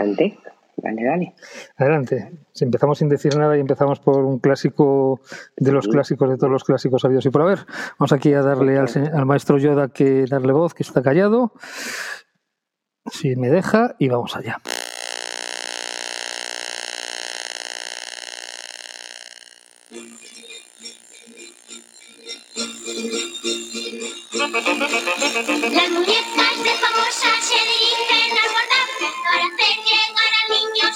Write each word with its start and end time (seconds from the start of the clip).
adelante. 0.00 0.38
Dale, 0.76 1.04
dale. 1.04 1.34
Adelante. 1.76 2.30
Si 2.52 2.64
empezamos 2.64 2.98
sin 2.98 3.08
decir 3.08 3.36
nada 3.36 3.56
y 3.56 3.60
empezamos 3.60 4.00
por 4.00 4.24
un 4.24 4.38
clásico 4.38 5.20
de 5.56 5.72
los 5.72 5.86
clásicos 5.88 6.30
de 6.30 6.36
todos 6.36 6.50
los 6.50 6.64
clásicos 6.64 7.04
habidos 7.04 7.26
y 7.26 7.30
por 7.30 7.42
haber, 7.42 7.66
vamos 7.98 8.12
aquí 8.12 8.32
a 8.32 8.42
darle 8.42 8.78
al, 8.78 8.88
al 9.12 9.26
maestro 9.26 9.58
Yoda 9.58 9.88
que 9.88 10.24
darle 10.26 10.52
voz, 10.52 10.72
que 10.72 10.82
está 10.82 11.02
callado. 11.02 11.52
Si 13.10 13.36
me 13.36 13.50
deja, 13.50 13.94
y 13.98 14.08
vamos 14.08 14.36
allá. 14.36 14.58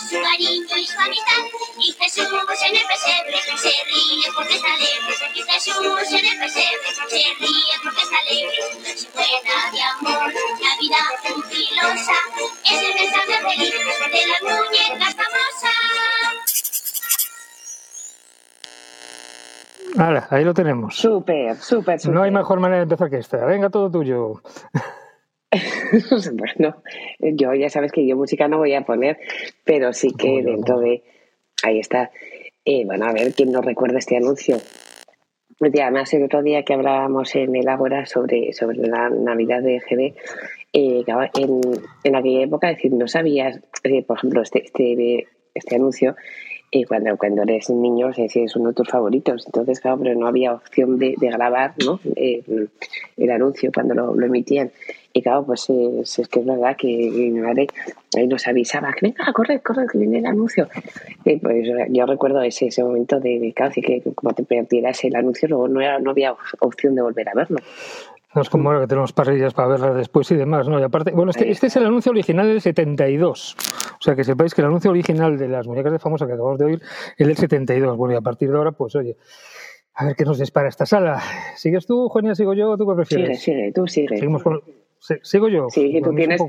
Su 0.05 0.21
cariño 0.21 0.77
y 0.77 0.87
su 0.87 0.99
amistad. 1.01 1.43
Y 1.79 1.93
Jesús 1.93 2.29
en 2.67 2.77
el 2.77 2.87
pesebre 2.87 3.39
se 3.57 3.75
ríe 3.89 4.27
porque 4.35 4.55
está 4.55 4.75
alegre. 4.75 5.15
Y 5.35 5.43
Jesús 5.43 6.13
en 6.13 6.27
el 6.27 6.39
pesebre 6.39 6.89
se 6.95 7.23
ríe 7.41 7.75
porque 7.83 8.03
está 8.03 8.19
alegre. 8.19 8.59
Noche 8.79 9.09
buena 9.15 9.57
de 9.73 9.83
amor, 9.83 10.33
Navidad 10.63 11.11
jubilosa, 11.23 12.19
es 12.65 12.83
el 12.83 12.95
mensaje 12.95 13.35
feliz 13.49 13.75
de 14.13 14.23
las 14.27 14.43
muñecas 14.43 15.15
famosas. 15.15 15.95
Ahora, 19.97 20.27
ahí 20.31 20.45
lo 20.45 20.55
tenemos. 20.55 20.97
Súper, 20.97 21.57
súper, 21.57 22.01
súper. 22.01 22.15
No 22.15 22.23
hay 22.23 22.31
mejor 22.31 22.59
manera 22.59 22.79
de 22.79 22.83
empezar 22.85 23.11
que 23.11 23.19
esta. 23.19 23.45
Venga, 23.45 23.71
todo 23.71 23.91
tuyo. 23.91 24.43
bueno, 26.35 26.77
yo 27.21 27.55
ya 27.55 27.69
sabes 27.69 27.93
que 27.93 28.07
yo 28.07 28.17
música 28.17 28.49
no 28.49 28.59
voy 28.59 28.75
a 28.75 28.83
poner, 28.85 29.19
pero 29.65 29.93
sí 29.93 30.09
que 30.17 30.43
dentro 30.43 30.81
de... 30.81 31.03
Ahí 31.63 31.79
está. 31.79 32.11
Eh, 32.65 32.85
bueno, 32.85 33.07
a 33.07 33.13
ver, 33.13 33.33
¿quién 33.33 33.53
no 33.53 33.61
recuerda 33.63 33.99
este 33.99 34.17
anuncio? 34.17 34.57
Además, 35.61 36.13
el 36.13 36.25
otro 36.25 36.43
día 36.43 36.63
que 36.63 36.75
hablábamos 36.75 37.35
en 37.37 37.55
el 37.55 37.69
Ágora 37.69 38.07
sobre, 38.07 38.53
sobre 38.53 38.79
la 38.79 39.09
Navidad 39.09 39.63
de 39.63 39.79
GB, 39.79 40.15
eh, 40.73 41.05
en, 41.35 41.61
en 42.03 42.17
aquella 42.17 42.43
época, 42.43 42.71
es 42.71 42.77
decir, 42.77 42.93
no 42.93 43.07
sabías, 43.07 43.61
eh, 43.85 44.03
por 44.03 44.19
ejemplo, 44.19 44.43
este, 44.43 44.65
este, 44.65 45.29
este 45.55 45.77
anuncio, 45.77 46.17
eh, 46.73 46.87
cuando, 46.87 47.17
cuando 47.17 47.43
eres 47.43 47.71
un 47.71 47.83
niño, 47.83 48.11
es 48.11 48.17
decir, 48.17 48.45
es 48.45 48.57
uno 48.57 48.71
de 48.71 48.75
tus 48.75 48.89
favoritos. 48.89 49.47
Entonces, 49.47 49.79
claro, 49.79 49.99
pero 50.03 50.19
no 50.19 50.27
había 50.27 50.55
opción 50.55 50.99
de, 50.99 51.15
de 51.17 51.29
grabar 51.29 51.75
¿no? 51.85 52.01
Eh, 52.17 52.43
el 53.17 53.31
anuncio 53.31 53.71
cuando 53.73 53.95
lo, 53.95 54.15
lo 54.15 54.27
emitían. 54.27 54.73
Y 55.17 55.23
claro, 55.23 55.47
pues 55.47 55.71
eh, 55.71 56.01
es, 56.01 56.19
es 56.19 56.27
que 56.29 56.41
es 56.41 56.47
verdad 56.47 56.77
que 56.77 56.89
mi 56.89 57.31
madre 57.41 57.69
ahí 58.17 58.27
nos 58.27 58.47
avisaba 58.49 58.93
que 58.93 58.99
venga, 59.07 59.33
corre, 59.33 59.61
corre, 59.61 59.87
que 59.87 59.97
viene 59.99 60.19
el 60.19 60.27
anuncio. 60.27 60.69
Y 61.25 61.37
pues 61.37 61.69
yo 61.91 62.05
recuerdo 62.07 62.43
ese, 62.43 62.67
ese 62.67 62.83
momento 62.83 63.21
de, 63.21 63.53
claro, 63.55 63.71
así 63.71 63.81
que 63.81 64.03
como 64.15 64.35
te 64.35 64.43
perdieras 64.43 65.05
el 65.05 65.15
anuncio, 65.15 65.49
luego 65.49 65.69
no, 65.69 65.81
era, 65.81 66.01
no 66.01 66.11
había 66.11 66.33
op- 66.33 66.39
opción 66.61 66.97
de 66.97 67.03
volver 67.03 67.29
a 67.29 67.33
verlo. 67.35 67.59
No 68.35 68.43
es 68.43 68.51
como 68.51 68.69
ahora 68.69 68.81
que 68.81 68.89
tenemos 68.89 69.13
parrillas 69.13 69.55
para 69.55 69.69
verlas 69.69 69.95
después 69.95 70.29
y 70.33 70.35
demás, 70.35 70.69
¿no? 70.69 70.81
Y 70.81 70.83
aparte, 70.83 71.13
bueno, 71.13 71.31
este, 71.31 71.49
este 71.49 71.69
es 71.69 71.77
el 71.77 71.87
anuncio 71.87 72.11
original 72.11 72.49
del 72.49 72.61
72. 72.61 73.57
O 73.93 74.03
sea, 74.03 74.17
que 74.17 74.25
sepáis 74.25 74.53
que 74.53 74.63
el 74.63 74.67
anuncio 74.67 74.91
original 74.91 75.39
de 75.39 75.47
las 75.47 75.69
muñecas 75.69 75.93
de 75.93 76.01
famosa 76.01 76.27
que 76.27 76.33
acabamos 76.33 76.59
de 76.59 76.65
oír 76.65 76.83
es 77.17 77.25
del 77.29 77.37
72. 77.37 77.97
Bueno, 77.97 78.15
y 78.15 78.17
a 78.17 78.21
partir 78.21 78.51
de 78.51 78.57
ahora, 78.57 78.73
pues 78.73 78.97
oye, 78.97 79.17
a 79.95 80.07
ver 80.07 80.17
qué 80.17 80.25
nos 80.25 80.41
dispara 80.41 80.69
esta 80.69 80.85
sala. 80.87 81.23
¿Sigues 81.55 81.87
tú, 81.87 82.03
Eugenia? 82.03 82.35
¿Sigo 82.35 82.55
yo? 82.55 82.77
¿Tú 82.77 82.85
qué 82.89 83.05
Sigue, 83.05 83.21
prefieres? 83.21 83.41
sigue, 83.41 83.73
tú 83.73 83.87
sigue. 83.87 84.09
Seguimos 84.19 84.43
con... 84.43 84.61
¿Sí- 85.07 85.15
¿Sigo 85.23 85.49
yo? 85.49 85.69
Sí, 85.69 85.91
Pues 85.93 86.03
tú 86.03 86.15
tienes, 86.17 86.41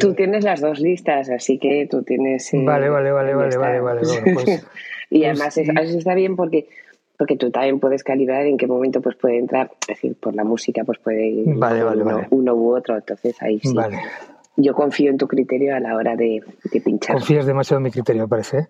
tú 0.00 0.14
tienes 0.14 0.42
las 0.44 0.60
dos 0.60 0.80
listas, 0.80 1.30
así 1.30 1.58
que 1.58 1.86
tú 1.88 2.02
tienes... 2.02 2.52
eh, 2.54 2.64
Vale, 2.64 2.88
vale, 2.88 3.12
vale, 3.12 3.34
vale, 3.34 3.56
vale, 3.56 3.80
vale. 3.80 4.00
Bueno, 4.04 4.26
pues, 4.34 4.66
y 5.10 5.20
pues 5.20 5.28
además 5.30 5.56
es- 5.58 5.66
sí. 5.68 5.72
eso 5.80 5.98
está 5.98 6.14
bien 6.14 6.34
porque 6.36 6.68
porque 7.16 7.36
tú 7.36 7.50
también 7.50 7.78
puedes 7.78 8.02
calibrar 8.02 8.46
en 8.46 8.56
qué 8.56 8.66
momento 8.66 9.00
pues 9.02 9.14
puede 9.14 9.36
entrar, 9.38 9.70
es 9.82 9.86
decir, 9.88 10.16
por 10.18 10.34
la 10.34 10.42
música 10.42 10.82
pues 10.84 10.98
puede 10.98 11.26
ir 11.28 11.54
Vale, 11.54 11.82
vale, 11.84 12.02
uno, 12.02 12.14
vale. 12.14 12.26
uno 12.30 12.54
u 12.54 12.74
otro, 12.74 12.96
entonces 12.96 13.36
ahí 13.42 13.60
sí. 13.60 13.74
Vale. 13.74 13.98
Yo 14.56 14.74
confío 14.74 15.10
en 15.10 15.18
tu 15.18 15.28
criterio 15.28 15.76
a 15.76 15.80
la 15.80 15.94
hora 15.96 16.16
de, 16.16 16.42
de 16.72 16.80
pinchar. 16.80 17.14
Confías 17.16 17.46
demasiado 17.46 17.78
en 17.78 17.84
mi 17.84 17.90
criterio, 17.90 18.26
parece. 18.26 18.58
¿eh? 18.58 18.66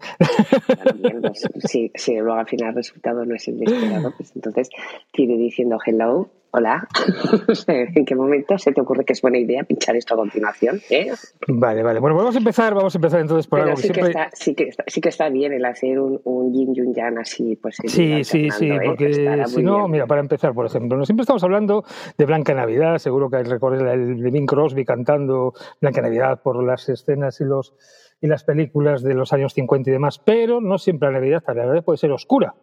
Claro, 0.67 0.93
bien, 0.95 1.21
pues, 1.23 1.49
si, 1.65 1.91
si 1.95 2.15
luego 2.17 2.35
al 2.35 2.47
final 2.47 2.69
el 2.71 2.75
resultado 2.75 3.25
no 3.25 3.35
es 3.35 3.49
el 3.49 3.63
esperado, 3.63 4.11
pues 4.17 4.33
entonces 4.37 4.69
te 5.13 5.23
iré 5.23 5.37
diciendo 5.37 5.79
hello, 5.85 6.29
hola. 6.53 6.89
¿En 7.67 8.05
qué 8.05 8.15
momento 8.15 8.59
se 8.59 8.73
te 8.73 8.81
ocurre 8.81 9.05
que 9.05 9.13
es 9.13 9.23
buena 9.23 9.39
idea 9.39 9.65
pinchar 9.65 9.97
esto 9.97 10.15
a 10.15 10.17
continuación? 10.17 10.81
¿eh? 10.91 11.13
Vale, 11.49 11.83
vale. 11.83 12.01
Bueno, 12.01 12.17
vamos 12.17 12.35
a 12.35 12.39
empezar, 12.39 12.75
vamos 12.75 12.95
a 12.95 12.99
empezar 12.99 13.21
entonces 13.21 13.47
por 13.47 13.61
Pero 13.61 13.71
algo 13.71 13.77
que 13.77 13.83
sí 13.83 13.89
que, 13.89 13.95
siempre... 13.95 14.23
está, 14.23 14.37
sí, 14.37 14.55
que 14.55 14.65
está, 14.65 14.85
sí 14.87 15.01
que 15.01 15.09
está 15.09 15.29
bien 15.29 15.53
el 15.53 15.65
hacer 15.65 15.99
un, 15.99 16.21
un 16.25 16.53
yin 16.53 16.75
y 16.75 16.81
un 16.81 16.95
yang 16.95 17.19
así, 17.19 17.57
pues 17.57 17.77
Sí, 17.85 18.25
sí, 18.25 18.51
sí, 18.51 18.71
¿eh? 18.71 18.81
porque 18.85 19.13
si 19.47 19.63
no, 19.63 19.79
bien. 19.79 19.91
mira, 19.91 20.07
para 20.07 20.21
empezar, 20.21 20.55
por 20.55 20.67
ejemplo, 20.67 20.97
no 20.97 21.05
siempre 21.05 21.23
estamos 21.23 21.45
hablando 21.45 21.85
de 22.19 22.27
Blanca 22.27 22.55
Navidad, 22.55 22.99
seguro 22.99 23.31
que 23.31 23.43
recordáis 23.43 23.83
el 23.83 24.23
de 24.23 24.31
Bing 24.31 24.47
Crosby 24.47 24.85
cantando 24.85 25.55
Blanca 25.81 26.03
Navidad 26.03 26.43
por 26.43 26.63
las 26.63 26.89
escenas 26.89 27.41
y 27.41 27.45
los 27.45 27.75
y 28.23 28.27
las 28.27 28.45
películas 28.45 29.03
de 29.03 29.15
los 29.15 29.33
años 29.33 29.55
50 29.55 29.89
y 29.89 29.93
demás, 29.95 30.19
pero 30.19 30.61
no 30.61 30.79
siempre 30.79 31.09
la 31.09 31.19
Navidad, 31.19 31.43
la 31.47 31.55
Navidad 31.55 31.85
puede 31.85 31.97
ser 31.97 32.13
oscura, 32.13 32.55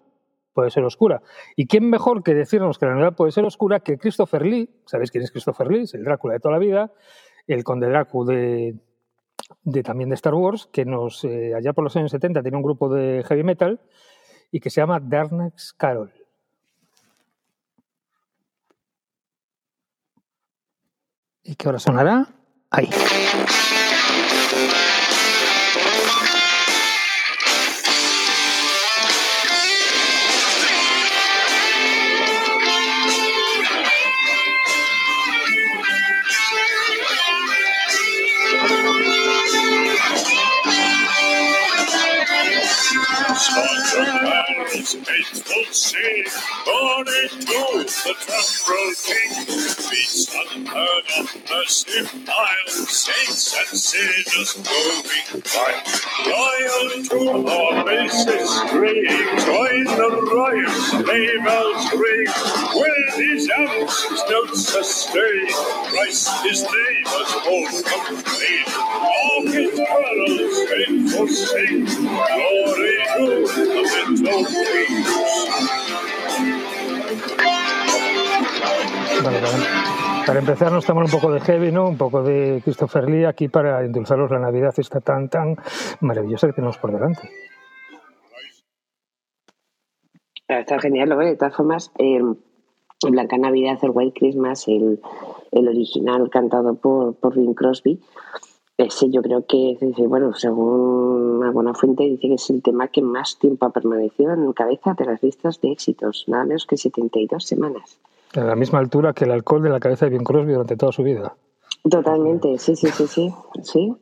puede 0.57 0.71
ser 0.71 0.83
oscura. 0.83 1.21
¿Y 1.55 1.67
quién 1.67 1.87
mejor 1.87 2.23
que 2.23 2.33
decirnos 2.33 2.79
que 2.79 2.87
la 2.87 2.93
Navidad 2.93 3.15
puede 3.15 3.31
ser 3.31 3.45
oscura 3.45 3.79
que 3.79 3.99
Christopher 3.99 4.43
Lee? 4.43 4.67
¿Sabéis 4.87 5.11
quién 5.11 5.23
es 5.23 5.29
Christopher 5.29 5.67
Lee? 5.67 5.83
Es 5.83 5.93
el 5.93 6.03
Drácula 6.03 6.33
de 6.33 6.39
toda 6.39 6.53
la 6.53 6.57
vida, 6.57 6.91
el 7.45 7.63
conde 7.63 7.87
Drácula 7.87 8.33
de, 8.33 9.83
también 9.83 10.09
de 10.09 10.15
Star 10.15 10.33
Wars, 10.33 10.67
que 10.73 10.83
nos 10.83 11.23
eh, 11.25 11.53
allá 11.53 11.73
por 11.73 11.83
los 11.83 11.95
años 11.95 12.09
70 12.09 12.41
tiene 12.41 12.57
un 12.57 12.63
grupo 12.63 12.89
de 12.89 13.23
heavy 13.27 13.43
metal 13.43 13.79
y 14.49 14.59
que 14.59 14.71
se 14.71 14.81
llama 14.81 14.99
Darkness 14.99 15.73
Carol. 15.77 16.11
¿Y 21.43 21.53
qué 21.53 21.69
hora 21.69 21.77
sonará? 21.77 22.33
Ahí. 22.71 22.89
Carols 44.87 45.07
faithful 45.07 45.63
sing, 45.71 46.25
born 46.65 47.07
into 47.23 47.83
the 47.83 48.15
temporal 48.25 48.93
king. 49.03 49.89
Beats 49.89 50.33
unheard 50.33 51.03
of, 51.19 51.49
mercy 51.49 52.01
mild, 52.25 52.89
saints 52.89 53.55
and 53.57 53.79
sinners 53.79 54.57
moving 54.57 55.41
by. 55.41 55.73
Loyal 56.25 57.03
to 57.03 57.49
our 57.49 57.85
basis, 57.85 58.59
straying, 58.59 59.39
join 59.39 59.83
the 59.85 60.09
riot, 60.35 61.05
sleigh 61.05 61.37
bells 61.43 61.93
ring. 61.93 62.27
When 62.75 63.03
his 63.15 63.49
anthems 63.57 64.23
don't 64.29 64.55
sustain, 64.55 65.47
Christ 65.85 66.29
his 66.43 66.63
neighbors 66.63 67.35
won't 67.45 67.85
complain. 67.85 68.65
All 68.77 69.41
his 69.47 69.75
carols 69.75 70.69
faithful 70.69 71.27
sing, 71.27 71.85
glory 71.85 72.97
to 73.17 73.47
the 73.47 74.21
little 74.23 74.45
king. 74.45 74.76
Vale, 79.23 79.39
para, 79.39 80.25
para 80.25 80.39
empezar 80.39 80.71
nos 80.71 80.85
tomamos 80.85 81.13
un 81.13 81.19
poco 81.19 81.33
de 81.33 81.39
heavy, 81.39 81.71
¿no? 81.71 81.87
Un 81.87 81.97
poco 81.97 82.21
de 82.21 82.61
Christopher 82.63 83.09
Lee 83.09 83.25
aquí 83.25 83.47
para 83.47 83.83
endulzaros 83.83 84.29
la 84.29 84.39
Navidad 84.39 84.73
esta 84.77 85.01
tan, 85.01 85.29
tan 85.29 85.55
maravillosa 86.01 86.47
que 86.47 86.53
tenemos 86.53 86.77
por 86.77 86.91
delante. 86.91 87.29
Está 90.47 90.79
genial, 90.79 91.09
veo. 91.09 91.27
De 91.27 91.35
todas 91.35 91.55
formas, 91.55 91.91
eh, 91.97 92.21
Blanca 93.09 93.37
Navidad, 93.37 93.77
el 93.81 93.91
White 93.93 94.19
Christmas, 94.19 94.67
el, 94.67 95.01
el 95.51 95.67
original 95.67 96.29
cantado 96.29 96.75
por, 96.75 97.15
por 97.15 97.35
Bing 97.35 97.53
Crosby, 97.53 97.99
ese 98.77 99.09
yo 99.09 99.21
creo 99.21 99.45
que, 99.45 99.77
bueno, 100.07 100.33
según 100.33 101.41
alguna 101.43 101.73
fuente, 101.73 102.03
dice 102.03 102.27
que 102.27 102.33
es 102.35 102.49
el 102.49 102.61
tema 102.61 102.87
que 102.89 103.01
más 103.01 103.39
tiempo 103.39 103.65
ha 103.65 103.71
permanecido 103.71 104.33
en 104.33 104.53
cabeza 104.53 104.93
de 104.93 105.05
las 105.05 105.23
listas 105.23 105.59
de 105.61 105.71
éxitos, 105.71 106.25
nada 106.27 106.45
menos 106.45 106.65
que 106.65 106.77
72 106.77 107.43
semanas. 107.43 107.99
A 108.35 108.41
la 108.41 108.55
misma 108.55 108.79
altura 108.79 109.13
que 109.13 109.25
el 109.25 109.31
alcohol 109.31 109.63
de 109.63 109.69
la 109.69 109.79
cabeza 109.79 110.05
de 110.05 110.11
Bing 110.11 110.23
Crosby 110.23 110.51
durante 110.51 110.77
toda 110.77 110.91
su 110.91 111.01
vida. 111.01 111.33
Totalmente, 111.89 112.57
sí, 112.59 112.75
sí, 112.75 112.87
sí, 112.89 113.07
sí, 113.07 113.33
sí. 113.63 113.95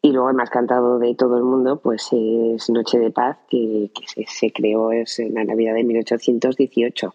Y 0.00 0.12
luego 0.12 0.30
el 0.30 0.36
más 0.36 0.50
cantado 0.50 0.98
de 0.98 1.14
todo 1.14 1.36
el 1.36 1.44
mundo, 1.44 1.80
pues 1.82 2.08
es 2.12 2.70
Noche 2.70 2.98
de 2.98 3.10
Paz, 3.10 3.38
que, 3.50 3.90
que 3.94 4.06
se, 4.06 4.24
se 4.26 4.52
creó 4.52 4.92
es 4.92 5.18
en 5.18 5.34
la 5.34 5.44
Navidad 5.44 5.74
de 5.74 5.84
1818 5.84 7.14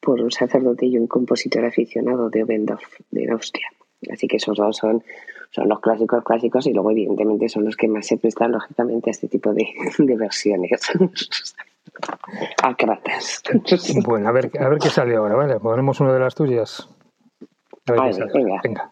por 0.00 0.20
un 0.20 0.30
sacerdote 0.30 0.86
y 0.86 0.98
un 0.98 1.08
compositor 1.08 1.64
aficionado 1.64 2.30
de 2.30 2.44
Obendorf, 2.44 3.00
de 3.10 3.30
Austria. 3.30 3.66
Así 4.12 4.28
que 4.28 4.36
esos 4.36 4.56
dos 4.56 4.76
son, 4.76 5.02
son 5.50 5.68
los 5.68 5.80
clásicos 5.80 6.22
clásicos 6.24 6.66
y 6.66 6.72
luego 6.72 6.90
evidentemente 6.90 7.48
son 7.48 7.64
los 7.64 7.76
que 7.76 7.88
más 7.88 8.06
se 8.06 8.16
prestan 8.18 8.52
lógicamente 8.52 9.10
a 9.10 9.12
este 9.12 9.28
tipo 9.28 9.52
de, 9.52 9.66
de 9.98 10.16
versiones. 10.16 10.80
Acratas. 12.62 13.42
Bueno, 14.04 14.28
a 14.28 14.32
ver, 14.32 14.50
a 14.58 14.68
ver 14.68 14.78
qué 14.78 14.88
sale 14.88 15.16
ahora, 15.16 15.34
¿vale? 15.34 15.58
Ponemos 15.60 16.00
una 16.00 16.12
de 16.12 16.20
las 16.20 16.34
tuyas. 16.34 16.88
A 17.86 17.92
ver 17.92 18.30
venga. 18.34 18.60
venga. 18.62 18.90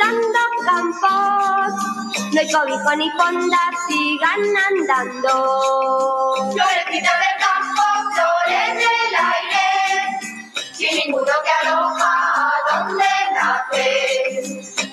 Campos, 0.00 1.72
no 2.32 2.40
hay 2.40 2.50
cobijo 2.50 2.96
ni 2.96 3.10
fonda, 3.10 3.58
sigan 3.88 4.56
andando. 4.68 6.52
Florecita 6.52 7.12
del 7.22 7.36
campo, 7.38 7.82
flores 8.14 8.74
del 8.74 9.14
aire, 9.32 9.66
sin 10.72 10.92
ninguno 10.96 11.32
que 11.44 11.52
aloja, 11.68 12.14
¿dónde 12.70 13.10
nace? 13.34 13.88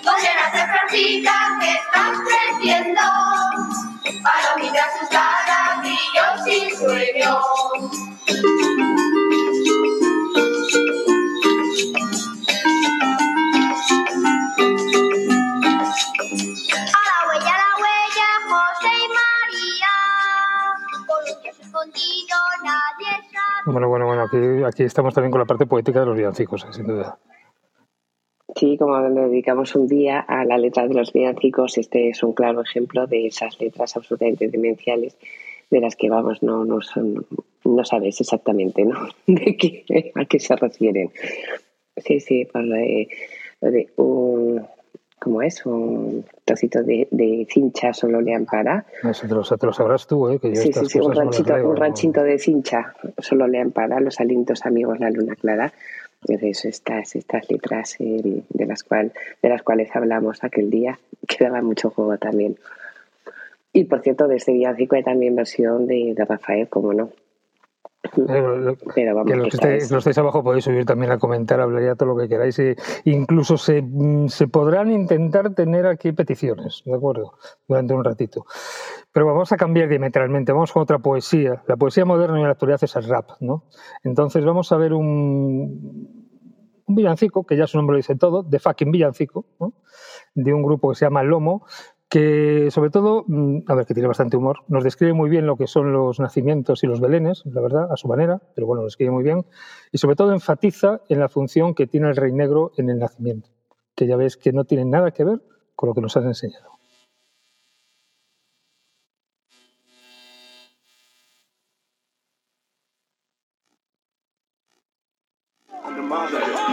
¿Dónde 0.03 0.29
nace 0.35 0.61
Francita 0.67 1.35
que 1.59 1.69
estás 1.71 2.13
creciendo? 2.27 3.05
Palomita 4.23 4.81
asustada, 4.85 5.57
brillo 5.81 6.25
sin 6.43 6.65
sueño. 6.77 7.31
Aquí, 24.67 24.83
estamos 24.83 25.13
también 25.13 25.31
con 25.31 25.39
la 25.39 25.45
parte 25.45 25.65
poética 25.65 26.01
de 26.01 26.05
los 26.05 26.15
villancicos, 26.15 26.63
eh, 26.65 26.73
sin 26.73 26.87
duda. 26.87 27.17
Sí, 28.55 28.77
como 28.77 28.99
dedicamos 29.01 29.75
un 29.75 29.87
día 29.87 30.19
a 30.19 30.45
la 30.45 30.57
letra 30.57 30.87
de 30.87 30.93
los 30.93 31.13
villancicos, 31.13 31.77
este 31.77 32.09
es 32.09 32.23
un 32.23 32.33
claro 32.33 32.61
ejemplo 32.61 33.05
de 33.05 33.27
esas 33.27 33.59
letras 33.59 33.95
absolutamente 33.95 34.47
demenciales 34.47 35.17
de 35.69 35.81
las 35.81 35.95
que 35.95 36.09
vamos, 36.09 36.41
no, 36.41 36.63
no 36.65 36.81
son, 36.81 37.25
no 37.65 37.83
sabes 37.83 38.19
exactamente, 38.21 38.85
¿no? 38.85 39.09
De 39.27 39.57
qué, 39.57 40.11
a 40.15 40.25
qué 40.25 40.39
se 40.39 40.55
refieren. 40.55 41.11
Sí, 41.97 42.19
sí, 42.19 42.45
por 42.45 42.63
de 42.65 43.89
un, 43.97 44.65
¿cómo 45.19 45.41
es? 45.41 45.65
Un 45.65 46.25
trocito 46.45 46.83
de, 46.83 47.07
de 47.11 47.47
cincha 47.49 47.93
solo 47.93 48.21
le 48.21 48.35
ampara. 48.35 48.85
Eso 49.03 49.27
te 49.27 49.33
lo, 49.33 49.43
te 49.43 49.65
lo 49.65 49.73
sabrás 49.73 50.07
tú, 50.07 50.29
¿eh? 50.29 50.39
Que 50.39 50.49
yo 50.53 50.61
Sí, 50.61 50.71
sí, 50.73 50.85
sí, 50.85 50.99
un 50.99 51.13
no 51.13 51.21
ranchito, 51.21 51.53
un 51.55 51.75
ranchito 51.75 52.23
de 52.23 52.39
cincha 52.39 52.95
solo 53.17 53.47
le 53.47 53.59
ampara 53.61 53.99
los 53.99 54.19
alientos 54.19 54.65
amigos 54.65 54.99
la 54.99 55.09
luna 55.09 55.35
clara. 55.35 55.73
Entonces 56.21 56.65
estas, 56.65 57.15
estas 57.15 57.49
letras 57.49 57.95
eh, 57.99 58.43
de 58.49 58.65
las 58.65 58.83
cual, 58.83 59.13
de 59.41 59.49
las 59.49 59.61
cuales 59.61 59.95
hablamos 59.95 60.43
aquel 60.43 60.69
día, 60.69 60.99
que 61.27 61.43
daban 61.43 61.65
mucho 61.65 61.89
juego 61.89 62.17
también. 62.17 62.57
Y 63.73 63.83
por 63.83 64.01
cierto, 64.01 64.27
de 64.27 64.37
este 64.37 64.53
villancico 64.53 64.95
hay 64.95 65.03
también 65.03 65.35
versión 65.35 65.85
de, 65.85 66.13
de 66.15 66.25
Rafael, 66.25 66.67
como 66.67 66.93
no. 66.93 67.11
Lo- 68.15 68.75
Pero 68.95 69.15
vamos, 69.15 69.31
que 69.31 69.35
los 69.37 69.43
que 69.49 69.55
esta 69.55 69.67
estéis, 69.67 69.83
es- 69.85 69.91
los 69.91 69.99
estáis 69.99 70.17
abajo 70.17 70.43
podéis 70.43 70.63
subir 70.63 70.85
también 70.85 71.11
a 71.11 71.17
comentar, 71.17 71.59
hablar 71.59 71.83
ya 71.83 71.95
todo 71.95 72.09
lo 72.09 72.17
que 72.17 72.29
queráis. 72.29 72.57
e 72.59 72.75
incluso 73.05 73.57
se, 73.57 73.81
mm, 73.81 74.27
se 74.29 74.47
podrán 74.47 74.91
intentar 74.91 75.53
tener 75.53 75.85
aquí 75.87 76.11
peticiones, 76.11 76.83
¿de 76.85 76.95
acuerdo? 76.95 77.33
Durante 77.67 77.93
un 77.93 78.03
ratito. 78.03 78.45
Pero 79.11 79.25
vamos 79.25 79.51
a 79.51 79.57
cambiar 79.57 79.89
diametralmente, 79.89 80.51
vamos 80.51 80.71
con 80.71 80.83
otra 80.83 80.99
poesía. 80.99 81.63
La 81.67 81.75
poesía 81.75 82.05
moderna 82.05 82.39
y 82.39 82.43
la 82.43 82.51
actualidad 82.51 82.83
es 82.83 82.95
el 82.95 83.03
rap, 83.07 83.31
¿no? 83.39 83.65
Entonces 84.03 84.45
vamos 84.45 84.71
a 84.71 84.77
ver 84.77 84.93
un, 84.93 86.07
un 86.85 86.95
villancico, 86.95 87.45
que 87.45 87.57
ya 87.57 87.67
su 87.67 87.77
nombre 87.77 87.95
lo 87.95 87.97
dice 87.97 88.15
todo, 88.15 88.43
de 88.43 88.59
fucking 88.59 88.91
villancico, 88.91 89.45
¿no? 89.59 89.73
de 90.35 90.53
un 90.53 90.61
grupo 90.61 90.89
que 90.89 90.95
se 90.95 91.05
llama 91.05 91.23
Lomo, 91.23 91.65
que 92.09 92.69
sobre 92.71 92.89
todo, 92.89 93.25
mm, 93.27 93.63
a 93.67 93.75
ver, 93.75 93.85
que 93.85 93.93
tiene 93.93 94.07
bastante 94.07 94.37
humor, 94.37 94.59
nos 94.67 94.83
describe 94.83 95.13
muy 95.13 95.29
bien 95.29 95.45
lo 95.45 95.57
que 95.57 95.67
son 95.67 95.91
los 95.91 96.19
nacimientos 96.19 96.83
y 96.83 96.87
los 96.87 97.01
belenes, 97.01 97.43
la 97.45 97.61
verdad, 97.61 97.91
a 97.91 97.97
su 97.97 98.07
manera, 98.07 98.41
pero 98.55 98.67
bueno, 98.67 98.81
lo 98.81 98.87
describe 98.87 99.11
muy 99.11 99.23
bien, 99.23 99.45
y 99.91 99.97
sobre 99.97 100.15
todo 100.15 100.31
enfatiza 100.31 101.01
en 101.09 101.19
la 101.19 101.29
función 101.29 101.73
que 101.75 101.87
tiene 101.87 102.09
el 102.09 102.15
rey 102.15 102.31
negro 102.31 102.71
en 102.77 102.89
el 102.89 102.99
nacimiento, 102.99 103.49
que 103.95 104.07
ya 104.07 104.15
ves 104.15 104.37
que 104.37 104.53
no 104.53 104.63
tiene 104.63 104.85
nada 104.85 105.11
que 105.11 105.25
ver 105.25 105.41
con 105.75 105.89
lo 105.89 105.95
que 105.95 106.01
nos 106.01 106.15
has 106.15 106.25
enseñado. 106.25 106.77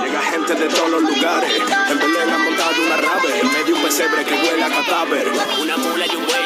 Llega 0.02 0.20
gente 0.20 0.54
de 0.54 0.68
todos 0.68 0.90
los 0.90 1.02
lugares. 1.02 1.64
Pesebre 3.94 4.24
que 4.24 4.34
huele 4.34 4.64
a 4.64 4.70
cadáver. 4.70 5.28
Una 5.62 5.76
mula 5.76 6.04
y 6.04 6.16
un 6.16 6.26
buey, 6.26 6.42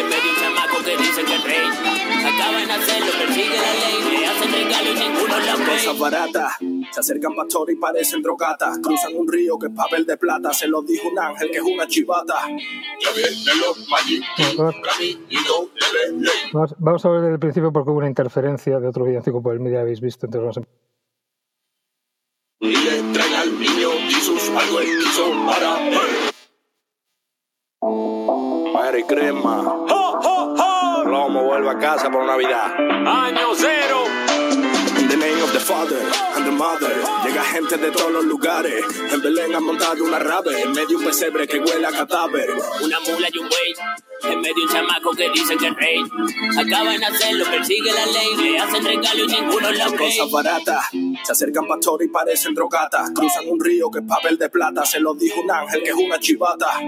en 0.00 0.06
medio 0.06 0.30
un 0.30 0.36
chamaco 0.36 0.84
que 0.84 0.94
dicen 0.98 1.24
que 1.24 1.36
es 1.36 1.44
rey. 1.44 1.64
Acaban 1.64 2.66
de 2.66 2.72
hacerlo, 2.74 3.10
persigue 3.20 3.56
la 3.56 3.72
ley, 3.72 4.02
le 4.20 4.26
hacen 4.26 4.52
regalo 4.52 4.90
y 4.90 4.94
ninguno 4.94 5.38
la 5.38 5.56
ve. 5.56 5.64
Cosas 5.64 5.98
baratas. 5.98 6.58
Se 6.92 7.00
acercan 7.00 7.34
pastores 7.34 7.74
y 7.74 7.78
parecen 7.78 8.20
drogatas. 8.20 8.78
Cruzan 8.80 9.16
un 9.16 9.26
río 9.26 9.58
que 9.58 9.68
es 9.68 9.72
papel 9.72 10.04
de 10.04 10.18
plata. 10.18 10.52
Se 10.52 10.68
lo 10.68 10.82
dijo 10.82 11.08
un 11.08 11.18
ángel 11.18 11.50
que 11.50 11.56
es 11.56 11.62
una 11.62 11.88
chivata. 11.88 12.34
Vamos, 16.52 16.74
vamos 16.76 17.02
a 17.06 17.08
ver 17.08 17.20
desde 17.22 17.32
el 17.32 17.40
principio 17.40 17.72
porque 17.72 17.92
hubo 17.92 18.00
una 18.00 18.08
interferencia 18.08 18.78
de 18.78 18.88
otro 18.88 19.06
villancico 19.06 19.42
por 19.42 19.54
el 19.54 19.60
medio, 19.60 19.80
habéis 19.80 20.02
visto, 20.02 20.26
entonces 20.26 20.54
vamos 20.54 20.58
a... 20.58 20.60
Y 22.60 22.76
le 22.76 23.02
traen 23.14 23.34
al 23.36 23.58
niño 23.58 23.88
Jesús 24.10 24.50
algo 24.50 24.82
hizo 24.82 25.30
para 25.46 25.88
él. 25.88 26.33
Crema. 29.02 29.60
¡Ho, 29.60 30.20
ho, 30.22 30.54
ho! 30.56 31.04
Lomo 31.04 31.42
vuelve 31.42 31.70
a 31.70 31.78
casa 31.78 32.10
por 32.10 32.24
Navidad. 32.24 32.72
Año 32.78 33.48
cero. 33.54 34.13
The 35.54 35.60
Father 35.60 36.02
and 36.34 36.44
the 36.44 36.50
Mother. 36.50 36.96
Llega 37.24 37.44
gente 37.44 37.76
de 37.76 37.92
todos 37.92 38.10
los 38.10 38.24
lugares. 38.24 38.84
En 39.12 39.22
Belén 39.22 39.54
han 39.54 39.62
montado 39.62 40.02
una 40.02 40.18
rave. 40.18 40.60
En 40.60 40.72
medio 40.72 40.98
un 40.98 41.04
pesebre 41.04 41.46
que 41.46 41.60
huele 41.60 41.86
a 41.86 41.92
cadáver. 41.92 42.50
Una 42.82 42.98
mula 42.98 43.28
y 43.32 43.38
un 43.38 43.48
buey, 43.48 44.32
en 44.32 44.40
medio 44.40 44.64
un 44.64 44.68
chamaco 44.68 45.12
que 45.12 45.30
dicen 45.30 45.56
que 45.56 45.68
es 45.68 45.76
rey. 45.76 46.02
Acaban 46.58 46.98
de 46.98 47.06
hacerlo, 47.06 47.44
persigue 47.44 47.92
la 47.92 48.04
ley, 48.04 48.36
le 48.36 48.58
hacen 48.58 48.84
regalo 48.84 49.24
y 49.24 49.26
ninguno 49.28 49.70
la 49.70 49.88
ve. 49.90 49.96
Cosas 49.96 50.30
baratas. 50.32 50.86
Se 51.22 51.32
acercan 51.32 51.68
pastores 51.68 52.08
y 52.08 52.10
parecen 52.10 52.52
drogatas. 52.52 53.12
Cruzan 53.14 53.48
un 53.48 53.60
río 53.60 53.92
que 53.92 54.00
es 54.00 54.04
papel 54.08 54.36
de 54.36 54.50
plata. 54.50 54.84
Se 54.84 54.98
lo 54.98 55.14
dijo 55.14 55.40
un 55.40 55.52
ángel 55.52 55.84
que 55.84 55.90
es 55.90 55.96
una 55.96 56.18
chivata. 56.18 56.80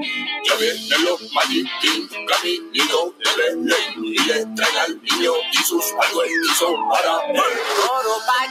Ya 0.45 0.55
vienen 0.57 1.05
los 1.05 1.33
magitos, 1.33 2.17
caminitos 2.27 3.15
de 3.19 3.55
Belén. 3.55 4.05
Y 4.05 4.19
le 4.25 4.45
traen 4.57 4.77
al 4.87 5.03
niño 5.03 5.33
Jesús 5.53 5.85
algo 6.03 6.25
él 6.25 6.31
hizo 6.51 6.75
para 6.91 7.33
él. 7.33 7.43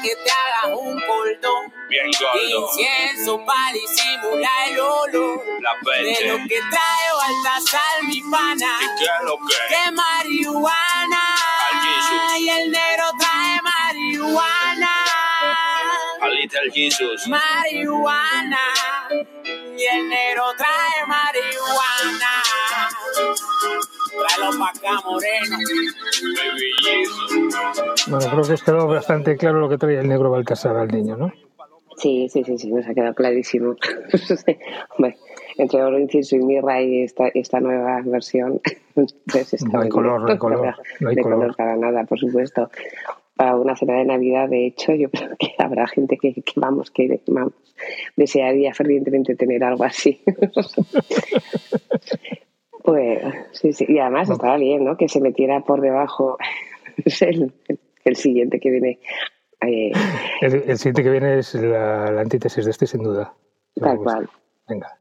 Que 0.06 0.16
te 0.24 0.32
hagas 0.32 0.78
un 0.78 1.00
culto. 1.02 1.50
Bien 1.90 2.06
gordo, 2.20 2.68
Incienso 2.70 3.44
para 3.46 3.74
disimular 3.74 4.52
el 4.70 4.80
olor. 4.80 5.42
la 5.62 5.74
De 5.74 6.04
peste. 6.04 6.28
lo 6.28 6.38
que 6.48 6.60
trae 6.70 7.06
Baltasar, 7.18 8.04
mi 8.08 8.22
pana. 8.30 8.78
¿Y 8.82 9.00
qué 9.00 9.06
es 9.06 9.24
lo 9.24 9.38
que? 9.38 9.76
Que 9.76 9.92
marihuana. 9.92 11.36
Al. 11.72 12.40
Y 12.40 12.50
el 12.50 12.72
negro 12.72 13.06
trae 13.20 13.60
marihuana. 13.64 14.92
A 16.22 16.28
Little 16.30 16.72
Jesus. 16.72 17.28
Marihuana. 17.28 18.60
Y 19.78 19.84
el 19.86 20.08
negro 20.10 20.54
trae 20.58 21.06
marihuana. 21.08 22.35
Pa' 24.26 24.70
acá, 24.70 25.02
moreno. 25.06 25.58
Bueno, 28.08 28.26
creo 28.32 28.44
que 28.44 28.54
os 28.54 28.64
quedó 28.64 28.88
bastante 28.88 29.38
claro 29.38 29.60
lo 29.60 29.70
que 29.70 29.78
trae 29.78 30.00
el 30.00 30.08
negro 30.08 30.32
Balcasar 30.32 30.76
al 30.78 30.88
niño, 30.88 31.16
¿no? 31.16 31.32
Sí, 31.98 32.28
sí, 32.30 32.44
sí, 32.44 32.58
sí, 32.58 32.72
nos 32.72 32.88
ha 32.88 32.94
quedado 32.94 33.14
clarísimo. 33.14 33.76
Hombre, 34.98 35.18
entre 35.58 35.84
oro, 35.84 36.00
incienso 36.00 36.36
y 36.36 36.40
mirra 36.40 36.82
y 36.82 37.04
esta, 37.04 37.28
esta 37.34 37.60
nueva 37.60 38.02
versión, 38.04 38.62
pues 38.94 39.54
está 39.54 39.70
No 39.70 39.82
hay 39.82 39.90
color, 39.90 40.22
no 40.22 40.32
hay 40.32 40.38
color, 40.38 40.76
no 41.00 41.10
hay 41.10 41.16
De 41.16 41.22
color. 41.22 41.56
para 41.56 41.76
nada, 41.78 42.04
por 42.04 42.20
supuesto. 42.20 42.70
Para 43.36 43.56
una 43.56 43.76
cena 43.76 43.98
de 43.98 44.06
Navidad, 44.06 44.50
de 44.50 44.66
hecho, 44.68 44.94
yo 44.94 45.10
creo 45.12 45.36
que 45.38 45.54
habrá 45.58 45.88
gente 45.88 46.18
que, 46.18 46.34
que 46.34 46.54
vamos, 46.56 46.92
que 46.92 47.22
vamos, 47.28 47.54
desearía 48.16 48.74
fervientemente 48.74 49.36
tener 49.36 49.64
algo 49.64 49.84
así. 49.84 50.22
Pues 52.86 53.22
sí, 53.52 53.74
sí, 53.74 53.86
y 53.90 54.00
además 54.00 54.30
estaba 54.30 54.58
bien, 54.58 54.86
¿no? 54.86 54.96
Que 54.96 55.10
se 55.10 55.20
metiera 55.20 55.60
por 55.62 55.82
debajo 55.82 56.38
el, 57.22 57.54
el 58.06 58.16
siguiente 58.16 58.60
que 58.60 58.70
viene 58.70 59.00
Eh, 59.62 59.92
El, 60.42 60.54
el 60.68 60.78
siguiente 60.78 61.04
que 61.04 61.10
viene 61.10 61.40
es 61.40 61.56
la, 61.56 62.12
la 62.12 62.22
antítesis 62.22 62.66
de 62.66 62.72
este, 62.72 62.86
sin 62.88 63.04
duda. 63.04 63.34
tal 63.82 63.98
cual. 63.98 64.30
Venga. 64.68 64.98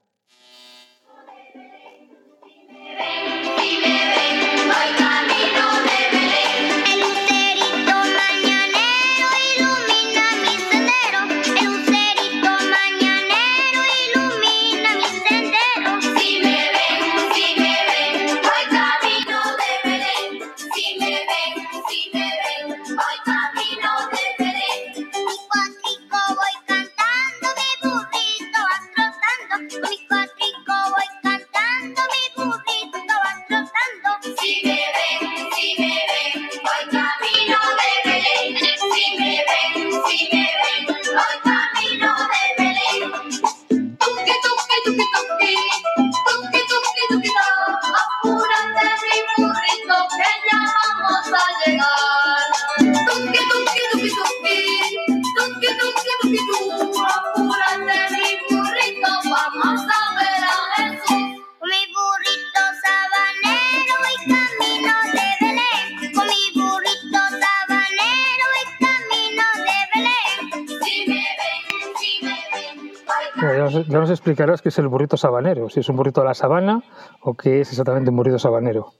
Nos, 73.74 73.86
ya 73.88 73.98
nos 74.00 74.10
explicarás 74.10 74.62
qué 74.62 74.68
es 74.70 74.78
el 74.78 74.88
burrito 74.88 75.16
sabanero, 75.16 75.68
si 75.68 75.80
es 75.80 75.88
un 75.88 75.96
burrito 75.96 76.20
de 76.20 76.28
la 76.28 76.34
sabana 76.34 76.82
o 77.22 77.34
qué 77.34 77.60
es 77.60 77.70
exactamente 77.70 78.10
un 78.10 78.16
burrito 78.16 78.38
sabanero. 78.38 78.92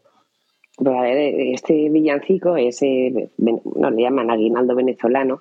Ver, 0.78 1.16
este 1.54 1.88
villancico 1.88 2.56
es, 2.56 2.82
eh, 2.82 3.30
ven- 3.36 3.60
no, 3.76 3.90
le 3.90 4.02
llaman 4.02 4.30
aguinaldo 4.30 4.74
venezolano 4.74 5.38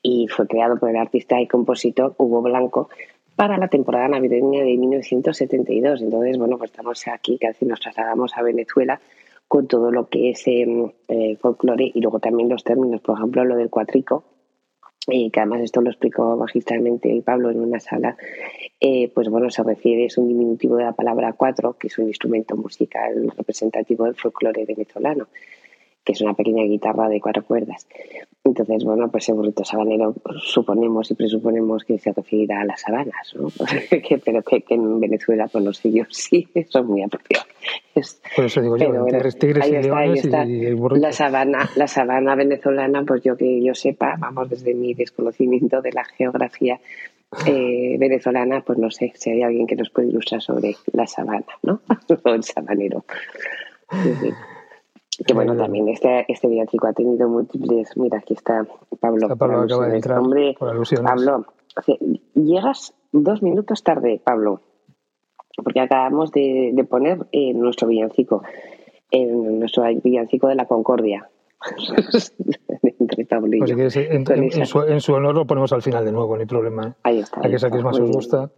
y 0.00 0.28
fue 0.28 0.46
creado 0.46 0.76
por 0.78 0.90
el 0.90 0.96
artista 0.96 1.40
y 1.40 1.48
compositor 1.48 2.14
Hugo 2.18 2.40
Blanco 2.42 2.88
para 3.34 3.58
la 3.58 3.68
temporada 3.68 4.08
navideña 4.08 4.62
de 4.62 4.76
1972. 4.76 6.02
Entonces, 6.02 6.38
bueno, 6.38 6.56
pues 6.56 6.70
estamos 6.70 7.06
aquí, 7.08 7.36
casi 7.38 7.66
nos 7.66 7.80
trasladamos 7.80 8.36
a 8.36 8.42
Venezuela 8.42 9.00
con 9.48 9.66
todo 9.66 9.90
lo 9.90 10.06
que 10.06 10.30
es 10.30 10.46
eh, 10.46 10.66
eh, 11.08 11.36
folclore 11.36 11.90
y 11.92 12.00
luego 12.00 12.18
también 12.20 12.48
los 12.48 12.62
términos, 12.64 13.00
por 13.00 13.18
ejemplo, 13.18 13.44
lo 13.44 13.56
del 13.56 13.70
cuatrico, 13.70 14.24
eh, 15.08 15.30
que 15.30 15.40
además 15.40 15.60
esto 15.62 15.80
lo 15.80 15.90
explicó 15.90 16.36
magistralmente 16.36 17.12
el 17.12 17.22
Pablo 17.22 17.50
en 17.50 17.60
una 17.60 17.80
sala, 17.80 18.16
eh, 18.80 19.10
pues 19.14 19.28
bueno, 19.28 19.50
se 19.50 19.62
refiere, 19.62 20.06
es 20.06 20.18
un 20.18 20.28
diminutivo 20.28 20.76
de 20.76 20.84
la 20.84 20.92
palabra 20.92 21.32
cuatro, 21.32 21.74
que 21.78 21.86
es 21.86 21.98
un 21.98 22.08
instrumento 22.08 22.56
musical 22.56 23.32
representativo 23.36 24.04
del 24.04 24.16
folclore 24.16 24.64
venezolano, 24.64 25.28
que 26.06 26.12
es 26.12 26.20
una 26.22 26.34
pequeña 26.34 26.62
guitarra 26.62 27.08
de 27.08 27.20
cuatro 27.20 27.44
cuerdas. 27.44 27.86
Entonces, 28.44 28.84
bueno, 28.84 29.08
pues 29.10 29.28
el 29.28 29.34
burrito 29.34 29.64
sabanero 29.64 30.14
suponemos 30.40 31.10
y 31.10 31.14
presuponemos 31.14 31.82
que 31.84 31.98
se 31.98 32.12
referirá 32.12 32.60
a 32.60 32.64
las 32.64 32.80
sabanas, 32.80 33.34
¿no? 33.34 33.48
Pero 34.24 34.42
que, 34.42 34.62
que 34.62 34.74
en 34.74 35.00
Venezuela, 35.00 35.48
pues 35.50 35.64
los 35.64 35.84
ellos 35.84 36.06
sí, 36.12 36.46
eso 36.54 36.78
es 36.78 36.84
muy 36.86 37.02
apropiado. 37.02 37.44
Es- 37.92 38.22
Por 38.36 38.44
eso 38.44 38.62
digo 38.62 38.76
yo, 38.76 38.88
bueno, 38.90 39.06
tigres, 39.06 39.36
tigres 39.36 39.64
ahí 39.64 39.72
y 39.72 39.76
está, 39.78 39.98
ahí 39.98 40.12
está. 40.12 40.44
y 40.46 40.64
el 40.64 40.76
burrito. 40.76 41.00
La 41.04 41.12
sabana, 41.12 41.68
la 41.74 41.88
sabana 41.88 42.36
venezolana, 42.36 43.02
pues 43.04 43.22
yo 43.24 43.36
que 43.36 43.60
yo 43.60 43.74
sepa, 43.74 44.14
vamos, 44.16 44.48
desde 44.48 44.74
mi 44.74 44.94
desconocimiento 44.94 45.82
de 45.82 45.90
la 45.90 46.04
geografía 46.04 46.78
eh, 47.48 47.96
venezolana, 47.98 48.60
pues 48.60 48.78
no 48.78 48.92
sé 48.92 49.10
si 49.16 49.30
hay 49.30 49.42
alguien 49.42 49.66
que 49.66 49.74
nos 49.74 49.90
puede 49.90 50.06
ilustrar 50.08 50.40
sobre 50.40 50.76
la 50.92 51.08
sabana, 51.08 51.46
¿no? 51.64 51.80
o 52.24 52.28
el 52.28 52.44
sabanero. 52.44 53.04
Sí, 53.90 54.10
sí. 54.22 54.30
Que 55.24 55.32
bueno, 55.32 55.56
también 55.56 55.88
este, 55.88 56.26
este 56.28 56.48
villancico 56.48 56.86
ha 56.86 56.92
tenido 56.92 57.28
múltiples. 57.28 57.96
Mira, 57.96 58.18
aquí 58.18 58.34
está 58.34 58.66
Pablo. 59.00 59.26
Está 59.26 59.36
Pablo, 59.36 59.62
acaba 59.62 59.88
de 59.88 59.96
entrar 59.96 60.18
Hombre, 60.18 60.54
por 60.58 60.68
alusiones. 60.68 61.10
Pablo, 61.10 61.46
o 61.76 61.82
sea, 61.82 61.96
llegas 62.34 62.94
dos 63.12 63.42
minutos 63.42 63.82
tarde, 63.82 64.20
Pablo, 64.22 64.60
porque 65.62 65.80
acabamos 65.80 66.32
de, 66.32 66.72
de 66.74 66.84
poner 66.84 67.26
eh, 67.32 67.54
nuestro 67.54 67.88
villancico, 67.88 68.42
en 69.10 69.60
nuestro 69.60 69.84
villancico 70.02 70.48
de 70.48 70.54
la 70.54 70.66
Concordia. 70.66 71.28
Entre 72.98 73.24
Pablo 73.24 73.56
y 73.56 73.58
Pues 73.58 73.70
si 73.70 73.74
quieres, 73.74 73.96
en, 73.96 74.66
su, 74.66 74.82
en 74.82 75.00
su 75.00 75.14
honor 75.14 75.34
lo 75.34 75.46
ponemos 75.46 75.72
al 75.72 75.82
final 75.82 76.04
de 76.04 76.12
nuevo, 76.12 76.34
no 76.34 76.40
hay 76.40 76.46
problema. 76.46 76.88
¿eh? 76.88 76.92
Ahí 77.02 77.18
está. 77.20 77.40
Ahí 77.42 77.50
que 77.50 77.58
saquéis 77.58 77.84
está, 77.84 77.90
más 77.90 77.98
os 78.00 78.10
gusta, 78.10 78.50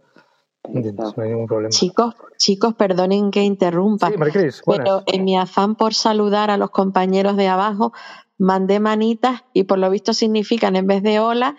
no 0.73 1.23
hay 1.23 1.29
ningún 1.29 1.47
problema. 1.47 1.69
Chicos, 1.69 2.15
chicos, 2.37 2.73
perdonen 2.75 3.31
que 3.31 3.43
interrumpa, 3.43 4.09
Sí, 4.09 4.17
Maricris, 4.17 4.61
pero 4.65 5.03
en 5.05 5.23
mi 5.23 5.37
afán 5.37 5.75
por 5.75 5.93
saludar 5.93 6.51
a 6.51 6.57
los 6.57 6.69
compañeros 6.69 7.37
de 7.37 7.47
abajo, 7.47 7.93
mandé 8.37 8.79
manitas 8.79 9.43
y 9.53 9.63
por 9.63 9.79
lo 9.79 9.89
visto 9.89 10.13
significan 10.13 10.75
en 10.75 10.87
vez 10.87 11.03
de 11.03 11.19
hola, 11.19 11.55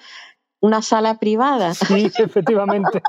una 0.61 0.83
sala 0.83 1.19
privada. 1.19 1.75
Sí, 1.75 2.11
efectivamente. 2.19 3.03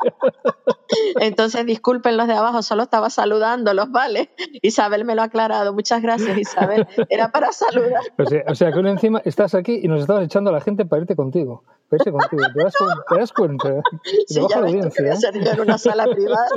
Entonces, 1.20 1.66
disculpen 1.66 2.18
los 2.18 2.28
de 2.28 2.34
abajo, 2.34 2.62
solo 2.64 2.84
estaba 2.84 3.10
saludándolos, 3.10 3.92
¿vale? 3.92 4.32
Isabel 4.62 5.06
me 5.06 5.16
lo 5.16 5.22
ha 5.22 5.26
aclarado. 5.26 5.74
Muchas 5.74 6.02
gracias, 6.02 6.38
Isabel. 6.38 6.88
Era 7.10 7.32
para 7.32 7.52
saludar. 7.52 8.02
O 8.18 8.26
sea, 8.26 8.44
o 8.48 8.56
sea, 8.56 8.72
que 8.72 8.80
una 8.80 8.92
encima 8.92 9.22
estás 9.26 9.54
aquí 9.56 9.80
y 9.84 9.88
nos 9.88 10.02
estabas 10.02 10.24
echando 10.26 10.50
a 10.50 10.54
la 10.54 10.62
gente 10.62 10.86
para 10.86 11.02
irte 11.02 11.16
contigo. 11.16 11.64
Para 11.90 12.02
irse 12.02 12.12
contigo. 12.12 12.44
¿Te 12.54 12.64
das, 12.64 12.74
cu- 12.76 12.86
te 13.10 13.20
das 13.20 13.34
cuenta? 13.34 13.70
Sí, 14.28 14.36
Te 14.36 14.36
ya 14.36 14.42
ves 14.42 14.48
tú 14.48 14.48
que 14.48 14.56
audiencia. 14.56 15.02
voy 15.04 15.12
a 15.12 15.14
¿eh? 15.14 15.44
yo 15.46 15.52
en 15.52 15.60
una 15.62 15.78
sala 15.78 16.06
privada. 16.08 16.48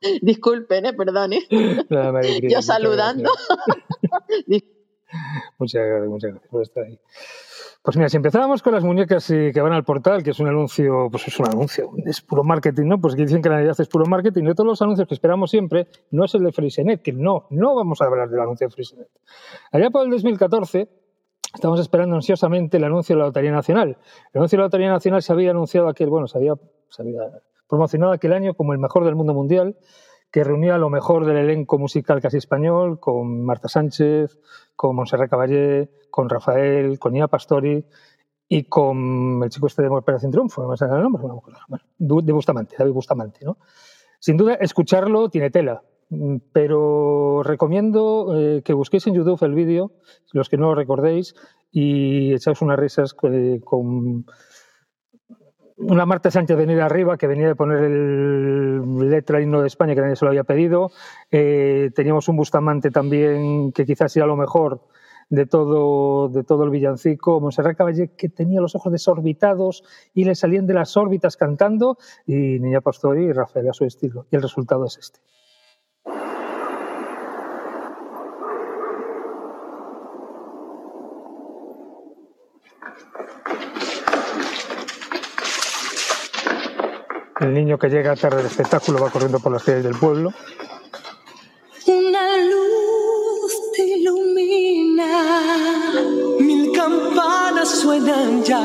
Disculpen, 0.22 0.86
eh, 0.86 0.92
perdone. 0.94 1.46
Maricris, 1.90 2.52
Yo 2.52 2.62
saludando. 2.62 3.30
Muchas 5.58 5.82
gracias, 5.86 6.08
muchas 6.08 6.30
gracias 6.30 6.50
por 6.50 6.62
estar 6.62 6.84
ahí. 6.84 6.98
Pues 7.82 7.96
mira, 7.96 8.10
si 8.10 8.18
empezábamos 8.18 8.62
con 8.62 8.74
las 8.74 8.84
muñecas 8.84 9.26
que 9.26 9.58
van 9.60 9.72
al 9.72 9.84
portal, 9.84 10.22
que 10.22 10.30
es 10.30 10.40
un 10.40 10.48
anuncio, 10.48 11.08
pues 11.10 11.26
es 11.28 11.40
un 11.40 11.46
anuncio, 11.46 11.90
es 12.04 12.20
puro 12.20 12.44
marketing, 12.44 12.86
¿no? 12.86 13.00
Pues 13.00 13.14
que 13.14 13.22
dicen 13.22 13.40
que 13.40 13.48
la 13.48 13.56
Navidad 13.56 13.80
es 13.80 13.88
puro 13.88 14.04
marketing, 14.04 14.44
de 14.44 14.54
todos 14.54 14.66
los 14.66 14.82
anuncios 14.82 15.08
que 15.08 15.14
esperamos 15.14 15.50
siempre, 15.50 15.88
no 16.10 16.26
es 16.26 16.34
el 16.34 16.44
de 16.44 16.52
Frisenet, 16.52 17.00
que 17.00 17.14
no, 17.14 17.46
no 17.48 17.74
vamos 17.74 18.02
a 18.02 18.04
hablar 18.04 18.28
del 18.28 18.40
anuncio 18.40 18.66
de 18.66 18.70
Frisenet. 18.74 19.08
Allá 19.72 19.88
por 19.88 20.04
el 20.04 20.10
2014, 20.10 20.88
estamos 21.54 21.80
esperando 21.80 22.16
ansiosamente 22.16 22.76
el 22.76 22.84
anuncio 22.84 23.16
de 23.16 23.20
la 23.20 23.26
Lotería 23.28 23.52
Nacional. 23.52 23.96
El 24.34 24.38
anuncio 24.40 24.56
de 24.56 24.60
la 24.60 24.66
Lotería 24.66 24.90
Nacional 24.90 25.22
se 25.22 25.32
había 25.32 25.50
anunciado 25.52 25.88
aquel, 25.88 26.10
bueno, 26.10 26.26
se 26.26 26.36
había, 26.36 26.52
se 26.90 27.00
había 27.00 27.22
promocionado 27.66 28.12
aquel 28.12 28.34
año 28.34 28.52
como 28.52 28.74
el 28.74 28.78
mejor 28.78 29.06
del 29.06 29.14
mundo 29.14 29.32
mundial, 29.32 29.74
que 30.30 30.44
reunía 30.44 30.78
lo 30.78 30.90
mejor 30.90 31.26
del 31.26 31.38
elenco 31.38 31.78
musical 31.78 32.20
casi 32.20 32.36
español, 32.36 33.00
con 33.00 33.44
Marta 33.44 33.68
Sánchez, 33.68 34.38
con 34.76 34.94
Montserrat 34.96 35.28
Caballé, 35.28 35.90
con 36.10 36.28
Rafael, 36.28 36.98
con 36.98 37.12
Nia 37.12 37.28
Pastori 37.28 37.84
y 38.48 38.64
con 38.64 39.42
el 39.42 39.50
chico 39.50 39.66
este 39.66 39.82
de 39.82 39.88
Operación 39.88 40.32
Triunfo, 40.32 40.62
no 40.62 40.70
me 40.70 41.02
nombre, 41.02 41.80
de 41.98 42.32
Bustamante, 42.32 42.76
David 42.78 42.92
Bustamante, 42.92 43.44
¿no? 43.44 43.58
Sin 44.18 44.36
duda, 44.36 44.54
escucharlo 44.54 45.30
tiene 45.30 45.50
tela, 45.50 45.82
pero 46.52 47.42
recomiendo 47.42 48.34
eh, 48.36 48.62
que 48.62 48.74
busquéis 48.74 49.06
en 49.06 49.14
YouTube 49.14 49.42
el 49.44 49.54
vídeo, 49.54 49.92
los 50.32 50.48
que 50.48 50.58
no 50.58 50.66
lo 50.66 50.74
recordéis, 50.74 51.34
y 51.70 52.34
echáis 52.34 52.60
unas 52.60 52.78
risas 52.78 53.14
eh, 53.22 53.60
con 53.64 54.26
una 55.80 56.06
Marta 56.06 56.30
Sánchez 56.30 56.56
venida 56.56 56.84
arriba 56.84 57.16
que 57.16 57.26
venía 57.26 57.48
de 57.48 57.54
poner 57.54 57.84
el 57.84 59.10
letra 59.10 59.40
himno 59.40 59.60
de 59.60 59.66
España 59.66 59.94
que 59.94 60.02
nadie 60.02 60.16
se 60.16 60.24
lo 60.24 60.30
había 60.30 60.44
pedido. 60.44 60.90
Eh, 61.30 61.90
teníamos 61.94 62.28
un 62.28 62.36
Bustamante 62.36 62.90
también 62.90 63.72
que 63.72 63.86
quizás 63.86 64.14
era 64.16 64.26
lo 64.26 64.36
mejor 64.36 64.82
de 65.30 65.46
todo, 65.46 66.28
de 66.28 66.44
todo 66.44 66.64
el 66.64 66.70
villancico. 66.70 67.40
Monserrat 67.40 67.76
Caballé 67.76 68.14
que 68.14 68.28
tenía 68.28 68.60
los 68.60 68.74
ojos 68.74 68.92
desorbitados 68.92 69.82
y 70.12 70.24
le 70.24 70.34
salían 70.34 70.66
de 70.66 70.74
las 70.74 70.96
órbitas 70.96 71.36
cantando. 71.36 71.96
Y 72.26 72.58
Niña 72.60 72.82
Pastori 72.82 73.24
y 73.24 73.32
Rafael 73.32 73.68
a 73.68 73.72
su 73.72 73.84
estilo. 73.84 74.26
Y 74.30 74.36
el 74.36 74.42
resultado 74.42 74.84
es 74.84 74.98
este. 74.98 75.20
El 87.40 87.54
niño 87.54 87.78
que 87.78 87.88
llega 87.88 88.14
tarde 88.16 88.36
del 88.36 88.46
espectáculo 88.46 89.00
va 89.00 89.10
corriendo 89.10 89.40
por 89.40 89.50
las 89.50 89.62
calles 89.62 89.82
del 89.82 89.94
pueblo. 89.94 90.30
Una 91.86 92.36
luz 92.36 93.72
te 93.74 93.82
ilumina, 93.82 95.12
mil 96.38 96.70
campanas 96.72 97.70
suenan 97.70 98.44
suenan 98.44 98.44
ya. 98.44 98.60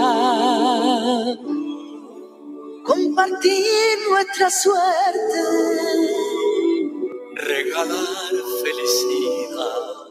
Compartir 2.83 3.97
nuestra 4.09 4.49
suerte. 4.49 5.39
Regalar 7.35 8.33
felicidad. 8.61 10.04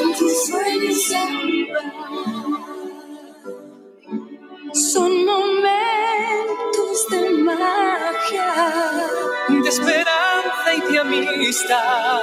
En 0.00 0.14
tus 0.14 0.46
sueños. 0.46 1.12
Son 4.72 5.12
momentos 5.26 7.08
de 7.10 7.30
magia. 7.42 8.54
De 9.48 9.68
esperanza 9.68 10.74
y 10.76 10.80
de 10.92 10.98
amistad. 10.98 12.20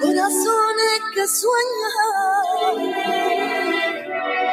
Corazones 0.00 1.00
que 1.14 1.26
sueñan. 1.26 2.76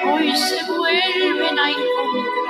Hoy 0.07 0.37
se 0.37 0.63
vuelven 0.71 1.59
a 1.59 1.69
encontrar. 1.69 2.44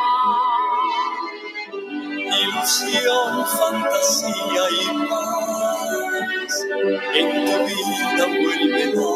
Ilusión, 2.66 3.46
fantasía 3.46 4.64
y 4.72 5.08
paz. 5.08 6.54
En 7.14 7.46
tu 7.46 7.56
vida 7.64 8.26
vuelven 8.26 8.98
a 8.98 9.12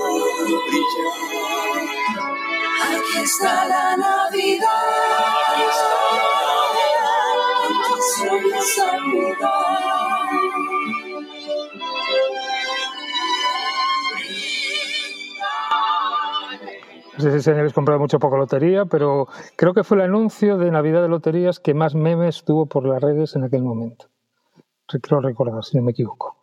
brillar. 0.67 1.23
Aquí 2.85 3.17
está 3.23 3.53
la 3.65 3.97
Navidad. 3.97 4.67
Aquí 5.47 5.63
está 5.67 5.93
En 7.69 7.73
tus 7.87 8.03
sueños 8.13 8.65
saludar. 8.75 10.18
No 17.19 17.31
sé 17.31 17.41
si 17.41 17.49
habéis 17.49 17.73
comprado 17.73 17.99
mucho 17.99 18.17
poco 18.17 18.37
lotería, 18.37 18.85
pero 18.85 19.27
creo 19.57 19.73
que 19.73 19.83
fue 19.83 19.97
el 19.97 20.03
anuncio 20.03 20.57
de 20.57 20.71
Navidad 20.71 21.01
de 21.01 21.09
Loterías 21.09 21.59
que 21.59 21.73
más 21.73 21.93
memes 21.93 22.43
tuvo 22.45 22.65
por 22.65 22.85
las 22.87 23.01
redes 23.01 23.35
en 23.35 23.43
aquel 23.43 23.61
momento. 23.63 24.05
Creo 25.01 25.19
recordar, 25.19 25.63
si 25.65 25.77
no 25.77 25.83
me 25.83 25.91
equivoco. 25.91 26.35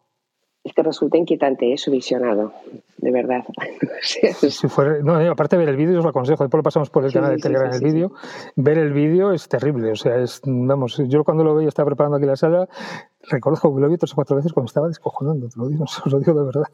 Es 0.63 0.75
que 0.75 0.83
resulta 0.83 1.17
inquietante 1.17 1.73
eso 1.73 1.91
visionado, 1.91 2.53
de 2.99 3.11
verdad. 3.11 3.45
Si 4.03 4.69
fuera- 4.69 4.99
no, 5.03 5.21
eh, 5.21 5.29
aparte 5.29 5.57
de 5.57 5.61
ver 5.61 5.69
el 5.71 5.77
vídeo, 5.77 5.99
os 5.99 6.05
lo 6.05 6.11
aconsejo, 6.11 6.45
después 6.45 6.59
lo 6.59 6.63
pasamos 6.65 6.91
por 6.91 7.05
el 7.05 7.11
Sí, 7.11 7.15
canal 7.15 7.31
de 7.31 7.37
sí, 7.37 7.43
Telegram 7.43 7.73
el 7.73 7.81
vídeo. 7.81 8.13
Ver 8.57 8.79
el 8.79 8.93
vídeo 8.93 9.33
es 9.33 9.49
terrible, 9.49 9.93
o 9.93 9.97
sea, 9.97 10.17
es, 10.17 10.41
vamos, 10.45 11.01
yo 11.09 11.25
cuando 11.25 11.43
lo 11.45 11.55
veía, 11.55 11.69
estaba 11.69 11.87
preparando 11.87 12.17
aquí 12.19 12.27
la 12.27 12.37
sala, 12.37 12.69
reconozco 13.31 13.75
que 13.75 13.81
lo 13.81 13.89
vi 13.89 13.97
tres 13.97 14.13
o 14.13 14.17
cuatro 14.17 14.37
veces 14.37 14.53
cuando 14.53 14.67
estaba 14.67 14.89
descojonando, 14.89 15.49
te 15.49 15.59
lo 15.59 15.69
digo, 15.69 15.85
os 16.05 16.13
lo 16.13 16.19
digo 16.19 16.35
de 16.35 16.45
verdad. 16.47 16.65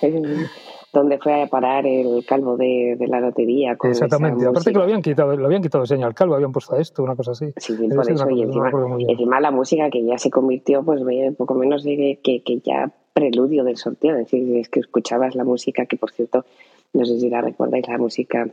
donde 0.92 1.18
fue 1.18 1.42
a 1.42 1.46
parar 1.46 1.86
el 1.86 2.24
calvo 2.26 2.56
de, 2.56 2.96
de 2.98 3.06
la 3.08 3.20
lotería. 3.20 3.76
Con 3.76 3.90
Exactamente, 3.90 4.46
aparte 4.46 4.72
que 4.72 4.78
lo 4.78 4.84
habían 4.84 5.02
quitado, 5.02 5.36
lo 5.36 5.46
habían 5.46 5.62
quitado 5.62 5.84
al 5.84 6.14
calvo, 6.14 6.34
habían 6.34 6.52
puesto 6.52 6.74
a 6.74 6.80
esto, 6.80 7.02
una 7.02 7.14
cosa 7.14 7.32
así. 7.32 7.52
Sí, 7.56 7.76
por 7.94 8.10
eso, 8.10 8.30
y 8.30 8.42
encima, 8.42 8.70
encima 9.08 9.40
la 9.40 9.50
música 9.50 9.90
que 9.90 10.04
ya 10.04 10.18
se 10.18 10.30
convirtió, 10.30 10.82
pues 10.82 11.02
poco 11.36 11.54
menos 11.54 11.84
de 11.84 12.20
que, 12.22 12.42
que 12.42 12.60
ya 12.60 12.90
preludio 13.12 13.64
del 13.64 13.76
sorteo, 13.76 14.12
es 14.12 14.30
decir, 14.30 14.56
es 14.56 14.68
que 14.68 14.80
escuchabas 14.80 15.34
la 15.34 15.44
música, 15.44 15.86
que 15.86 15.96
por 15.96 16.12
cierto, 16.12 16.44
no 16.92 17.04
sé 17.04 17.18
si 17.18 17.28
la 17.28 17.40
recordáis, 17.40 17.88
la 17.88 17.98
música 17.98 18.48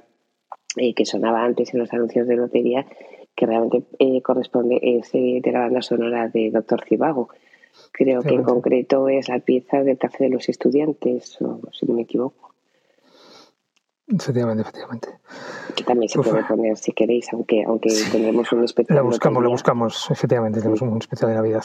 eh, 0.78 0.94
que 0.94 1.06
sonaba 1.06 1.44
antes 1.44 1.74
en 1.74 1.80
los 1.80 1.94
anuncios 1.94 2.28
de 2.28 2.36
lotería, 2.36 2.86
que 3.36 3.46
realmente 3.46 3.84
eh, 4.00 4.22
corresponde, 4.22 4.80
es 4.82 5.14
eh, 5.14 5.40
de 5.44 5.52
la 5.52 5.60
banda 5.60 5.82
sonora 5.82 6.30
de 6.30 6.52
Doctor 6.52 6.84
Cibago. 6.84 7.30
Creo 7.92 8.22
que 8.22 8.34
en 8.36 8.44
concreto 8.44 9.08
es 9.10 9.30
la 9.30 9.40
pieza 9.40 9.84
del 9.84 9.98
Café 9.98 10.26
de 10.26 10.30
los 10.32 10.50
Estudiantes, 10.50 11.42
o 11.42 11.60
si 11.72 11.86
no 11.86 11.94
me 11.96 12.02
equivoco, 12.04 12.52
Efectivamente, 14.08 14.62
efectivamente. 14.62 15.08
que 15.76 15.84
también 15.84 16.08
se 16.10 16.20
Uf. 16.20 16.30
puede 16.30 16.44
poner 16.44 16.78
si 16.78 16.92
queréis, 16.92 17.34
aunque, 17.34 17.64
aunque 17.64 17.90
tendremos 18.12 18.52
un 18.52 18.64
especial. 18.64 18.98
La 18.98 19.02
buscamos, 19.02 19.42
la 19.42 19.50
buscamos, 19.50 20.12
efectivamente, 20.12 20.60
tenemos 20.60 20.82
un 20.84 20.98
especial 21.00 21.32
de 21.32 21.36
Navidad. 21.38 21.64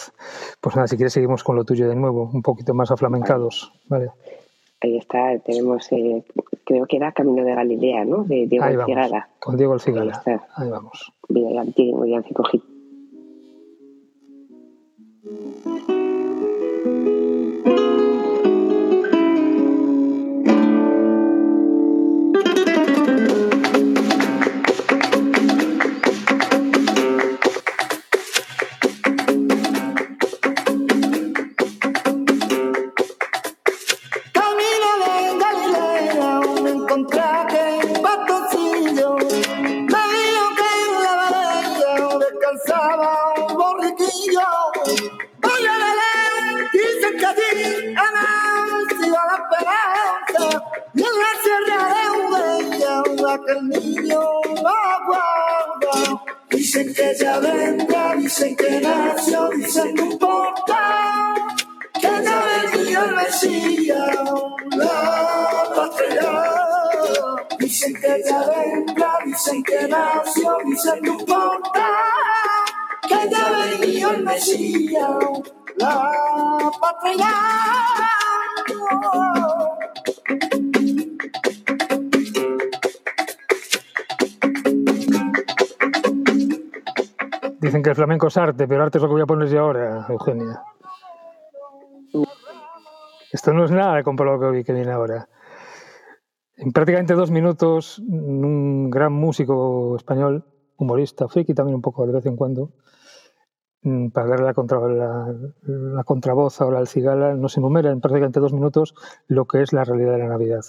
Pues 0.61 0.75
nada, 0.75 0.89
si 0.89 0.97
quieres 0.97 1.13
seguimos 1.13 1.45
con 1.45 1.57
lo 1.57 1.65
tuyo 1.65 1.87
de 1.87 1.95
nuevo, 1.97 2.31
un 2.33 2.41
poquito 2.41 2.73
más 2.73 2.91
aflamencados, 2.91 3.73
¿vale? 3.89 4.09
Ahí 4.81 4.97
está, 4.97 5.39
tenemos, 5.41 5.93
eh, 5.93 6.25
creo 6.65 6.87
que 6.87 6.97
era 6.97 7.13
Camino 7.13 7.45
de 7.45 7.55
Galilea, 7.55 8.07
¿no? 8.07 8.25
De 8.25 8.47
Diego 8.47 8.65
Ahí 8.65 8.77
vamos, 8.77 8.87
Cigala. 8.95 9.29
con 9.39 9.57
Diego 9.59 9.75
El 9.75 9.81
Ahí 9.81 9.85
Cigala. 9.85 10.13
está. 10.13 10.49
Ahí 10.57 10.71
vamos. 10.71 11.13
Villancico 11.29 12.45
Dicen 56.73 56.95
que 56.95 57.15
ya 57.19 57.37
vendrá, 57.41 58.15
dicen 58.15 58.55
que 58.55 58.81
nació, 58.81 59.49
dicen 59.57 59.93
que 59.93 60.03
importa. 60.03 61.35
Que 61.95 62.23
ya 62.23 62.45
venía 62.47 63.05
el 63.07 63.15
Mesías, 63.17 64.17
la 64.77 65.65
patria. 65.75 66.31
Dicen 67.59 67.93
que 67.95 68.23
ya 68.25 68.45
vendrá, 68.47 69.19
dicen 69.25 69.65
que 69.65 69.89
nació, 69.89 70.59
dicen 70.65 71.01
no 71.03 71.13
importa. 71.15 71.89
Que 73.09 73.29
ya 73.29 73.49
venía 73.51 74.11
el 74.11 74.23
Mesías, 74.23 75.11
la 75.75 76.71
patria. 76.81 77.35
Dicen 87.61 87.83
que 87.83 87.91
el 87.91 87.97
flamenco 87.97 88.29
es 88.29 88.37
arte, 88.39 88.67
pero 88.67 88.83
arte 88.83 88.97
es 88.97 89.03
lo 89.03 89.09
que 89.09 89.13
voy 89.13 89.23
a 89.23 89.27
poner 89.27 89.49
yo 89.49 89.61
ahora, 89.61 90.07
Eugenia. 90.09 90.63
Esto 93.31 93.53
no 93.53 93.65
es 93.65 93.71
nada 93.71 94.03
comparado 94.03 94.39
con 94.39 94.57
lo 94.57 94.65
que 94.65 94.73
viene 94.73 94.91
ahora. 94.91 95.29
En 96.57 96.73
prácticamente 96.73 97.15
dos 97.15 97.31
minutos, 97.31 97.99
un 97.99 98.89
gran 98.89 99.13
músico 99.13 99.95
español, 99.97 100.45
humorista, 100.79 101.29
friki 101.29 101.53
también 101.53 101.77
un 101.77 101.83
poco 101.83 102.07
de 102.07 102.15
vez 102.15 102.25
en 102.25 102.37
cuando, 102.37 102.73
mm, 103.83 104.09
para 104.09 104.29
darle 104.29 104.47
la, 104.47 104.55
contra, 104.55 104.81
la, 104.89 105.35
la 105.63 106.05
contravoz 106.05 106.61
ahora 106.63 106.79
al 106.79 106.89
cigala, 106.89 107.35
nos 107.35 107.59
enumera 107.59 107.91
en 107.91 108.01
prácticamente 108.01 108.41
dos 108.41 108.55
minutos 108.55 108.95
lo 109.29 109.45
que 109.47 109.61
es 109.61 109.75
la 109.75 109.85
realidad 109.85 110.13
de 110.13 110.19
la 110.19 110.29
Navidad. 110.29 110.65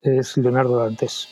Es 0.00 0.36
Leonardo 0.38 0.78
Dantes. 0.78 1.28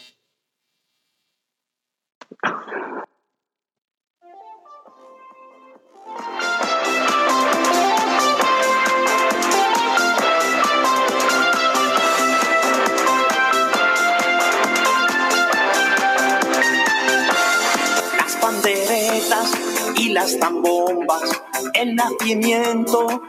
Las 20.22 20.38
tambombas, 20.38 21.42
el 21.74 21.96
nacimiento 21.96 23.22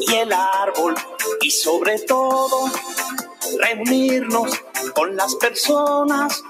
y 0.00 0.14
el 0.14 0.32
árbol. 0.32 0.94
Y 1.42 1.50
sobre 1.50 1.98
todo 1.98 2.70
reunirnos 3.58 4.50
con 4.94 5.14
las 5.14 5.34
personas 5.34 6.42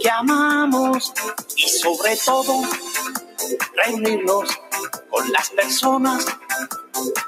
que 0.00 0.08
amamos. 0.08 1.12
Y 1.56 1.68
sobre 1.68 2.16
todo 2.16 2.62
reunirnos 3.74 4.48
con 5.10 5.32
las 5.32 5.50
personas 5.50 6.24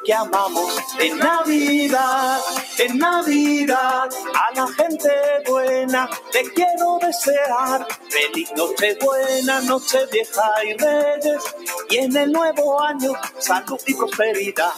que 0.04 0.12
amamos 0.12 0.76
en 0.98 1.18
Navidad, 1.18 2.40
en 2.78 2.98
Navidad. 2.98 4.08
A 4.34 4.54
la 4.54 4.66
gente 4.68 5.10
buena 5.46 6.08
le 6.32 6.52
quiero 6.52 6.98
desear 7.00 7.86
feliz 8.08 8.50
noche 8.56 8.96
buena, 9.00 9.60
noche 9.62 9.98
vieja 10.12 10.50
y 10.64 10.72
reyes. 10.74 11.42
Y 11.90 11.98
en 11.98 12.16
el 12.16 12.32
nuevo 12.32 12.80
año, 12.80 13.12
salud 13.38 13.80
y 13.86 13.94
prosperidad. 13.94 14.72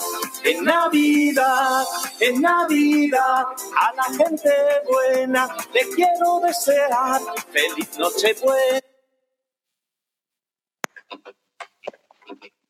En 0.45 0.65
Navidad, 0.65 1.85
en 2.21 2.41
Navidad, 2.41 3.45
a 3.77 3.93
la 3.95 4.05
gente 4.05 4.51
buena 4.91 5.49
le 5.73 5.89
quiero 5.91 6.41
desear 6.41 7.21
feliz 7.53 7.99
noche 7.99 8.35
buena. 8.43 8.81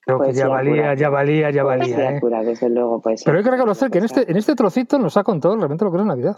Creo 0.04 0.18
que 0.18 0.24
Poesía 0.24 0.44
ya 0.44 0.48
valía, 0.48 0.72
pura. 0.74 0.94
ya 0.94 1.10
valía, 1.10 1.50
ya 1.50 1.62
valía. 1.64 1.94
Poesía 1.94 2.16
¿eh? 2.16 2.20
pura, 2.20 2.42
desde 2.42 2.68
luego, 2.70 3.00
pues. 3.00 3.22
Pero 3.24 3.38
hay 3.38 3.44
que 3.44 3.50
reconocer 3.50 3.90
que 3.90 3.98
en 3.98 4.04
este, 4.04 4.30
en 4.30 4.36
este 4.36 4.54
trocito 4.54 4.98
nos 4.98 5.16
ha 5.16 5.22
contado 5.22 5.56
realmente 5.56 5.84
lo 5.84 5.92
que 5.92 5.98
es 5.98 6.04
Navidad. 6.04 6.36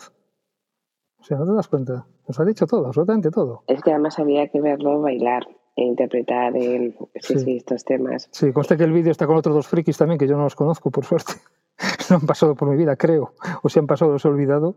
O 1.18 1.24
sea, 1.24 1.38
no 1.38 1.46
te 1.46 1.54
das 1.54 1.68
cuenta. 1.68 2.06
Nos 2.28 2.38
ha 2.38 2.44
dicho 2.44 2.66
todo, 2.66 2.86
absolutamente 2.86 3.30
todo. 3.30 3.62
Es 3.66 3.80
que 3.82 3.90
además 3.90 4.18
había 4.18 4.48
que 4.48 4.60
verlo 4.60 5.00
bailar 5.00 5.46
e 5.76 5.82
interpretar 5.82 6.54
en, 6.56 6.92
sí, 7.14 7.34
Sí. 7.34 7.38
sí, 7.38 7.56
estos 7.56 7.84
temas. 7.84 8.28
Sí, 8.30 8.52
conste 8.52 8.76
que 8.76 8.84
el 8.84 8.92
vídeo 8.92 9.10
está 9.10 9.26
con 9.26 9.36
otros 9.36 9.54
dos 9.54 9.66
frikis 9.66 9.96
también, 9.96 10.18
que 10.18 10.28
yo 10.28 10.36
no 10.36 10.42
los 10.44 10.54
conozco, 10.54 10.90
por 10.90 11.04
suerte. 11.04 11.32
No 12.10 12.16
han 12.16 12.26
pasado 12.26 12.54
por 12.54 12.68
mi 12.68 12.76
vida, 12.76 12.94
creo. 12.96 13.32
O 13.62 13.68
si 13.70 13.78
han 13.78 13.86
pasado, 13.86 14.12
los 14.12 14.24
he 14.24 14.28
olvidado. 14.28 14.76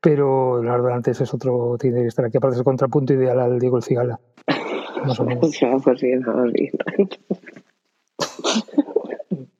Pero 0.00 0.62
la 0.62 0.72
verdad, 0.72 0.94
antes 0.96 1.20
es 1.20 1.32
otro, 1.32 1.76
tiene 1.78 2.02
que 2.02 2.08
estar 2.08 2.24
aquí. 2.24 2.36
Aparte, 2.36 2.54
es 2.54 2.58
el 2.58 2.64
contrapunto 2.64 3.14
ideal 3.14 3.38
al 3.38 3.58
Diego 3.60 3.76
El 3.78 3.82
Cigala. 3.84 4.20
Más 5.06 5.18
o 5.20 5.24
menos. 5.24 5.56
Pues 5.84 6.00
bien, 6.02 6.20
vamos 6.22 6.52
bien. 6.52 6.72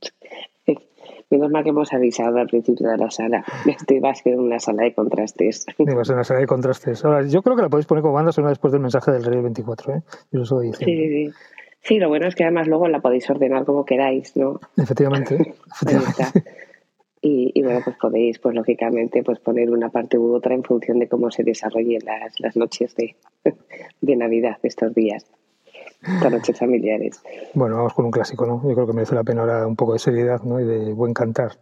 Menos 1.30 1.50
mal 1.50 1.64
que 1.64 1.70
hemos 1.70 1.92
avisado 1.92 2.38
al 2.38 2.46
principio 2.46 2.88
de 2.88 2.96
la 2.96 3.10
sala. 3.10 3.44
Esto 3.66 3.94
iba 3.94 4.10
a 4.10 4.14
ser 4.14 4.38
una 4.38 4.60
sala 4.60 4.84
de 4.84 4.94
contrastes. 4.94 5.66
Digo, 5.78 6.00
es 6.02 6.08
una 6.10 6.22
serie 6.22 6.42
de 6.42 6.46
contrastes. 6.46 7.04
Ahora, 7.04 7.26
yo 7.26 7.42
creo 7.42 7.56
que 7.56 7.62
la 7.62 7.68
podéis 7.68 7.86
poner 7.86 8.02
como 8.02 8.14
banda 8.14 8.30
sonora 8.30 8.50
después 8.50 8.72
del 8.72 8.82
mensaje 8.82 9.10
del 9.10 9.24
Rey 9.24 9.34
del 9.34 9.42
24, 9.42 9.94
¿eh? 9.96 10.02
Yo 10.30 10.42
estoy 10.42 10.72
Sí, 10.72 10.84
diciendo. 10.84 11.02
sí, 11.02 11.26
sí. 11.26 11.32
Sí, 11.80 11.98
lo 11.98 12.08
bueno 12.08 12.26
es 12.28 12.34
que 12.34 12.44
además 12.44 12.66
luego 12.68 12.88
la 12.88 13.00
podéis 13.00 13.28
ordenar 13.28 13.64
como 13.64 13.84
queráis, 13.84 14.36
¿no? 14.36 14.60
Efectivamente. 14.76 15.54
Y 17.26 17.62
bueno, 17.62 17.80
pues 17.82 17.96
podéis, 17.96 18.38
pues 18.38 18.54
lógicamente, 18.54 19.22
pues 19.22 19.38
poner 19.38 19.70
una 19.70 19.88
parte 19.88 20.18
u 20.18 20.34
otra 20.34 20.54
en 20.54 20.62
función 20.62 20.98
de 20.98 21.08
cómo 21.08 21.30
se 21.30 21.42
desarrollen 21.42 22.00
las, 22.04 22.38
las 22.38 22.54
noches 22.54 22.94
de, 22.96 23.16
de 24.02 24.16
Navidad 24.16 24.58
de 24.62 24.68
estos 24.68 24.94
días, 24.94 25.24
estas 26.02 26.32
noches 26.32 26.58
familiares. 26.58 27.20
Bueno, 27.54 27.76
vamos 27.76 27.94
con 27.94 28.04
un 28.04 28.10
clásico, 28.10 28.46
¿no? 28.46 28.62
Yo 28.68 28.74
creo 28.74 28.86
que 28.86 28.92
merece 28.92 29.14
la 29.14 29.24
pena 29.24 29.42
ahora 29.42 29.66
un 29.66 29.76
poco 29.76 29.92
de 29.94 29.98
seriedad, 29.98 30.42
¿no? 30.42 30.60
Y 30.60 30.64
de 30.64 30.92
buen 30.92 31.12
cantar. 31.14 31.52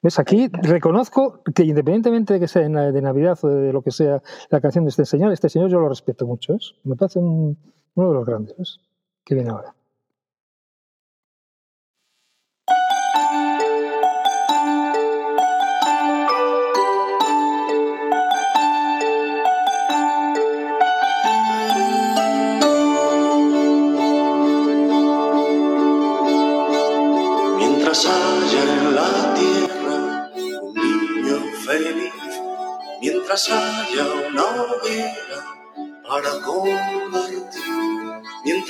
¿Ves? 0.00 0.18
Aquí 0.20 0.48
reconozco 0.62 1.40
que 1.54 1.64
independientemente 1.64 2.34
de 2.34 2.40
que 2.40 2.46
sea 2.48 2.62
de 2.62 3.02
Navidad 3.02 3.36
o 3.42 3.48
de 3.48 3.72
lo 3.72 3.82
que 3.82 3.90
sea 3.90 4.22
la 4.48 4.60
canción 4.60 4.84
de 4.84 4.90
este 4.90 5.04
señor, 5.04 5.32
este 5.32 5.48
señor 5.48 5.70
yo 5.70 5.80
lo 5.80 5.88
respeto 5.88 6.24
mucho, 6.26 6.54
¿es? 6.54 6.74
Me 6.84 6.94
parece 6.94 7.18
un- 7.18 7.58
uno 7.94 8.08
de 8.08 8.14
los 8.14 8.24
grandes, 8.24 8.56
¿ves? 8.56 8.78
Que 9.24 9.34
viene 9.34 9.50
ahora. 9.50 9.74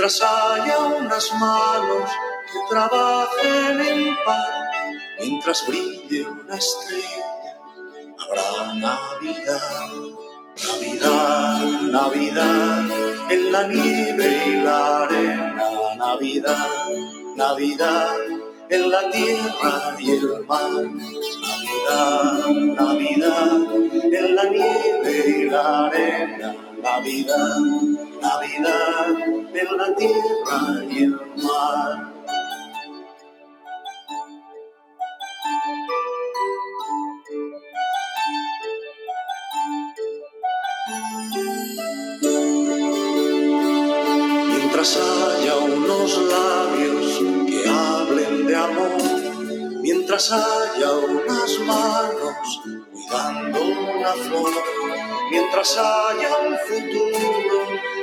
Mientras 0.09 0.23
haya 0.23 0.79
unas 0.79 1.33
manos 1.35 2.11
que 2.51 2.75
trabajen 2.75 3.81
en 3.81 4.17
paz, 4.25 4.49
mientras 5.21 5.67
brille 5.67 6.27
una 6.27 6.57
estrella, 6.57 7.27
habrá 8.19 8.75
Navidad. 8.75 9.91
Navidad, 10.67 11.63
Navidad, 11.83 12.91
en 13.31 13.53
la 13.53 13.69
nieve 13.69 14.43
y 14.47 14.63
la 14.63 15.03
arena, 15.03 15.71
Navidad, 15.97 16.89
Navidad, 17.37 18.17
en 18.71 18.91
la 18.91 19.11
tierra 19.11 19.97
y 19.99 20.11
el 20.11 20.47
mar, 20.47 20.71
Navidad, 21.91 22.49
Navidad, 22.49 23.51
en 24.13 24.35
la 24.35 24.45
nieve 24.45 25.25
y 25.39 25.51
la 25.51 25.87
arena, 25.87 26.57
Navidad, 26.83 27.59
Navidad, 28.21 29.07
en 29.55 29.77
la 29.77 29.95
tierra 29.95 30.85
y 30.91 31.05
el 31.05 31.21
mar. 31.43 32.13
Mientras 44.47 44.97
haya 44.97 45.57
unos 45.57 46.19
labios 46.19 47.19
que 47.47 47.69
hablen 47.69 48.47
de 48.47 48.57
amor, 48.57 49.03
mientras 49.83 50.33
haya 50.33 50.91
unas 50.93 51.59
manos 51.61 52.61
cuidando 52.93 53.58
flor, 54.13 54.51
mientras 55.31 55.79
haya 55.79 56.29
un 56.49 56.57
futuro 56.59 57.59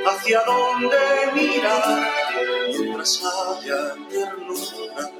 hacia 0.08 0.40
donde 0.44 0.96
mirar, 1.34 2.08
mientras 2.68 3.22
haya 3.24 3.94
ternura, 4.08 5.10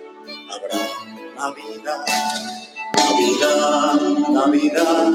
habrá 0.51 1.07
Navidad. 1.37 2.07
Navidad, 2.96 4.01
Navidad, 4.31 5.14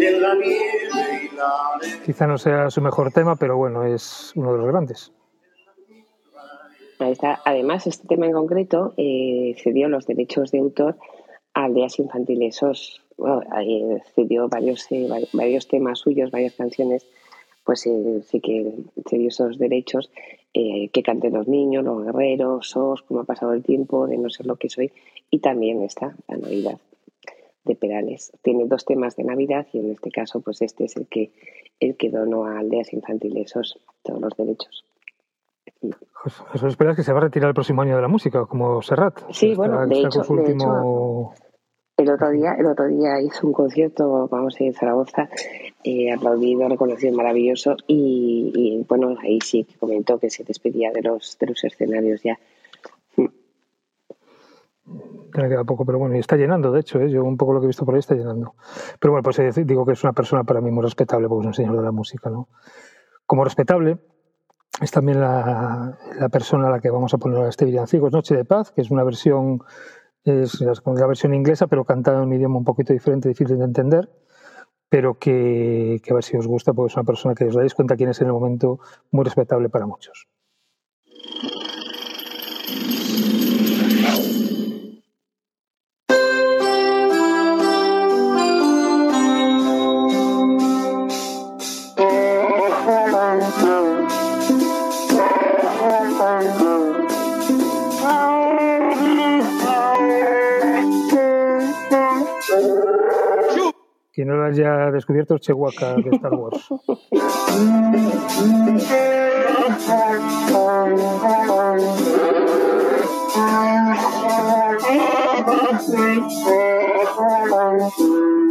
en 0.00 0.22
la 0.22 0.34
nieve 0.34 1.30
y 1.30 1.36
la 1.36 1.74
arena. 1.74 2.02
Quizá 2.04 2.26
no 2.26 2.38
sea 2.38 2.70
su 2.70 2.80
mejor 2.80 3.12
tema, 3.12 3.36
pero 3.36 3.56
bueno, 3.56 3.84
es 3.84 4.32
uno 4.34 4.52
de 4.52 4.58
los 4.58 4.66
grandes. 4.66 5.12
Ahí 6.98 7.12
está. 7.12 7.40
Además, 7.44 7.86
este 7.86 8.06
tema 8.06 8.26
en 8.26 8.32
concreto 8.32 8.92
eh, 8.96 9.54
cedió 9.62 9.88
los 9.88 10.06
derechos 10.06 10.50
de 10.50 10.58
autor 10.58 10.96
a 11.54 11.64
aldeas 11.64 11.98
infantiles 11.98 12.56
SOS. 12.56 13.02
Bueno, 13.20 13.42
ahí 13.50 13.84
cedió 14.14 14.48
varios, 14.48 14.90
eh, 14.90 15.06
va- 15.10 15.18
varios 15.32 15.68
temas 15.68 15.98
suyos, 16.00 16.30
varias 16.30 16.54
canciones, 16.54 17.06
pues 17.64 17.86
eh, 17.86 18.22
sí 18.24 18.40
que 18.40 18.72
cedió 19.08 19.28
esos 19.28 19.58
derechos 19.58 20.10
eh, 20.54 20.88
que 20.88 21.02
canten 21.02 21.34
los 21.34 21.46
niños, 21.46 21.84
los 21.84 22.02
guerreros, 22.04 22.68
SOS, 22.70 23.02
cómo 23.02 23.20
ha 23.20 23.24
pasado 23.24 23.52
el 23.52 23.62
tiempo, 23.62 24.06
de 24.06 24.16
no 24.18 24.30
ser 24.30 24.46
lo 24.46 24.56
que 24.56 24.68
soy, 24.68 24.90
y 25.30 25.38
también 25.38 25.82
está 25.82 26.16
la 26.28 26.38
Navidad 26.38 26.78
de 27.64 27.76
Perales. 27.76 28.32
Tiene 28.42 28.64
dos 28.66 28.84
temas 28.86 29.14
de 29.16 29.24
Navidad 29.24 29.66
y 29.72 29.78
en 29.78 29.90
este 29.90 30.10
caso, 30.10 30.40
pues 30.40 30.62
este 30.62 30.84
es 30.86 30.96
el 30.96 31.06
que 31.06 31.30
el 31.78 31.96
que 31.96 32.10
donó 32.10 32.44
a 32.46 32.58
aldeas 32.58 32.92
infantiles 32.92 33.50
SOS 33.50 33.78
todos 34.02 34.20
los 34.20 34.36
derechos. 34.36 34.84
Eso 36.54 36.66
esperas 36.66 36.96
que 36.96 37.02
se 37.02 37.12
va 37.12 37.18
a 37.18 37.22
retirar 37.22 37.48
el 37.48 37.54
próximo 37.54 37.82
año 37.82 37.96
de 37.96 38.02
la 38.02 38.08
música, 38.08 38.44
como 38.46 38.82
Serrat. 38.82 39.20
Sí, 39.30 39.52
Está- 39.52 39.56
bueno, 39.58 39.86
de 39.86 40.00
hecho- 40.00 40.22
de. 40.22 41.49
El 42.00 42.10
otro 42.10 42.30
día, 42.30 42.54
el 42.58 42.64
otro 42.64 42.86
día 42.88 43.20
hizo 43.20 43.46
un 43.46 43.52
concierto, 43.52 44.26
vamos 44.30 44.58
en 44.58 44.72
Zaragoza, 44.72 45.28
eh, 45.84 46.10
aplaudido, 46.10 46.66
reconocido, 46.66 47.14
maravilloso, 47.14 47.76
y, 47.86 48.50
y, 48.54 48.86
bueno, 48.88 49.16
ahí 49.22 49.38
sí 49.42 49.64
que 49.64 49.76
comentó 49.76 50.18
que 50.18 50.30
se 50.30 50.42
despedía 50.42 50.92
de 50.92 51.02
los, 51.02 51.36
de 51.38 51.46
los 51.48 51.62
escenarios 51.62 52.22
ya. 52.22 52.38
Ya 54.86 55.42
le 55.42 55.48
queda 55.50 55.64
poco, 55.64 55.84
pero 55.84 55.98
bueno, 55.98 56.16
y 56.16 56.20
está 56.20 56.36
llenando, 56.36 56.72
de 56.72 56.80
hecho, 56.80 56.98
¿eh? 57.00 57.10
yo 57.10 57.22
un 57.22 57.36
poco 57.36 57.52
lo 57.52 57.60
que 57.60 57.66
he 57.66 57.68
visto 57.68 57.84
por 57.84 57.94
ahí 57.94 58.00
está 58.00 58.14
llenando. 58.14 58.54
Pero 58.98 59.12
bueno, 59.12 59.22
pues 59.22 59.38
eh, 59.38 59.64
digo 59.66 59.84
que 59.84 59.92
es 59.92 60.02
una 60.02 60.14
persona 60.14 60.42
para 60.42 60.62
mí 60.62 60.70
muy 60.70 60.82
respetable, 60.82 61.28
porque 61.28 61.42
es 61.42 61.48
un 61.48 61.54
señor 61.54 61.76
de 61.76 61.82
la 61.82 61.92
música, 61.92 62.30
¿no? 62.30 62.48
Como 63.26 63.44
respetable 63.44 63.98
es 64.80 64.90
también 64.90 65.20
la, 65.20 65.98
la 66.18 66.28
persona 66.30 66.68
a 66.68 66.70
la 66.70 66.80
que 66.80 66.88
vamos 66.88 67.12
a 67.12 67.18
poner 67.18 67.42
a 67.42 67.48
este 67.50 67.66
villancico, 67.66 68.06
es 68.06 68.12
Noche 68.14 68.34
de 68.34 68.46
Paz, 68.46 68.72
que 68.72 68.80
es 68.80 68.90
una 68.90 69.04
versión, 69.04 69.60
es 70.24 70.60
la 70.60 71.06
versión 71.06 71.34
inglesa, 71.34 71.66
pero 71.66 71.84
cantada 71.84 72.18
en 72.18 72.28
un 72.28 72.32
idioma 72.32 72.58
un 72.58 72.64
poquito 72.64 72.92
diferente, 72.92 73.28
difícil 73.28 73.58
de 73.58 73.64
entender, 73.64 74.10
pero 74.88 75.18
que, 75.18 76.00
que 76.02 76.10
a 76.12 76.14
ver 76.14 76.24
si 76.24 76.36
os 76.36 76.46
gusta, 76.46 76.72
porque 76.72 76.92
es 76.92 76.96
una 76.96 77.04
persona 77.04 77.34
que 77.34 77.44
os 77.46 77.54
dais 77.54 77.74
cuenta 77.74 77.96
quién 77.96 78.10
es 78.10 78.20
en 78.20 78.28
el 78.28 78.32
momento 78.32 78.80
muy 79.10 79.24
respetable 79.24 79.68
para 79.68 79.86
muchos. 79.86 80.28
Quien 104.20 104.28
no 104.28 104.36
lo 104.36 104.44
haya 104.44 104.90
descubierto 104.90 105.36
es 105.36 105.40
Chewbacca 105.40 105.94
de 105.94 106.10
Star 106.10 106.34
Wars. 106.34 106.68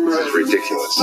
This 0.09 0.17
is 0.17 0.33
ridiculous. 0.33 0.97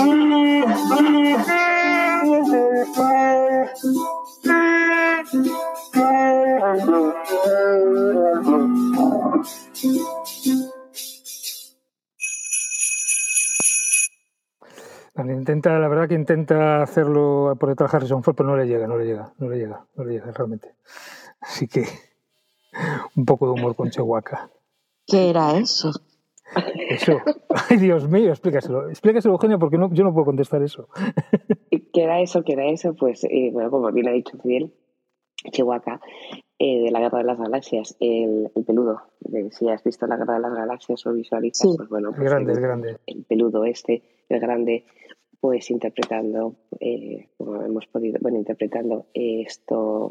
Intenta, 15.30 15.78
la 15.78 15.88
verdad 15.88 16.08
que 16.08 16.14
intenta 16.14 16.82
hacerlo 16.82 17.56
por 17.58 17.68
detrás 17.70 17.90
de 17.92 17.96
Harrison 17.96 18.22
Ford, 18.22 18.34
pero 18.36 18.48
no 18.48 18.56
le 18.56 18.66
llega, 18.66 18.86
no 18.86 18.96
le 18.98 19.04
llega, 19.06 19.32
no 19.38 19.48
le 19.48 19.56
llega, 19.58 19.84
no 19.94 20.04
le 20.04 20.12
llega 20.14 20.30
realmente. 20.32 20.74
Así 21.40 21.66
que 21.68 21.84
un 23.16 23.24
poco 23.24 23.46
de 23.46 23.52
humor 23.52 23.74
con 23.76 23.90
Chewbacca. 23.90 24.50
¿Qué 25.06 25.30
era 25.30 25.56
eso? 25.58 25.90
Eso. 26.90 27.20
Ay, 27.70 27.76
Dios 27.78 28.08
mío, 28.08 28.30
explícaselo. 28.30 28.88
Explícaselo, 28.88 29.34
Eugenia, 29.34 29.58
porque 29.58 29.78
no, 29.78 29.92
yo 29.92 30.04
no 30.04 30.12
puedo 30.12 30.26
contestar 30.26 30.62
eso. 30.62 30.88
¿Qué 31.70 32.02
era 32.02 32.20
eso? 32.20 32.42
¿Qué 32.44 32.52
era 32.52 32.66
eso? 32.66 32.94
Pues, 32.94 33.24
eh, 33.24 33.50
bueno, 33.52 33.70
como 33.70 33.90
bien 33.92 34.08
ha 34.08 34.12
dicho 34.12 34.36
Fidel, 34.38 34.72
Chihuahua, 35.50 36.00
eh, 36.58 36.82
de 36.84 36.90
la 36.90 37.00
Guerra 37.00 37.18
de 37.18 37.24
las 37.24 37.38
Galaxias, 37.38 37.96
el, 38.00 38.50
el 38.54 38.64
peludo. 38.64 39.02
De- 39.20 39.50
si 39.52 39.68
has 39.68 39.82
visto 39.84 40.06
la 40.06 40.16
Guerra 40.16 40.34
de 40.34 40.40
las 40.40 40.54
Galaxias 40.54 41.04
o 41.06 41.12
visualizas, 41.12 41.68
Sí. 41.70 41.76
pues 41.76 41.88
bueno, 41.88 42.10
El 42.10 42.14
pues 42.16 42.28
grande, 42.30 42.52
el, 42.52 42.58
el 42.58 42.64
grande. 42.64 42.98
el 43.06 43.24
peludo 43.24 43.64
este, 43.64 44.02
el 44.28 44.40
grande, 44.40 44.84
pues 45.46 45.70
interpretando, 45.70 46.56
eh, 46.80 47.28
como 47.36 47.62
hemos 47.62 47.86
podido, 47.86 48.18
bueno, 48.20 48.36
interpretando 48.36 49.06
esto, 49.14 50.10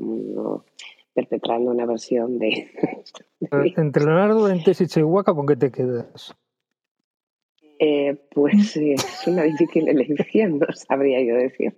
perpetrando 1.13 1.71
una 1.71 1.85
versión 1.85 2.39
de... 2.39 2.69
Entre 3.75 4.05
Leonardo 4.05 4.47
Entes 4.47 4.79
y 4.79 4.87
Chewbacca, 4.87 5.33
¿con 5.33 5.45
qué 5.45 5.57
te 5.57 5.71
quedas? 5.71 6.33
Eh, 7.79 8.15
pues 8.31 8.77
es 8.77 9.27
una 9.27 9.43
difícil 9.43 9.89
elección, 9.89 10.59
no 10.59 10.67
sabría 10.71 11.21
yo 11.21 11.35
decir. 11.35 11.75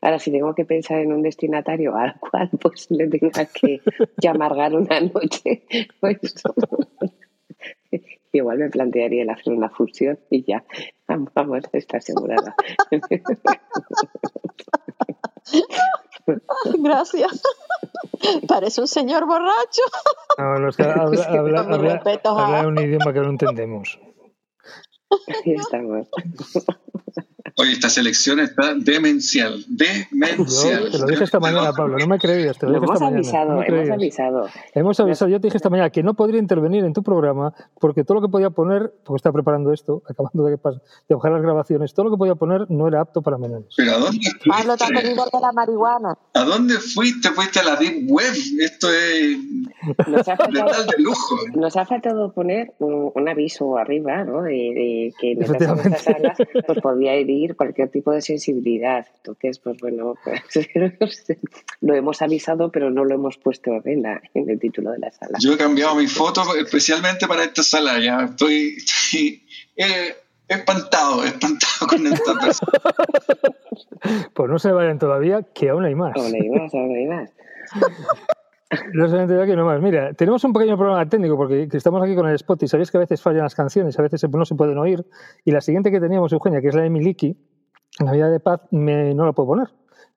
Ahora, 0.00 0.20
si 0.20 0.30
tengo 0.30 0.54
que 0.54 0.64
pensar 0.64 1.00
en 1.00 1.12
un 1.12 1.22
destinatario 1.22 1.96
al 1.96 2.14
cual 2.20 2.48
pues 2.60 2.88
le 2.92 3.08
tenga 3.08 3.44
que, 3.46 3.80
que 4.20 4.28
amargar 4.28 4.72
una 4.76 5.00
noche, 5.00 5.64
pues 5.98 6.20
igual 8.32 8.58
me 8.58 8.70
plantearía 8.70 9.22
el 9.22 9.30
hacer 9.30 9.52
una 9.52 9.68
fusión 9.70 10.18
y 10.30 10.44
ya, 10.44 10.64
vamos, 11.34 11.62
está 11.72 11.98
asegurada. 11.98 12.54
Gracias. 16.78 17.42
Parece 18.46 18.80
un 18.80 18.86
señor 18.86 19.26
borracho. 19.26 19.82
No, 20.38 20.54
los 20.60 20.76
que 20.76 20.84
habla, 20.84 21.16
Sí, 21.16 21.36
habla- 21.36 21.60
habla- 21.60 22.02
habla 22.24 22.68
un 22.68 22.78
idioma 22.78 23.12
que 23.12 23.20
no 23.20 23.30
entendemos. 23.30 23.98
Ahí 25.44 25.54
estamos. 25.54 26.08
Oye, 27.62 27.72
esta 27.72 27.88
selección 27.88 28.40
está 28.40 28.74
demencial. 28.74 29.58
Yo 29.60 29.64
Demencial. 30.10 30.90
te 30.90 30.98
lo 30.98 31.06
dije 31.06 31.22
esta 31.22 31.38
mañana, 31.38 31.72
Pablo, 31.72 31.96
no 31.96 32.06
me 32.08 32.18
creías, 32.18 32.58
te 32.58 32.66
lo 32.66 32.72
Lo 32.72 32.80
dije 32.80 32.86
hemos 32.86 32.94
esta 32.96 33.04
mañana. 33.04 33.18
avisado, 33.18 33.50
no 33.54 33.60
me 33.60 33.66
hemos 33.68 33.90
avisado. 33.90 34.48
Hemos 34.74 35.00
avisado, 35.00 35.30
yo 35.30 35.40
te 35.40 35.46
dije 35.46 35.56
esta 35.58 35.70
mañana 35.70 35.90
que 35.90 36.02
no 36.02 36.14
podría 36.14 36.40
intervenir 36.40 36.84
en 36.84 36.92
tu 36.92 37.04
programa 37.04 37.54
porque 37.80 38.02
todo 38.02 38.16
lo 38.16 38.20
que 38.26 38.28
podía 38.32 38.50
poner, 38.50 38.92
porque 39.04 39.18
estaba 39.18 39.32
preparando 39.34 39.72
esto, 39.72 40.02
acabando 40.08 40.44
de, 40.44 40.56
de 41.08 41.14
bajar 41.14 41.32
las 41.32 41.42
grabaciones, 41.42 41.94
todo 41.94 42.06
lo 42.06 42.10
que 42.10 42.16
podía 42.18 42.34
poner 42.34 42.68
no 42.68 42.88
era 42.88 43.00
apto 43.00 43.22
para 43.22 43.38
menores. 43.38 43.68
Pero 43.76 43.92
¿a 43.92 43.98
dónde, 43.98 44.28
Pablo, 44.44 44.76
te 44.76 44.84
has 44.84 44.90
venido 44.90 45.24
de 45.24 45.40
la 45.40 45.52
marihuana. 45.52 46.18
¿a 46.34 46.44
dónde 46.44 46.74
fuiste? 46.74 47.28
Fuiste 47.30 47.60
a 47.60 47.64
la 47.64 47.76
Deep 47.76 48.10
Web. 48.10 48.34
Esto 48.60 48.88
es 48.92 49.38
Nos 50.08 50.26
ha 50.28 50.36
faltado, 50.36 50.84
de 50.84 51.02
lujo. 51.02 51.36
nos 51.54 51.76
ha 51.76 51.84
faltado 51.86 52.32
poner 52.32 52.72
un, 52.80 53.12
un 53.14 53.28
aviso 53.28 53.76
arriba, 53.76 54.24
¿no? 54.24 54.42
De, 54.42 54.50
de 54.50 55.14
que 55.20 55.32
en 55.32 55.42
estas 55.42 56.02
salas 56.02 56.38
pues 56.66 56.80
podía 56.80 57.14
cualquier 57.56 57.90
tipo 57.90 58.12
de 58.12 58.22
sensibilidad. 58.22 59.06
Entonces, 59.16 59.58
pues 59.58 59.76
bueno, 59.80 60.14
pues, 60.24 60.68
lo 61.80 61.94
hemos 61.94 62.22
avisado, 62.22 62.70
pero 62.70 62.90
no 62.90 63.04
lo 63.04 63.14
hemos 63.14 63.38
puesto 63.38 63.80
en, 63.84 64.02
la, 64.02 64.20
en 64.34 64.50
el 64.50 64.58
título 64.58 64.92
de 64.92 64.98
la 64.98 65.10
sala. 65.10 65.38
Yo 65.40 65.54
he 65.54 65.56
cambiado 65.56 65.94
mi 65.96 66.06
foto 66.06 66.42
especialmente 66.56 67.26
para 67.26 67.44
esta 67.44 67.62
sala. 67.62 67.98
Ya 68.00 68.24
estoy, 68.24 68.76
estoy, 68.76 69.42
eh, 69.76 70.16
espantado, 70.48 71.24
espantado 71.24 71.86
con 71.88 72.06
esta 72.06 72.34
persona. 72.40 72.72
Pues 74.34 74.50
no 74.50 74.58
se 74.58 74.72
vayan 74.72 74.98
todavía, 74.98 75.42
que 75.54 75.70
aún 75.70 75.84
hay 75.84 75.94
más. 75.94 76.16
Aún 76.16 76.34
hay 76.34 76.48
más, 76.48 76.74
aún 76.74 76.96
hay 76.96 77.06
más. 77.06 77.30
No 78.94 79.06
se 79.06 79.12
vayan 79.12 79.28
todavía, 79.28 79.46
que 79.46 79.56
no 79.56 79.66
más. 79.66 79.80
Mira, 79.80 80.14
tenemos 80.14 80.42
un 80.44 80.52
pequeño 80.52 80.76
problema 80.76 81.06
técnico 81.08 81.36
porque 81.36 81.68
que 81.68 81.76
estamos 81.76 82.02
aquí 82.02 82.14
con 82.14 82.26
el 82.26 82.34
spot 82.36 82.62
y 82.62 82.68
sabéis 82.68 82.90
que 82.90 82.96
a 82.96 83.00
veces 83.00 83.20
fallan 83.20 83.42
las 83.42 83.54
canciones, 83.54 83.98
a 83.98 84.02
veces 84.02 84.22
no 84.30 84.44
se 84.44 84.54
pueden 84.54 84.78
oír. 84.78 85.04
Y 85.44 85.50
la 85.50 85.60
siguiente 85.60 85.90
que 85.90 86.00
teníamos, 86.00 86.32
Eugenia, 86.32 86.60
que 86.60 86.68
es 86.68 86.74
la 86.74 86.82
de 86.82 86.90
Miliki, 86.90 87.36
Navidad 88.00 88.30
de 88.30 88.40
Paz, 88.40 88.62
me, 88.70 89.14
no 89.14 89.26
la 89.26 89.32
puedo 89.32 89.48
poner 89.48 89.68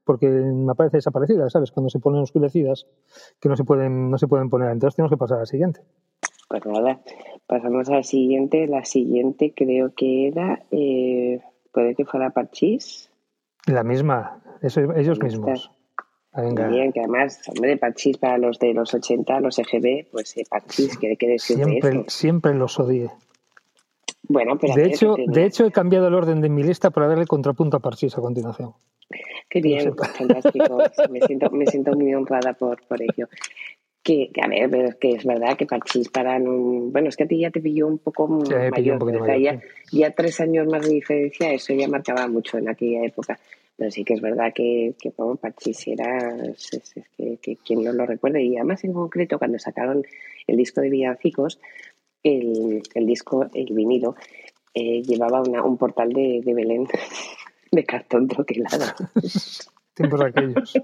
porque 0.06 0.30
me 0.30 0.72
aparece 0.72 0.98
desaparecida, 0.98 1.50
¿sabes? 1.50 1.72
Cuando 1.72 1.90
se 1.90 2.00
ponen 2.00 2.22
oscurecidas, 2.22 2.86
que 3.42 3.50
no 3.50 3.58
se 3.58 3.64
pueden, 3.64 4.12
no 4.12 4.18
se 4.18 4.28
pueden 4.28 4.50
poner. 4.50 4.70
Entonces 4.70 4.96
tenemos 4.96 5.12
que 5.12 5.18
pasar 5.18 5.38
a 5.38 5.40
la 5.42 5.46
siguiente. 5.48 5.82
Pues 6.48 6.64
nada, 6.66 7.02
pasamos 7.48 7.90
a 7.90 7.96
la 7.96 8.04
siguiente. 8.04 8.68
La 8.68 8.86
siguiente 8.86 9.54
creo 9.56 9.94
que 9.96 10.28
era, 10.28 10.64
eh, 10.72 11.42
puede 11.74 11.96
que 11.96 12.06
fuera 12.06 12.30
Parchís. 12.30 13.10
La 13.66 13.84
misma, 13.84 14.44
eso, 14.62 14.82
ellos 14.96 15.20
mismos. 15.20 15.64
está. 15.64 15.85
Ah, 16.36 16.42
Venga. 16.42 16.68
Bien, 16.68 16.92
que 16.92 17.00
además, 17.00 17.40
hombre, 17.48 17.78
Parchís 17.78 18.18
para 18.18 18.38
los 18.38 18.60
de 18.60 18.74
los 18.74 18.94
80, 18.94 19.40
los 19.40 19.58
EGB, 19.58 20.12
pues 20.12 20.36
eh, 20.36 20.44
Parchís, 20.50 20.98
¿qué, 20.98 21.16
qué 21.16 21.28
decir 21.30 21.58
de 21.58 21.64
Siempre, 21.64 22.04
siempre 22.08 22.54
los 22.54 22.78
odié. 22.78 23.10
Bueno, 24.28 24.58
pero 24.60 24.74
De 24.76 24.86
hecho, 24.86 25.16
que 25.16 25.26
de 25.28 25.46
hecho, 25.46 25.66
he 25.66 25.72
cambiado 25.72 26.08
el 26.08 26.14
orden 26.14 26.42
de 26.42 26.50
mi 26.50 26.64
lista 26.64 26.90
para 26.90 27.08
darle 27.08 27.26
contrapunto 27.26 27.78
a 27.78 27.80
Parchís 27.80 28.18
a 28.18 28.22
continuación. 28.22 28.74
Qué 29.50 29.62
bien, 29.62 29.96
fantástico. 29.96 30.78
Me 31.10 31.22
siento, 31.22 31.50
me 31.52 31.66
siento 31.68 31.94
muy 31.94 32.14
honrada 32.14 32.54
por, 32.54 32.86
por 32.88 33.02
ello. 33.02 33.28
Que, 34.06 34.30
a 34.40 34.48
ver, 34.48 34.70
pero 34.70 34.88
es 34.90 34.96
que 34.98 35.10
es 35.14 35.26
verdad 35.26 35.58
que 35.58 35.66
Parchís 35.66 36.10
para 36.10 36.36
un... 36.38 36.92
Bueno, 36.94 37.10
es 37.10 37.18
que 37.18 37.24
a 37.24 37.28
ti 37.28 37.40
ya 37.40 37.50
te 37.50 37.60
pilló 37.60 37.88
un 37.88 37.98
poco 37.98 38.28
Sí, 38.46 38.54
pilló 38.54 38.60
un 38.60 38.70
mayor. 38.70 39.00
poquito 39.00 39.24
o 39.24 39.26
sea, 39.26 39.34
mayor, 39.34 39.54
ya, 39.56 39.62
ya 39.92 40.12
tres 40.12 40.40
años 40.42 40.68
más 40.68 40.86
de 40.88 40.94
diferencia, 40.94 41.52
eso 41.52 41.74
ya 41.74 41.88
marcaba 41.88 42.28
mucho 42.28 42.60
en 42.60 42.70
aquella 42.70 43.04
época. 43.04 43.40
Pero 43.76 43.90
sí 43.90 44.04
que 44.06 44.14
es 44.14 44.22
verdad 44.22 44.54
que, 44.54 44.94
que 45.02 45.10
Parchís 45.42 45.88
era... 45.88 46.36
Es, 46.46 46.72
es- 46.74 46.98
es 46.98 47.10
que, 47.18 47.38
que 47.42 47.56
quien 47.58 47.84
no 47.84 47.94
lo 47.94 48.06
recuerde. 48.06 48.44
Y 48.44 48.56
además, 48.58 48.84
en 48.84 48.94
concreto, 48.94 49.40
cuando 49.40 49.58
sacaron 49.58 50.04
el 50.46 50.56
disco 50.56 50.82
de 50.82 50.92
Villancicos, 50.92 51.60
el, 52.22 52.84
el 52.94 53.06
disco, 53.08 53.48
el 53.56 53.74
vinilo, 53.74 54.16
eh, 54.76 55.02
llevaba 55.02 55.42
una, 55.42 55.64
un 55.64 55.78
portal 55.78 56.10
de, 56.14 56.42
de 56.46 56.54
Belén 56.54 56.86
de 57.72 57.84
cartón 57.84 58.28
troquelado. 58.28 58.86
Tiempos 59.96 60.22
aquellos. 60.22 60.74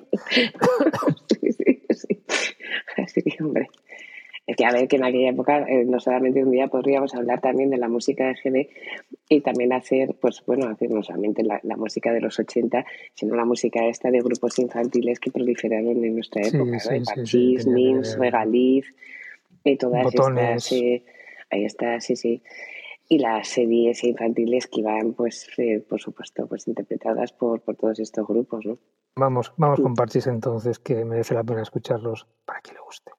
Así 3.12 3.22
que, 3.30 3.44
hombre. 3.44 3.70
Es 4.48 4.56
que, 4.56 4.66
a 4.66 4.72
ver, 4.72 4.88
que 4.88 4.96
en 4.96 5.04
aquella 5.04 5.30
época, 5.30 5.66
eh, 5.70 5.86
no 5.86 6.00
solamente 6.00 6.44
un 6.44 6.52
día 6.52 6.68
podríamos 6.68 7.14
hablar 7.14 7.42
también 7.42 7.70
de 7.70 7.78
la 7.78 7.88
música 7.88 8.26
de 8.26 8.34
GB 8.34 8.70
y 9.30 9.42
también 9.42 9.72
hacer, 9.72 10.16
pues 10.20 10.44
bueno, 10.48 10.68
hacer 10.68 10.90
no 10.90 11.04
solamente 11.04 11.44
la, 11.44 11.60
la 11.64 11.78
música 11.78 12.12
de 12.12 12.22
los 12.22 12.40
80, 12.40 12.84
sino 13.14 13.36
la 13.36 13.46
música 13.46 13.86
esta 13.86 14.10
de 14.10 14.20
grupos 14.20 14.58
infantiles 14.58 15.20
que 15.20 15.32
proliferaron 15.32 16.04
en 16.04 16.16
nuestra 16.16 16.42
época, 16.42 16.80
sí, 16.80 16.90
¿no? 16.90 17.06
sí, 17.06 17.14
Parchís, 17.16 17.66
ver. 17.66 18.20
Regaliz, 18.20 18.86
y 19.64 19.78
todas 19.78 20.04
Botones. 20.04 20.66
estas, 20.66 20.72
eh, 20.72 21.04
ahí 21.52 21.66
está, 21.66 22.02
sí, 22.02 22.16
sí. 22.16 22.42
Y 23.08 23.20
las 23.20 23.48
series 23.48 24.04
infantiles 24.04 24.68
que 24.68 24.80
iban, 24.80 25.14
pues, 25.14 25.48
eh, 25.58 25.84
por 25.88 26.02
supuesto, 26.02 26.48
pues 26.48 26.68
interpretadas 26.68 27.32
por, 27.32 27.62
por 27.62 27.76
todos 27.76 28.00
estos 28.00 28.26
grupos, 28.26 28.66
¿no? 28.66 28.80
Vamos, 29.16 29.54
vamos 29.58 29.80
con 29.82 29.94
Parchís 29.94 30.28
entonces, 30.28 30.80
que 30.80 31.04
merece 31.04 31.34
la 31.34 31.44
pena 31.44 31.62
escucharlos 31.62 32.28
para 32.46 32.62
que 32.62 32.72
le 32.72 32.80
guste. 32.80 33.12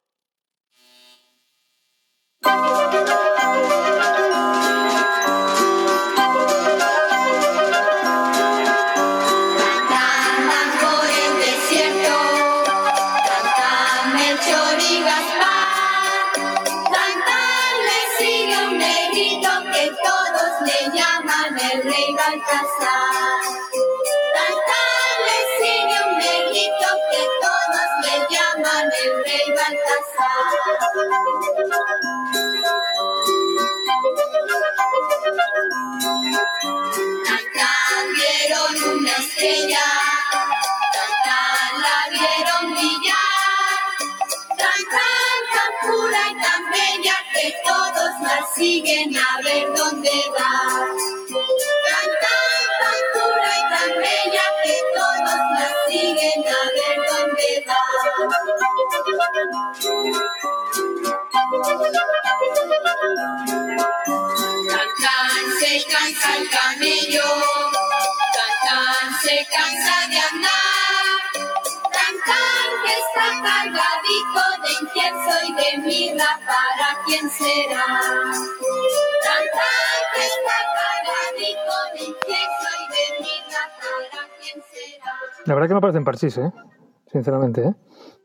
Acá 30.65 30.79
vieron 38.15 38.97
una 38.97 39.11
estrella, 39.17 39.87
acá 41.05 41.43
la 41.83 42.11
vieron 42.11 42.75
brillar, 42.75 43.81
tan, 44.57 44.83
tan, 44.93 45.41
tan 45.53 45.73
pura 45.83 46.23
y 46.31 46.33
tan 46.37 46.63
bella 46.71 47.17
que 47.35 47.47
todos 47.67 48.13
la 48.23 48.47
siguen 48.55 49.17
a 49.17 49.43
ver 49.43 49.67
dónde 49.75 50.15
va. 50.39 50.87
Tan, 51.89 52.09
tan, 52.23 52.63
tan 52.81 53.01
pura 53.15 53.51
y 53.59 53.63
tan 53.75 53.91
bella 54.01 54.47
que 54.63 54.77
todos 54.95 55.41
la 55.59 55.69
siguen 55.89 56.41
a 56.47 56.65
ver 56.67 56.72
tan, 65.01 65.45
se 65.59 65.73
cansa 65.91 66.29
el 66.37 66.45
camello, 66.51 67.31
tan, 68.65 69.07
se 69.23 69.37
cansa 69.51 69.97
de 70.09 70.19
andar. 70.19 70.63
Que 72.85 72.93
está 72.93 73.27
cargadito 73.43 74.43
de 74.63 74.71
incienso 74.81 75.33
y 75.47 75.53
de 75.55 75.71
mirra, 75.87 76.31
¿para 76.47 76.89
quién 77.05 77.25
será? 77.31 77.87
Que 80.15 80.23
está 80.25 80.59
cargadito 80.79 81.75
de 81.95 82.01
incienso 82.01 82.69
y 82.79 82.85
de 82.95 83.05
mirra, 83.21 83.63
¿para 83.81 84.23
quién 84.41 84.59
será? 84.73 85.15
La 85.45 85.55
verdad 85.55 85.69
que 85.69 85.75
me 85.75 85.81
parecen 85.81 86.05
parchís, 86.05 86.39
¿eh? 86.39 86.53
Sinceramente, 87.11 87.61
¿eh? 87.63 87.75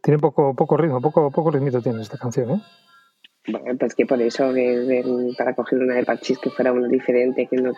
Tiene 0.01 0.19
poco, 0.19 0.53
poco 0.55 0.77
ritmo, 0.77 1.01
poco, 1.01 1.29
poco 1.31 1.51
ritmito 1.51 1.81
tiene 1.81 2.01
esta 2.01 2.17
canción, 2.17 2.51
¿eh? 2.51 2.61
Bueno, 3.49 3.77
pues 3.79 3.95
que 3.95 4.05
por 4.05 4.21
eso, 4.21 4.53
que- 4.53 5.33
para 5.37 5.53
coger 5.55 5.79
una 5.79 5.95
de 5.95 6.05
Parchís 6.05 6.37
que 6.39 6.49
fuera 6.49 6.71
una 6.71 6.87
diferente, 6.87 7.47
que 7.47 7.55
no. 7.57 7.71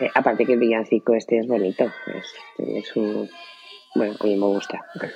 eh, 0.00 0.10
aparte 0.14 0.44
que 0.44 0.54
el 0.54 0.58
villancico 0.58 1.14
este 1.14 1.38
es 1.38 1.46
bonito, 1.46 1.84
es, 1.84 2.34
es 2.58 2.96
un. 2.96 3.28
Bueno, 3.94 4.16
a 4.18 4.24
mí 4.24 4.36
me 4.36 4.46
gusta. 4.46 4.80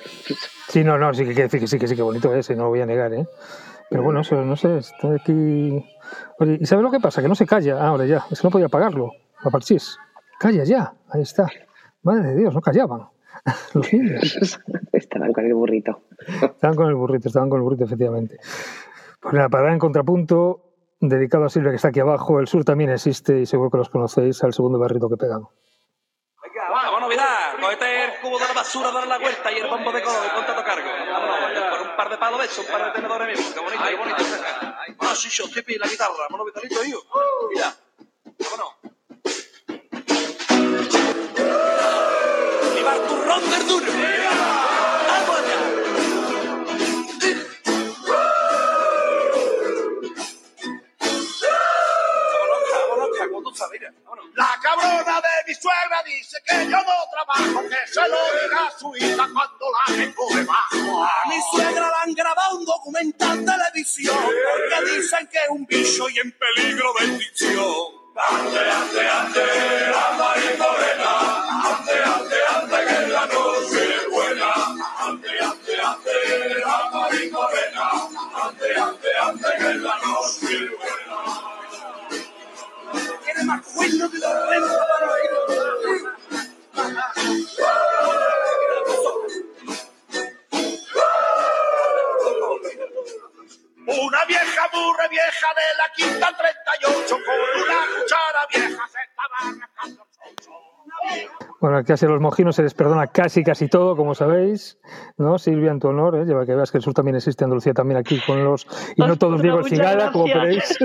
Sí, 0.69 0.83
no, 0.83 0.99
no, 0.99 1.11
sí 1.15 1.21
que 1.25 1.29
quiere 1.33 1.43
decir 1.43 1.59
que 1.59 1.67
sí, 1.67 1.79
que 1.79 1.87
sí, 1.87 1.95
que 1.95 2.03
bonito 2.03 2.31
es, 2.35 2.47
y 2.51 2.55
no 2.55 2.65
lo 2.65 2.69
voy 2.69 2.81
a 2.81 2.85
negar, 2.85 3.11
¿eh? 3.11 3.25
Pero 3.89 4.03
bueno, 4.03 4.21
eso, 4.21 4.35
no 4.45 4.55
sé, 4.55 4.77
está 4.77 5.15
aquí... 5.15 5.83
Oye, 6.37 6.59
¿y 6.61 6.65
sabes 6.67 6.83
lo 6.83 6.91
que 6.91 6.99
pasa? 6.99 7.23
Que 7.23 7.27
no 7.27 7.33
se 7.33 7.47
calla 7.47 7.83
ahora 7.83 8.05
ya, 8.05 8.23
es 8.29 8.39
que 8.39 8.45
no 8.47 8.51
podía 8.51 8.67
apagarlo, 8.67 9.11
a 9.43 9.49
Parchís. 9.49 9.97
Calla 10.39 10.63
ya, 10.65 10.93
ahí 11.09 11.23
está. 11.23 11.47
Madre 12.03 12.29
de 12.29 12.35
Dios, 12.35 12.53
no 12.53 12.61
callaban. 12.61 13.07
Estaban 14.91 15.33
con 15.33 15.45
el 15.45 15.53
burrito. 15.53 16.01
Estaban 16.41 16.75
con 16.75 16.87
el 16.87 16.95
burrito, 16.95 17.27
estaban 17.27 17.49
con 17.49 17.57
el 17.57 17.63
burrito, 17.63 17.85
efectivamente. 17.85 18.37
Pues 19.21 19.33
nada, 19.33 19.49
para 19.49 19.63
dar 19.65 19.73
en 19.73 19.79
contrapunto, 19.79 20.61
dedicado 20.99 21.45
a 21.45 21.49
Silvia 21.49 21.71
que 21.71 21.77
está 21.77 21.89
aquí 21.89 21.99
abajo, 21.99 22.39
el 22.39 22.47
sur 22.47 22.63
también 22.63 22.89
existe 22.89 23.39
y 23.39 23.45
seguro 23.45 23.69
que 23.69 23.77
los 23.77 23.89
conocéis, 23.89 24.43
al 24.43 24.53
segundo 24.53 24.79
barrito 24.79 25.09
que 25.09 25.17
pegan. 25.17 25.43
Venga, 26.41 26.69
va, 26.69 26.83
vamos 26.83 27.01
novedad. 27.01 27.59
Cogete 27.59 28.05
el 28.05 28.11
cubo 28.21 28.39
de 28.39 28.47
la 28.47 28.53
basura, 28.53 28.91
dale 28.91 29.07
la 29.07 29.19
vuelta 29.19 29.51
y 29.51 29.57
el 29.57 29.69
bombo 29.69 29.91
de 29.91 30.01
codo 30.01 30.25
y 30.25 30.29
ponte 30.35 30.51
a 30.51 30.55
tocar. 30.55 30.77
Vámonos, 30.79 31.69
por 31.69 31.81
un 31.89 31.95
par 31.97 32.09
de 32.09 32.17
palos 32.17 32.39
de 32.39 32.45
eso, 32.45 32.61
un 32.61 32.67
par 32.67 32.85
de 32.85 32.91
tenedores 32.91 33.27
mismos. 33.27 33.53
Qué 33.53 33.59
bonito, 33.59 33.83
qué 33.87 33.95
bonito. 33.95 34.23
Ah, 34.99 35.15
sí, 35.15 35.29
yo, 35.29 35.49
tipi, 35.49 35.77
la 35.77 35.87
guitarra. 35.87 36.13
Vámonos, 36.29 36.45
Vitalito, 36.47 36.83
hijo. 36.83 36.99
Mira. 37.49 37.73
Vámonos. 38.39 38.78
La 54.89 55.05
cabrona 55.05 55.21
de 55.21 55.43
mi 55.47 55.53
suegra 55.53 56.03
dice 56.03 56.37
que 56.45 56.55
yo 56.65 56.77
no 56.77 56.93
trabajo, 57.11 57.61
que 57.69 57.91
se 57.91 58.01
lo 58.01 58.17
diga 58.41 58.67
a 58.67 58.79
su 58.79 58.95
hija 58.95 59.27
cuando 59.33 59.65
la 59.71 59.95
tengo 59.95 60.27
debajo. 60.35 61.03
A 61.03 61.29
mi 61.29 61.39
suegra 61.51 61.87
le 61.87 61.95
han 62.03 62.13
grabado 62.15 62.57
un 62.57 62.65
documental 62.65 63.45
televisión 63.45 64.17
porque 64.17 64.91
dicen 64.91 65.27
que 65.31 65.37
es 65.37 65.49
un 65.49 65.65
bicho 65.65 66.09
y 66.09 66.19
en 66.19 66.31
peligro 66.31 66.93
de 66.99 67.05
extinción. 67.05 67.99
Ande, 68.15 68.59
ande, 68.59 69.07
ande, 69.07 69.45
la 69.91 70.11
María 70.17 70.57
Morena. 70.57 71.11
Ande, 71.69 72.03
ande, 72.03 72.37
ande, 72.53 72.77
que 72.87 73.07
la 73.07 73.25
noche 73.27 73.95
es 73.95 74.09
buena. 74.09 74.53
Ande, 74.99 75.29
ande, 75.39 75.81
ande, 75.81 76.59
la 76.65 76.89
María 76.91 77.31
Morena. 77.31 77.91
Ande, 78.43 78.75
ande, 78.75 79.09
ande, 79.21 79.49
que 79.57 79.73
la 79.75 79.97
noche 79.99 80.53
es 80.53 80.69
buena. 80.71 80.78
Una 83.89 84.01
vieja 94.27 94.67
burra 94.71 95.07
vieja 95.09 95.47
de 95.55 95.63
la 95.77 95.89
quinta 95.95 96.27
38 96.37 97.15
con 97.15 97.35
una 97.63 97.79
cuchara 97.95 98.45
vieja 98.53 98.87
se 98.87 98.99
estaba 99.09 99.37
arrancando. 99.41 100.05
Bueno, 101.59 101.83
casi 101.83 102.05
a 102.05 102.09
los 102.09 102.21
mojinos 102.21 102.55
se 102.55 102.61
les 102.61 102.75
perdona 102.75 103.07
casi, 103.07 103.43
casi 103.43 103.67
todo, 103.69 103.95
como 103.95 104.13
sabéis, 104.13 104.77
¿no? 105.17 105.39
Silvia, 105.39 105.71
en 105.71 105.79
tu 105.79 105.87
honor, 105.87 106.15
¿eh? 106.15 106.25
Lleva 106.25 106.45
que 106.45 106.53
veas 106.53 106.71
que 106.71 106.77
el 106.77 106.83
sur 106.83 106.93
también 106.93 107.15
existe, 107.15 107.43
Andalucía 107.43 107.73
también 107.73 107.97
aquí 107.97 108.21
con 108.21 108.43
los... 108.43 108.67
Y 108.95 109.01
no 109.01 109.17
todos 109.17 109.41
Diego 109.41 109.63
Cigala, 109.63 110.11
como 110.11 110.25
veréis. 110.25 110.77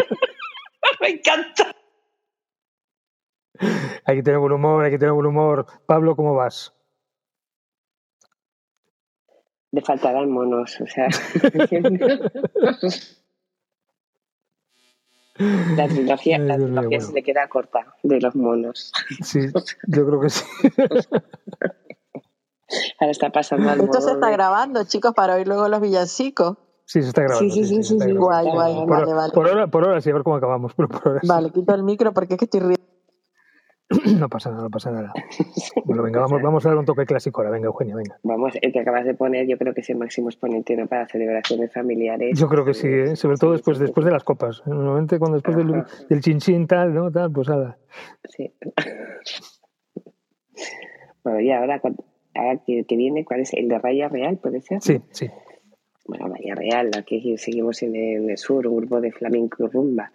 Me 1.01 1.11
encanta. 1.11 1.75
Hay 4.05 4.17
que 4.17 4.23
tener 4.23 4.41
buen 4.41 4.53
humor, 4.53 4.85
hay 4.85 4.91
que 4.91 4.99
tener 4.99 5.13
buen 5.13 5.27
humor. 5.27 5.67
Pablo, 5.87 6.17
¿cómo 6.17 6.35
vas? 6.35 6.73
Le 9.71 9.81
faltarán 9.83 10.31
monos, 10.31 10.81
o 10.81 10.87
sea. 10.87 11.09
La 15.37 15.89
trilogía, 15.89 16.39
la 16.39 16.57
mío, 16.57 16.67
trilogía 16.67 16.89
bueno. 16.99 17.07
se 17.07 17.13
le 17.13 17.23
queda 17.25 17.49
corta 17.49 17.93
de 18.05 18.21
los 18.21 18.37
monos. 18.37 18.93
Sí, 19.21 19.41
yo 19.89 20.07
creo 20.07 20.21
que 20.21 20.31
sí. 20.31 20.45
Ahora 23.01 23.11
está 23.11 23.31
pasando 23.31 23.69
al 23.69 23.81
Esto 23.81 24.01
se 24.01 24.13
está 24.13 24.31
grabando, 24.31 24.85
chicos, 24.85 25.13
para 25.15 25.35
oír 25.35 25.49
luego 25.49 25.69
los 25.69 25.81
villancicos. 25.81 26.57
Sí, 26.85 27.03
se 27.03 27.09
está 27.09 27.23
grabando. 27.23 27.53
Sí, 27.53 27.65
sí, 27.65 27.83
sí. 27.83 27.97
Guay, 27.97 28.47
guay, 28.49 28.75
Por, 28.75 28.89
vale, 28.89 29.13
vale. 29.13 29.33
por 29.33 29.49
ahora, 29.49 29.67
por 29.67 29.85
ahora 29.85 30.01
sí, 30.01 30.11
a 30.11 30.15
ver 30.15 30.23
cómo 30.23 30.37
acabamos. 30.37 30.73
Pero 30.77 30.89
por 30.89 31.09
ahora 31.09 31.21
sí. 31.21 31.27
Vale, 31.27 31.51
quito 31.51 31.75
el 31.75 31.83
micro 31.83 32.15
porque 32.15 32.35
es 32.35 32.39
que 32.39 32.45
estoy 32.45 32.61
riendo. 32.61 32.84
No 34.19 34.29
pasa 34.29 34.51
nada, 34.51 34.63
no 34.63 34.71
pasa 34.71 34.91
nada. 34.91 35.13
Bueno, 35.85 36.03
venga, 36.03 36.21
vamos, 36.21 36.43
vamos 36.43 36.65
a 36.65 36.69
dar 36.69 36.79
un 36.79 36.85
toque 36.85 37.05
clásico 37.05 37.41
ahora. 37.41 37.51
Venga, 37.51 37.67
Eugenia, 37.67 37.97
venga. 37.97 38.19
Vamos, 38.23 38.53
el 38.61 38.73
que 38.73 38.81
acabas 38.81 39.05
de 39.05 39.15
poner, 39.15 39.47
yo 39.47 39.59
creo 39.59 39.75
que 39.75 39.81
es 39.81 39.91
el 39.91 39.97
máximo 39.97 40.29
exponente 40.29 40.77
¿no? 40.77 40.87
para 40.87 41.07
celebraciones 41.07 41.73
familiares. 41.73 42.39
Yo 42.39 42.49
creo 42.49 42.65
que 42.65 42.75
sí, 42.75 42.89
¿eh? 42.89 43.17
sobre 43.17 43.37
todo 43.37 43.53
después, 43.53 43.79
después 43.79 44.05
de 44.05 44.13
las 44.13 44.25
copas. 44.25 44.63
Normalmente 44.67 45.19
cuando 45.19 45.37
después 45.37 45.57
del, 45.57 45.85
del 46.09 46.21
chinchín 46.21 46.67
tal, 46.67 46.95
¿no? 46.95 47.11
Tal, 47.11 47.31
pues 47.33 47.49
nada. 47.49 47.79
Sí. 48.29 48.53
bueno, 51.23 51.41
y 51.41 51.51
ahora, 51.53 51.81
ahora 52.35 52.61
que, 52.67 52.85
que 52.85 52.97
viene, 52.97 53.25
¿cuál 53.25 53.41
es? 53.41 53.53
¿El 53.55 53.69
de 53.69 53.79
Raya 53.79 54.09
Real, 54.09 54.39
puede 54.39 54.61
ser? 54.61 54.81
Sí, 54.81 55.01
sí. 55.11 55.31
Bueno, 56.07 56.29
Raya 56.29 56.55
Real, 56.55 56.91
aquí 56.99 57.37
seguimos 57.39 57.83
en 57.83 57.97
el, 57.97 58.23
en 58.25 58.31
el 58.31 58.39
sur, 58.39 58.67
un 58.67 58.77
grupo 58.77 59.01
de 59.01 59.13
flamenco 59.13 59.65
y 59.65 59.69
rumba. 59.69 60.13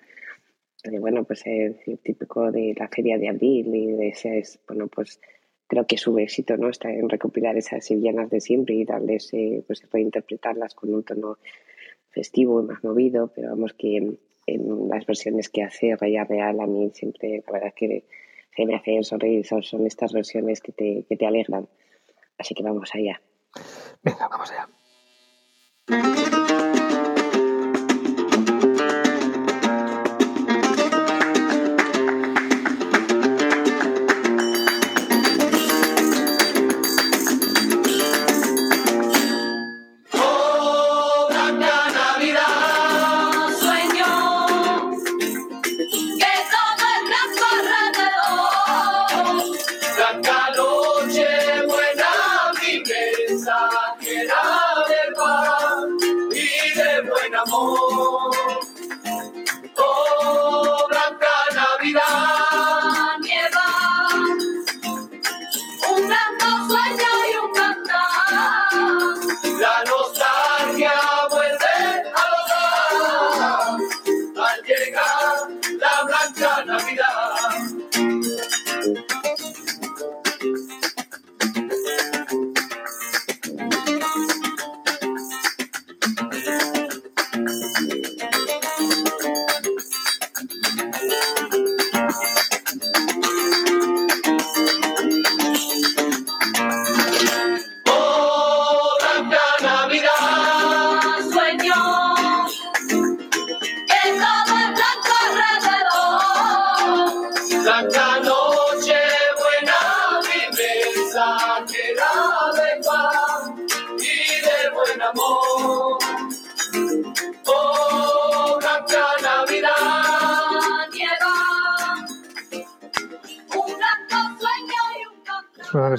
Eh, 0.84 1.00
bueno, 1.00 1.24
pues 1.24 1.44
es 1.46 1.76
típico 2.02 2.52
de 2.52 2.74
la 2.78 2.88
feria 2.88 3.18
de 3.18 3.30
abril 3.30 3.76
y 3.76 3.92
de 3.92 4.10
ese 4.10 4.40
es, 4.40 4.60
bueno, 4.68 4.88
pues 4.88 5.20
creo 5.68 5.86
que 5.86 5.98
su 5.98 6.18
éxito 6.18 6.58
no 6.58 6.70
está 6.70 6.92
en 6.92 7.10
recopilar 7.10 7.58
esas 7.58 7.86
sevillanas 7.86 8.30
de 8.30 8.42
siempre 8.42 8.76
y 8.76 8.86
darles, 8.86 9.34
eh, 9.34 9.64
pues 9.68 9.88
reinterpretarlas 9.92 10.74
con 10.74 10.94
un 10.94 11.04
tono 11.04 11.38
festivo 12.10 12.62
y 12.62 12.66
más 12.66 12.84
movido, 12.84 13.32
pero 13.36 13.50
vamos 13.50 13.74
que 13.74 13.98
en, 13.98 14.20
en 14.48 14.90
las 14.90 15.06
versiones 15.06 15.50
que 15.50 15.64
hace 15.64 15.96
Raya 15.96 16.24
Real 16.24 16.60
a 16.60 16.68
mí 16.68 16.90
siempre, 16.94 17.44
la 17.46 17.54
verdad 17.54 17.74
que 17.76 18.06
se 18.56 18.66
me 18.66 18.76
hacen 18.76 19.04
sonreír, 19.04 19.46
son, 19.46 19.64
son 19.64 19.86
estas 19.86 20.12
versiones 20.12 20.62
que 20.62 20.72
te, 20.72 21.06
que 21.08 21.16
te 21.18 21.26
alegran. 21.26 21.68
Así 22.38 22.56
que 22.56 22.64
vamos 22.64 22.90
allá. 22.94 23.22
Venga, 24.04 24.28
vamos 24.28 24.52
allá. 24.52 24.68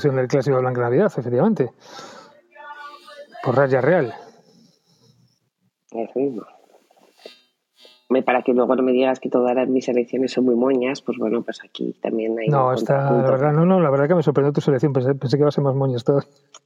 Versión 0.00 0.16
del 0.16 0.28
clásico 0.28 0.56
de 0.56 0.62
Blanca 0.62 0.80
Navidad, 0.80 1.06
efectivamente. 1.06 1.70
Por 3.44 3.54
Raya 3.56 3.80
Real. 3.82 4.14
Para 8.24 8.42
que 8.42 8.52
luego 8.52 8.74
no 8.74 8.82
me 8.82 8.92
digas 8.92 9.20
que 9.20 9.28
todas 9.28 9.54
las- 9.54 9.68
mis 9.68 9.88
elecciones 9.88 10.32
son 10.32 10.44
muy 10.44 10.54
moñas, 10.56 11.00
pues 11.02 11.16
bueno, 11.18 11.42
pues 11.42 11.60
aquí 11.62 11.94
también 12.02 12.36
hay 12.38 12.48
No, 12.48 12.72
está, 12.72 13.10
la 13.12 13.30
verdad, 13.30 13.52
no, 13.52 13.64
no, 13.64 13.78
la 13.80 13.88
verdad 13.90 14.08
que 14.08 14.14
me 14.16 14.22
sorprendió 14.22 14.52
tu 14.52 14.60
selección. 14.60 14.92
Pensé, 14.92 15.14
pensé 15.14 15.36
que 15.36 15.42
iba 15.42 15.48
a 15.48 15.52
ser 15.52 15.62
más 15.62 15.74
moñas 15.74 16.02
todo. 16.02 16.20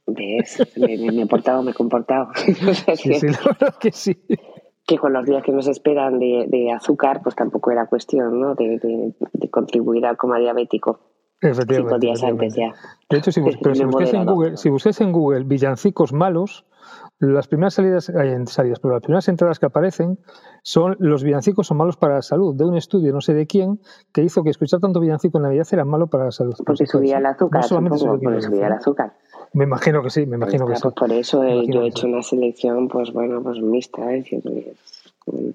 ¿Ves? 0.07 0.57
Me, 0.77 0.97
me- 0.97 1.11
me 1.11 1.21
he 1.23 1.27
portado, 1.27 1.61
me 1.61 1.71
he 1.71 1.73
comportado. 1.73 2.29
Sí, 2.35 3.09
que- 3.09 3.19
sí, 3.19 3.27
la 3.27 3.39
verdad 3.45 3.75
que 3.79 3.91
sí. 3.91 4.17
que 4.87 4.97
con 4.97 5.13
los 5.13 5.25
días 5.25 5.43
que 5.43 5.51
nos 5.51 5.67
esperan 5.67 6.19
de, 6.19 6.45
de 6.47 6.71
azúcar, 6.71 7.21
pues 7.21 7.35
tampoco 7.35 7.69
era 7.71 7.85
cuestión, 7.87 8.39
¿no? 8.39 8.55
De, 8.55 8.79
de- 8.79 9.13
de 9.33 9.49
contribuir 9.49 10.05
al 10.07 10.17
coma 10.17 10.39
diabético. 10.39 10.99
Efectivamente. 11.45 11.89
Cinco 11.89 11.99
días 11.99 12.23
antes 12.23 12.53
efectivamente. 12.57 12.87
ya. 12.87 13.07
De 13.09 13.17
hecho, 13.17 13.31
si, 13.31 13.41
bus- 13.41 13.57
pero 13.61 13.75
si 13.75 13.83
buscáis 13.85 14.13
en. 14.13 14.25
Google, 14.25 14.57
si 14.57 14.69
buscáis 14.69 15.01
en 15.01 15.11
Google 15.11 15.43
villancicos 15.43 16.13
malos, 16.13 16.65
las 17.19 17.47
primeras 17.47 17.73
salidas, 17.75 18.09
hay 18.09 18.29
en 18.29 18.45
salidas, 18.47 18.79
pero 18.79 18.93
las 18.95 19.01
primeras 19.03 19.27
entradas 19.29 19.57
que 19.59 19.65
aparecen 19.65 20.17
son 20.63 20.95
los 20.99 21.23
villancicos 21.23 21.67
son 21.67 21.77
malos 21.77 21.95
para 21.97 22.15
la 22.15 22.21
salud, 22.21 22.53
de 22.55 22.65
un 22.65 22.75
estudio 22.75 23.13
no 23.13 23.21
sé 23.21 23.33
de 23.33 23.47
quién 23.47 23.79
que 24.11 24.21
hizo 24.23 24.43
que 24.43 24.49
escuchar 24.49 24.79
tanto 24.81 24.99
villancico 24.99 25.37
en 25.37 25.43
Navidad 25.43 25.67
era 25.71 25.85
malo 25.85 26.07
para 26.07 26.25
la 26.25 26.31
salud. 26.31 26.55
Porque 26.65 26.85
subía 26.85 27.19
el 27.19 27.25
azúcar, 27.25 27.61
No 27.61 27.67
solamente 27.67 27.97
supongo, 27.99 28.19
porque 28.21 28.41
subía 28.41 28.67
el 28.67 28.73
azúcar. 28.73 29.13
Me 29.53 29.63
imagino 29.63 30.01
que 30.03 30.09
sí, 30.09 30.25
me 30.25 30.35
imagino 30.35 30.67
que 30.67 30.75
sí. 30.75 30.81
pues 30.81 30.93
por 30.95 31.11
eso 31.13 31.43
eh, 31.45 31.63
yo 31.67 31.83
he 31.83 31.87
hecho 31.87 32.07
una 32.07 32.21
selección, 32.21 32.89
pues 32.89 33.13
bueno, 33.13 33.41
pues 33.41 33.61
mixta, 33.61 34.11
es 34.13 34.23
decir, 34.25 34.41
es, 34.45 35.13
mm, 35.27 35.49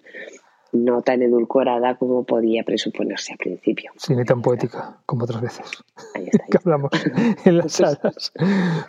no 0.73 1.03
tan 1.03 1.23
edulcorada 1.23 1.97
como 1.97 2.25
podía 2.25 2.63
presuponerse 2.65 3.33
al 3.33 3.39
principio. 3.39 3.91
Sí, 3.97 4.15
ni 4.15 4.25
tan 4.25 4.43
poética 4.43 4.99
como 5.07 5.25
otras 5.25 5.41
veces 5.41 5.71
que 6.51 6.59
hablamos 6.59 6.91
en 7.45 7.59
las 7.59 7.73
salas. 7.73 8.33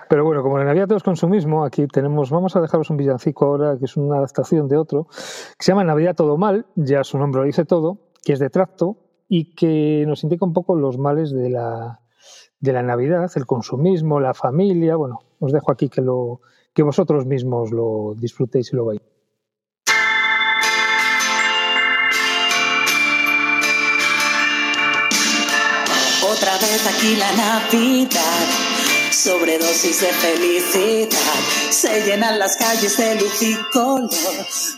Pero 0.10 0.26
bueno, 0.26 0.44
como 0.44 0.60
en 0.60 0.66
Navidad 0.66 0.88
todo 0.88 0.98
es 0.98 1.04
consumismo, 1.04 1.64
aquí 1.64 1.88
tenemos, 1.88 2.30
vamos 2.30 2.56
a 2.56 2.62
dejaros 2.62 2.90
un 2.90 2.98
villancico 2.98 3.46
ahora, 3.46 3.78
que 3.78 3.86
es 3.86 3.98
una 3.98 4.18
adaptación 4.18 4.68
de 4.68 4.78
otro, 4.78 5.08
que 5.08 5.66
se 5.66 5.72
llama 5.72 5.84
Navidad 5.84 6.16
todo 6.16 6.38
mal, 6.38 6.66
ya 6.76 7.04
su 7.04 7.18
nombre 7.18 7.42
lo 7.42 7.46
dice 7.46 7.66
todo, 7.66 7.98
que 8.24 8.34
es 8.34 8.40
de 8.40 8.50
tracto 8.50 8.98
y 9.28 9.56
que 9.56 10.04
nos 10.08 10.24
indica 10.24 10.46
un 10.46 10.54
poco 10.54 10.76
los 10.76 10.98
males 10.98 11.32
de 11.32 11.50
la, 11.50 12.02
de 12.60 12.74
la 12.74 12.84
Navidad, 12.84 13.32
el 13.36 13.46
consumismo, 13.46 14.20
la 14.20 14.34
familia. 14.34 14.96
Bueno, 14.96 15.20
os 15.40 15.52
dejo 15.52 15.72
aquí 15.72 15.90
que, 15.90 16.02
lo, 16.02 16.42
que 16.74 16.84
vosotros 16.84 17.26
mismos 17.26 17.72
lo 17.72 18.14
disfrutéis 18.18 18.74
y 18.74 18.76
lo 18.76 18.86
veáis. 18.86 19.02
Otra 26.42 26.58
vez 26.58 26.88
aquí 26.88 27.16
la 27.18 27.32
Navidad, 27.34 28.71
sobredosis 29.12 30.02
de 30.02 30.08
felicidad. 30.08 31.18
Se 31.70 32.02
llenan 32.06 32.40
las 32.40 32.56
calles 32.58 32.98
de 32.98 33.16
luz 33.16 33.42
y 33.42 33.56
color, 33.72 34.10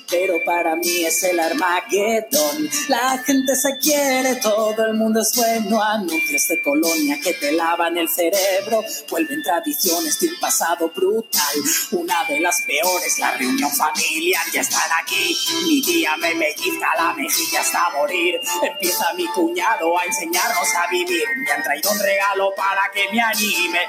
pero 0.09 0.35
para 0.45 0.75
mí 0.75 1.05
es 1.05 1.23
el 1.23 1.39
Armagedón. 1.39 2.69
La 2.87 3.17
gente 3.25 3.55
se 3.55 3.77
quiere, 3.77 4.35
todo 4.35 4.85
el 4.85 4.95
mundo 4.95 5.21
es 5.21 5.31
bueno. 5.35 5.81
Anuncios 5.81 6.47
de 6.47 6.61
colonia 6.61 7.19
que 7.21 7.33
te 7.33 7.51
lavan 7.51 7.97
el 7.97 8.09
cerebro, 8.09 8.83
vuelven 9.09 9.41
tradiciones 9.43 10.19
de 10.19 10.27
un 10.29 10.39
pasado 10.39 10.91
brutal. 10.95 11.55
Una 11.91 12.23
de 12.25 12.39
las 12.39 12.61
peores, 12.61 13.19
la 13.19 13.31
reunión 13.31 13.71
familiar, 13.71 14.45
ya 14.53 14.61
están 14.61 14.89
aquí. 15.01 15.35
Mi 15.65 15.81
tía 15.81 16.15
me 16.17 16.35
pellizca 16.35 16.87
la 16.97 17.13
mejilla 17.13 17.61
hasta 17.61 17.89
morir. 17.91 18.39
Empieza 18.61 19.13
mi 19.15 19.27
cuñado 19.27 19.97
a 19.97 20.05
enseñarnos 20.05 20.67
a 20.75 20.89
vivir. 20.89 21.23
Me 21.37 21.51
han 21.51 21.63
traído 21.63 21.91
un 21.91 21.99
regalo 21.99 22.53
para 22.55 22.81
que 22.93 23.11
me 23.11 23.21
anime. 23.21 23.79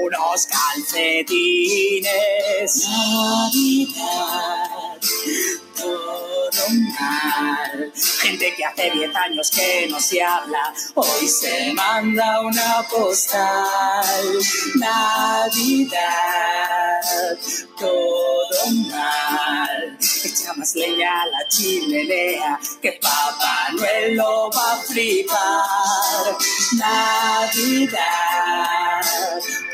Unos 0.00 0.46
calcetines. 0.46 2.08
Navidad, 2.88 3.90
todo 5.76 6.68
mal. 6.98 7.92
Gente 8.20 8.54
que 8.54 8.64
hace 8.64 8.90
10 8.90 9.14
años 9.16 9.50
que 9.50 9.86
no 9.88 10.00
se 10.00 10.22
habla, 10.22 10.72
hoy 10.94 11.28
se 11.28 11.72
manda 11.74 12.40
una 12.40 12.86
postal. 12.88 14.38
Navidad, 14.76 16.00
todo 17.78 18.70
mal. 18.88 19.98
Echa 20.24 20.52
más 20.54 20.74
leña 20.74 21.22
a 21.22 21.26
la 21.26 21.48
chimenea, 21.48 22.58
que 22.80 22.92
Papá 23.00 23.68
Noel 23.72 24.16
lo 24.16 24.50
va 24.50 24.74
a 24.74 24.76
flipar. 24.76 26.36
Navidad, 26.76 28.00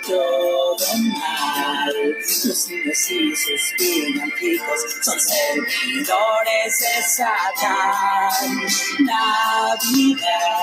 todo 0.06 0.98
mal. 0.98 1.94
Los 2.44 2.68
niños 2.68 3.10
y 3.10 3.36
sus 3.36 3.74
villancicos 3.78 4.80
son 5.02 5.20
servidores 6.04 6.78
de 6.78 7.02
Satán. 7.02 8.30
Navidad, 9.06 10.58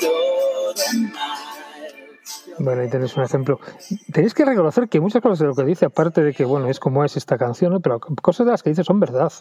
todo 0.00 0.74
mal. 1.12 1.38
Bueno, 2.58 2.82
ahí 2.82 2.88
tenéis 2.90 3.16
un 3.16 3.24
ejemplo. 3.24 3.58
Tenéis 4.12 4.34
que 4.34 4.44
reconocer 4.44 4.88
que 4.88 5.00
muchas 5.00 5.22
cosas 5.22 5.38
de 5.40 5.46
lo 5.46 5.54
que 5.54 5.64
dice, 5.64 5.86
aparte 5.86 6.22
de 6.22 6.32
que, 6.32 6.44
bueno, 6.44 6.68
es 6.68 6.78
como 6.80 7.04
es 7.04 7.16
esta 7.16 7.36
canción, 7.38 7.72
¿no? 7.72 7.80
pero 7.80 7.98
cosas 8.00 8.46
de 8.46 8.52
las 8.52 8.62
que 8.62 8.70
dice 8.70 8.84
son 8.84 9.00
verdad. 9.00 9.32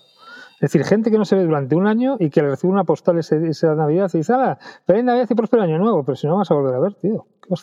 Es 0.56 0.60
decir, 0.72 0.84
gente 0.86 1.12
que 1.12 1.18
no 1.18 1.26
se 1.26 1.36
ve 1.36 1.44
durante 1.44 1.76
un 1.76 1.88
año 1.88 2.16
y 2.20 2.30
que 2.30 2.42
le 2.42 2.50
recibe 2.50 2.72
una 2.72 2.84
postal 2.86 3.18
ese- 3.20 3.48
esa 3.48 3.76
Navidad 3.76 4.10
y 4.14 4.18
dice, 4.20 4.34
¡ah! 4.34 4.58
Feliz 4.86 5.04
Navidad 5.04 5.28
y 5.30 5.36
próspero 5.36 5.64
año 5.64 5.78
nuevo, 5.78 6.04
pero 6.04 6.16
si 6.16 6.26
no 6.28 6.38
vas 6.38 6.50
a 6.52 6.54
volver 6.54 6.76
a 6.76 6.80
ver, 6.80 6.94
tío, 6.96 7.28
¿qué? 7.42 7.54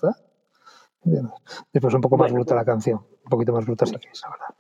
¿Entiendes? 1.05 1.33
Después 1.73 1.95
un 1.95 2.01
poco 2.03 2.17
más 2.19 2.31
bruta 2.33 2.55
la 2.55 2.65
canción, 2.65 2.99
un 2.99 3.31
poquito 3.31 3.53
más 3.55 3.65
bruta 3.65 3.87
sí 3.87 3.95
que 3.97 4.09
es, 4.11 4.21
la 4.23 4.31
verdad. 4.31 4.55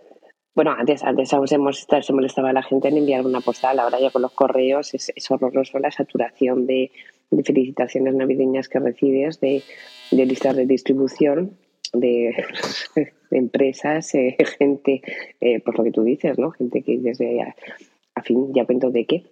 Bueno, 0.60 0.72
antes, 0.78 1.02
antes 1.04 1.32
aún 1.32 1.48
se, 1.48 1.56
molesta- 1.56 2.02
se 2.02 2.12
molestaba 2.12 2.52
la 2.52 2.62
gente 2.62 2.88
en 2.88 2.98
enviar 2.98 3.24
una 3.24 3.40
postal, 3.40 3.78
ahora 3.78 3.98
ya 3.98 4.10
con 4.10 4.20
los 4.20 4.32
correos 4.32 4.92
es, 4.92 5.10
es 5.16 5.30
horroroso 5.30 5.78
la 5.78 5.90
saturación 5.90 6.66
de, 6.66 6.90
de 7.30 7.42
felicitaciones 7.42 8.14
navideñas 8.14 8.68
que 8.68 8.78
recibes, 8.78 9.40
de, 9.40 9.62
de 10.10 10.26
listas 10.26 10.54
de 10.56 10.66
distribución, 10.66 11.56
de, 11.94 12.34
de 13.30 13.38
empresas, 13.38 14.14
eh, 14.14 14.36
gente, 14.58 15.00
eh, 15.40 15.60
pues 15.60 15.78
lo 15.78 15.82
que 15.84 15.92
tú 15.92 16.02
dices, 16.02 16.38
¿no? 16.38 16.50
Gente 16.50 16.82
que 16.82 16.98
desde 16.98 17.40
a, 17.40 17.56
a 18.16 18.22
fin 18.22 18.52
ya 18.52 18.66
cuento 18.66 18.90
de 18.90 19.06
qué. 19.06 19.22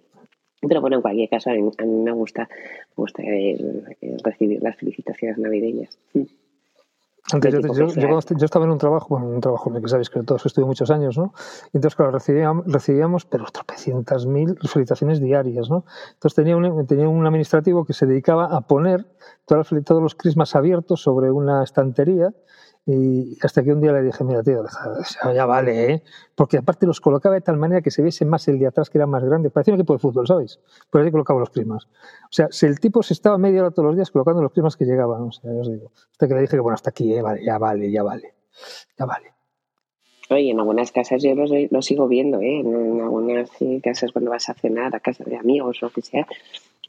Pero 0.67 0.81
bueno, 0.81 0.95
en 0.95 1.03
cualquier 1.03 1.29
caso, 1.29 1.51
a 1.51 1.53
mí, 1.53 1.69
a 1.77 1.85
mí 1.85 2.01
me 2.05 2.11
gusta, 2.11 2.49
me 2.97 3.01
gusta 3.03 3.21
el- 3.21 3.83
el 4.01 4.19
recibir 4.23 4.63
las 4.63 4.77
felicitaciones 4.77 5.37
navideñas. 5.37 5.95
Antes 7.31 7.53
yo, 7.53 7.59
yo- 7.61 7.87
yo 7.87 8.19
yo 8.37 8.45
estaba 8.45 8.65
en 8.65 8.71
un 8.71 8.77
trabajo, 8.77 9.07
bueno, 9.09 9.27
un 9.27 9.41
trabajo 9.41 9.71
que 9.71 9.87
sabéis 9.87 10.09
que 10.09 10.23
todos 10.23 10.45
estuve 10.45 10.65
muchos 10.65 10.89
años, 10.89 11.17
¿no? 11.17 11.33
Y 11.73 11.77
entonces, 11.77 11.95
claro, 11.95 12.11
recibíamos, 12.11 12.65
recibíamos 12.65 13.25
pero 13.25 13.45
tropecientas 13.51 14.25
mil 14.25 14.57
felicitaciones 14.67 15.19
diarias, 15.19 15.69
¿no? 15.69 15.85
Entonces 16.13 16.35
tenía 16.35 16.57
un, 16.57 16.87
tenía 16.87 17.07
un 17.07 17.25
administrativo 17.25 17.85
que 17.85 17.93
se 17.93 18.05
dedicaba 18.07 18.45
a 18.45 18.61
poner 18.61 19.05
todas 19.45 19.71
las 19.71 19.83
todos 19.83 20.01
los 20.01 20.15
crismas 20.15 20.55
abiertos 20.55 21.01
sobre 21.01 21.29
una 21.31 21.63
estantería 21.63 22.33
y 22.91 23.37
hasta 23.43 23.63
que 23.63 23.71
un 23.71 23.81
día 23.81 23.91
le 23.91 24.01
dije, 24.01 24.23
mira, 24.23 24.41
tío, 24.41 24.63
ya, 25.35 25.45
vale, 25.45 25.93
¿eh? 25.93 26.03
Porque 26.33 26.57
aparte 26.57 26.87
los 26.87 26.99
colocaba 26.99 27.35
de 27.35 27.41
tal 27.41 27.55
manera 27.57 27.81
que 27.81 27.91
se 27.91 28.01
viese 28.01 28.25
más 28.25 28.47
el 28.47 28.57
de 28.57 28.65
atrás 28.65 28.89
que 28.89 28.97
era 28.97 29.05
más 29.05 29.23
grande. 29.23 29.51
Parecía 29.51 29.75
un 29.75 29.79
equipo 29.79 29.93
de 29.93 29.99
fútbol, 29.99 30.25
¿sabéis? 30.25 30.59
Por 30.89 31.01
ahí 31.01 31.11
colocaba 31.11 31.39
los 31.39 31.51
crismas. 31.51 31.85
O 31.85 32.31
sea, 32.31 32.47
si 32.49 32.65
el 32.65 32.79
tipo 32.79 33.03
se 33.03 33.13
estaba 33.13 33.37
media 33.37 33.61
hora 33.61 33.69
todos 33.69 33.85
los 33.85 33.95
días 33.95 34.09
colocando 34.09 34.41
los 34.41 34.51
crismas 34.51 34.75
que 34.75 34.85
llegaban, 34.85 35.21
o 35.21 35.31
sea, 35.31 35.53
ya 35.53 35.61
os 35.61 35.71
digo. 35.71 35.91
Hasta 36.11 36.27
que 36.27 36.33
le 36.33 36.41
dije 36.41 36.59
bueno, 36.59 36.73
hasta 36.73 36.89
aquí, 36.89 37.13
¿eh? 37.13 37.21
Vale, 37.21 37.45
ya 37.45 37.59
vale, 37.59 37.91
ya 37.91 38.01
vale. 38.01 38.33
Ya 38.97 39.05
vale. 39.05 39.33
Oye, 40.31 40.49
en 40.49 40.59
algunas 40.59 40.91
casas 40.91 41.21
yo 41.21 41.35
lo, 41.35 41.45
lo 41.69 41.81
sigo 41.83 42.07
viendo, 42.07 42.41
¿eh? 42.41 42.59
En, 42.59 43.01
algunas 43.01 43.51
casas 43.83 44.11
cuando 44.11 44.31
vas 44.31 44.49
a 44.49 44.55
cenar 44.55 44.95
a 44.95 44.99
casa 44.99 45.23
de 45.23 45.37
amigos 45.37 45.83
o 45.83 45.85
lo 45.85 45.91
que 45.91 46.01
sea, 46.01 46.25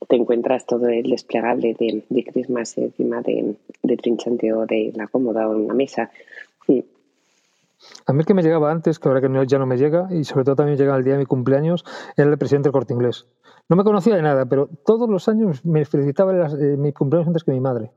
te 0.09 0.17
encuentras 0.17 0.67
todo 0.67 0.89
el 0.89 1.11
desplegable 1.11 1.75
de, 1.79 2.05
de 2.09 2.25
Christmas 2.25 2.77
encima 2.79 3.21
de, 3.23 3.55
de 3.83 3.97
trinchante 3.97 4.53
o 4.53 4.67
de 4.67 4.93
la 4.97 5.07
cómoda 5.09 5.49
o 5.49 5.55
en 5.57 5.69
la 5.69 5.75
mesa. 5.75 6.11
Sí. 6.67 6.85
A 8.07 8.13
mí 8.13 8.21
el 8.21 8.27
que 8.27 8.35
me 8.35 8.43
llegaba 8.43 8.71
antes, 8.71 8.99
que 8.99 9.09
ahora 9.09 9.21
que 9.21 9.29
no- 9.29 9.43
ya 9.45 9.59
no 9.59 9.67
me 9.67 9.77
llega, 9.79 10.09
y 10.11 10.25
sobre 10.25 10.45
todo 10.45 10.57
también 10.57 10.77
llega 10.79 10.97
el 10.97 11.05
día 11.05 11.15
de 11.15 11.21
mi 11.21 11.27
cumpleaños, 11.27 11.85
era 12.17 12.29
el 12.29 12.39
presidente 12.39 12.67
del 12.69 12.73
Corte 12.73 12.93
Inglés. 12.93 13.27
No 13.69 13.77
me 13.77 13.85
conocía 13.85 14.17
de 14.17 14.23
nada, 14.23 14.47
pero 14.47 14.69
todos 14.85 15.09
los 15.09 15.29
años 15.29 15.65
me 15.65 15.85
felicitaba 15.85 16.33
las- 16.33 16.55
eh, 16.55 16.77
mi 16.77 16.93
cumpleaños 16.93 17.29
antes 17.29 17.45
que 17.45 17.53
mi 17.53 17.61
madre. 17.61 17.91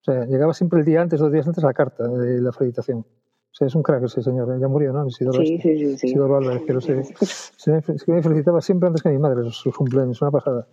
O 0.00 0.04
sea, 0.04 0.24
llegaba 0.24 0.52
siempre 0.54 0.80
el 0.80 0.84
día 0.84 1.00
antes, 1.02 1.20
dos 1.20 1.30
días 1.30 1.46
antes, 1.46 1.62
la 1.62 1.72
carta 1.74 2.08
de 2.08 2.40
la 2.40 2.50
felicitación. 2.52 2.98
O 3.00 3.54
sea, 3.54 3.66
es 3.68 3.74
un 3.74 3.82
crack 3.82 4.02
ese 4.04 4.22
señor, 4.22 4.50
¿eh? 4.50 4.58
ya 4.60 4.66
murió, 4.66 4.92
¿no? 4.94 5.06
Isidoro, 5.06 5.44
Sí, 5.44 5.54
este. 5.56 5.76
sí, 5.76 5.86
sí, 5.90 5.98
sí. 5.98 6.06
Isidoro 6.08 6.38
Álvarez, 6.38 6.62
pero 6.66 6.80
se, 6.80 7.04
se 7.14 7.70
me, 7.70 7.82
se 7.82 8.10
me 8.10 8.22
felicitaba 8.22 8.60
siempre 8.62 8.86
antes 8.88 9.02
que 9.02 9.10
mi 9.10 9.18
madre 9.18 9.48
sus 9.50 9.76
cumpleaños, 9.76 10.20
una 10.22 10.30
pasada. 10.32 10.66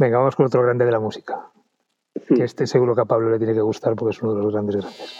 Venga, 0.00 0.16
vamos 0.16 0.34
con 0.34 0.46
otro 0.46 0.62
grande 0.62 0.86
de 0.86 0.92
la 0.92 0.98
música. 0.98 1.50
Que 2.26 2.34
hmm. 2.36 2.42
este 2.42 2.66
seguro 2.66 2.94
que 2.94 3.02
a 3.02 3.04
Pablo 3.04 3.28
le 3.28 3.36
tiene 3.36 3.52
que 3.52 3.60
gustar 3.60 3.94
porque 3.96 4.16
es 4.16 4.22
uno 4.22 4.34
de 4.34 4.42
los 4.42 4.50
grandes 4.50 4.76
grandes. 4.76 5.14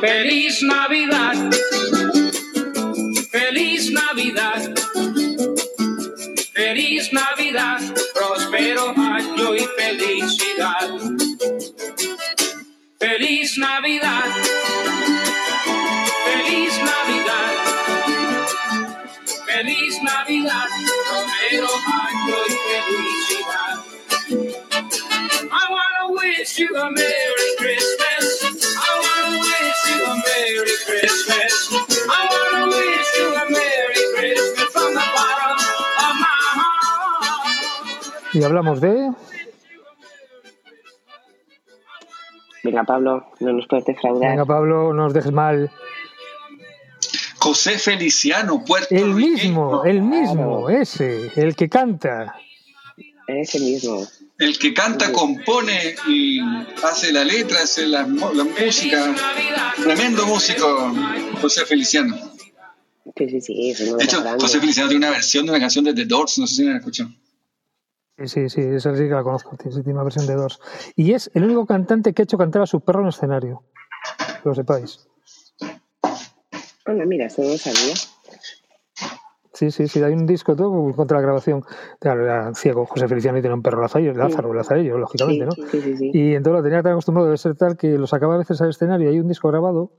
Feliz 0.00 0.62
Navidad, 0.62 1.50
feliz 3.30 3.92
Navidad, 3.92 4.74
feliz 6.54 7.12
Navidad, 7.12 7.80
próspero 8.14 8.94
año 8.96 9.54
y 9.54 9.66
felicidad. 9.76 11.19
Feliz 13.30 13.56
Navidad. 13.58 14.24
Feliz 16.24 16.74
Navidad. 16.82 17.54
Feliz 19.46 20.02
Navidad. 20.02 20.68
Próspero 21.08 21.68
año 21.86 22.38
y 22.48 22.54
felicidad. 22.66 23.76
I 25.48 26.10
wish 26.10 26.58
you 26.58 26.76
a 26.76 26.90
Merry 26.90 27.50
Christmas. 27.60 28.24
I 28.76 28.90
wanna 29.04 29.38
wish 29.38 29.80
you 29.90 29.98
a 30.06 30.14
Merry 30.26 30.76
Christmas. 30.86 31.52
I 32.10 32.20
wanna 32.32 32.66
wish 32.66 33.10
you 33.16 33.28
a 33.32 33.44
Merry 33.48 34.02
Christmas 34.16 34.68
from 34.72 34.92
the 34.92 35.06
bottom 35.14 35.56
of 36.04 36.14
my 36.18 36.34
heart. 36.58 38.34
Y 38.34 38.42
hablamos 38.42 38.80
de... 38.80 39.29
Venga, 42.62 42.84
Pablo, 42.84 43.26
no 43.40 43.52
nos 43.52 43.66
puedes 43.66 43.84
defraudar. 43.86 44.30
Venga, 44.30 44.44
Pablo, 44.44 44.92
no 44.92 45.04
nos 45.04 45.14
dejes 45.14 45.32
mal. 45.32 45.70
José 47.38 47.78
Feliciano, 47.78 48.64
Puerto 48.64 48.94
El 48.94 49.14
mismo, 49.14 49.82
el 49.84 50.02
mismo, 50.02 50.68
ese, 50.68 51.32
el 51.36 51.56
que 51.56 51.70
canta. 51.70 52.36
Ese 53.26 53.58
mismo. 53.60 54.06
El 54.38 54.58
que 54.58 54.74
canta, 54.74 55.10
compone 55.12 55.94
y 56.06 56.40
hace 56.82 57.12
la 57.12 57.24
letra, 57.24 57.62
hace 57.62 57.86
la, 57.86 58.06
música. 58.06 59.14
Tremendo 59.82 60.26
músico, 60.26 60.92
José 61.40 61.64
Feliciano. 61.64 62.16
Sí, 63.16 63.28
sí, 63.28 63.40
sí, 63.40 63.74
De 63.74 64.04
hecho. 64.04 64.22
José 64.38 64.60
Feliciano 64.60 64.88
tiene 64.88 65.06
una 65.06 65.14
versión 65.14 65.46
de 65.46 65.52
una 65.52 65.60
canción 65.60 65.84
de 65.84 65.94
The 65.94 66.04
Doors, 66.04 66.38
no 66.38 66.46
sé 66.46 66.56
si 66.56 66.64
la 66.64 66.72
han 66.72 66.76
escuchado. 66.78 67.10
Sí, 68.20 68.28
sí, 68.28 68.48
sí, 68.50 68.60
esa 68.60 68.94
sí 68.94 69.04
que 69.04 69.14
la 69.14 69.22
conozco, 69.22 69.56
tiene 69.56 69.92
una 69.94 70.02
versión 70.02 70.26
de 70.26 70.34
dos. 70.34 70.60
Y 70.94 71.14
es 71.14 71.30
el 71.32 71.44
único 71.44 71.64
cantante 71.64 72.12
que 72.12 72.20
ha 72.20 72.24
hecho 72.24 72.36
cantar 72.36 72.60
a 72.60 72.66
su 72.66 72.80
perro 72.80 73.00
en 73.00 73.08
escenario. 73.08 73.62
Que 74.42 74.48
lo 74.50 74.54
sepáis. 74.54 75.08
Bueno, 76.84 77.06
mira, 77.06 77.26
eso 77.26 77.42
lo 77.42 77.56
sabía. 77.56 77.94
Sí, 79.54 79.70
sí, 79.70 79.88
sí, 79.88 80.02
hay 80.02 80.12
un 80.12 80.26
disco 80.26 80.54
todo 80.54 80.92
contra 80.94 81.16
la 81.16 81.22
grabación. 81.22 81.64
Claro, 81.98 82.24
era 82.24 82.54
ciego, 82.54 82.84
José 82.84 83.08
Feliciano 83.08 83.38
y 83.38 83.42
tenía 83.42 83.54
un 83.54 83.62
perro 83.62 83.80
Lazarillo, 83.80 84.12
Lázaro, 84.12 84.52
Lazarillo, 84.52 84.98
lógicamente, 84.98 85.46
¿no? 85.46 85.52
Sí, 85.52 85.64
sí, 85.70 85.80
sí, 85.80 85.96
sí. 85.96 86.10
Y 86.12 86.34
entonces 86.34 86.58
lo 86.58 86.62
tenía 86.62 86.82
tan 86.82 86.92
acostumbrado, 86.92 87.26
debe 87.26 87.38
ser 87.38 87.56
tal 87.56 87.78
que 87.78 87.96
lo 87.96 88.06
sacaba 88.06 88.34
a 88.34 88.38
veces 88.38 88.60
al 88.60 88.70
escenario 88.70 89.10
y 89.10 89.14
hay 89.14 89.20
un 89.20 89.28
disco 89.28 89.48
grabado 89.48 89.92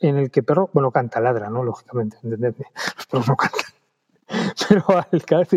en 0.00 0.18
el 0.18 0.30
que 0.30 0.42
perro, 0.42 0.68
bueno, 0.74 0.90
canta, 0.90 1.20
ladra, 1.20 1.48
¿no? 1.48 1.64
Lógicamente, 1.64 2.18
entendedme. 2.22 2.66
Los 2.96 3.06
perros 3.06 3.28
no 3.28 3.36
cantan. 3.36 3.83
Pero 4.68 4.84
al 4.88 5.24
cada 5.24 5.42
vez, 5.42 5.48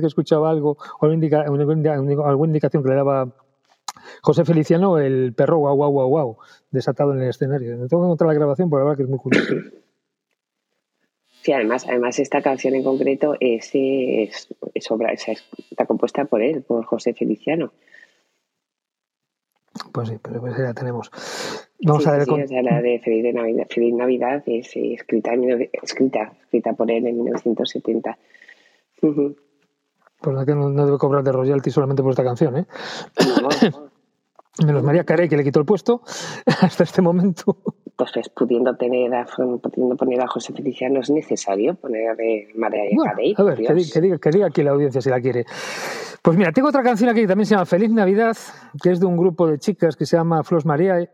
que- 0.00 0.06
escuchaba 0.06 0.50
algo, 0.50 0.76
o 1.00 1.06
indica- 1.10 1.50
una- 1.50 1.64
una- 1.66 2.00
una- 2.00 2.28
alguna 2.28 2.50
indicación 2.50 2.82
que 2.82 2.88
le 2.88 2.94
daba 2.96 3.28
José 4.22 4.44
Feliciano, 4.44 4.98
el 4.98 5.32
perro 5.34 5.58
guau, 5.58 5.76
guau, 5.76 5.90
guau, 5.90 6.08
guau, 6.08 6.36
desatado 6.70 7.12
en 7.14 7.22
el 7.22 7.30
escenario. 7.30 7.76
Me 7.76 7.88
tengo 7.88 8.02
que 8.02 8.06
encontrar 8.06 8.28
la 8.28 8.34
grabación, 8.34 8.68
por 8.70 8.78
la 8.80 8.84
verdad 8.84 8.96
que 8.98 9.02
es 9.04 9.08
muy 9.08 9.18
curioso. 9.18 9.54
Sí, 11.42 11.52
además, 11.52 11.84
además 11.86 12.18
esta 12.20 12.40
canción 12.40 12.74
en 12.74 12.82
concreto 12.82 13.36
es, 13.38 13.68
es, 13.74 14.48
es 14.72 14.90
obra, 14.90 15.12
está 15.12 15.84
compuesta 15.84 16.24
por 16.24 16.40
él, 16.40 16.62
por 16.62 16.86
José 16.86 17.12
Feliciano. 17.12 17.70
Pues 19.92 20.08
sí, 20.08 20.16
pero 20.22 20.40
pues 20.40 20.56
ya 20.56 20.64
la 20.64 20.74
tenemos. 20.74 21.10
Vamos 21.84 22.02
Sí, 22.04 22.08
a 22.08 22.12
ver 22.12 22.24
sí, 22.24 22.30
con- 22.30 22.38
sí, 22.40 22.44
o 22.44 22.48
sea, 22.48 22.62
la 22.62 22.80
de 22.80 23.00
Feliz, 23.00 23.22
de 23.24 23.32
Navidad, 23.32 23.66
Feliz 23.68 23.94
Navidad 23.94 24.42
es 24.46 24.74
eh, 24.76 24.94
escrita, 24.94 25.32
escrita, 25.82 26.32
escrita 26.42 26.72
por 26.74 26.90
él 26.90 27.06
en 27.06 27.16
1970. 27.16 28.16
Ujú. 29.02 29.36
Pues 30.20 30.46
que 30.46 30.54
no, 30.54 30.70
no 30.70 30.86
debe 30.86 30.96
cobrar 30.98 31.22
de 31.24 31.32
royalty 31.32 31.70
solamente 31.70 32.02
por 32.02 32.10
esta 32.12 32.24
canción, 32.24 32.56
¿eh? 32.56 32.66
Menos 34.64 34.82
María 34.84 35.04
Carey, 35.04 35.28
que 35.28 35.36
le 35.36 35.42
quitó 35.44 35.58
el 35.58 35.66
puesto 35.66 36.02
hasta 36.60 36.84
este 36.84 37.02
momento. 37.02 37.56
Entonces, 37.96 38.28
pudiendo, 38.28 38.74
tener 38.74 39.14
a, 39.14 39.24
pudiendo 39.24 39.96
poner 39.96 40.20
a 40.20 40.26
José 40.26 40.52
Feliciano, 40.52 40.98
¿es 40.98 41.10
necesario 41.10 41.76
poner 41.76 42.08
a 42.08 42.16
María 42.56 42.82
Bueno, 42.92 43.04
Carey? 43.04 43.34
a 43.36 43.42
ver, 43.44 43.56
que, 43.56 43.90
que 43.92 44.00
diga, 44.00 44.18
que 44.18 44.30
diga 44.30 44.46
aquí 44.48 44.64
la 44.64 44.72
audiencia 44.72 45.00
si 45.00 45.10
la 45.10 45.20
quiere. 45.20 45.44
Pues 46.20 46.36
mira, 46.36 46.50
tengo 46.50 46.68
otra 46.68 46.82
canción 46.82 47.08
aquí 47.10 47.20
que 47.20 47.28
también 47.28 47.46
se 47.46 47.54
llama 47.54 47.66
Feliz 47.66 47.90
Navidad, 47.90 48.36
que 48.82 48.90
es 48.90 48.98
de 48.98 49.06
un 49.06 49.16
grupo 49.16 49.46
de 49.46 49.58
chicas 49.60 49.94
que 49.94 50.06
se 50.06 50.16
llama 50.16 50.42
Flos 50.42 50.66
Mariae, 50.66 51.08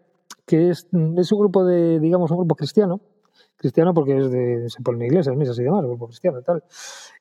que 0.47 0.71
es, 0.71 0.89
es 1.19 1.33
un 1.33 1.39
grupo 1.39 1.67
de, 1.67 2.01
digamos, 2.01 2.31
un 2.31 2.39
grupo 2.39 2.55
cristiano, 2.55 2.99
cristiano 3.57 3.93
porque 3.93 4.17
es 4.17 4.31
de, 4.31 4.71
se 4.71 4.83
pone 4.83 5.05
iglesias, 5.05 5.37
misas 5.37 5.59
y 5.59 5.65
demás, 5.65 5.83
un 5.83 5.91
grupo 5.91 6.07
cristiano 6.07 6.41
y 6.41 6.45
tal, 6.45 6.65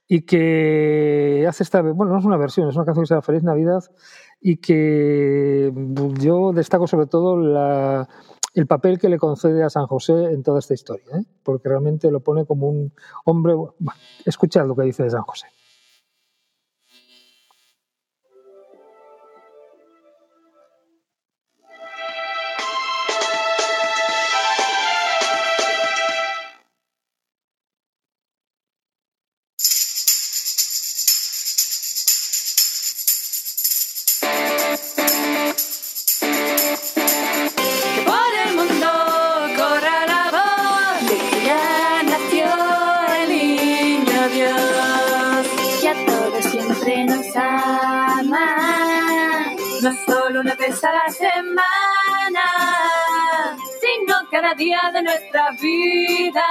y 0.07 0.22
que 0.22 1.45
hace 1.49 1.64
esta, 1.64 1.82
bueno, 1.82 2.14
no 2.14 2.20
es 2.20 2.26
una 2.26 2.38
versión, 2.38 2.70
es 2.70 2.76
una 2.78 2.86
canción 2.86 3.03
que 3.03 3.07
se 3.07 3.14
llama 3.14 3.24
Feliz 3.24 3.43
Navidad 3.43 3.84
y 4.39 4.55
que 4.57 5.74
yo 6.22 6.53
destaco 6.53 6.88
sobre 6.88 7.07
todo 7.07 7.38
la, 7.38 8.07
el 8.53 8.67
papel 8.67 8.97
que 8.97 9.09
le 9.09 9.17
concede 9.17 9.63
a 9.63 9.69
San 9.69 9.87
José 9.87 10.13
en 10.31 10.43
toda 10.43 10.59
esta 10.59 10.73
historia, 10.73 11.17
¿eh? 11.17 11.23
porque 11.43 11.69
realmente 11.69 12.09
lo 12.11 12.19
pone 12.21 12.45
como 12.45 12.69
un 12.69 12.93
hombre, 13.25 13.53
bueno, 13.53 13.99
escuchad 14.25 14.67
lo 14.67 14.75
que 14.75 14.83
dice 14.83 15.03
de 15.03 15.11
San 15.11 15.21
José. 15.21 15.47
Día 54.60 54.91
de 54.93 55.01
nuestra 55.01 55.51
vida. 55.51 56.45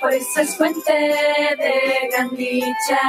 Por 0.00 0.12
eso 0.12 0.40
es 0.40 0.56
fuente 0.56 0.92
de 0.92 2.08
gran 2.10 2.36
dicha. 2.36 3.00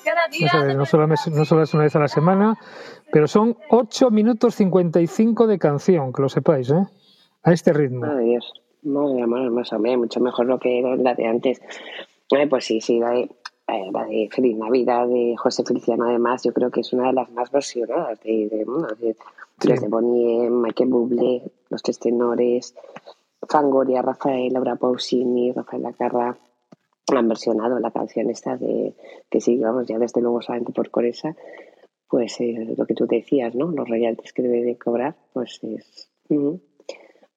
cada 0.04 0.28
día. 0.28 0.49
No, 0.54 0.62
sé, 0.70 0.76
no 0.76 0.86
solo, 0.86 1.14
es- 1.14 1.28
no 1.32 1.45
solo 1.45 1.64
es 1.64 1.74
una 1.74 1.84
vez 1.84 1.95
a 1.95 1.99
la 1.99 2.08
semana, 2.08 2.58
pero 3.12 3.28
son 3.28 3.58
8 3.70 4.10
minutos 4.12 4.56
55 4.56 5.47
de 5.47 5.58
canción, 5.60 6.12
que 6.14 6.22
lo 6.22 6.30
sepáis, 6.30 6.70
¿eh? 6.72 6.86
A 7.43 7.51
este 7.54 7.74
ritmo. 7.74 8.01
Madre 8.01 8.24
de 8.24 8.30
Dios, 8.32 8.54
madre 8.84 9.14
de 9.16 9.22
amor 9.24 9.41
hermoso, 9.41 9.76
hombre, 9.76 9.97
mucho 9.97 10.20
mejor 10.20 10.45
lo 10.45 10.60
que 10.60 10.80
era 10.80 10.95
la 10.95 11.14
de 11.14 11.28
antes. 11.28 11.62
Eh, 12.32 12.47
pues 12.47 12.66
sí, 12.66 12.80
sí, 12.82 12.99
la 12.99 13.12
de, 13.12 13.22
eh, 13.68 13.91
la 13.91 14.06
de 14.06 14.30
Feliz 14.32 14.58
Navidad 14.58 15.08
de 15.08 15.36
José 15.38 15.64
Feliciano, 15.64 16.06
además, 16.06 16.43
yo 16.43 16.54
creo 16.54 16.72
que 16.72 16.82
es 16.82 16.93
una 16.93 17.08
de 17.08 17.14
las 17.14 17.30
más 17.32 17.51
versionadas 17.51 18.20
de, 18.24 18.47
de, 18.49 18.58
de- 18.99 19.16
los 19.70 19.80
de 19.82 19.88
Bonnie, 19.88 20.49
Michael 20.49 20.89
Bublé, 20.89 21.43
los 21.70 21.82
tres 21.84 21.99
tenores, 21.99 22.74
Fangoria, 23.47 24.01
Rafael, 24.01 24.51
Laura 24.54 24.76
Pausini, 24.76 25.51
Rafael 25.51 25.84
Lacarra. 25.84 26.36
Han 27.08 27.28
versionado 27.28 27.80
la 27.80 27.91
canción 27.91 28.30
esta 28.30 28.58
de 28.58 28.95
que 29.30 29.41
sí, 29.41 29.58
vamos, 29.58 29.88
ya 29.88 29.99
desde 29.99 30.22
luego 30.22 30.41
solamente 30.41 30.74
por 30.74 30.89
Coresa, 30.89 31.36
pues 32.08 32.39
eh, 32.41 32.76
lo 32.78 32.86
que 32.86 32.93
tú 32.93 33.08
decías, 33.08 33.56
¿no? 33.56 33.72
Los 33.72 33.89
royalties 33.89 34.34
que 34.34 34.41
debe 34.41 34.64
de 34.64 34.78
cobrar, 34.78 35.16
pues 35.34 35.60
es... 35.64 36.10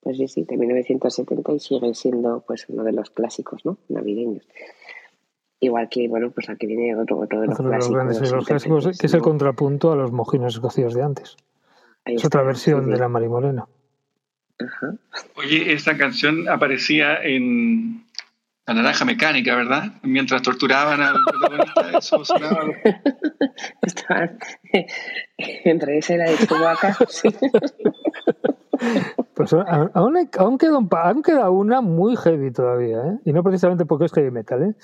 Pues 0.01 0.19
sí, 0.19 0.29
sí, 0.29 0.45
de 0.45 0.57
1970 0.57 1.53
y 1.53 1.59
sigue 1.59 1.95
siendo 1.95 2.45
pues 2.47 2.67
uno 2.69 2.85
de 2.85 2.93
los 2.93 3.11
clásicos, 3.11 3.65
¿no? 3.65 3.79
Navideños. 3.89 4.47
Igual 5.59 5.89
que, 5.89 6.07
bueno, 6.07 6.31
pues 6.31 6.49
aquí 6.49 6.67
viene 6.67 6.95
otro, 6.95 7.19
otro 7.19 7.41
de 7.41 7.49
los 7.49 7.59
Otro 7.59 7.71
de 7.71 7.77
los 7.77 7.89
clásicos. 7.89 7.95
grandes 7.95 8.21
de 8.21 8.37
los 8.37 8.47
clásicos, 8.47 8.99
que 8.99 9.07
es 9.07 9.15
el 9.15 9.23
contrapunto 9.23 9.91
a 9.91 9.97
los 9.97 10.13
mojinos 10.13 10.55
escocidos 10.55 10.95
de 10.95 11.03
antes. 11.03 11.37
Ahí 12.05 12.15
Es 12.15 12.25
otra 12.25 12.43
versión 12.43 12.85
sí, 12.85 12.91
de 12.93 12.99
la 12.99 13.09
Marimorena. 13.09 13.67
Oye, 15.37 15.73
esta 15.73 15.97
canción 15.99 16.49
aparecía 16.49 17.21
en 17.23 18.06
La 18.67 18.75
Naranja 18.75 19.05
Mecánica, 19.05 19.55
¿verdad? 19.55 19.93
Mientras 20.03 20.43
torturaban 20.43 21.01
al 21.01 21.17
protagonista, 21.25 21.91
eso 21.99 22.25
sonaba. 22.25 22.65
Estaban 23.83 24.39
entre 25.39 25.99
esa 25.99 26.15
y 26.15 26.19
la 26.19 26.25
de 26.31 26.37
Chewbacca, 26.39 26.97
sí. 27.09 27.29
Pues 29.35 29.53
aún, 29.53 30.17
hay- 30.17 30.29
aún, 30.35 30.59
queda, 30.59 30.79
un 30.79 30.89
pa- 30.89 31.09
aún 31.09 31.23
queda 31.23 31.49
una 31.51 31.81
muy 31.81 32.17
heavy 32.17 32.53
todavía, 32.53 32.99
¿eh? 32.99 33.19
Y 33.25 33.33
no 33.33 33.43
precisamente 33.45 33.87
porque 33.87 34.07
es 34.07 34.13
heavy 34.13 34.31
metal, 34.33 34.63
¿eh? 34.63 34.75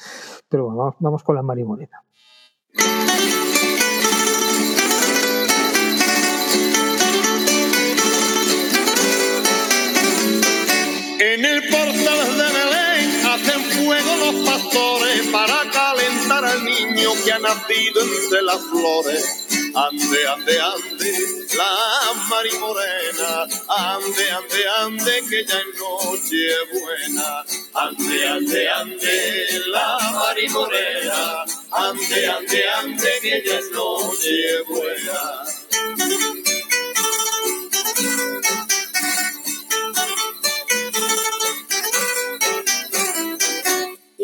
Pero 0.48 0.66
bueno, 0.66 0.78
vamos, 0.78 0.94
vamos 1.00 1.22
con 1.24 1.34
la 1.34 1.42
Marimorena. 1.42 2.02
En 11.20 11.44
el 11.44 11.62
portal 11.70 12.36
de 12.36 12.42
hacen 12.44 12.61
fuego 13.84 14.16
los 14.16 14.34
pastores 14.46 15.26
para 15.28 15.70
calentar 15.70 16.44
al 16.44 16.64
niño 16.64 17.10
que 17.24 17.32
ha 17.32 17.38
nacido 17.38 18.02
entre 18.02 18.42
las 18.42 18.60
flores. 18.70 19.46
Ande, 19.74 20.28
ande, 20.28 20.60
ande, 20.60 21.12
la 21.56 22.18
marimorena, 22.28 23.46
ande, 23.68 24.30
ande, 24.30 24.68
ande, 24.80 25.22
que 25.30 25.44
ya 25.46 25.58
es 25.58 25.66
noche 25.78 26.48
buena. 26.72 27.44
Ande, 27.74 28.28
ande, 28.28 28.68
ande, 28.68 29.60
la 29.68 29.98
marimorena, 30.12 31.44
ande, 31.70 32.28
ande, 32.28 32.68
ande, 32.68 33.10
que 33.22 33.42
ya 33.46 33.58
es 33.58 33.70
noche 33.70 34.62
buena. 34.68 35.51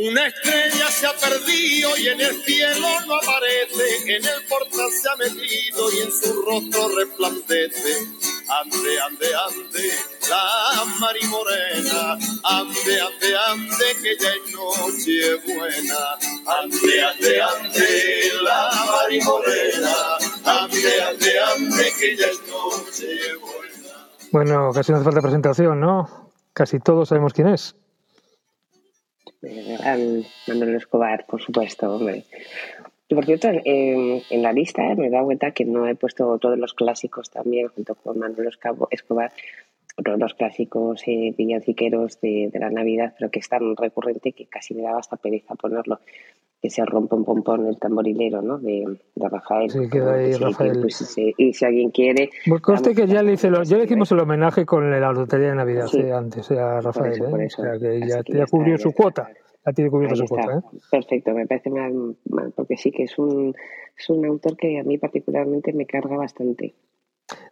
Una 0.01 0.29
estrella 0.29 0.89
se 0.93 1.07
ha 1.09 1.13
perdido 1.13 1.97
y 1.99 2.07
en 2.07 2.21
el 2.21 2.41
cielo 2.45 2.87
no 3.09 3.17
aparece, 3.17 4.17
en 4.17 4.25
el 4.25 4.45
portal 4.49 4.91
se 4.93 5.09
ha 5.09 5.17
metido 5.17 5.93
y 5.93 6.03
en 6.03 6.13
su 6.13 6.41
rostro 6.43 6.89
resplandece. 6.97 8.07
Ande, 8.49 9.01
ande, 9.01 9.27
ande, 9.35 9.91
la 10.31 10.85
marimorena, 11.01 12.13
ande, 12.45 13.01
ande, 13.01 13.37
ande, 13.49 13.85
que 14.01 14.17
ya 14.23 14.29
es 14.29 14.55
noche 14.55 15.35
buena. 15.53 15.99
Ande, 16.47 17.03
ande, 17.03 17.43
ande, 17.43 18.33
la 18.45 18.71
marimorena, 18.87 19.97
ande, 20.45 21.03
ande, 21.03 21.41
ande, 21.41 21.93
que 21.99 22.17
ya 22.17 22.27
es 22.27 22.41
noche 22.47 23.35
buena. 23.41 24.09
Bueno, 24.31 24.71
casi 24.73 24.93
no 24.93 24.99
hace 24.99 25.05
falta 25.07 25.23
presentación, 25.23 25.81
¿no? 25.81 26.33
Casi 26.53 26.79
todos 26.79 27.09
sabemos 27.09 27.33
quién 27.33 27.49
es. 27.49 27.75
El 29.43 29.79
gran 29.79 30.25
Manuel 30.49 30.75
Escobar, 30.77 31.25
por 31.27 31.41
supuesto, 31.41 31.95
hombre. 31.95 32.25
Y 33.09 33.15
por 33.15 33.25
cierto, 33.25 33.49
en, 33.53 34.43
la 34.43 34.53
lista 34.53 34.83
eh, 34.91 34.97
me 34.97 35.07
he 35.07 35.11
dado 35.11 35.25
cuenta 35.27 35.53
que 35.53 35.65
no 35.65 35.87
he 35.87 35.95
puesto 35.95 36.39
todos 36.39 36.59
los 36.59 36.75
clásicos 36.75 37.31
también, 37.31 37.69
junto 37.69 37.95
con 37.95 38.19
Manuel 38.19 38.49
Escabo- 38.49 38.89
Escobar, 38.91 39.33
todos 40.03 40.19
los 40.19 40.35
clásicos 40.35 41.03
eh, 41.07 41.35
villanciqueros 41.37 42.21
de, 42.21 42.51
de 42.53 42.59
la 42.59 42.71
Navidad, 42.71 43.15
pero 43.19 43.31
que 43.31 43.41
es 43.41 43.49
tan 43.49 43.77
recurrente 43.77 44.33
que 44.33 44.47
casi 44.47 44.75
me 44.75 44.83
daba 44.83 44.99
hasta 44.99 45.17
pereza 45.17 45.55
ponerlo. 45.55 46.01
Que 46.61 46.71
se 46.71 46.85
rompe 46.85 47.15
un 47.15 47.25
pompón 47.25 47.67
el 47.69 47.79
tamborilero, 47.79 48.43
¿no? 48.43 48.59
De, 48.59 48.85
de 49.15 49.29
Rafael. 49.29 49.71
Sí, 49.71 49.89
queda 49.89 50.15
ahí 50.15 50.33
que, 50.33 50.39
Rafael. 50.39 50.81
pues, 50.81 51.17
y 51.37 51.53
si 51.53 51.65
alguien 51.65 51.91
quiere. 51.93 52.31
Pues 52.49 52.63
que 52.97 53.07
ya 53.07 53.23
le, 53.23 53.35
hice 53.35 53.49
lo- 53.49 53.63
ya 53.63 53.77
le 53.77 53.85
hicimos 53.85 54.11
el 54.11 54.19
homenaje 54.19 54.67
con 54.67 54.91
la 54.91 55.13
lotería 55.13 55.51
de 55.51 55.55
Navidad 55.55 55.87
Sí. 55.87 56.01
eh, 56.01 56.13
antes 56.13 56.51
eh, 56.51 56.59
a 56.59 56.81
Rafael, 56.81 57.13
eso, 57.13 57.27
¿eh? 57.27 57.31
por 57.31 57.39
O 57.39 57.43
eso. 57.45 57.63
sea 57.63 57.73
que 57.79 58.01
ya, 58.01 58.23
que 58.25 58.33
ya 58.33 58.39
ya 58.39 58.45
está, 58.45 58.47
cubrió 58.57 58.77
ya 58.77 58.83
su 58.83 58.93
cuota. 58.93 59.29
Ya 59.67 59.73
tiene 59.73 59.91
Ahí 60.09 60.17
su 60.17 60.25
cuota, 60.27 60.55
¿eh? 60.57 60.79
Perfecto, 60.91 61.33
me 61.33 61.47
parece 61.47 61.71
mal, 61.71 62.17
mal, 62.29 62.53
porque 62.57 62.77
sí 62.77 62.91
que 62.91 63.05
es 63.05 63.17
un, 63.19 63.55
es 63.97 64.11
un 64.11 64.25
autor 64.27 64.57
que 64.57 64.81
a 64.81 64.83
mí 64.83 64.99
particularmente 64.99 65.73
me 65.73 65.87
carga 65.87 66.17
bastante. 66.17 66.75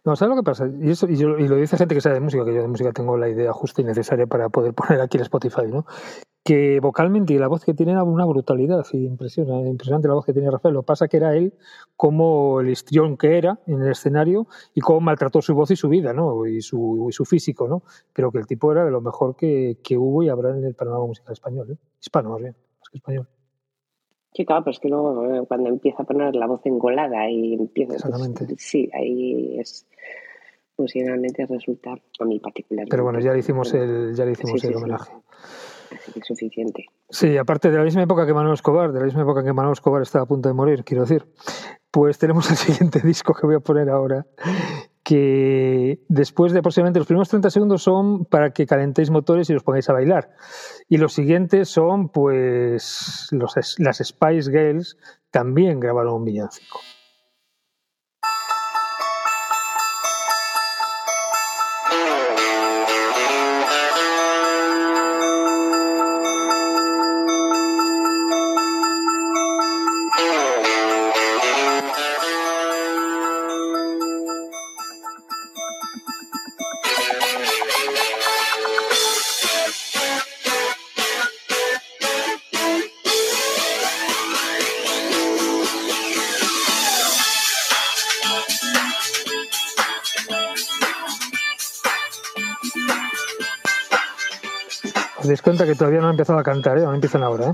No, 0.03 0.15
¿sabes 0.15 0.35
lo 0.35 0.41
que 0.41 0.45
pasa? 0.45 0.67
Y, 0.81 0.89
eso, 0.89 1.07
y, 1.07 1.17
yo- 1.17 1.29
lo 1.29 1.55
dice 1.55 1.77
gente 1.77 1.93
que 1.93 2.01
sabe 2.01 2.15
de 2.15 2.21
música, 2.21 2.43
que 2.45 2.53
yo 2.53 2.61
de 2.61 2.67
música 2.67 2.91
tengo 2.93 3.15
la 3.17 3.29
idea 3.29 3.53
justa 3.53 3.81
y 3.81 3.85
necesaria 3.85 4.25
para 4.25 4.49
poder 4.49 4.73
poner 4.73 5.01
aquí 5.01 5.17
el 5.17 5.23
Spotify, 5.23 5.67
¿no? 5.67 5.85
Que 6.43 6.79
vocalmente 6.79 7.33
y 7.33 7.37
la 7.37 7.47
voz 7.47 7.63
que 7.65 7.73
tiene 7.73 7.91
era 7.91 8.03
una 8.03 8.25
brutalidad 8.25 8.85
y 8.93 9.05
impresiona, 9.05 9.59
impresionante 9.67 10.07
la 10.07 10.13
voz 10.15 10.25
que 10.25 10.33
tenía 10.33 10.49
Rafael. 10.49 10.73
Lo 10.73 10.81
que 10.81 10.85
pasa 10.87 11.07
que 11.07 11.17
era 11.17 11.35
él 11.35 11.53
como 11.95 12.61
el 12.61 12.69
histrión 12.69 13.17
que 13.17 13.37
era 13.37 13.59
en 13.67 13.81
el 13.81 13.91
escenario 13.91 14.47
y 14.73 14.81
cómo 14.81 15.01
maltrató 15.01 15.41
su 15.41 15.53
voz 15.53 15.71
y 15.71 15.75
su 15.75 15.89
vida, 15.89 16.13
¿no? 16.13 16.45
Y 16.47 16.61
su, 16.61 17.07
y 17.09 17.13
su 17.13 17.25
físico, 17.25 17.67
¿no? 17.67 17.83
Pero 18.13 18.31
que 18.31 18.39
el 18.39 18.47
tipo 18.47 18.71
era 18.71 18.85
de 18.85 18.91
lo 18.91 19.01
mejor 19.01 19.35
que, 19.35 19.77
que 19.83 19.97
hubo 19.97 20.23
y 20.23 20.29
habrá 20.29 20.51
en 20.57 20.63
el 20.63 20.73
panorama 20.73 21.05
musical 21.05 21.33
español, 21.33 21.71
¿eh? 21.71 21.77
Hispano 21.99 22.29
más 22.31 22.39
bien, 22.41 22.55
más 22.79 22.89
que 22.89 22.97
español. 22.97 23.27
Sí, 24.33 24.45
claro, 24.45 24.63
pero 24.63 24.71
es 24.71 24.79
que 24.79 24.89
luego 24.89 25.25
eh, 25.33 25.45
cuando 25.47 25.69
empieza 25.69 26.03
a 26.03 26.05
poner 26.05 26.35
la 26.35 26.47
voz 26.47 26.61
engolada 26.65 27.29
y 27.29 27.53
empieza, 27.53 27.93
pues, 27.93 28.05
Exactamente. 28.05 28.55
sí, 28.57 28.89
ahí 28.93 29.57
es, 29.59 29.87
funcionalmente 30.75 31.45
resulta 31.47 31.91
a 32.19 32.25
mí 32.25 32.39
particularmente. 32.39 32.91
Pero 32.91 33.03
bueno, 33.03 33.19
ya 33.19 33.33
le 33.33 33.39
hicimos 33.39 33.73
el, 33.73 34.13
ya 34.15 34.25
le 34.25 34.31
hicimos 34.33 34.61
Sí, 34.61 34.67
el 34.67 34.73
sí, 34.73 34.77
sí. 34.79 34.83
homenaje. 34.83 35.11
Así 35.91 36.11
que 36.11 36.19
es 36.19 36.25
suficiente. 36.27 36.85
Sí, 37.09 37.37
aparte 37.37 37.71
de 37.71 37.77
la 37.77 37.83
misma 37.83 38.03
época 38.03 38.25
que 38.25 38.33
Manuel 38.33 38.53
Escobar, 38.53 38.91
de 38.91 38.99
la 38.99 39.05
misma 39.05 39.21
época 39.23 39.43
que 39.43 39.53
Manuel 39.53 39.73
Escobar 39.73 40.01
estaba 40.01 40.25
a 40.25 40.27
punto 40.27 40.49
de 40.49 40.53
morir, 40.53 40.83
quiero 40.83 41.03
decir, 41.03 41.25
pues 41.89 42.19
tenemos 42.19 42.49
el 42.51 42.57
siguiente 42.57 42.99
disco 42.99 43.33
que 43.33 43.47
voy 43.47 43.55
a 43.55 43.59
poner 43.59 43.89
ahora, 43.89 44.25
que 45.07 46.03
después 46.09 46.51
de 46.51 46.59
aproximadamente 46.59 46.99
los 46.99 47.07
primeros 47.07 47.29
30 47.29 47.49
segundos 47.49 47.81
son 47.81 48.25
para 48.25 48.51
que 48.51 48.65
calentéis 48.65 49.09
motores 49.09 49.49
y 49.49 49.55
os 49.55 49.63
pongáis 49.63 49.89
a 49.89 49.93
bailar. 49.93 50.31
Y 50.89 50.97
los 50.97 51.13
siguientes 51.13 51.69
son, 51.69 52.09
pues, 52.09 53.29
los, 53.31 53.55
las 53.77 53.97
Spice 53.99 54.51
Girls 54.51 54.97
también 55.31 55.79
grabaron 55.79 56.15
un 56.15 56.25
villancico. 56.25 56.81
Que 95.67 95.75
todavía 95.75 95.99
no 95.99 96.07
han 96.07 96.13
empezado 96.13 96.39
a 96.39 96.43
cantar, 96.43 96.77
¿eh? 96.77 96.81
no 96.81 96.93
empiezan 96.93 97.23
ahora. 97.23 97.49
¿eh? 97.49 97.53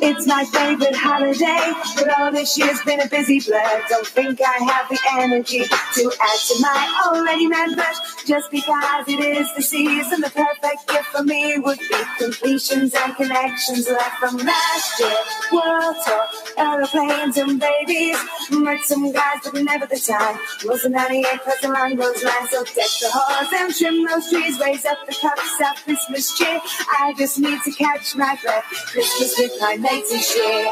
It's 0.00 0.26
my 0.26 0.44
favorite 0.44 0.94
holiday. 0.94 1.72
But 1.96 2.08
all 2.18 2.32
this 2.32 2.56
year's 2.56 2.80
been 2.82 3.00
a 3.00 3.06
busy 3.08 3.40
blur. 3.40 3.82
Don't 3.88 4.06
think 4.06 4.40
I 4.40 4.64
have 4.64 4.88
the 4.88 4.98
energy 5.18 5.64
to 5.64 6.12
add 6.20 6.40
to 6.48 6.60
my 6.60 7.02
already 7.06 7.46
mad 7.46 7.76
rush. 7.76 7.96
Just 8.28 8.50
because 8.50 9.08
it 9.08 9.20
is 9.20 9.54
the 9.54 9.62
season, 9.62 10.20
the 10.20 10.28
perfect 10.28 10.86
gift 10.86 11.06
for 11.06 11.22
me 11.22 11.58
would 11.60 11.78
be 11.78 11.96
completions 12.18 12.92
and 12.94 13.16
connections 13.16 13.88
left 13.88 14.16
from 14.16 14.36
last 14.36 15.00
year. 15.00 15.16
World 15.50 15.96
tour, 16.04 16.26
aeroplanes 16.58 17.38
and 17.38 17.58
babies. 17.58 18.18
Met 18.50 18.80
some 18.80 19.10
guys, 19.12 19.40
but 19.44 19.62
never 19.62 19.86
the 19.86 19.98
time. 19.98 20.38
Was 20.66 20.84
a 20.84 20.90
98 20.90 21.40
plus 21.42 21.64
along 21.64 21.96
those 21.96 22.22
lines. 22.22 22.50
So 22.50 22.64
deck 22.64 22.74
the 22.74 23.08
halls 23.10 23.48
and 23.54 23.74
trim 23.74 24.04
those 24.04 24.28
trees. 24.28 24.60
Raise 24.60 24.84
up 24.84 24.98
the 25.06 25.16
cups 25.18 25.60
of 25.62 25.82
Christmas 25.84 26.36
cheer. 26.36 26.60
I 27.00 27.14
just 27.16 27.38
need 27.38 27.62
to 27.62 27.72
catch 27.72 28.14
my 28.14 28.36
breath. 28.42 28.66
Christmas 28.92 29.38
with 29.38 29.58
my 29.58 29.78
mates 29.78 30.12
and 30.12 30.22
share. 30.22 30.70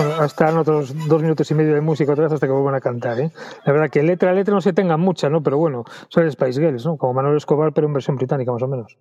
Bueno, 0.00 0.14
hasta 0.14 0.58
otros 0.58 0.94
dos 1.08 1.20
minutos 1.20 1.50
y 1.50 1.54
medio 1.54 1.74
de 1.74 1.82
música 1.82 2.12
otra 2.12 2.24
vez 2.24 2.32
hasta 2.32 2.46
que 2.46 2.52
vuelvan 2.54 2.74
a 2.74 2.80
cantar. 2.80 3.20
¿eh? 3.20 3.30
La 3.66 3.72
verdad 3.74 3.90
que 3.90 4.02
letra 4.02 4.30
a 4.30 4.32
letra 4.32 4.54
no 4.54 4.62
se 4.62 4.72
tenga 4.72 4.96
mucha, 4.96 5.28
¿no? 5.28 5.42
Pero 5.42 5.58
bueno, 5.58 5.84
son 6.08 6.30
Spice 6.32 6.58
Girls, 6.58 6.86
¿no? 6.86 6.96
Como 6.96 7.12
Manuel 7.12 7.36
Escobar, 7.36 7.74
pero 7.74 7.86
en 7.86 7.92
versión 7.92 8.16
británica 8.16 8.50
más 8.50 8.62
o 8.62 8.68
menos. 8.68 8.96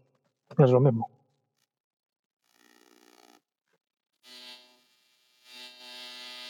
No 0.57 0.65
es 0.65 0.71
lo 0.71 0.81
mismo. 0.81 1.09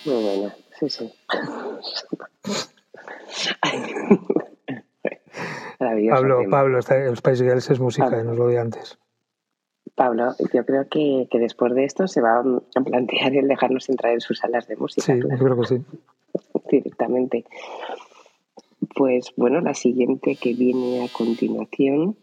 Muy 0.06 0.24
buena, 0.24 0.56
sí, 0.80 0.90
sí. 0.90 1.14
Pablo. 6.10 6.42
Pablo, 6.50 6.80
está- 6.80 7.16
Spice 7.16 7.44
Girls 7.44 7.70
es 7.70 7.80
música, 7.80 8.20
¿eh? 8.20 8.24
nos 8.24 8.38
lo 8.38 8.48
di 8.48 8.58
antes. 8.58 8.98
Pablo, 10.00 10.34
yo 10.54 10.66
creo 10.66 10.88
que, 10.88 11.28
que 11.30 11.40
después 11.40 11.76
de 11.76 11.84
esto 11.84 12.08
se 12.08 12.22
va 12.22 12.40
a 12.40 12.82
plantear 12.82 13.36
el 13.36 13.50
dejarnos 13.50 13.90
entrar 13.90 14.14
en 14.14 14.22
sus 14.22 14.40
salas 14.40 14.66
de 14.66 14.78
música 14.78 15.06
Sí, 15.06 15.20
yo 15.20 15.28
creo 15.28 15.60
que 15.60 15.68
sí. 15.68 15.82
directamente. 16.72 17.44
Pues 18.96 19.34
bueno, 19.36 19.60
la 19.60 19.74
siguiente 19.74 20.38
que 20.38 20.54
viene 20.54 21.04
a 21.04 21.10
continuación 21.10 22.16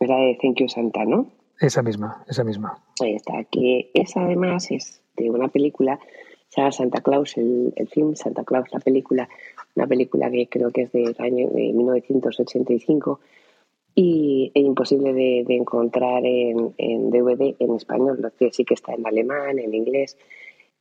es 0.00 0.08
la 0.08 0.16
de 0.16 0.36
Thank 0.42 0.58
You 0.58 0.68
Santa, 0.68 1.04
¿no? 1.04 1.28
Esa 1.60 1.82
misma, 1.82 2.24
esa 2.26 2.42
misma. 2.42 2.76
Ahí 3.00 3.14
está, 3.14 3.44
que 3.44 3.92
esa 3.94 4.24
además 4.24 4.68
es 4.72 5.02
de 5.16 5.30
una 5.30 5.46
película, 5.46 6.00
se 6.48 6.62
llama 6.62 6.72
Santa 6.72 7.00
Claus, 7.00 7.36
el, 7.36 7.72
el 7.76 7.86
film, 7.86 8.16
Santa 8.16 8.42
Claus, 8.42 8.66
la 8.72 8.80
película, 8.80 9.28
una 9.76 9.86
película 9.86 10.32
que 10.32 10.48
creo 10.48 10.72
que 10.72 10.82
es 10.82 10.90
del 10.90 11.14
año 11.20 11.48
de 11.50 11.72
1985 11.72 13.20
y 13.94 14.50
es 14.54 14.64
imposible 14.64 15.12
de, 15.12 15.44
encontrar 15.48 16.24
en, 16.24 16.74
en 16.78 17.10
DVD 17.10 17.54
en 17.58 17.74
español, 17.74 18.18
lo 18.20 18.30
que 18.34 18.50
sí 18.50 18.64
que 18.64 18.74
está 18.74 18.94
en 18.94 19.06
alemán, 19.06 19.58
en 19.58 19.74
inglés, 19.74 20.16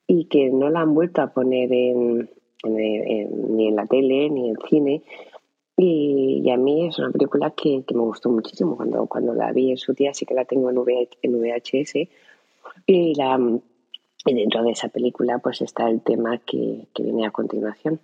y 0.08 0.26
que 0.26 0.50
no 0.50 0.70
la 0.70 0.82
han 0.82 0.94
vuelto 0.94 1.22
a 1.22 1.34
poner 1.34 1.72
en, 1.74 2.30
ni 2.64 3.68
en 3.68 3.76
la 3.76 3.86
tele 3.86 4.30
ni 4.30 4.50
en 4.50 4.58
cine. 4.70 5.02
Y, 5.78 6.50
a 6.52 6.58
mí 6.58 6.88
es 6.88 7.00
una 7.00 7.12
película 7.12 7.52
que, 7.52 7.84
que 7.88 7.96
me 7.96 8.02
gustó 8.02 8.30
muchísimo. 8.30 8.76
Cuando, 8.76 9.06
cuando 9.08 9.34
la 9.34 9.52
vi 9.52 9.72
en 9.72 9.78
su 9.78 9.94
día, 9.94 10.14
sí 10.14 10.26
que 10.26 10.34
la 10.34 10.46
tengo 10.46 10.70
en, 10.70 10.78
VH 10.78 11.18
en 11.22 11.42
VHS. 11.42 12.10
Y, 12.86 13.16
la, 13.16 13.40
y 14.26 14.34
dentro 14.34 14.64
de 14.64 14.72
esa 14.72 14.90
película 14.90 15.40
pues 15.40 15.62
está 15.62 15.90
el 15.90 16.02
tema 16.02 16.38
que, 16.40 16.88
que 16.94 17.04
viene 17.04 17.26
a 17.26 17.32
continuación. 17.32 18.00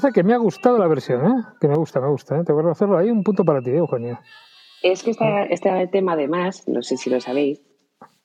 Reconocer 0.00 0.12
que 0.12 0.22
me 0.26 0.34
ha 0.34 0.38
gustado 0.38 0.78
la 0.78 0.86
versión, 0.88 1.26
¿eh? 1.26 1.42
Que 1.60 1.68
me 1.68 1.76
gusta, 1.76 2.00
me 2.00 2.08
gusta, 2.08 2.34
¿eh? 2.36 2.44
Tengo 2.44 2.58
que 2.58 2.62
reconocerlo. 2.62 2.98
Hay 2.98 3.10
un 3.10 3.22
punto 3.22 3.44
para 3.44 3.60
ti, 3.62 3.70
Eugenio. 3.70 4.18
Es 4.82 5.02
que 5.02 5.10
esta- 5.10 5.44
este 5.44 5.86
tema, 5.88 6.12
además, 6.12 6.66
no 6.68 6.82
sé 6.82 6.96
si 6.96 7.10
lo 7.10 7.20
sabéis, 7.20 7.60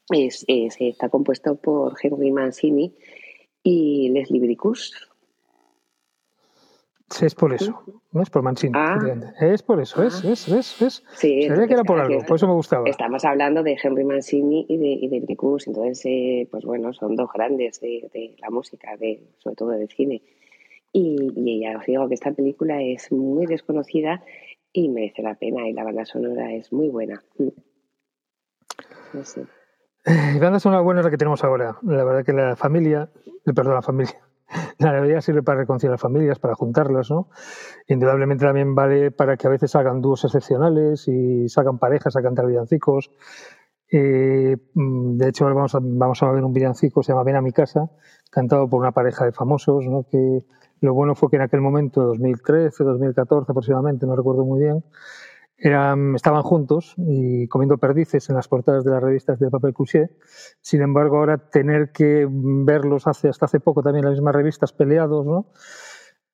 es, 0.09 0.45
es- 0.47 0.77
está 0.79 1.09
compuesto 1.09 1.55
por 1.55 1.95
Henry 2.01 2.31
Mancini 2.31 2.95
y 3.63 4.09
Leslie 4.09 4.39
Bricus. 4.39 4.93
Sí, 7.09 7.25
es 7.25 7.35
por 7.35 7.53
eso. 7.53 7.83
No 8.11 8.21
es 8.23 8.29
por 8.31 8.41
Mancini. 8.41 8.71
Ah. 8.75 8.97
Es 9.39 9.61
por 9.61 9.79
eso, 9.79 10.01
es, 10.03 10.23
es, 10.23 10.47
es, 10.47 10.81
es. 10.81 11.03
Sí, 11.13 11.43
Se 11.43 11.49
veía 11.53 11.67
que 11.67 11.73
era 11.73 11.83
por 11.83 11.97
entonces, 11.97 12.15
algo, 12.17 12.27
por 12.27 12.35
eso 12.37 12.47
me 12.47 12.53
gustaba. 12.53 12.89
Estamos 12.89 13.23
hablando 13.25 13.61
de 13.61 13.77
Henry 13.81 14.03
Mancini 14.03 14.65
y 14.67 14.77
de, 14.77 14.87
y 14.87 15.07
de 15.09 15.19
Bricus, 15.19 15.67
entonces, 15.67 16.01
eh, 16.05 16.47
pues 16.49 16.65
bueno, 16.65 16.93
son 16.93 17.15
dos 17.15 17.29
grandes 17.31 17.79
de, 17.79 18.09
de 18.11 18.35
la 18.39 18.49
música, 18.49 18.97
de, 18.97 19.21
sobre 19.37 19.55
todo 19.55 19.69
del 19.69 19.87
cine. 19.89 20.23
Y, 20.97 21.59
ya 21.61 21.77
os 21.77 21.85
digo 21.85 22.07
que 22.07 22.13
esta 22.13 22.31
película 22.31 22.81
es 22.81 23.11
muy 23.11 23.45
desconocida 23.47 24.23
y 24.71 24.87
merece 24.87 25.21
la 25.23 25.35
pena, 25.35 25.67
y 25.67 25.73
la 25.73 25.83
banda 25.83 26.05
sonora 26.05 26.53
es 26.53 26.71
muy 26.71 26.87
buena. 26.87 27.21
Sé. 29.23 29.41
Eh, 30.05 30.39
banda 30.39 30.57
sonora 30.57 30.81
buena 30.81 31.01
es 31.01 31.05
la 31.05 31.11
que 31.11 31.17
tenemos 31.17 31.43
ahora. 31.43 31.77
La 31.81 32.05
verdad 32.05 32.23
que 32.23 32.31
la 32.31 32.55
familia, 32.55 33.09
eh, 33.45 33.53
perdón, 33.53 33.73
la 33.73 33.81
familia, 33.81 34.15
la 34.79 34.93
Navidad 34.93 35.19
sirve 35.19 35.43
para 35.43 35.59
reconciliar 35.59 35.99
familias, 35.99 36.39
para 36.39 36.55
juntarlas, 36.55 37.11
¿no? 37.11 37.27
Indudablemente 37.89 38.45
también 38.45 38.73
vale 38.73 39.11
para 39.11 39.35
que 39.35 39.47
a 39.47 39.49
veces 39.49 39.75
hagan 39.75 39.99
dúos 39.99 40.23
excepcionales 40.23 41.09
y 41.09 41.49
sacan 41.49 41.77
parejas 41.77 42.15
a 42.15 42.21
cantar 42.21 42.47
villancicos. 42.47 43.11
Eh, 43.91 44.55
mm, 44.73 45.17
de 45.17 45.27
hecho, 45.27 45.43
ahora 45.43 45.55
vamos 45.55 45.75
a, 45.75 45.79
vamos 45.81 46.23
a 46.23 46.31
ver 46.31 46.45
un 46.45 46.53
villancico, 46.53 47.03
se 47.03 47.11
llama 47.11 47.25
Ven 47.25 47.35
a 47.35 47.41
mi 47.41 47.51
casa, 47.51 47.91
cantado 48.31 48.69
por 48.69 48.79
una 48.79 48.93
pareja 48.93 49.25
de 49.25 49.33
famosos, 49.33 49.85
¿no? 49.87 50.05
Que 50.09 50.45
lo 50.85 50.93
bueno 50.93 51.15
fue 51.15 51.29
que 51.29 51.35
en 51.35 51.41
aquel 51.41 51.61
momento, 51.61 52.01
2013, 52.01 52.83
2014 52.83 53.51
aproximadamente, 53.51 54.05
no 54.05 54.15
recuerdo 54.15 54.45
muy 54.45 54.61
bien, 54.61 54.83
estaban 55.57 56.43
juntos 56.43 56.93
y 56.97 57.47
comiendo 57.47 57.77
perdices 57.77 58.29
en 58.29 58.35
las 58.35 58.47
portadas 58.47 58.83
de 58.83 58.91
las 58.91 59.01
revistas 59.01 59.39
de 59.39 59.49
papel 59.49 59.73
couché. 59.73 60.09
Sin 60.61 60.81
embargo, 60.81 61.17
ahora 61.17 61.37
tener 61.37 61.91
que 61.91 62.27
verlos 62.29 63.07
hace, 63.07 63.29
hasta 63.29 63.45
hace 63.45 63.59
poco 63.59 63.81
también 63.81 64.05
en 64.05 64.11
las 64.11 64.19
mismas 64.19 64.35
revistas 64.35 64.73
peleados, 64.73 65.25
¿no? 65.25 65.47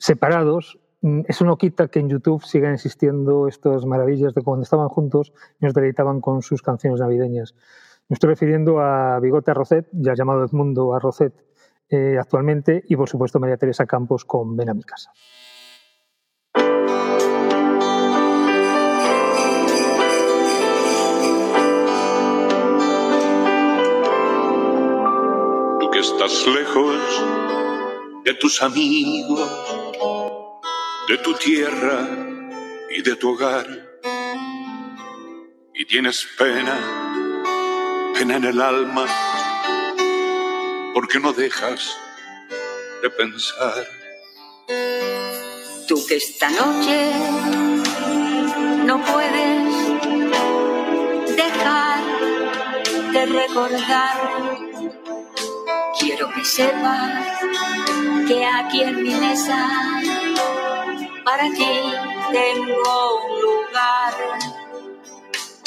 separados, 0.01 0.79
mm, 1.01 1.21
eso 1.27 1.45
no 1.45 1.57
quita 1.57 1.87
que 1.87 1.99
en 1.99 2.09
YouTube 2.09 2.43
sigan 2.43 2.73
existiendo 2.73 3.47
estas 3.47 3.85
maravillas 3.85 4.33
de 4.33 4.41
cuando 4.41 4.63
estaban 4.63 4.89
juntos 4.89 5.31
y 5.59 5.65
nos 5.65 5.75
deleitaban 5.75 6.21
con 6.21 6.41
sus 6.41 6.63
canciones 6.63 6.99
navideñas. 6.99 7.53
Me 8.09 8.15
estoy 8.15 8.31
refiriendo 8.31 8.79
a 8.79 9.19
Bigote 9.19 9.51
Arrocet, 9.51 9.87
ya 9.91 10.15
llamado 10.15 10.43
Edmundo 10.43 10.95
Arrocet 10.95 11.33
eh, 11.91 12.17
actualmente, 12.17 12.83
y 12.87 12.95
por 12.95 13.09
supuesto 13.09 13.39
María 13.39 13.57
Teresa 13.57 13.85
Campos 13.85 14.23
con 14.25 14.55
Ven 14.55 14.69
a 14.69 14.73
mi 14.73 14.83
casa. 14.83 15.11
Tú 25.79 25.91
que 25.91 25.99
estás 25.99 26.47
lejos 26.47 27.23
de 28.23 28.33
tus 28.35 28.61
amigos, 28.61 29.49
de 31.09 31.17
tu 31.17 31.33
tierra 31.33 32.07
y 32.89 33.01
de 33.01 33.15
tu 33.17 33.33
hogar. 33.33 33.65
Y 35.73 35.85
tienes 35.85 36.27
pena, 36.37 36.77
pena 38.13 38.37
en 38.37 38.45
el 38.45 38.61
alma, 38.61 39.05
porque 40.93 41.19
no 41.19 41.33
dejas 41.33 41.97
de 43.01 43.09
pensar. 43.09 43.87
Tú 45.87 46.05
que 46.07 46.15
esta 46.15 46.49
noche 46.49 47.11
no 48.85 49.03
puedes 49.05 49.75
dejar 51.35 52.03
de 53.13 53.25
recordar. 53.25 54.17
Quiero 55.99 56.31
que 56.33 56.43
sepas 56.43 57.39
que 58.27 58.45
aquí 58.45 58.81
en 58.81 59.03
mi 59.03 59.13
mesa 59.15 59.69
para 61.23 61.43
ti 61.43 61.73
tengo 62.31 63.15
un 63.25 63.41
lugar. 63.41 64.13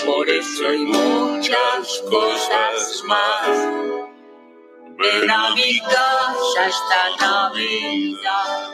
Por 0.04 0.28
eso 0.28 0.68
hay 0.68 0.84
muchas 0.84 2.02
cosas 2.10 3.02
más. 3.06 4.13
Ven 4.98 5.30
a 5.30 5.54
mi 5.54 5.78
casa 5.80 6.66
esta 6.66 7.16
Navidad. 7.20 8.70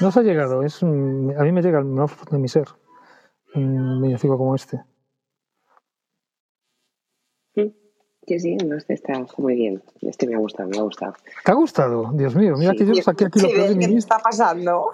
No 0.00 0.12
se 0.12 0.20
ha 0.20 0.22
llegado, 0.22 0.62
es 0.62 0.82
un- 0.82 1.34
a 1.36 1.42
mí 1.42 1.52
me 1.52 1.60
llega 1.62 1.78
el 1.80 1.84
más 1.84 2.10
profundo 2.10 2.32
de 2.36 2.38
mi 2.38 2.48
ser. 2.48 2.68
Un 3.54 4.00
villancico 4.02 4.36
como 4.38 4.54
este. 4.54 4.80
Sí, 7.54 8.38
sí, 8.40 8.56
no, 8.56 8.76
este 8.76 8.92
está 8.92 9.24
muy 9.38 9.54
bien. 9.54 9.82
Este 10.02 10.26
me 10.26 10.34
ha 10.34 10.38
gustado, 10.38 10.68
me 10.68 10.76
ha 10.76 10.82
gustado. 10.82 11.14
¿Te 11.44 11.50
ha 11.50 11.54
gustado? 11.54 12.10
Dios 12.12 12.36
mío, 12.36 12.56
mira 12.58 12.74
que 12.74 12.84
yo 12.84 12.94
saqué 12.96 13.24
aquí 13.24 13.40
lo 13.40 13.48
Sí, 13.48 13.54
de 13.54 13.78
¿qué 13.78 13.96
está 13.96 14.18
pasando? 14.18 14.90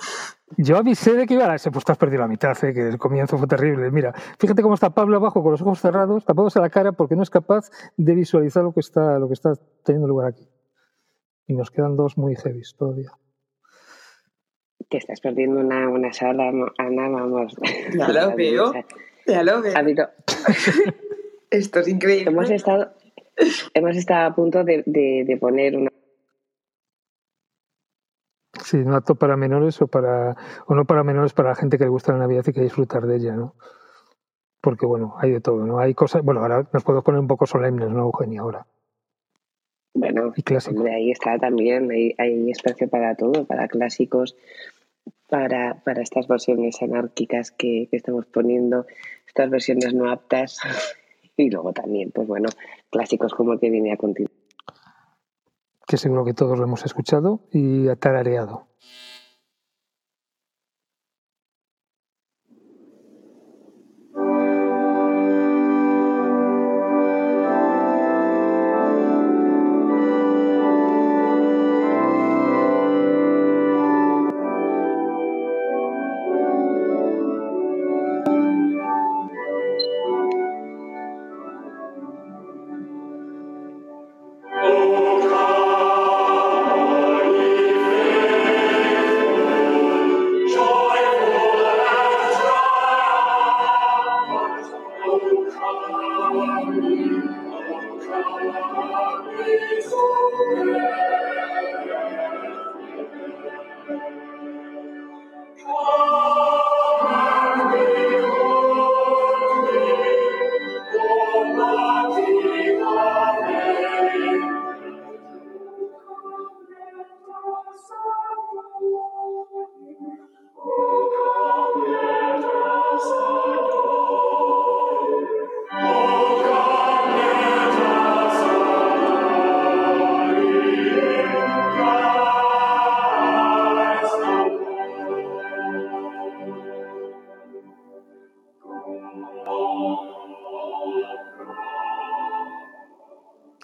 Yo 0.59 0.77
avisé 0.77 1.15
de 1.15 1.27
que 1.27 1.35
iba 1.35 1.51
a 1.51 1.55
ese, 1.55 1.71
pues 1.71 1.85
te 1.85 1.93
has 1.93 1.99
perdido 1.99 2.21
la 2.21 2.29
mitad, 2.29 2.57
¿eh? 2.65 2.73
que 2.75 2.87
el 2.89 2.99
comienzo 2.99 3.39
fue 3.39 3.47
terrible. 3.49 3.91
Mira, 3.91 4.13
fíjate 4.39 4.63
cómo 4.63 4.75
está 4.75 4.91
Pablo 4.91 5.17
abajo 5.17 5.43
con 5.43 5.53
los 5.53 5.63
ojos 5.63 5.81
cerrados, 5.81 6.25
tapados 6.25 6.57
a 6.57 6.61
la 6.61 6.69
cara, 6.71 6.93
porque 6.93 7.17
no 7.17 7.23
es 7.23 7.31
capaz 7.31 7.71
de 7.97 8.15
visualizar 8.15 8.63
lo 8.63 8.73
que 8.73 8.81
está, 8.81 9.19
lo 9.19 9.27
que 9.27 9.35
está 9.35 9.55
teniendo 9.85 10.07
lugar 10.07 10.29
aquí. 10.29 10.47
Y 11.47 11.55
nos 11.55 11.71
quedan 11.71 11.97
dos 11.97 12.17
muy 12.19 12.37
heavies 12.37 12.75
todavía. 12.79 13.11
Te 14.89 14.99
estás 14.99 15.21
perdiendo 15.21 15.61
una, 15.61 15.89
una 15.89 16.13
sala, 16.13 16.49
Ana, 16.79 17.09
vamos. 17.09 17.57
Ya 17.97 18.09
lo 18.09 18.37
veo. 18.37 18.73
Ya 19.27 19.43
lo 19.43 19.63
veo. 19.63 19.75
Ha 19.75 19.79
habido- 19.81 20.09
Esto 21.51 21.81
es 21.81 21.89
increíble. 21.89 22.31
hemos 22.31 22.51
estado, 22.51 22.93
hemos 23.73 23.97
estado 23.97 24.27
a 24.31 24.35
punto 24.35 24.63
de, 24.65 24.83
de- 24.87 25.25
de 25.27 25.37
poner 25.37 25.77
una. 25.77 25.91
Sí, 28.65 28.79
no 28.79 28.97
apto 28.97 29.15
para 29.15 29.37
menores 29.37 29.81
o 29.83 29.87
para 29.87 30.37
o 30.67 30.75
no 30.75 30.87
para 30.87 31.05
menores 31.05 31.35
para 31.35 31.51
la 31.51 31.55
gente 31.55 31.77
que 31.77 31.85
le 31.85 31.91
gusta 31.91 32.13
la 32.13 32.21
Navidad 32.21 32.45
y 32.47 32.53
que 32.53 32.63
disfrutar 32.63 33.07
de 33.07 33.17
ella, 33.17 33.37
¿no? 33.37 33.55
Porque 34.63 34.87
bueno, 34.87 35.15
hay 35.19 35.33
de 35.33 35.43
todo, 35.43 35.67
¿no? 35.67 35.79
Hay 35.79 35.93
cosas, 35.93 36.23
bueno, 36.23 36.41
ahora 36.41 36.67
nos 36.73 36.83
podemos 36.83 37.05
poner 37.05 37.21
un 37.21 37.27
poco 37.27 37.47
solemnes, 37.47 37.91
¿no, 37.91 38.05
Eugenia? 38.05 38.41
Ahora. 38.41 38.67
Bueno, 39.93 40.33
hombre, 40.69 40.95
ahí 40.95 41.11
está 41.11 41.39
también, 41.39 41.91
hay, 41.91 42.15
hay 42.17 42.51
espacio 42.51 42.89
para 42.89 43.15
todo, 43.15 43.45
para 43.45 43.69
clásicos, 43.69 44.35
para, 45.29 45.83
para 45.85 46.01
estas 46.01 46.27
versiones 46.27 46.81
anárquicas 46.83 47.51
que, 47.51 47.89
que 47.91 47.97
estamos 47.97 48.25
poniendo, 48.25 48.87
estas 49.27 49.51
versiones 49.51 49.93
no 49.93 50.11
aptas, 50.11 50.59
y 51.37 51.51
luego 51.51 51.75
también, 51.75 52.11
pues 52.13 52.27
bueno, 52.27 52.49
clásicos 52.91 53.35
como 53.35 53.53
el 53.53 53.61
que 53.61 53.69
viene 53.69 53.93
a 53.93 53.99
continuación. 53.99 54.44
Que 55.87 55.97
seguro 55.97 56.25
que 56.25 56.35
todos 56.35 56.59
lo 56.59 56.65
hemos 56.65 56.85
escuchado 56.85 57.41
y 57.51 57.89
atarareado. 57.89 58.67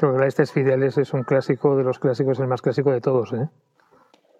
Creo 0.01 0.15
que 0.15 0.19
la 0.21 0.29
Estes 0.29 0.51
Fideles 0.51 0.97
es 0.97 1.13
un 1.13 1.25
clásico 1.25 1.77
de 1.77 1.85
los 1.85 1.99
clásicos, 1.99 2.41
el 2.41 2.47
más 2.47 2.63
clásico 2.63 2.91
de 2.91 3.03
todos, 3.03 3.35
¿eh? 3.35 3.51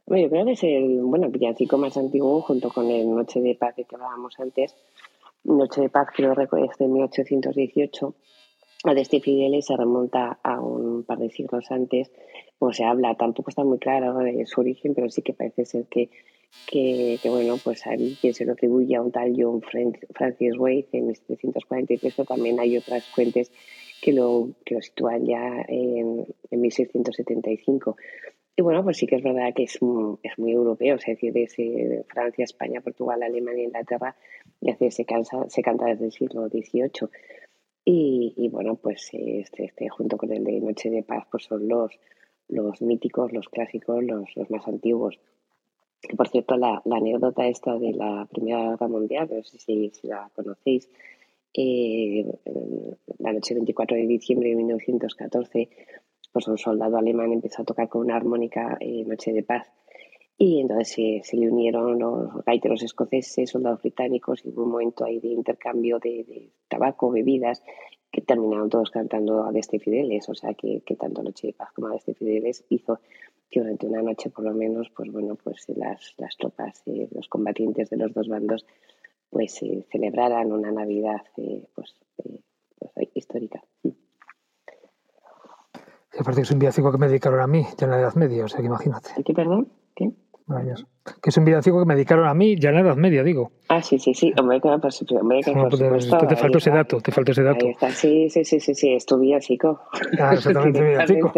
Bueno, 0.07 0.23
yo 0.25 0.31
creo 0.31 0.45
que 0.47 0.53
es 0.53 0.63
el 0.65 1.03
bueno, 1.03 1.29
villancico 1.29 1.77
más 1.77 1.99
antiguo 1.99 2.41
junto 2.41 2.71
con 2.71 2.91
el 2.91 3.15
Noche 3.15 3.43
de 3.43 3.55
Paz 3.57 3.77
de 3.77 3.85
que 3.85 3.95
hablábamos 3.95 4.41
antes. 4.41 4.75
Noche 5.45 5.83
de 5.83 5.91
Paz 5.91 6.09
creo 6.17 6.35
que 6.35 6.43
es 6.65 6.79
de 6.79 6.89
1818. 6.89 8.15
La 8.85 8.95
de 8.95 9.03
este 9.03 9.21
Fideles 9.21 9.67
se 9.67 9.77
remonta 9.77 10.39
a 10.43 10.63
un 10.63 11.05
par 11.05 11.19
de 11.19 11.29
siglos 11.29 11.71
antes. 11.71 12.11
Como 12.59 12.73
se 12.73 12.85
habla, 12.85 13.15
tampoco 13.17 13.51
está 13.51 13.63
muy 13.63 13.79
claro 13.79 14.15
de 14.15 14.47
su 14.47 14.63
origen, 14.63 14.95
pero 14.95 15.11
sí 15.11 15.21
que 15.21 15.35
parece 15.35 15.67
ser 15.67 15.85
que, 15.91 16.09
que, 16.67 17.19
que, 17.23 17.29
bueno, 17.29 17.57
pues 17.63 17.87
hay 17.87 18.17
quien 18.19 18.33
se 18.33 18.47
lo 18.47 18.53
atribuye 18.55 18.97
a 18.97 19.03
un 19.03 19.13
tal 19.13 19.35
John 19.37 19.61
Fran- 19.61 19.99
Francis 20.15 20.57
Wade 20.59 20.89
en 20.93 21.09
1743, 21.09 22.15
pero 22.17 22.27
también 22.27 22.59
hay 22.59 22.79
otras 22.79 23.05
fuentes 23.09 23.53
que 24.01 24.13
lo, 24.13 24.51
que 24.65 24.75
lo 24.75 24.83
sitúan 24.83 25.27
ya 25.27 25.65
en, 25.69 26.27
en 26.51 26.61
1675. 26.61 27.97
Y 28.57 28.63
bueno, 28.63 28.83
pues 28.85 28.99
sí 28.99 29.07
que 29.07 29.17
es 29.17 29.23
verdad 29.23 29.55
que 29.55 29.63
es, 29.63 29.79
es 30.23 30.39
muy 30.39 30.53
europeo, 30.53 30.97
es 30.97 31.07
decir, 31.07 31.37
es 31.39 31.59
eh, 31.59 32.05
Francia, 32.09 32.45
España, 32.45 32.81
Portugal, 32.81 33.23
Alemania, 33.23 33.65
Inglaterra, 33.65 34.17
y 34.61 34.71
así 34.71 34.91
se, 34.91 35.05
cansa, 35.05 35.49
se 35.49 35.63
canta 35.63 35.87
desde 35.87 36.07
el 36.07 36.13
siglo 36.13 36.49
XVIII. 36.49 37.09
Y, 37.85 38.35
y 38.37 38.49
bueno, 38.49 38.77
pues 38.77 39.09
este, 39.13 39.65
este 39.65 39.89
junto 39.89 40.19
con 40.19 40.33
el 40.33 40.45
de 40.45 40.61
Noche 40.61 40.91
de 40.91 41.03
Paz, 41.03 41.27
pues 41.31 41.45
son 41.45 41.69
los, 41.69 41.99
los 42.49 42.83
míticos, 42.83 43.33
los 43.33 43.49
clásicos, 43.49 44.05
los, 44.05 44.29
los 44.37 44.51
más 44.51 44.67
antiguos. 44.69 45.19
Por 46.17 46.29
cierto, 46.29 46.57
la, 46.57 46.83
la 46.85 46.97
anécdota 46.97 47.47
esta 47.47 47.79
de 47.79 47.93
la 47.93 48.27
Primera 48.31 48.71
Guerra 48.71 48.89
Mundial, 48.89 49.29
no 49.33 49.43
sé 49.43 49.59
si, 49.59 49.91
si 49.91 50.09
la 50.09 50.31
conocéis, 50.35 50.89
eh, 51.55 52.25
la 53.19 53.33
noche 53.33 53.55
24 53.55 53.97
de 53.97 54.07
diciembre 54.07 54.51
de 54.51 54.57
1914, 54.57 55.69
pues 56.33 56.49
un 56.49 56.59
soldado 56.59 56.97
alemán 56.97 57.33
empezó 57.33 57.63
a 57.63 57.65
tocar 57.65 57.89
con 57.89 58.03
una 58.03 58.17
armónica 58.17 58.77
eh, 58.81 59.05
Noche 59.05 59.33
de 59.33 59.43
Paz. 59.43 59.67
Y 60.39 60.61
entonces 60.61 60.89
se, 60.89 61.21
se 61.23 61.37
le 61.37 61.51
unieron 61.51 61.99
los 61.99 62.45
gaiteros 62.47 62.83
escoceses, 62.83 63.51
soldados 63.51 63.83
británicos, 63.83 64.45
y 64.45 64.49
hubo 64.49 64.63
un 64.63 64.71
momento 64.71 65.05
ahí 65.05 65.21
de 65.21 65.29
intercambio 65.29 65.99
de, 65.99 66.51
tabaco, 66.69 67.11
bebidas, 67.11 67.63
que 68.11 68.23
terminaron 68.23 68.71
todos 68.71 68.91
cantando 68.91 69.45
a 69.45 69.53
Deste 69.53 69.79
Fideles. 69.79 70.29
O 70.31 70.35
sea 70.35 70.55
que, 70.55 70.81
que 70.81 70.97
tanto 70.97 71.23
Noche 71.23 71.49
de 71.49 71.53
Paz 71.53 71.73
como 71.75 71.89
a 71.89 71.93
Deste 71.93 72.15
Fideles 72.15 72.65
hizo 72.71 73.01
que 73.51 73.61
durante 73.61 73.87
una 73.87 74.01
noche, 74.01 74.31
por 74.31 74.45
lo 74.45 74.55
menos, 74.55 74.91
pues 74.97 75.11
bueno, 75.11 75.35
pues 75.35 75.69
las, 75.77 76.15
las 76.19 76.37
tropas, 76.37 76.83
eh, 76.87 77.09
los 77.13 77.29
combatientes 77.29 77.91
de 77.91 77.97
los 77.97 78.15
dos 78.15 78.29
bandos, 78.29 78.65
pues 79.31 79.63
eh, 79.63 79.87
celebraran 79.91 80.53
una 80.53 80.73
Navidad 80.73 81.23
eh, 81.37 81.65
pues, 81.75 81.95
eh, 82.19 82.41
pues, 82.79 83.09
histórica. 83.15 83.63
Y 83.83 83.95
aparte 86.19 86.41
que 86.41 86.43
es 86.43 86.51
un 86.51 86.59
villancico 86.59 86.91
que 86.91 86.99
me 86.99 87.07
dedicaron 87.07 87.41
a 87.41 87.47
mí, 87.47 87.65
ya 87.79 87.87
en 87.87 87.91
la 87.93 88.01
Edad 88.01 88.15
Media, 88.15 88.45
o 88.45 88.49
sea 88.49 88.61
que 88.61 88.67
imagínate. 88.67 89.11
¿Qué, 89.25 89.33
perdón? 89.33 89.73
¿Qué? 89.95 90.11
Maravilloso. 90.47 90.89
Que 91.23 91.31
es 91.31 91.37
un 91.37 91.45
villancico 91.45 91.79
que 91.79 91.87
me 91.87 91.95
dedicaron 91.95 92.27
a 92.27 92.35
mí 92.35 92.59
ya 92.59 92.71
en 92.71 92.75
la 92.75 92.81
Edad 92.81 92.97
Media, 92.97 93.23
digo. 93.23 93.53
Ah, 93.69 93.81
sí, 93.81 94.01
sí, 94.01 94.15
sí. 94.15 94.33
Hombre, 94.39 94.61
que, 94.61 94.69
pues, 94.83 95.05
hombre, 95.13 95.41
que 95.43 95.55
No, 95.55 95.69
por 95.69 95.79
pues, 95.79 95.81
supuesto. 95.81 96.19
te, 96.19 96.27
te 96.27 96.37
faltó 96.37 96.59
ese 96.59 96.71
dato, 96.71 97.01
te 97.01 97.13
faltó 97.13 97.31
ese 97.31 97.45
dato. 97.45 97.65
Ahí 97.65 97.71
está, 97.71 97.91
sí, 97.93 98.29
sí, 98.29 98.45
sí, 98.45 98.59
sí, 98.59 98.75
sí, 98.75 98.93
es 98.93 99.07
tu 99.07 99.19
villancico. 99.19 99.81
Ah, 100.19 100.35
exactamente, 100.35 100.83
villancico. 100.91 101.33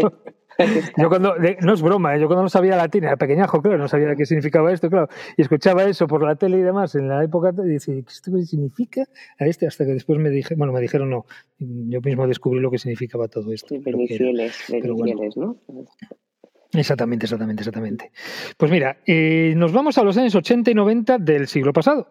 Yo 0.99 1.09
cuando, 1.09 1.35
no 1.61 1.75
es 1.75 1.83
broma, 1.83 2.15
¿eh? 2.15 2.21
yo 2.21 2.27
cuando 2.27 2.43
no 2.43 2.49
sabía 2.49 2.77
latín, 2.77 3.05
era 3.05 3.17
pequeñajo, 3.17 3.63
claro, 3.63 3.79
no 3.79 3.89
sabía 3.89 4.15
qué 4.15 4.27
significaba 4.27 4.73
esto, 4.73 4.91
claro, 4.91 5.09
y 5.37 5.43
escuchaba 5.43 5.85
eso 5.85 6.07
por 6.07 6.23
la 6.23 6.37
tele 6.37 6.59
y 6.59 6.63
demás 6.63 6.95
en 6.95 7.09
la 7.09 7.25
época, 7.25 7.53
y 7.57 7.69
decía, 7.69 7.95
¿qué 7.95 8.05
esto 8.09 8.33
qué 8.35 8.43
significa 8.43 9.05
a 9.39 9.47
este? 9.47 9.67
Hasta 9.67 9.85
que 9.85 9.93
después 9.93 10.19
me 10.19 10.31
dije, 10.31 10.55
bueno, 10.55 10.73
me 10.73 10.81
dijeron 10.81 11.11
no, 11.11 11.27
yo 11.59 12.01
mismo 12.01 12.27
descubrí 12.27 12.61
lo 12.61 12.71
que 12.71 12.79
significaba 12.79 13.29
todo 13.29 13.53
esto. 13.53 13.75
Benifieles, 13.81 14.65
Pero 14.69 14.95
bueno. 14.95 15.21
¿no? 15.37 15.57
Exactamente, 16.73 17.27
exactamente, 17.27 17.61
exactamente. 17.61 18.13
Pues 18.57 18.71
mira, 18.71 18.99
eh, 19.07 19.53
nos 19.57 19.73
vamos 19.73 19.99
a 19.99 20.03
los 20.03 20.17
años 20.17 20.35
80 20.35 20.71
y 20.71 20.75
90 20.75 21.19
del 21.19 21.47
siglo 21.47 21.73
pasado. 21.73 22.09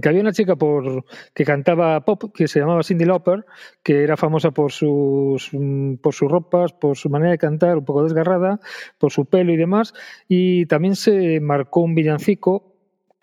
Que 0.00 0.08
había 0.08 0.20
una 0.20 0.32
chica 0.32 0.56
por, 0.56 1.04
que 1.34 1.44
cantaba 1.44 2.04
pop 2.04 2.32
que 2.34 2.48
se 2.48 2.60
llamaba 2.60 2.82
Cindy 2.82 3.04
Lauper, 3.04 3.44
que 3.82 4.02
era 4.02 4.16
famosa 4.16 4.50
por 4.50 4.72
sus, 4.72 5.50
mm, 5.52 5.96
por 5.96 6.14
sus 6.14 6.30
ropas, 6.30 6.72
por 6.72 6.96
su 6.96 7.08
manera 7.10 7.30
de 7.32 7.38
cantar, 7.38 7.78
un 7.78 7.84
poco 7.84 8.04
desgarrada, 8.04 8.60
por 8.98 9.12
su 9.12 9.26
pelo 9.26 9.52
y 9.52 9.56
demás. 9.56 9.94
Y 10.28 10.66
también 10.66 10.96
se 10.96 11.40
marcó 11.40 11.80
un 11.80 11.94
villancico 11.94 12.74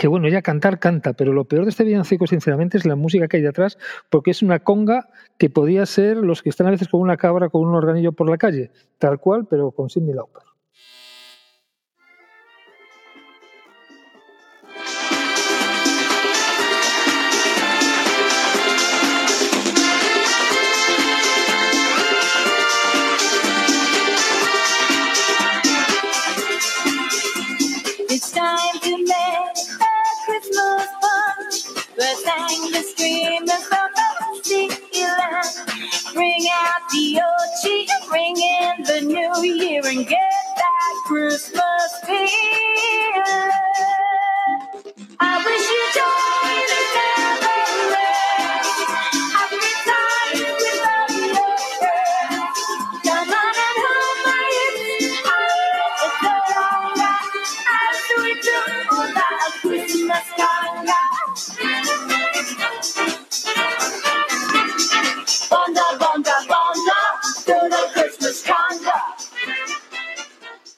que, 0.02 0.08
bueno, 0.08 0.28
ella 0.28 0.42
cantar 0.42 0.80
canta, 0.80 1.14
pero 1.14 1.32
lo 1.32 1.46
peor 1.46 1.64
de 1.64 1.70
este 1.70 1.84
villancico, 1.84 2.26
sinceramente, 2.26 2.78
es 2.78 2.86
la 2.88 2.96
música 2.96 3.28
que 3.28 3.38
hay 3.38 3.44
detrás, 3.44 3.78
porque 4.10 4.32
es 4.32 4.42
una 4.42 4.60
conga 4.60 5.10
que 5.38 5.52
podía 5.52 5.86
ser 5.86 6.18
los 6.18 6.42
que 6.42 6.50
están 6.50 6.66
a 6.68 6.72
veces 6.72 6.88
con 6.88 7.02
una 7.02 7.18
cabra, 7.18 7.50
con 7.50 7.68
un 7.68 7.76
organillo 7.76 8.12
por 8.12 8.28
la 8.28 8.38
calle, 8.38 8.72
tal 8.98 9.20
cual, 9.20 9.46
pero 9.48 9.70
con 9.72 9.92
Cindy 9.92 10.14
Lauper. 10.14 10.51
Let's 32.62 32.94
the 32.96 33.04
streamers 33.04 33.64
from 33.68 33.90
the 33.96 34.42
ceiling. 34.44 36.14
Bring 36.14 36.46
out 36.54 36.82
the 36.92 37.22
old 37.22 37.50
cheese, 37.64 37.92
bring 38.10 38.36
in 38.38 38.84
the 38.84 39.02
new 39.02 39.44
year, 39.44 39.82
and 39.86 40.08
get 40.08 40.34
that 40.58 41.04
Christmas 41.08 42.00
feeling. 42.06 42.61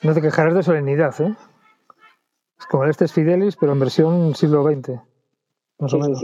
No 0.03 0.13
te 0.13 0.21
quejarás 0.21 0.53
de 0.53 0.63
solemnidad, 0.63 1.19
¿eh? 1.21 1.33
Es 2.59 2.65
como 2.67 2.83
el 2.83 2.89
este 2.89 3.05
es 3.05 3.13
Fidelis, 3.13 3.55
pero 3.55 3.71
en 3.71 3.79
versión 3.79 4.35
siglo 4.35 4.63
XX. 4.63 4.99
Más 5.79 5.93
o 5.93 5.97
menos. 5.97 6.21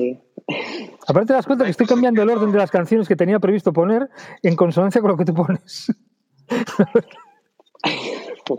Aparte 1.08 1.28
te 1.28 1.34
das 1.34 1.46
cuenta 1.46 1.66
que 1.66 1.72
estoy 1.72 1.88
cambiando 1.88 2.22
el 2.22 2.30
orden 2.30 2.52
de 2.52 2.58
las 2.58 2.72
canciones 2.72 3.08
que 3.08 3.16
tenía 3.16 3.40
previsto 3.40 3.74
poner 3.74 4.10
en 4.44 4.56
consonancia 4.56 5.02
con 5.02 5.12
lo 5.12 5.18
que 5.18 5.26
tú 5.26 5.34
pones. 5.34 5.92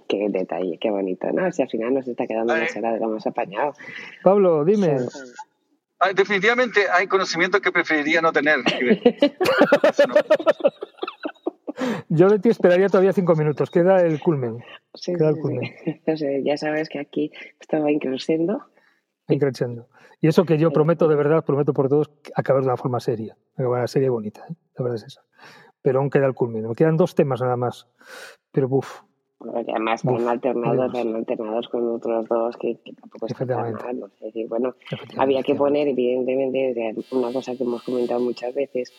Qué 0.09 0.29
detalle, 0.29 0.79
qué 0.81 0.89
bonito, 0.89 1.27
¿no? 1.33 1.51
Si 1.51 1.63
al 1.63 1.69
final 1.69 1.95
nos 1.95 2.07
está 2.07 2.25
quedando 2.25 2.55
una 2.55 2.69
sala 2.69 2.93
de 2.93 3.01
lo 3.01 3.09
más 3.09 3.27
apañado. 3.27 3.73
Pablo, 4.23 4.65
dime. 4.65 4.99
Ay, 5.99 6.15
definitivamente 6.15 6.89
hay 6.89 7.09
conocimientos 7.09 7.61
que 7.61 7.73
preferiría 7.73 8.21
no 8.21 8.33
tener. 8.33 8.61
Yo 12.09 12.29
de 12.29 12.39
ti 12.39 12.49
esperaría 12.49 12.89
todavía 12.89 13.13
cinco 13.13 13.35
minutos. 13.35 13.71
Queda 13.71 14.01
el 14.03 14.21
culmen. 14.21 14.59
Sí, 14.95 15.13
Queda 15.15 15.31
el 15.31 15.35
sí, 15.37 15.41
culmen. 15.41 15.73
sí. 15.85 16.17
Sé, 16.17 16.43
ya 16.45 16.57
sabes 16.57 16.89
que 16.89 16.99
aquí 16.99 17.31
estaba 17.61 17.91
increciendo. 17.91 18.63
Increciendo. 19.29 19.89
Y 20.21 20.29
eso 20.29 20.45
que 20.45 20.59
yo 20.59 20.71
prometo, 20.71 21.09
de 21.09 21.17
verdad, 21.17 21.45
prometo 21.45 21.73
por 21.73 21.89
todos, 21.89 22.11
acabar 22.35 22.63
de 22.63 22.69
una 22.69 22.77
forma 22.77 23.01
seria. 23.01 23.37
Acabar 23.55 23.89
seria 23.89 24.07
y 24.07 24.11
bonita. 24.11 24.45
¿eh? 24.51 24.55
La 24.77 24.85
verdad 24.85 24.97
es 24.97 25.05
esa. 25.05 25.23
Pero 25.83 26.01
aún 26.01 26.11
queda 26.11 26.27
el 26.27 26.35
culmen. 26.35 26.69
Me 26.69 26.75
quedan 26.75 26.97
dos 26.97 27.15
temas 27.15 27.41
nada 27.41 27.57
más. 27.57 27.87
Pero 28.53 28.69
buf. 28.69 29.03
Porque 29.39 29.71
además 29.71 30.05
van 30.05 30.29
alternados, 30.29 30.93
van 30.93 31.15
alternados 31.15 31.69
con 31.71 31.89
otros 31.95 32.29
dos 32.29 32.57
que, 32.59 32.77
que 32.85 32.93
tampoco 32.93 33.27
está 33.27 33.47
tan 33.47 33.59
Efectivamente. 33.61 33.85
mal. 34.01 34.13
Es 34.17 34.21
decir, 34.21 34.49
bueno, 34.49 34.75
había 35.17 35.43
que 35.43 35.55
poner, 35.55 35.89
evidentemente, 35.89 36.95
una 37.13 37.33
cosa 37.33 37.57
que 37.57 37.63
hemos 37.63 37.83
comentado 37.83 38.21
muchas 38.21 38.55
veces, 38.55 38.93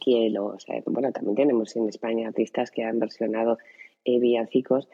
que 0.00 0.30
lo, 0.30 0.46
o 0.46 0.58
sea, 0.58 0.82
bueno, 0.86 1.12
también 1.12 1.36
tenemos 1.36 1.74
en 1.76 1.88
España 1.88 2.28
artistas 2.28 2.70
que 2.70 2.82
han 2.82 2.98
versionado 2.98 3.58
eh, 4.04 4.18
villancicos, 4.18 4.88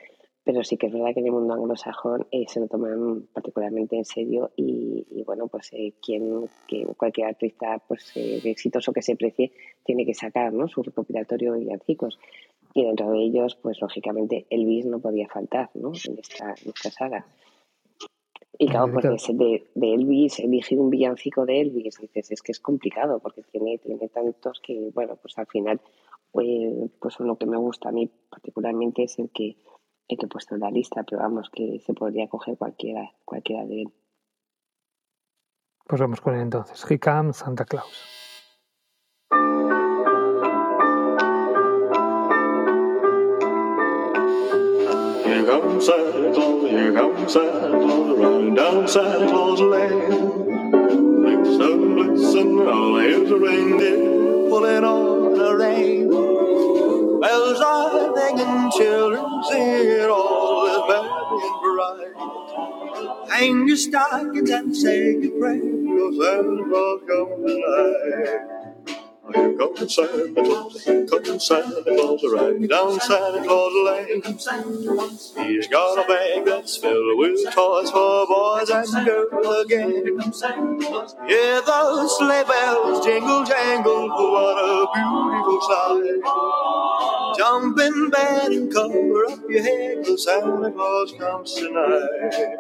pero 0.45 0.65
sí 0.65 0.77
que 0.77 0.89
es 0.89 0.93
verdad 0.93 1.15
que 1.15 1.21
en 1.21 1.27
el 1.27 1.33
mundo 1.33 1.55
anglosajón 1.55 2.27
eh, 2.33 2.45
se 2.49 2.59
lo 2.59 2.67
toman 2.67 3.29
particularmente 3.33 3.97
en 3.97 4.05
serio 4.05 4.51
y, 4.57 5.07
y, 5.11 5.23
bueno, 5.23 5.47
pues 5.47 5.71
eh, 5.73 5.93
quien, 6.05 6.49
cualquier 6.97 7.29
artista 7.29 7.81
pues 7.87 8.11
eh, 8.17 8.41
exitoso 8.45 8.93
que 8.93 9.03
se 9.03 9.15
precie 9.15 9.53
tiene 9.85 10.05
que 10.05 10.15
sacar 10.15 10.53
¿no? 10.53 10.67
su 10.69 10.83
recopilatorio 10.83 11.53
de 11.53 11.61
villancicos. 11.61 12.19
Y 12.75 12.85
dentro 12.85 13.11
de 13.11 13.19
ellos, 13.19 13.57
pues 13.61 13.81
lógicamente 13.81 14.47
Elvis 14.51 14.87
no 14.87 14.99
podía 14.99 15.29
faltar 15.29 15.71
¿no? 15.75 15.93
en, 16.09 16.19
esta, 16.19 16.55
en 16.63 16.73
esta 16.75 16.91
saga. 16.91 17.27
Y 18.63 18.69
claro, 18.69 18.93
pues 18.93 19.05
de, 19.05 19.15
ese- 19.17 19.35
de, 19.35 19.71
de 19.75 19.95
Elvis, 19.95 20.39
elegir 20.39 20.79
un 20.79 20.89
villancico 20.91 21.45
de 21.45 21.61
Elvis, 21.61 21.99
dices, 21.99 22.31
es 22.31 22.43
que 22.43 22.53
es 22.53 22.61
complicado 22.61 23.19
porque 23.19 23.43
tiene, 23.43 23.79
tiene 23.79 24.09
tantos 24.09 24.61
que, 24.61 24.91
bueno, 24.95 25.17
pues 25.17 25.37
al 25.39 25.47
final, 25.47 25.81
eh, 26.41 26.89
pues 27.01 27.19
lo 27.19 27.37
que 27.37 27.47
me 27.47 27.57
gusta 27.57 27.89
a 27.89 27.93
mí 27.93 28.09
particularmente 28.31 29.03
es 29.03 29.19
el 29.19 29.31
que, 29.31 29.57
el 30.09 30.17
que 30.17 30.27
he 30.27 30.29
puesto 30.29 30.55
en 30.55 30.61
la 30.61 30.71
lista, 30.71 31.03
pero 31.03 31.23
vamos, 31.23 31.51
que 31.51 31.81
se 31.81 31.93
podría 31.93 32.29
coger 32.29 32.57
cualquiera, 32.57 33.11
cualquiera 33.25 33.65
de 33.67 33.83
él. 33.83 33.89
Pues 35.87 36.01
vamos 36.01 36.21
con 36.21 36.35
él 36.35 36.43
entonces. 36.43 36.85
He 36.89 36.99
Comes 37.01 37.39
Santa 37.39 37.65
Claus. 37.65 38.22
Here 45.43 45.51
comes 45.51 45.87
Santa 45.87 46.33
Claus, 46.33 46.71
here 46.71 46.93
comes 46.93 47.33
Santa 47.33 47.69
Claus, 47.69 48.17
riding 48.17 48.55
down 48.55 48.87
Santa 48.87 49.27
Claus 49.29 49.61
Lane. 49.61 50.47
Listen, 51.25 51.97
listen, 51.97 52.61
all 52.61 52.99
here's 52.99 53.29
a 53.29 53.37
reindeer 53.37 54.49
pulling 54.49 54.85
on 54.85 55.35
the 55.35 55.57
rein. 55.57 56.09
Bells 57.21 57.61
are 57.61 58.15
ringing, 58.15 58.71
children 58.71 59.43
singing, 59.51 60.11
all 60.11 60.67
is 60.69 60.79
merry 60.87 61.11
and 61.43 61.61
bright. 61.61 63.31
Hang 63.31 63.67
your 63.67 63.77
stockings 63.77 64.49
and 64.49 64.77
say 64.77 65.17
your 65.17 65.41
prayers, 65.41 65.89
'cause 65.89 66.25
Santa 66.25 66.65
Claus 66.71 67.01
comes 67.09 67.51
tonight. 67.51 68.52
Here 69.31 69.57
comes 69.57 69.95
Santa 69.95 70.35
Claus, 70.35 70.85
comes 71.09 71.47
Santa 71.47 71.83
Claus, 71.85 72.25
riding 72.33 72.67
down 72.67 72.99
Santa 72.99 73.41
Claus 73.45 73.73
Lane. 73.87 74.21
He's 75.47 75.69
got 75.69 76.05
a 76.05 76.09
bag 76.09 76.45
that's 76.45 76.77
filled 76.77 77.19
with 77.19 77.45
toys 77.55 77.91
for 77.91 78.27
boys 78.27 78.69
and 78.71 79.07
girls 79.07 79.65
again. 79.65 80.19
Yeah, 81.29 81.61
those 81.65 82.19
sleigh 82.19 82.45
bells 82.45 83.05
jingle 83.05 83.45
jangle, 83.45 84.09
what 84.09 84.59
a 84.59 84.89
beautiful 84.93 85.61
sight. 85.71 86.23
Jump 87.39 87.79
in 87.79 88.11
bed 88.11 88.51
and 88.51 88.73
cover 88.75 89.27
up 89.27 89.39
your 89.49 89.63
head, 89.63 90.05
'cause 90.05 90.25
Santa 90.25 90.71
Claus 90.73 91.13
comes 91.13 91.55
tonight. 91.55 92.59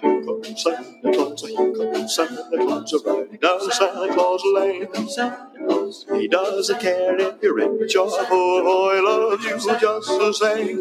Here 0.00 0.22
comes 0.24 0.62
Santa 0.62 1.12
Claus, 1.12 1.42
here 1.42 1.72
comes 1.74 2.14
Santa 2.14 2.56
Claus, 2.56 2.94
riding 3.04 3.38
down 3.40 3.70
Santa 3.70 4.08
Claus 4.14 4.42
Lane. 4.54 4.88
He 6.14 6.28
doesn't 6.28 6.80
care 6.80 7.18
if 7.18 7.42
you're 7.42 7.54
rich 7.54 7.96
or 7.96 8.08
poor, 8.26 8.62
boy 8.62 9.02
loves 9.02 9.44
you 9.44 9.78
just 9.78 10.08
the 10.08 10.32
same. 10.32 10.80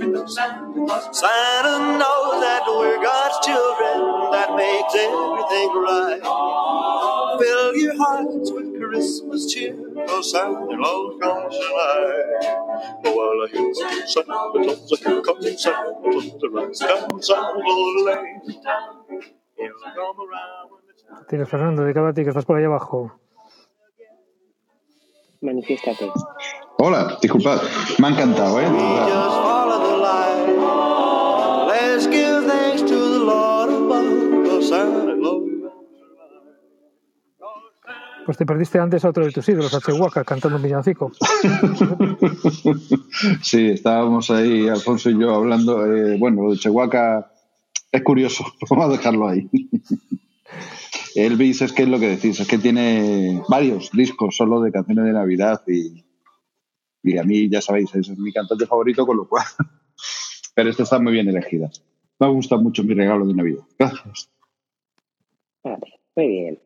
Santa 1.14 1.98
knows 2.00 2.42
that 2.42 2.64
we're 2.68 3.02
God's 3.02 3.46
children, 3.46 4.32
that 4.32 4.56
makes 4.56 4.96
everything 4.96 5.70
right. 5.76 6.22
fill 7.40 7.76
your 7.76 7.98
hearts 7.98 8.52
with 8.52 8.80
Christmas 8.80 9.54
cheer. 9.54 9.76
Oh, 10.08 10.22
Santa 10.22 10.76
Claus 10.78 11.20
comes 11.22 11.56
tonight. 11.56 13.02
Oh, 13.06 13.14
well, 13.18 13.48
here 13.48 13.74
comes 13.74 14.14
Santa 14.14 14.26
Claus, 14.26 15.00
here 15.00 15.22
comes 15.22 15.62
Santa 15.62 15.94
Claus, 16.02 16.26
the 16.40 16.50
rise 16.50 16.80
comes. 16.80 17.28
He'll 19.62 19.76
come 19.94 20.18
around 20.20 20.72
when 20.72 20.82
the 20.88 21.26
Tienes 21.30 21.50
Fernando, 21.50 21.86
ti 22.14 22.24
que 22.24 22.30
estás 22.30 22.46
por 22.46 22.58
ahí 22.58 22.64
abajo. 22.64 23.12
Manifiéstate. 25.42 26.12
Hola, 26.78 27.18
disculpad, 27.22 27.62
me 28.00 28.08
ha 28.08 28.10
encantado, 28.12 28.60
¿eh? 28.62 28.68
Pues 38.26 38.38
te 38.38 38.46
perdiste 38.46 38.80
antes 38.80 39.04
a 39.04 39.10
otro 39.10 39.26
de 39.26 39.32
tus 39.32 39.50
ídolos, 39.50 39.74
a 39.74 39.80
Chihuahua, 39.82 40.24
cantando 40.24 40.58
un 40.58 40.64
villancico. 40.64 41.12
Sí, 43.42 43.72
estábamos 43.72 44.32
ahí, 44.32 44.68
Alfonso 44.70 45.10
y 45.10 45.20
yo, 45.20 45.36
hablando. 45.36 45.86
eh, 45.86 46.18
bueno, 46.18 46.44
lo 46.44 46.52
de 46.52 46.58
Chihuahua 46.58 47.32
es 47.92 48.04
curioso, 48.04 48.46
vamos 48.70 48.86
a 48.86 48.92
dejarlo 48.98 49.28
ahí. 49.28 49.50
Elvis 51.16 51.62
es 51.62 51.74
que 51.74 51.84
es 51.84 51.90
lo 51.90 52.00
que 52.00 52.08
decís, 52.08 52.40
es 52.40 52.48
que 52.48 52.58
tiene 52.58 53.42
varios 53.50 53.92
discos 53.92 54.36
solo 54.36 54.62
de 54.62 54.72
canciones 54.72 55.06
de 55.06 55.14
Navidad 55.14 55.62
y, 55.68 56.06
y 57.04 57.18
a 57.18 57.24
mí, 57.24 57.50
ya 57.50 57.62
sabéis, 57.62 57.94
es 57.96 58.10
mi 58.18 58.32
cantante 58.32 58.66
favorito, 58.66 59.06
con 59.06 59.18
lo 59.18 59.28
cual. 59.28 59.46
Pero 60.56 60.70
esta 60.70 60.84
está 60.84 61.00
muy 61.00 61.14
bien 61.14 61.28
elegida. 61.28 61.70
Me 62.20 62.28
gusta 62.28 62.58
mucho 62.58 62.84
mi 62.84 62.94
regalo 62.94 63.26
de 63.26 63.34
Navidad. 63.34 63.64
Gracias. 63.80 64.30
Muy 66.16 66.28
bien. 66.28 66.60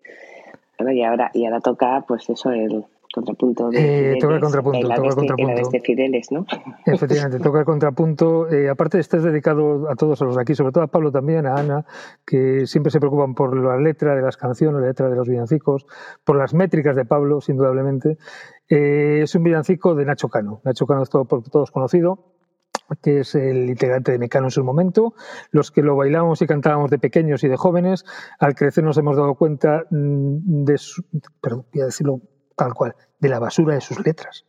Bueno, 0.77 0.91
y 0.91 1.03
ahora, 1.03 1.31
y 1.33 1.45
ahora 1.45 1.61
toca, 1.61 2.03
pues 2.07 2.29
eso, 2.29 2.51
el 2.51 2.85
contrapunto 3.15 3.69
de. 3.69 4.11
Eh, 4.11 4.17
toca 4.19 4.35
el 4.35 4.41
contrapunto, 4.41 4.87
toca 4.87 4.95
el 4.95 5.15
contrapunto. 5.15 5.51
Adeste 5.53 5.81
Fideles, 5.81 6.31
¿no? 6.31 6.45
Efectivamente, 6.85 7.39
toca 7.39 7.59
el 7.59 7.65
contrapunto. 7.65 8.49
Eh, 8.51 8.69
aparte, 8.69 8.99
este 8.99 9.17
es 9.17 9.23
dedicado 9.23 9.89
a 9.89 9.95
todos 9.95 10.21
los 10.21 10.35
de 10.35 10.41
aquí, 10.41 10.53
sobre 10.53 10.71
todo 10.71 10.83
a 10.83 10.87
Pablo 10.87 11.11
también, 11.11 11.47
a 11.47 11.55
Ana, 11.55 11.85
que 12.25 12.67
siempre 12.67 12.91
se 12.91 12.99
preocupan 12.99 13.33
por 13.33 13.57
la 13.57 13.77
letra 13.77 14.15
de 14.15 14.21
las 14.21 14.37
canciones, 14.37 14.81
la 14.81 14.87
letra 14.87 15.09
de 15.09 15.15
los 15.15 15.27
villancicos, 15.27 15.85
por 16.23 16.37
las 16.37 16.53
métricas 16.53 16.95
de 16.95 17.05
Pablo, 17.05 17.39
indudablemente. 17.47 18.17
Eh, 18.69 19.21
es 19.23 19.33
un 19.35 19.43
villancico 19.43 19.95
de 19.95 20.05
Nacho 20.05 20.27
Cano. 20.27 20.61
Nacho 20.63 20.85
Cano 20.85 21.03
es 21.03 21.09
todo, 21.09 21.25
por 21.25 21.43
todos 21.43 21.71
conocido 21.71 22.35
que 23.01 23.21
es 23.21 23.33
el 23.33 23.69
integrante 23.69 24.11
de 24.11 24.19
Mecano 24.19 24.47
en 24.47 24.51
su 24.51 24.63
momento. 24.63 25.15
Los 25.49 25.71
que 25.71 25.81
lo 25.81 25.95
bailábamos 25.95 26.41
y 26.41 26.45
cantábamos 26.45 26.91
de 26.91 26.99
pequeños 26.99 27.43
y 27.43 27.47
de 27.47 27.57
jóvenes, 27.57 28.05
al 28.39 28.53
crecer 28.53 28.83
nos 28.83 28.97
hemos 28.97 29.17
dado 29.17 29.33
cuenta 29.35 29.85
mm, 29.89 30.65
de 30.65 30.77
su, 30.77 31.03
perdón, 31.41 31.65
voy 31.73 31.81
a 31.81 31.85
decirlo 31.85 32.21
tal 32.55 32.73
cual, 32.73 32.95
de 33.19 33.29
la 33.29 33.39
basura 33.39 33.75
de 33.75 33.81
sus 33.81 34.03
letras, 34.05 34.45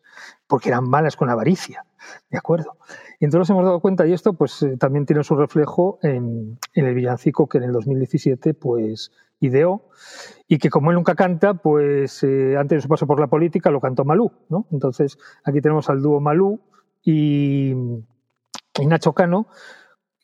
porque 0.46 0.68
eran 0.68 0.88
malas 0.88 1.16
con 1.16 1.30
avaricia, 1.30 1.84
¿de 2.30 2.38
acuerdo? 2.38 2.78
Y 3.18 3.24
entonces 3.24 3.50
hemos 3.50 3.64
dado 3.64 3.80
cuenta, 3.80 4.06
y 4.06 4.12
esto 4.12 4.32
pues 4.34 4.62
eh, 4.62 4.76
también 4.76 5.06
tiene 5.06 5.24
su 5.24 5.36
reflejo 5.36 5.98
en, 6.02 6.58
en 6.74 6.86
el 6.86 6.94
villancico 6.94 7.48
que 7.48 7.58
en 7.58 7.64
el 7.64 7.72
2017 7.72 8.54
pues 8.54 9.12
ideó, 9.40 9.88
y 10.48 10.58
que 10.58 10.70
como 10.70 10.90
él 10.90 10.96
nunca 10.96 11.14
canta, 11.14 11.54
pues 11.54 12.22
eh, 12.22 12.56
antes 12.56 12.78
de 12.78 12.82
su 12.82 12.88
paso 12.88 13.06
por 13.06 13.20
la 13.20 13.26
política 13.26 13.70
lo 13.70 13.80
cantó 13.80 14.04
Malú, 14.04 14.32
¿no? 14.48 14.66
Entonces 14.70 15.18
aquí 15.44 15.60
tenemos 15.60 15.90
al 15.90 16.00
dúo 16.00 16.20
Malú 16.20 16.60
y, 17.02 17.72
y 18.78 18.86
Nacho 18.86 19.12
Cano, 19.12 19.48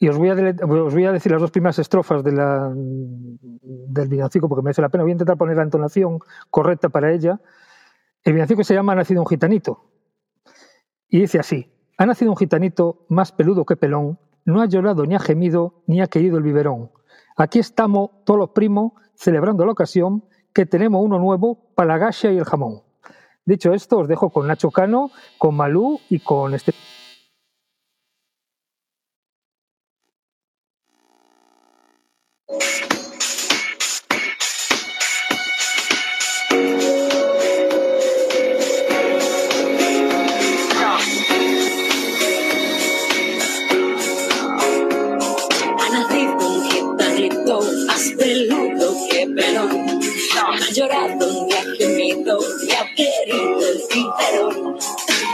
y 0.03 0.09
os 0.09 0.19
voy, 0.19 0.31
a 0.31 0.35
os 0.35 0.95
voy 0.95 1.05
a 1.05 1.13
decir 1.13 1.31
las 1.31 1.41
dos 1.41 1.53
primeras 1.53 1.79
estrofas 1.79 2.25
de 2.25 2.33
la, 2.33 2.73
del 2.75 4.09
villancico 4.09 4.49
porque 4.49 4.65
merece 4.65 4.83
la 4.83 4.89
pena. 4.89 5.05
Voy 5.05 5.13
a 5.13 5.15
intentar 5.15 5.37
poner 5.37 5.57
la 5.57 5.63
entonación 5.63 6.19
correcta 6.51 6.89
para 6.89 7.13
ella. 7.13 7.39
El 8.25 8.35
villancico 8.35 8.63
se 8.63 8.75
llama 8.75 8.93
Ha 8.93 8.97
nacido 8.97 9.21
un 9.21 9.27
gitanito. 9.27 9.85
Y 11.09 11.21
dice 11.21 11.41
así: 11.41 11.73
Ha 11.99 12.07
nacido 12.07 12.31
un 12.31 12.37
gitanito 12.37 13.05
más 13.09 13.33
peludo 13.33 13.65
que 13.65 13.77
pelón, 13.77 14.19
no 14.45 14.61
ha 14.61 14.67
llorado 14.67 15.07
ni 15.07 15.15
ha 15.15 15.21
gemido 15.21 15.83
ni 15.87 16.01
ha 16.01 16.07
querido 16.07 16.39
el 16.39 16.45
biberón. 16.45 16.91
Aquí 17.37 17.59
estamos 17.59 18.11
todos 18.25 18.39
los 18.39 18.51
primos 18.51 18.93
celebrando 19.15 19.65
la 19.65 19.73
ocasión 19.73 20.25
que 20.53 20.67
tenemos 20.67 21.05
uno 21.05 21.19
nuevo 21.19 21.73
para 21.75 21.95
la 21.95 21.99
gacha 21.99 22.31
y 22.31 22.39
el 22.39 22.45
jamón. 22.45 22.83
Dicho 23.45 23.73
esto, 23.73 23.99
os 23.99 24.09
dejo 24.09 24.31
con 24.31 24.47
Nacho 24.47 24.71
Cano, 24.71 25.11
con 25.39 25.57
Malú 25.57 25.99
y 26.09 26.21
con 26.21 26.55
este. 26.55 26.73
Llorado 50.83 51.47
ni 51.47 51.53
ha 51.53 51.63
gemido 51.79 52.39
ni 52.63 52.73
ha 52.73 52.85
querido 52.97 53.69
el 53.69 53.83
biberón. 53.89 54.79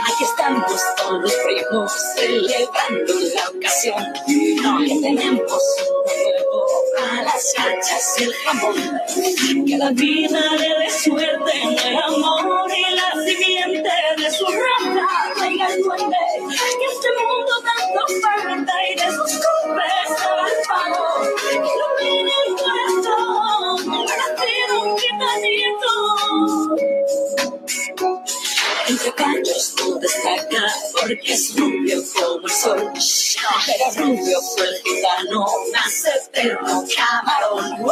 Aquí 0.07 0.23
estamos 0.23 0.81
todos 0.97 1.21
los 1.21 1.33
primos 1.33 1.91
celebrando 2.15 3.13
la 3.35 3.49
ocasión. 3.49 4.03
Que 4.27 4.95
tenemos 5.01 5.63
un 5.81 6.01
nuevo 6.05 6.65
a 7.01 7.23
las 7.23 7.53
gachas 7.57 8.15
y 8.19 8.23
el 8.25 8.33
jamón. 8.33 9.65
Que 9.65 9.77
la 9.77 9.89
vida 9.91 10.39
le 10.57 10.69
dé 10.79 10.89
suerte 10.91 11.51
en 11.63 11.79
el 11.79 11.97
amor 11.97 12.38
es 31.25 31.55
rubio 31.57 31.97
como 32.13 32.45
el 32.45 32.51
sol. 32.51 32.91
Pero 33.65 34.05
rubio 34.07 34.37
fue 34.55 34.65
el 34.67 34.75
gitano 34.83 35.45
más 35.73 36.05
eterno 36.05 36.83
camarón. 36.95 37.85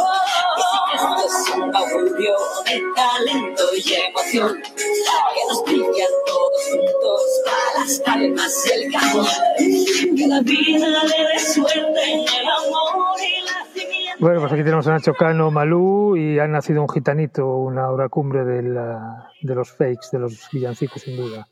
Y 0.56 0.62
si 0.62 0.96
esto 0.96 1.26
es 1.26 1.56
un 1.56 1.74
augurio 1.76 2.34
de 2.66 2.82
talento 2.94 3.62
y 3.76 3.94
emoción, 3.94 4.62
que 4.62 5.40
nos 5.48 5.64
brilla 5.64 6.06
todos 6.26 6.64
juntos 6.70 7.22
para 7.44 7.84
las 7.84 8.00
palmas 8.00 8.66
y 8.66 8.72
el 8.84 8.92
cajón. 8.92 9.26
Que 10.16 10.26
la 10.26 10.40
vida 10.40 10.88
le 11.04 11.28
dé 11.32 11.38
suerte 11.38 12.12
en 12.12 12.20
el 12.20 12.48
amor 12.48 13.16
y 13.20 13.44
la. 13.44 13.58
Bueno, 14.20 14.40
pues 14.40 14.52
aquí 14.52 14.64
tenemos 14.64 14.84
a 14.88 14.90
Nacho 14.92 15.12
Cano, 15.14 15.50
Malú 15.52 16.16
y 16.16 16.40
ha 16.40 16.48
nacido 16.48 16.82
un 16.82 16.88
gitanito, 16.88 17.46
una 17.46 17.88
hora 17.90 18.08
cumbre 18.08 18.44
de, 18.44 18.62
la- 18.62 19.30
de 19.40 19.54
los 19.54 19.70
fakes, 19.70 20.08
de 20.10 20.18
los 20.18 20.48
villancicos, 20.50 21.02
sin 21.02 21.16
duda. 21.16 21.46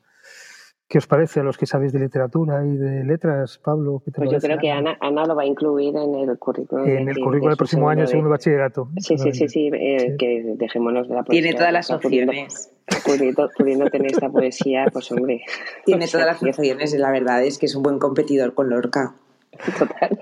¿Qué 0.88 0.98
os 0.98 1.06
parece 1.08 1.40
a 1.40 1.42
los 1.42 1.58
que 1.58 1.66
sabéis 1.66 1.92
de 1.92 1.98
literatura 1.98 2.64
y 2.64 2.76
de 2.76 3.02
letras, 3.04 3.58
Pablo? 3.58 4.00
¿Qué 4.04 4.12
te 4.12 4.18
Pues 4.20 4.30
yo 4.30 4.38
creo 4.38 4.58
que 4.58 4.70
Ana, 4.70 4.96
Ana 5.00 5.26
lo 5.26 5.34
va 5.34 5.42
a 5.42 5.46
incluir 5.46 5.96
en 5.96 6.14
el 6.14 6.38
currículum. 6.38 6.86
En 6.86 7.08
el 7.08 7.16
currículum 7.16 7.40
de 7.42 7.48
del 7.48 7.56
próximo 7.56 7.88
año, 7.88 8.02
de- 8.02 8.06
segundo 8.06 8.30
bachillerato. 8.30 8.88
Sí, 8.98 9.18
sí, 9.18 9.32
sí, 9.32 9.48
sí, 9.48 9.70
eh, 9.72 10.14
que 10.16 10.44
dejémonos 10.56 11.08
de 11.08 11.16
la 11.16 11.24
poesía. 11.24 11.42
Tiene 11.42 11.56
todas 11.58 11.72
las 11.72 11.90
opciones. 11.90 12.70
Pudiendo, 13.04 13.50
pudiendo 13.58 13.90
tener 13.90 14.12
esta 14.12 14.28
poesía, 14.28 14.86
pues 14.92 15.10
hombre. 15.10 15.42
Tiene 15.84 16.06
todas 16.06 16.26
las 16.26 16.40
opciones 16.42 16.94
y 16.94 16.98
la 16.98 17.10
verdad 17.10 17.42
es 17.42 17.58
que 17.58 17.66
es 17.66 17.74
un 17.74 17.82
buen 17.82 17.98
competidor 17.98 18.54
con 18.54 18.70
Lorca. 18.70 19.14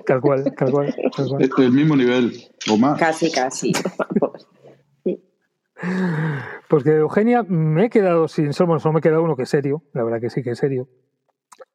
Tal 0.07 0.23
cual, 0.23 0.45
tal 0.57 0.70
cual. 0.70 0.95
Tal 1.15 1.28
cual. 1.28 1.43
Este 1.43 1.61
es 1.62 1.66
el 1.66 1.73
mismo 1.73 1.95
nivel, 1.95 2.32
o 2.73 2.78
más. 2.78 2.99
Casi, 2.99 3.31
casi. 3.31 3.73
Pues 6.69 6.82
que 6.85 6.90
de 6.90 6.98
Eugenia 6.98 7.43
me 7.43 7.86
he 7.86 7.90
quedado 7.90 8.27
sin 8.28 8.52
solo, 8.52 8.78
solo 8.78 8.94
me 8.94 9.01
queda 9.01 9.20
uno 9.20 9.36
que 9.36 9.43
es 9.44 9.48
serio, 9.48 9.82
la 9.93 10.02
verdad 10.05 10.20
que 10.20 10.31
sí 10.31 10.43
que 10.43 10.51
es 10.51 10.59
serio. 10.59 10.89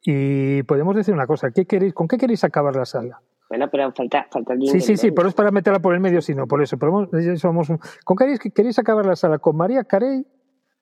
Y 0.02 0.64
podemos 0.64 0.96
decir 0.96 1.14
una 1.14 1.28
cosa, 1.28 1.52
¿qué 1.52 1.66
queréis, 1.66 1.94
¿con 1.94 2.08
qué 2.08 2.18
queréis 2.18 2.44
acabar 2.44 2.76
la 2.76 2.86
sala? 2.86 3.22
Bueno, 3.50 3.68
pero 3.72 3.92
falta, 3.94 4.28
falta 4.32 4.54
el 4.54 4.62
Sí, 4.62 4.80
sí, 4.82 4.96
sí, 4.98 5.08
eso 5.08 5.28
es 5.28 5.34
para 5.34 5.52
meterla 5.52 5.80
por 5.80 5.94
el 5.94 6.00
medio, 6.00 6.22
sino 6.22 6.48
por 6.48 6.62
eso. 6.62 6.78
Pero 6.78 6.92
vamos- 6.92 7.10
somos 7.40 7.70
un- 7.70 7.80
¿Con 8.04 8.16
qué 8.18 8.26
queréis, 8.26 8.40
queréis 8.54 8.80
acabar 8.80 9.06
la 9.06 9.16
sala? 9.16 9.40
¿Con 9.40 9.58
María 9.58 9.84
Carey 9.84 10.26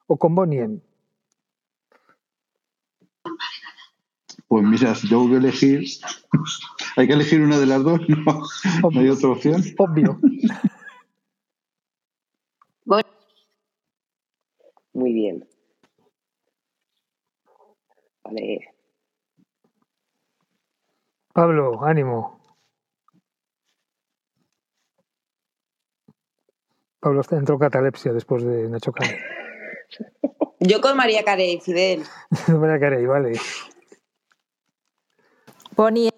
o 0.07 0.17
con 0.17 0.35
Bonnie? 0.35 0.81
Pues 4.47 4.63
mira, 4.63 4.95
si 4.95 5.09
tengo 5.09 5.29
que 5.29 5.35
elegir, 5.37 5.83
hay 6.95 7.07
que 7.07 7.13
elegir 7.13 7.41
una 7.41 7.57
de 7.57 7.65
las 7.65 7.83
dos, 7.83 7.99
no, 8.07 8.41
no 8.91 8.99
hay 8.99 9.09
otra 9.09 9.29
opción. 9.29 9.61
Obvio. 9.77 10.19
Muy 14.97 15.13
bien. 15.13 15.47
Vale. 18.23 18.73
Pablo, 21.31 21.85
ánimo. 21.85 22.41
Pablo 26.99 27.21
entró 27.29 27.59
catalepsia 27.59 28.11
después 28.11 28.43
de 28.43 28.67
Nacho 28.69 28.91
Cano. 28.91 29.11
Yo 30.59 30.81
con 30.81 30.97
María 30.97 31.23
Carey, 31.23 31.59
Fidel. 31.61 32.01
María 32.47 32.79
Carey, 32.79 33.05
vale. 33.05 33.33
Bonnie. 35.75 36.09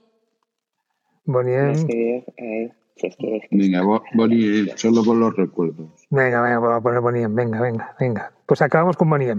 Bonnie 1.26 2.74
Sé, 3.00 3.08
es 3.08 3.16
que 3.18 3.48
Venga, 3.52 3.82
Bo- 3.84 4.04
Bonnie, 4.14 4.68
solo 4.76 5.04
por 5.04 5.16
los 5.16 5.36
recuerdos. 5.36 5.88
Venga, 6.10 6.42
venga, 6.42 6.60
vamos 6.60 6.78
a 6.78 6.82
poner 6.82 7.00
Bonnie. 7.02 7.28
Venga, 7.30 7.62
venga, 7.62 7.96
venga. 8.00 8.32
Pues 8.46 8.62
acabamos 8.62 8.98
con 8.98 9.10
Bonnie. 9.10 9.36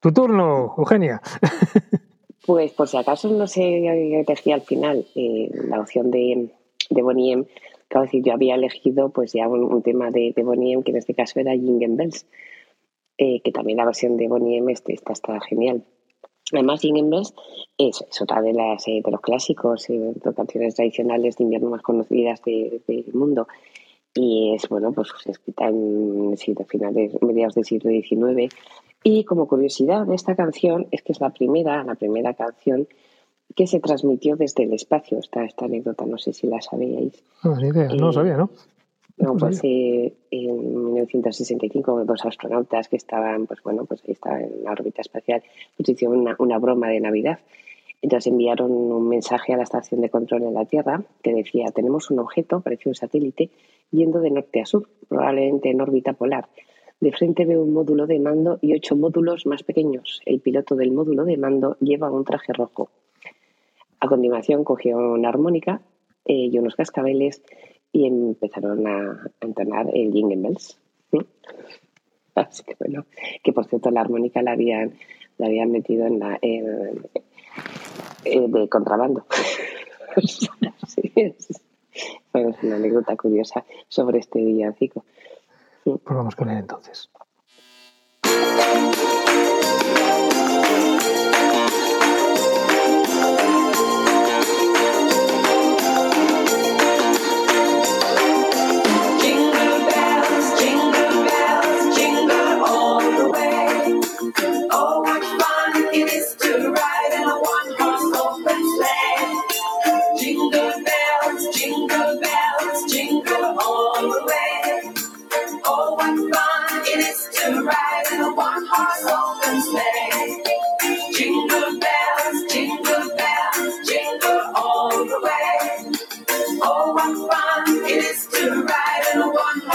Tu 0.00 0.12
turno, 0.12 0.74
Eugenia. 0.78 1.20
Pues 2.44 2.72
por 2.72 2.88
si 2.88 2.96
acaso 2.96 3.28
no 3.30 3.46
se 3.46 3.62
elegía 4.22 4.56
al 4.56 4.62
final 4.62 5.06
eh, 5.14 5.48
la 5.68 5.80
opción 5.80 6.10
de, 6.10 6.50
de 6.90 7.02
Bonnie 7.02 7.46
claro, 7.86 8.06
decir, 8.06 8.24
yo 8.24 8.32
había 8.32 8.56
elegido 8.56 9.10
pues 9.10 9.32
ya 9.32 9.46
un, 9.46 9.62
un 9.62 9.80
tema 9.82 10.10
de, 10.10 10.32
de 10.34 10.42
Bonnie 10.42 10.72
M, 10.72 10.82
que 10.82 10.90
en 10.90 10.96
este 10.96 11.14
caso 11.14 11.38
era 11.38 11.52
Jingle 11.52 11.94
Bells, 11.94 12.26
eh, 13.18 13.40
que 13.42 13.52
también 13.52 13.76
la 13.78 13.84
versión 13.84 14.16
de 14.16 14.26
Bonnie 14.26 14.58
M 14.58 14.72
este, 14.72 14.92
esta 14.92 15.12
está 15.12 15.38
genial. 15.40 15.84
Además, 16.52 16.80
Jingle 16.80 17.08
Bells 17.08 17.34
es, 17.78 18.04
es 18.08 18.22
otra 18.22 18.42
de, 18.42 18.52
las, 18.52 18.86
eh, 18.88 19.00
de 19.04 19.10
los 19.10 19.20
clásicos, 19.20 19.88
eh, 19.90 19.98
de 19.98 20.20
las 20.24 20.34
canciones 20.34 20.74
tradicionales 20.74 21.36
de 21.36 21.44
invierno 21.44 21.70
más 21.70 21.82
conocidas 21.82 22.42
de- 22.44 22.80
del 22.86 23.06
mundo. 23.14 23.48
Y 24.14 24.52
es, 24.54 24.68
bueno, 24.68 24.92
pues 24.92 25.08
escrita 25.26 25.68
en 25.68 26.32
de 26.32 26.64
finales, 26.66 27.12
mediados 27.22 27.54
del 27.54 27.64
siglo 27.64 27.90
XIX. 27.90 28.52
Y 29.02 29.24
como 29.24 29.48
curiosidad 29.48 30.06
de 30.06 30.14
esta 30.14 30.36
canción 30.36 30.86
es 30.90 31.02
que 31.02 31.12
es 31.12 31.20
la 31.20 31.30
primera, 31.30 31.82
la 31.82 31.94
primera 31.94 32.34
canción 32.34 32.86
que 33.56 33.66
se 33.66 33.80
transmitió 33.80 34.36
desde 34.36 34.64
el 34.64 34.72
espacio. 34.74 35.18
Esta, 35.18 35.44
esta 35.44 35.64
anécdota, 35.64 36.04
no 36.06 36.18
sé 36.18 36.32
si 36.32 36.46
la 36.46 36.60
sabíais. 36.60 37.22
No, 37.42 37.56
ni 37.56 37.68
idea, 37.68 37.88
no 37.88 37.94
lo 37.96 38.10
Eh, 38.10 38.12
sabía, 38.14 38.36
¿no? 38.36 38.50
No, 39.22 39.34
No 39.34 39.36
pues 39.36 39.60
eh, 39.62 40.12
en 40.32 40.84
1965 40.94 42.04
dos 42.04 42.24
astronautas 42.24 42.88
que 42.88 42.96
estaban, 42.96 43.46
pues 43.46 43.62
bueno, 43.62 43.84
pues 43.84 44.02
ahí 44.04 44.12
estaban 44.14 44.42
en 44.42 44.64
la 44.64 44.72
órbita 44.72 45.00
espacial, 45.00 45.44
pues 45.76 45.88
hicieron 45.88 46.18
una, 46.18 46.34
una 46.40 46.58
broma 46.58 46.88
de 46.88 46.98
Navidad. 46.98 47.38
Entonces 48.02 48.32
enviaron 48.32 48.72
un 48.72 49.08
mensaje 49.08 49.52
a 49.52 49.56
la 49.56 49.62
estación 49.62 50.00
de 50.00 50.10
control 50.10 50.42
en 50.42 50.54
la 50.54 50.64
Tierra 50.64 51.04
que 51.22 51.32
decía, 51.32 51.66
tenemos 51.72 52.10
un 52.10 52.18
objeto, 52.18 52.62
parecía 52.62 52.90
un 52.90 52.96
satélite, 52.96 53.50
yendo 53.92 54.18
de 54.18 54.32
norte 54.32 54.60
a 54.60 54.66
sur, 54.66 54.88
probablemente 55.08 55.70
en 55.70 55.80
órbita 55.80 56.14
polar. 56.14 56.48
De 56.98 57.12
frente 57.12 57.44
veo 57.44 57.62
un 57.62 57.72
módulo 57.72 58.08
de 58.08 58.18
mando 58.18 58.58
y 58.60 58.74
ocho 58.74 58.96
módulos 58.96 59.46
más 59.46 59.62
pequeños. 59.62 60.20
El 60.26 60.40
piloto 60.40 60.74
del 60.74 60.90
módulo 60.90 61.24
de 61.24 61.36
mando 61.36 61.76
lleva 61.78 62.10
un 62.10 62.24
traje 62.24 62.52
rojo. 62.52 62.90
A 64.00 64.08
continuación 64.08 64.64
cogió 64.64 64.98
una 64.98 65.28
armónica 65.28 65.80
eh, 66.24 66.48
y 66.50 66.58
unos 66.58 66.74
cascabeles 66.74 67.42
y 67.92 68.06
empezaron 68.06 68.86
a, 68.86 69.30
entonar 69.40 69.86
el 69.92 70.12
Jingle 70.12 70.36
Bells. 70.36 70.78
Así 72.34 72.64
que 72.64 72.74
bueno, 72.78 73.04
que 73.42 73.52
por 73.52 73.66
cierto 73.66 73.90
la 73.90 74.00
armónica 74.00 74.42
la 74.42 74.52
habían, 74.52 74.94
la 75.38 75.46
habían 75.46 75.70
metido 75.70 76.06
en 76.06 76.18
la 76.18 76.38
eh, 76.40 76.94
de 78.24 78.68
contrabando. 78.68 79.26
es, 81.16 81.62
bueno, 82.32 82.50
es 82.50 82.62
una 82.62 82.76
anécdota 82.76 83.16
curiosa 83.16 83.64
sobre 83.88 84.20
este 84.20 84.42
villancico. 84.42 85.04
Pues 85.84 86.00
vamos 86.04 86.36
con 86.36 86.48
él 86.48 86.58
entonces. 86.58 87.10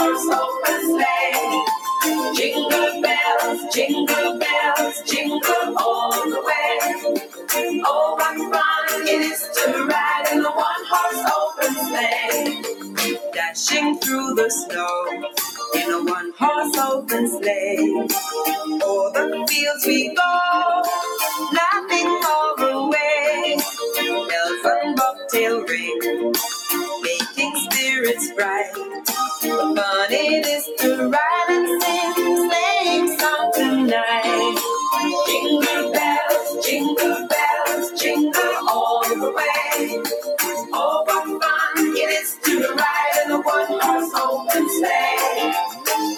One-horse 0.08 0.38
open 0.40 0.80
sleigh. 0.90 1.64
Jingle 2.34 3.02
bells, 3.02 3.74
jingle 3.74 4.38
bells, 4.38 5.02
jingle 5.06 5.78
all 5.78 6.12
the 6.12 6.42
way. 6.46 7.82
Oh, 7.84 8.14
what 8.16 8.36
fun 8.52 9.02
it 9.02 9.20
is 9.20 9.48
to 9.56 9.86
ride 9.86 10.28
in 10.32 10.38
a 10.40 10.50
one-horse 10.50 11.24
open 11.36 11.74
sleigh. 11.88 13.20
Dashing 13.32 13.98
through 13.98 14.34
the 14.34 14.50
snow 14.50 15.06
in 15.74 15.90
a 15.90 16.04
one-horse 16.10 16.78
open 16.78 17.28
sleigh. 17.28 17.78
O'er 18.82 19.12
the 19.12 19.46
fields 19.48 19.86
we 19.86 20.14
go, 20.14 20.82
laughing 21.52 22.20
all 22.26 22.54
the 22.56 22.88
way. 22.92 23.56
Bells 24.28 24.64
on 24.64 24.94
bobtail 24.94 25.64
ring, 25.64 26.32
making 27.02 27.56
spirits 27.70 28.32
bright. 28.34 28.72
Fun 29.48 29.76
it 30.12 30.46
is 30.46 30.68
to 30.80 31.08
ride 31.08 31.46
and 31.48 31.82
sing, 31.82 32.50
sleighing 32.50 33.18
song 33.18 33.50
tonight. 33.54 34.58
Jingle 35.26 35.92
bells, 35.92 36.66
jingle 36.66 37.28
bells, 37.28 38.00
jingle 38.00 38.68
all 38.68 39.02
the 39.08 39.32
way. 39.32 40.02
Oh, 40.74 41.02
what 41.06 41.24
fun 41.42 41.96
it 41.96 42.10
is 42.10 42.36
to 42.44 42.60
ride 42.74 43.24
in 43.24 43.32
a 43.32 43.40
one-horse 43.40 44.12
open 44.20 44.68
sleigh. 44.78 45.54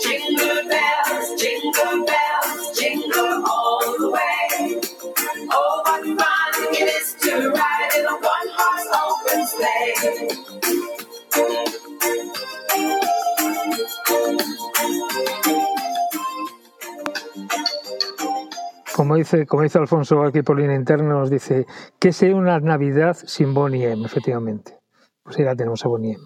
Jingle 0.03 0.69
bells, 0.69 1.41
jingle 1.41 2.07
bells, 2.07 2.79
jingle 2.81 3.45
all 3.47 3.81
the 3.99 4.11
way. 4.11 4.81
Oh, 5.53 5.83
what 5.87 6.03
fun 6.05 6.75
it 6.75 6.83
is 6.83 7.15
to 7.23 7.51
ride 7.51 7.91
in 7.97 8.07
a 8.07 8.17
one-horse 8.19 8.89
open 9.07 9.47
sleigh. 9.47 10.60
Como 18.95 19.15
dice, 19.17 19.47
como 19.47 19.63
dice 19.63 19.79
Alfonso 19.79 20.23
aquí 20.25 20.43
por 20.43 20.59
línea 20.59 20.77
interna, 20.77 21.09
nos 21.15 21.31
dice 21.31 21.67
que 21.99 22.13
sea 22.13 22.35
una 22.35 22.59
Navidad 22.61 23.17
sin 23.25 23.55
Bonnie 23.55 23.91
M, 23.91 24.05
efectivamente. 24.05 24.79
Pues 25.23 25.39
ahí 25.39 25.45
la 25.45 25.55
tenemos 25.57 25.85
a 25.85 25.89
Bonnie 25.89 26.15
M. 26.15 26.25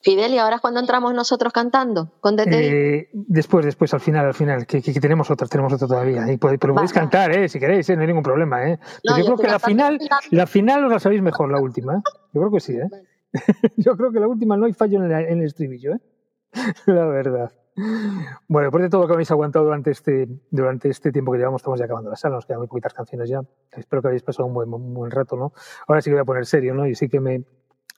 Fidel, 0.00 0.32
¿y 0.32 0.38
ahora 0.38 0.56
es 0.56 0.62
cuando 0.62 0.80
entramos 0.80 1.12
nosotros 1.12 1.52
cantando? 1.52 2.12
Con. 2.20 2.36
Eh, 2.38 3.08
después, 3.12 3.66
después, 3.66 3.92
al 3.92 4.00
final, 4.00 4.24
al 4.26 4.32
final, 4.34 4.64
que, 4.66 4.80
que- 4.80 4.94
que 4.94 5.00
tenemos 5.00 5.30
otras, 5.30 5.50
tenemos 5.50 5.72
otra 5.72 5.88
todavía. 5.88 6.30
Y 6.32 6.38
podéis, 6.38 6.60
pero 6.60 6.72
podéis 6.72 6.92
cantar, 6.92 7.36
eh, 7.36 7.48
si 7.48 7.58
queréis, 7.58 7.90
eh, 7.90 7.96
no 7.96 8.02
hay 8.02 8.06
ningún 8.06 8.22
problema. 8.22 8.66
Eh. 8.66 8.78
Pero 9.02 9.16
No, 9.16 9.18
yo 9.18 9.24
yo 9.30 9.34
creo 9.34 9.36
que 9.46 9.52
la 9.52 9.58
final, 9.58 9.98
la 10.30 10.46
final 10.46 10.84
os 10.84 10.92
la 10.92 11.00
sabéis 11.00 11.20
mejor, 11.20 11.50
la 11.50 11.60
última. 11.60 11.94
¿eh? 11.96 12.00
Yo 12.32 12.40
creo 12.40 12.50
que 12.52 12.60
sí, 12.60 12.74
¿eh? 12.76 12.88
yo 13.76 13.96
creo 13.96 14.10
que 14.10 14.20
la 14.20 14.28
última 14.28 14.56
no 14.56 14.66
hay 14.66 14.72
fallo 14.72 15.02
en, 15.02 15.10
en 15.10 15.38
el 15.38 15.46
estribillo, 15.46 15.94
¿eh? 15.94 16.00
la 16.86 17.06
verdad. 17.06 17.52
Bueno, 18.48 18.66
después 18.66 18.82
de 18.82 18.90
todo 18.90 19.02
lo 19.02 19.06
que 19.06 19.14
habéis 19.14 19.30
aguantado 19.30 19.64
durante 19.64 19.92
este, 19.92 20.28
durante 20.50 20.88
este 20.88 21.12
tiempo 21.12 21.32
que 21.32 21.38
llevamos, 21.38 21.60
estamos 21.60 21.78
ya 21.78 21.84
acabando 21.84 22.10
la 22.10 22.16
sala, 22.16 22.36
nos 22.36 22.46
quedan 22.46 22.60
muy 22.60 22.68
poquitas 22.68 22.92
canciones 22.92 23.28
ya. 23.28 23.40
Espero 23.72 24.02
que 24.02 24.08
habéis 24.08 24.24
pasado 24.24 24.46
un 24.46 24.54
buen, 24.54 24.72
un 24.72 24.94
buen 24.94 25.10
rato, 25.10 25.36
¿no? 25.36 25.52
Ahora 25.86 26.00
sí 26.00 26.10
que 26.10 26.14
voy 26.14 26.22
a 26.22 26.24
poner 26.24 26.46
serio, 26.46 26.74
¿no? 26.74 26.86
Y 26.86 26.96
sí 26.96 27.08
que 27.08 27.20
me, 27.20 27.44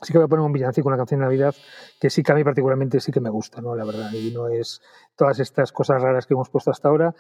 sí 0.03 0.13
que 0.13 0.19
voy 0.19 0.27
a 0.27 0.29
poner 0.29 0.45
un 0.45 0.53
villancico, 0.53 0.89
una 0.89 0.99
canción 0.99 1.21
de 1.21 1.27
Navidad, 1.27 1.55
que 1.99 2.11
sí 2.11 2.23
que 2.23 2.33
a 2.33 2.35
mí 2.35 2.45
particularmente 2.45 3.01
sí 3.01 3.11
que 3.11 3.21
me 3.21 3.31
gusta, 3.31 3.63
¿no? 3.63 3.75
La 3.75 3.85
verdad, 3.85 4.13
y 4.13 4.33
no 4.33 4.49
es 4.49 4.83
todas 5.17 5.41
estas 5.41 5.73
cosas 5.73 6.03
raras 6.03 6.27
que 6.27 6.35
hemos 6.35 6.51
puesto 6.51 6.71
hasta 6.71 6.89
ahora. 6.89 7.15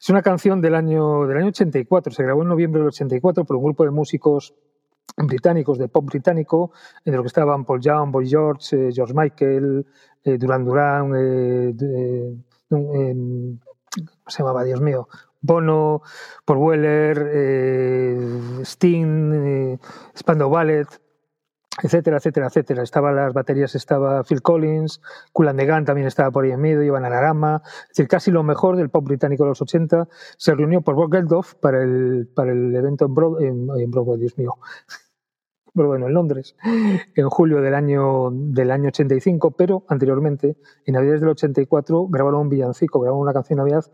Es 0.00 0.08
una 0.08 0.22
canción 0.22 0.60
del 0.60 0.76
año, 0.76 1.26
del 1.26 1.38
año 1.38 1.48
84, 1.48 2.12
se 2.12 2.22
grabó 2.22 2.42
en 2.42 2.48
noviembre 2.48 2.80
del 2.80 2.88
84 2.88 3.44
por 3.44 3.56
un 3.56 3.64
grupo 3.64 3.84
de 3.84 3.90
músicos 3.90 4.54
británicos, 5.16 5.78
de 5.78 5.88
pop 5.88 6.04
británico, 6.06 6.72
entre 6.98 7.14
los 7.16 7.22
que 7.24 7.28
estaban 7.28 7.64
Paul 7.64 7.80
Young, 7.80 8.10
Boy 8.10 8.28
George, 8.28 8.88
eh, 8.88 8.92
George 8.92 9.14
Michael, 9.14 9.86
eh, 10.24 10.38
Duran 10.38 10.64
Duran, 10.64 11.12
eh, 11.16 11.74
eh, 11.80 12.36
¿cómo 12.70 13.58
se 14.28 14.38
llamaba? 14.42 14.64
Dios 14.64 14.80
mío. 14.80 15.08
Bono, 15.40 16.00
Paul 16.46 16.58
Weller, 16.58 17.18
Sting, 18.64 19.78
Spandau 20.16 20.48
Ballet, 20.48 20.86
etcétera, 21.82 22.16
etcétera, 22.16 22.46
etcétera. 22.46 22.82
Estaban 22.82 23.14
las 23.16 23.34
baterías, 23.34 23.74
estaba 23.74 24.24
Phil 24.24 24.40
Collins, 24.40 25.02
Kool 25.34 25.48
and 25.48 25.58
the 25.58 25.66
Gang 25.66 25.84
también 25.84 26.06
estaba 26.06 26.30
por 26.30 26.44
ahí 26.44 26.52
en 26.52 26.60
medio, 26.60 26.82
Ivan 26.82 27.04
Anarama, 27.04 27.60
es 27.82 27.88
decir, 27.88 28.08
casi 28.08 28.30
lo 28.30 28.42
mejor 28.42 28.76
del 28.76 28.88
pop 28.88 29.04
británico 29.04 29.44
de 29.44 29.50
los 29.50 29.60
80. 29.60 30.08
Se 30.38 30.54
reunió 30.54 30.80
por 30.80 30.94
Bob 30.94 31.12
Geldof 31.12 31.54
para 31.56 31.82
el, 31.82 32.26
para 32.34 32.52
el 32.52 32.74
evento 32.74 33.04
en, 33.04 33.14
Broad- 33.14 33.42
en- 33.42 33.68
en 33.78 33.90
Broadway, 33.90 34.20
Dios 34.20 34.38
mío, 34.38 34.54
Broadway, 35.74 36.00
no, 36.00 36.06
en 36.06 36.14
Londres, 36.14 36.56
en 37.14 37.28
julio 37.28 37.60
del 37.60 37.74
año, 37.74 38.30
del 38.30 38.70
año 38.70 38.88
85, 38.88 39.50
pero 39.50 39.84
anteriormente, 39.88 40.56
en 40.86 40.94
Navidades 40.94 41.20
del 41.20 41.30
84, 41.30 42.06
grabaron 42.08 42.42
un 42.42 42.48
villancico, 42.48 43.00
grabaron 43.00 43.22
una 43.22 43.32
canción 43.32 43.58
Navidad 43.58 43.84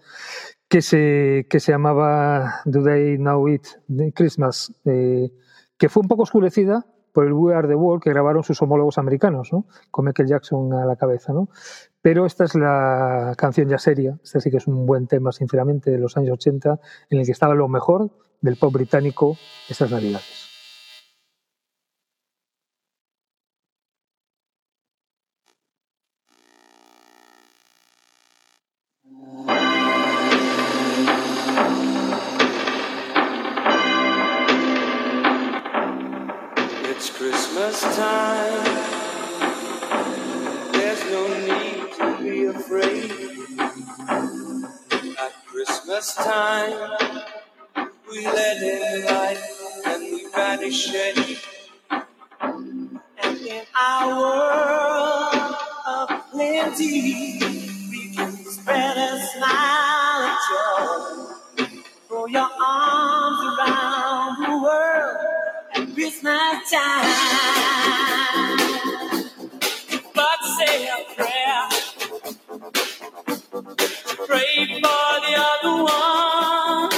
que 0.69 0.82
se, 0.82 1.47
que 1.48 1.59
se 1.59 1.73
llamaba 1.73 2.61
Do 2.66 2.82
They 2.82 3.16
Know 3.16 3.48
It 3.48 3.66
Christmas, 4.15 4.73
eh, 4.85 5.32
que 5.78 5.89
fue 5.89 6.02
un 6.02 6.09
poco 6.09 6.23
oscurecida 6.23 6.86
por 7.12 7.27
el 7.27 7.32
We 7.32 7.55
Are 7.55 7.66
the 7.66 7.74
World 7.74 8.02
que 8.02 8.11
grabaron 8.11 8.44
sus 8.44 8.61
homólogos 8.62 8.98
americanos, 8.98 9.52
¿no? 9.52 9.66
con 9.90 10.05
Michael 10.05 10.28
Jackson 10.28 10.73
a 10.74 10.85
la 10.85 10.97
cabeza. 10.97 11.32
¿no? 11.32 11.48
Pero 12.02 12.27
esta 12.27 12.44
es 12.44 12.55
la 12.55 13.35
canción 13.36 13.69
ya 13.69 13.78
seria, 13.78 14.19
esta 14.23 14.39
sí 14.40 14.51
que 14.51 14.59
es 14.59 14.66
un 14.66 14.86
buen 14.86 15.07
tema, 15.07 15.32
sinceramente, 15.32 15.90
de 15.90 15.98
los 15.98 16.16
años 16.16 16.35
80, 16.35 16.78
en 17.09 17.19
el 17.19 17.27
que 17.27 17.32
estaba 17.32 17.55
lo 17.55 17.69
mejor 17.69 18.11
del 18.40 18.57
pop 18.57 18.73
británico 18.73 19.36
estas 19.69 19.90
Navidades. 19.90 20.49
Time. 37.70 38.64
There's 40.72 41.05
no 41.05 41.28
need 41.28 41.92
to 41.94 42.18
be 42.20 42.44
afraid. 42.47 43.12
At 45.16 45.32
Christmas 45.47 46.14
time, 46.16 46.98
we 48.10 48.26
let 48.26 48.60
in 48.60 49.05
light 49.06 49.38
and 49.86 50.02
we 50.02 50.26
banish 50.34 50.90
shade. 50.90 51.38
And 51.90 53.38
in 53.38 53.64
our 53.80 54.18
world 54.18 55.55
of 55.86 56.30
plenty, 56.32 57.38
we 57.88 58.12
can 58.16 58.32
spread 58.47 58.97
a 58.97 59.26
smile 59.26 60.22
of 60.26 60.38
joy. 60.51 61.76
Throw 62.09 62.26
your 62.26 62.51
arms 62.66 63.59
around 63.59 64.42
the 64.44 64.59
world 64.60 64.90
Christmas 66.20 66.70
time. 66.70 67.09
But 70.14 70.40
say 70.59 70.86
a 70.88 70.98
prayer. 71.14 71.68
Pray 74.26 74.55
for 74.82 75.10
the 75.24 75.34
other 75.48 75.76
ones 76.92 76.94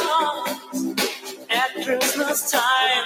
at 1.50 1.70
Christmas 1.84 2.50
time. 2.50 3.04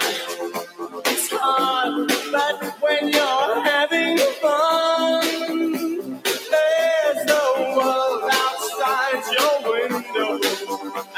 It's 1.05 1.29
hard, 1.31 2.09
but 2.31 2.57
when 2.81 3.09
you're 3.09 3.63
having 3.63 4.17
fun, 4.41 6.21
there's 6.23 7.21
no 7.27 7.43
world 7.77 8.23
outside 8.33 9.23
your 9.37 9.55
window, 9.71 10.31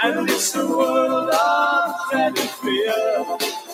and 0.03 0.29
it's 0.29 0.55
a 0.55 0.67
world 0.67 1.29
of 1.29 1.95
dread 2.11 2.37
and 2.37 2.49
fear 2.49 3.68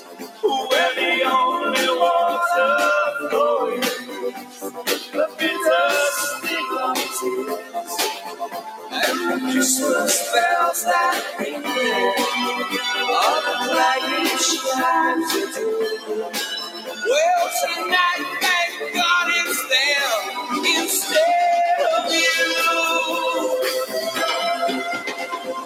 and 8.91 9.18
the 9.31 9.38
Christmas 9.52 10.14
bells 10.31 10.84
that 10.85 11.15
ring 11.39 11.65
are 13.10 13.41
the 13.45 13.57
do. 15.56 15.69
Well, 17.10 17.45
tonight, 17.61 18.26
thank 18.41 18.73
God 18.93 19.26
it's 19.41 19.61
there 19.73 20.15
instead 20.77 21.80
of 21.97 22.06
you. 22.14 22.45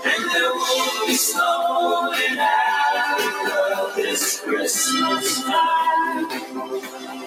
And 0.05 0.21
there 0.31 0.53
won't 0.53 1.07
be 1.07 1.13
Africa 2.39 3.91
this 3.95 4.23
Christmas 4.41 5.25
time. 5.43 7.18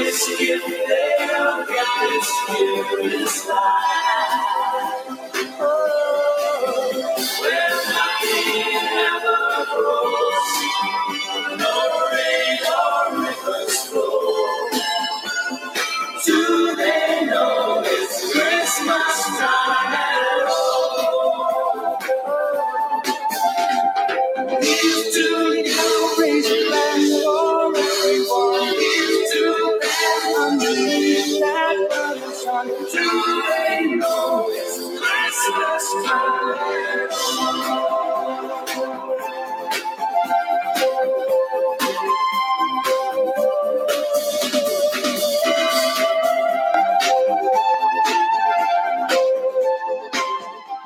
The 0.00 0.06
greatest 0.06 0.38
gift 0.38 0.66
they'll 0.88 1.66
get 1.66 1.86
this 2.00 2.30
year 2.48 3.22
is 3.22 3.46
life. 3.48 4.44
Oh, 5.60 5.79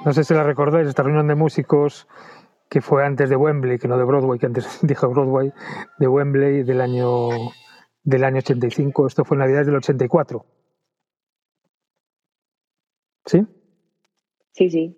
No 0.04 0.12
sé 0.12 0.22
si 0.22 0.34
la 0.34 0.42
recordáis, 0.42 0.88
esta 0.88 1.02
reunión 1.02 1.28
de 1.28 1.34
músicos 1.34 2.06
que 2.68 2.80
fue 2.80 3.04
antes 3.04 3.30
de 3.30 3.36
Wembley, 3.36 3.78
que 3.78 3.88
no 3.88 3.96
de 3.96 4.04
Broadway, 4.04 4.38
que 4.38 4.46
antes 4.46 4.80
dije 4.82 5.06
Broadway, 5.06 5.52
de 5.98 6.08
Wembley 6.08 6.62
del 6.62 6.80
año, 6.80 7.28
del 8.02 8.24
año 8.24 8.38
85. 8.38 9.06
Esto 9.06 9.24
fue 9.24 9.36
en 9.36 9.40
Navidad 9.40 9.64
del 9.64 9.76
84. 9.76 10.44
¿Sí? 13.26 13.46
Sí, 14.52 14.70
sí. 14.70 14.96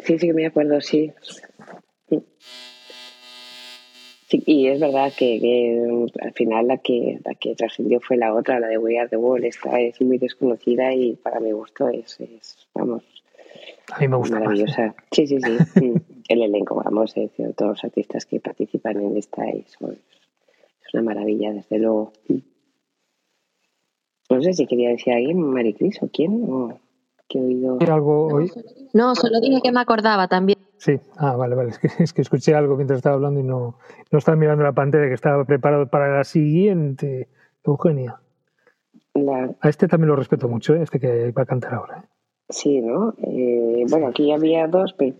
Sí, 0.00 0.18
sí 0.18 0.26
que 0.26 0.34
me 0.34 0.46
acuerdo, 0.46 0.80
sí. 0.80 1.12
Y 4.30 4.66
es 4.66 4.78
verdad 4.78 5.10
que, 5.16 5.40
que, 5.40 6.06
al 6.20 6.32
final 6.34 6.66
la 6.66 6.76
que 6.78 7.18
la 7.24 7.34
que 7.34 7.54
trascendió 7.54 7.98
fue 8.00 8.18
la 8.18 8.34
otra, 8.34 8.60
la 8.60 8.68
de 8.68 8.76
We 8.76 8.98
Are 8.98 9.08
the 9.08 9.16
World. 9.16 9.46
Esta 9.46 9.80
es 9.80 10.00
muy 10.02 10.18
desconocida 10.18 10.92
y 10.92 11.14
para 11.16 11.40
mi 11.40 11.52
gusto 11.52 11.88
es, 11.88 12.20
es 12.20 12.68
vamos, 12.74 13.04
A 13.92 14.00
mí 14.00 14.08
me 14.08 14.16
gusta 14.16 14.34
más. 14.34 14.44
maravillosa. 14.44 14.94
Sí, 15.10 15.26
sí, 15.26 15.38
sí. 15.40 15.58
Mm. 15.80 16.00
El 16.28 16.42
elenco, 16.42 16.74
vamos, 16.74 17.16
eh, 17.16 17.30
todos 17.56 17.70
los 17.70 17.84
artistas 17.84 18.26
que 18.26 18.38
participan 18.38 19.00
en 19.00 19.16
esta 19.16 19.48
es, 19.48 19.78
es 19.80 20.94
una 20.94 21.02
maravilla, 21.02 21.54
desde 21.54 21.78
luego. 21.78 22.12
No 24.28 24.42
sé 24.42 24.52
si 24.52 24.66
quería 24.66 24.90
decir 24.90 25.14
alguien, 25.14 25.40
Maricris 25.40 26.02
o 26.02 26.10
quién, 26.12 26.44
o 26.46 26.78
que 27.28 27.38
he 27.38 27.42
oído. 27.42 27.78
algo 27.90 28.26
hoy? 28.26 28.50
No, 28.92 29.14
solo 29.14 29.40
dije 29.40 29.62
que 29.62 29.72
me 29.72 29.80
acordaba 29.80 30.28
también. 30.28 30.58
Sí, 30.76 31.00
ah, 31.16 31.34
vale, 31.34 31.54
vale. 31.54 31.70
Es 31.70 31.78
que, 31.78 31.88
es 31.98 32.12
que 32.12 32.20
escuché 32.20 32.54
algo 32.54 32.76
mientras 32.76 32.98
estaba 32.98 33.14
hablando 33.14 33.40
y 33.40 33.44
no, 33.44 33.78
no 34.10 34.18
estaba 34.18 34.36
mirando 34.36 34.64
la 34.64 34.72
pantalla, 34.72 35.08
que 35.08 35.14
estaba 35.14 35.44
preparado 35.46 35.88
para 35.88 36.14
la 36.14 36.24
siguiente. 36.24 37.28
Eugenia. 37.64 38.20
La, 39.14 39.54
A 39.60 39.68
este 39.68 39.88
también 39.88 40.08
lo 40.08 40.16
respeto 40.16 40.48
mucho, 40.48 40.74
¿eh? 40.74 40.82
este 40.82 41.00
que 41.00 41.32
va 41.32 41.42
a 41.42 41.46
cantar 41.46 41.74
ahora. 41.74 41.98
¿eh? 41.98 42.08
Sí, 42.48 42.80
¿no? 42.80 43.14
Eh, 43.22 43.84
bueno, 43.90 44.08
aquí 44.08 44.32
había 44.32 44.66
dos, 44.66 44.94
pero 44.94 45.16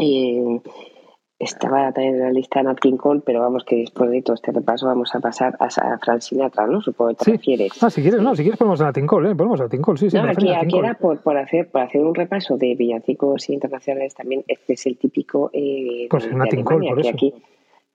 eh, 0.00 0.60
estaba 1.38 1.92
también 1.92 2.14
en 2.14 2.20
la 2.20 2.30
lista 2.30 2.62
Nat 2.62 2.78
King 2.78 2.96
Cole, 2.96 3.22
pero 3.24 3.40
vamos 3.40 3.64
que 3.64 3.76
después 3.76 4.10
de 4.10 4.22
todo 4.22 4.34
este 4.34 4.52
repaso 4.52 4.86
vamos 4.86 5.14
a 5.14 5.20
pasar 5.20 5.56
a, 5.60 5.66
a 5.66 5.98
Frank 5.98 6.20
Sinatra, 6.20 6.66
¿no? 6.66 6.80
Supongo 6.80 7.10
que 7.10 7.24
te 7.24 7.30
refieres. 7.32 7.82
Ah, 7.82 7.90
si 7.90 8.02
quieres, 8.02 8.20
no, 8.20 8.34
si 8.34 8.42
quieres 8.42 8.58
ponemos 8.58 8.80
a 8.80 8.84
Nat 8.84 8.94
King 8.94 9.06
Cole, 9.06 9.30
¿eh? 9.30 9.34
Ponemos 9.34 9.60
a 9.60 9.64
Nat 9.64 9.72
King 9.72 9.80
Cole, 9.82 9.98
sí, 9.98 10.10
sí. 10.10 10.16
No, 10.16 10.24
aquí, 10.24 10.50
aquí 10.50 10.70
Cole. 10.70 10.86
era 10.86 10.94
por, 10.98 11.20
por 11.20 11.36
hacer 11.36 11.70
por 11.70 11.82
hacer 11.82 12.02
un 12.02 12.14
repaso 12.14 12.56
de 12.56 12.74
villancicos 12.74 13.48
internacionales 13.50 14.14
también. 14.14 14.44
Este 14.48 14.74
es 14.74 14.86
el 14.86 14.96
típico 14.98 15.50
eh, 15.52 16.06
Pues 16.10 16.24
de, 16.24 16.34
Nat 16.34 16.50
King 16.50 16.64
Cole, 16.64 16.88
por 16.88 17.00
que 17.02 17.08
eso. 17.08 17.16
aquí 17.16 17.34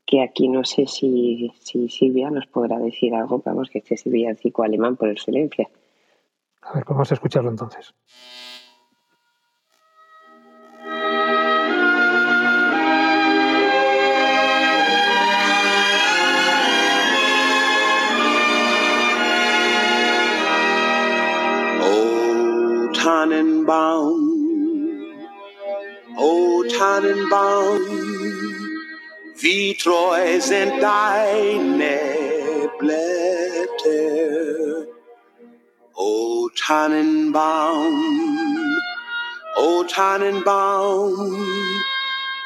que 0.06 0.22
aquí 0.22 0.48
no 0.50 0.66
sé 0.66 0.88
si, 0.88 1.52
si 1.60 1.88
Silvia 1.88 2.30
nos 2.32 2.46
podrá 2.48 2.78
decir 2.80 3.14
algo, 3.14 3.40
pero 3.40 3.56
vamos, 3.56 3.70
que 3.70 3.78
este 3.78 3.96
es 3.96 4.06
el 4.06 4.12
villancico 4.12 4.64
alemán 4.64 4.98
por 4.98 5.10
excelencia. 5.10 5.70
A 6.62 6.74
ver, 6.74 6.86
pues 6.86 6.96
vamos 6.96 7.12
a 7.12 7.14
escucharlo 7.16 7.50
entonces. 7.50 7.94
O 21.82 22.90
Tannenbaum, 22.94 24.22
O 26.18 26.64
Tannenbaum, 26.78 27.82
wie 29.42 29.74
treu 29.76 30.40
sind 30.40 30.80
deine 30.80 32.00
Blätter. 32.80 33.48
O 35.96 36.31
Tannenbaum, 36.56 37.98
o 39.58 39.84
Tannenbaum, 39.84 41.46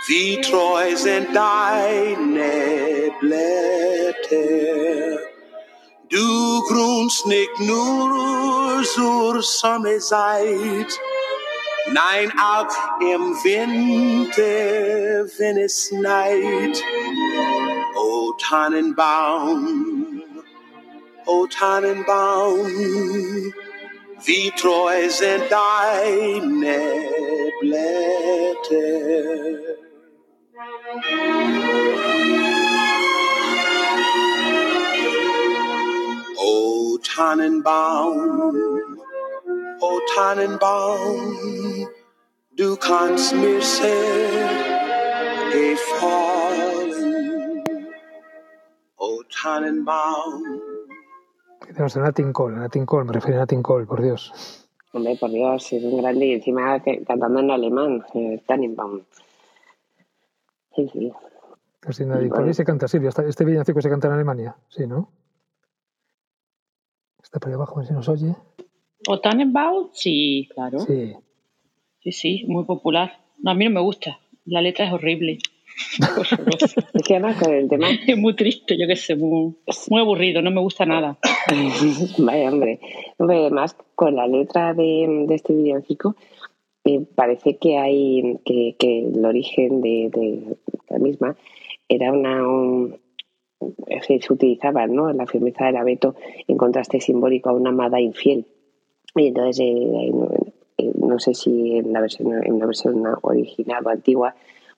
wie 0.07 0.41
treu 0.41 0.95
sind 0.95 1.35
deine 1.35 3.11
Blätter. 3.19 5.19
Du 6.09 6.61
grunst 6.67 7.25
nicht 7.25 7.59
nur 7.59 8.83
zur 8.83 9.41
Sommerzeit, 9.41 10.99
nein 11.91 12.31
auch 12.39 13.01
im 13.01 13.33
Winter, 13.43 15.27
wenn 15.37 15.57
es 15.57 15.87
schneit. 15.87 16.83
O 17.95 18.33
Tannenbaum, 18.39 20.21
o 21.25 21.47
Tannenbaum, 21.47 23.53
treu 24.55 25.09
sind 25.09 25.43
deine 25.49 26.79
Blätter. 27.59 29.05
O 36.37 36.97
Tannenbaum, 37.03 38.99
o 39.81 39.99
Tannenbaum, 40.15 41.87
du 42.55 42.75
kannst 42.77 43.33
mir 43.33 43.61
sehr 43.61 44.49
gefallen. 45.51 46.55
O 48.97 49.21
Tannenbaum, 49.29 50.61
Tenemos 51.67 51.97
a 51.97 52.01
Natin 52.01 52.31
Cole, 52.33 52.55
Natin 52.57 52.85
Cole, 52.85 53.05
me 53.05 53.13
refiero 53.13 53.37
a 53.37 53.41
Natin 53.41 53.61
Cole, 53.63 53.85
por 53.85 54.01
Dios. 54.01 54.67
Hombre, 54.93 55.17
por 55.19 55.29
Dios, 55.29 55.73
es 55.73 55.83
un 55.83 55.97
grande 55.97 56.25
y 56.27 56.33
encima 56.33 56.81
que- 56.81 57.03
cantando 57.03 57.39
en 57.39 57.51
alemán, 57.51 58.03
eh, 58.13 58.41
Tannenbaum. 58.45 59.01
Sí, 60.75 60.89
sí. 60.91 61.11
Vale. 62.27 62.29
Cole 62.29 62.51
y 62.51 62.53
se 62.53 62.63
canta, 62.65 62.87
Silvia. 62.87 63.09
Este- 63.09 63.27
Este 63.27 63.45
villancico 63.45 63.81
se 63.81 63.89
canta 63.89 64.07
en 64.07 64.13
Alemania, 64.13 64.55
sí, 64.69 64.87
¿no? 64.87 65.09
Está 67.21 67.39
por 67.39 67.49
ahí 67.49 67.55
abajo, 67.55 67.75
a 67.75 67.77
ver 67.79 67.87
si 67.87 67.93
nos 67.93 68.07
oye. 68.09 68.35
¿O 69.07 69.19
Tannenbaum? 69.19 69.89
Sí, 69.93 70.49
claro. 70.53 70.79
Sí. 70.79 71.15
Sí, 71.99 72.11
sí, 72.11 72.45
muy 72.47 72.63
popular. 72.65 73.19
No, 73.39 73.51
a 73.51 73.53
mí 73.53 73.65
no 73.65 73.71
me 73.71 73.81
gusta. 73.81 74.19
La 74.45 74.61
letra 74.61 74.85
es 74.85 74.93
horrible. 74.93 75.39
Es 76.93 77.03
que 77.03 77.15
además 77.15 77.41
con 77.41 77.53
el 77.53 77.67
tema... 77.67 77.87
Es 78.07 78.17
muy 78.17 78.35
triste, 78.35 78.77
yo 78.77 78.87
qué 78.87 78.95
sé, 78.95 79.15
muy, 79.15 79.55
muy 79.89 80.01
aburrido, 80.01 80.41
no 80.41 80.51
me 80.51 80.61
gusta 80.61 80.85
nada. 80.85 81.17
Vaya, 82.17 82.49
hombre. 82.51 82.79
Hombre, 83.17 83.37
Además, 83.37 83.75
con 83.95 84.15
la 84.15 84.27
letra 84.27 84.73
de, 84.73 85.25
de 85.27 85.35
este 85.35 85.53
villancico, 85.53 86.15
me 86.85 87.01
parece 87.01 87.57
que 87.57 87.77
hay 87.77 88.37
que, 88.45 88.75
que 88.77 89.07
el 89.07 89.25
origen 89.25 89.81
de, 89.81 90.09
de 90.13 90.55
la 90.89 90.99
misma 90.99 91.35
era 91.89 92.11
una 92.11 92.47
un- 92.47 92.99
se, 94.05 94.19
se 94.21 94.33
utilizaba 94.33 94.85
¿no? 94.87 95.11
la 95.13 95.25
firmeza 95.25 95.65
del 95.65 95.77
abeto 95.77 96.15
en 96.47 96.57
contraste 96.57 96.99
simbólico 96.99 97.49
a 97.49 97.53
una 97.53 97.69
amada 97.69 97.99
infiel. 97.99 98.45
Y 99.15 99.27
entonces, 99.27 99.59
eh, 99.59 100.11
no, 100.13 100.29
eh, 100.77 100.91
no 100.99 101.19
sé 101.19 101.33
si 101.33 101.77
en 101.77 101.93
la 101.93 102.01
versión 102.01 102.43
en 102.43 102.59
la 102.59 102.65
versión 102.65 103.01
original 103.21 103.85
o 103.85 103.89
antigua, 103.89 104.35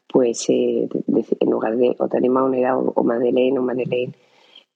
pues 0.08 0.50
eh, 0.50 0.88
en 1.40 1.50
lugar 1.50 1.78
de 1.78 1.96
o 2.00 2.08
Tannenbaum 2.08 2.54
era 2.54 2.78
o, 2.78 2.92
o 2.96 3.04
Madeleine 3.04 3.60
o 3.60 3.62
Madeleine 3.62 4.14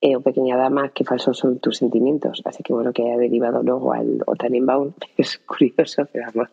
eh, 0.02 0.16
o 0.16 0.22
Pequeña 0.22 0.58
Dama, 0.58 0.90
qué 0.90 1.04
falsos 1.04 1.38
son 1.38 1.60
tus 1.60 1.78
sentimientos. 1.78 2.42
Así 2.46 2.64
que 2.64 2.74
bueno, 2.74 2.92
que 2.92 3.04
haya 3.04 3.18
derivado 3.18 3.62
luego 3.62 3.94
al 3.94 4.24
o 4.26 4.36
Tannenbaum 4.36 4.94
es 5.18 5.38
curioso, 5.38 6.08
pero 6.12 6.26
vamos, 6.34 6.50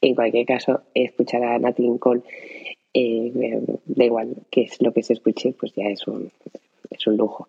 en 0.00 0.14
cualquier 0.14 0.46
caso, 0.46 0.80
escuchar 0.94 1.44
a 1.44 1.58
Nat 1.58 1.78
eh, 1.78 1.92
eh, 2.92 3.62
da 3.84 4.04
igual 4.04 4.34
que 4.50 4.62
es 4.62 4.80
lo 4.80 4.92
que 4.92 5.02
se 5.02 5.12
escuche, 5.12 5.54
pues 5.58 5.72
ya 5.74 5.84
es 5.84 6.06
un, 6.08 6.32
es 6.90 7.06
un 7.06 7.16
lujo. 7.16 7.48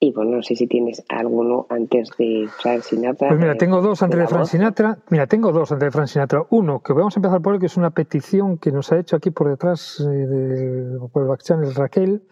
Y 0.00 0.12
bueno, 0.12 0.36
no 0.36 0.42
sé 0.42 0.54
si 0.54 0.68
tienes 0.68 1.04
alguno 1.08 1.66
antes 1.70 2.10
de 2.18 2.48
Frank 2.62 2.82
Sinatra. 2.82 3.28
Pues 3.28 3.40
mira, 3.40 3.54
eh, 3.54 3.56
tengo 3.56 3.80
dos 3.80 4.00
antes 4.02 4.16
la 4.16 4.24
de 4.26 4.28
Frank. 4.28 4.46
Sinatra. 4.46 4.98
Mira, 5.10 5.26
tengo 5.26 5.50
dos 5.50 5.72
antes 5.72 5.86
de 5.86 5.90
Frank 5.90 6.06
Sinatra. 6.06 6.44
Uno, 6.50 6.80
que 6.80 6.92
vamos 6.92 7.16
a 7.16 7.18
empezar 7.18 7.42
por 7.42 7.54
él, 7.54 7.60
que 7.60 7.66
es 7.66 7.76
una 7.76 7.90
petición 7.90 8.58
que 8.58 8.70
nos 8.70 8.92
ha 8.92 8.98
hecho 8.98 9.16
aquí 9.16 9.30
por 9.30 9.48
detrás, 9.48 9.98
eh, 10.00 10.04
de- 10.08 10.98
por 11.12 11.22
el 11.22 11.28
back 11.28 11.42
channel 11.42 11.74
Raquel, 11.74 12.22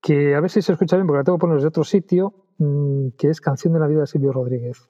que 0.00 0.34
a 0.34 0.40
ver 0.40 0.48
si 0.50 0.62
se 0.62 0.72
escucha 0.72 0.96
bien, 0.96 1.06
porque 1.06 1.18
la 1.18 1.24
tengo 1.24 1.36
que 1.36 1.42
poner 1.42 1.56
desde 1.56 1.68
otro 1.68 1.84
sitio, 1.84 2.32
mm, 2.58 3.08
que 3.18 3.28
es 3.28 3.40
Canción 3.42 3.74
de 3.74 3.80
la 3.80 3.86
Vida 3.86 4.00
de 4.00 4.06
Silvio 4.06 4.32
Rodríguez. 4.32 4.88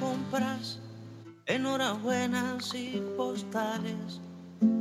Compras, 0.00 0.80
enhorabuenas 1.46 2.74
y 2.74 3.02
postales 3.16 4.20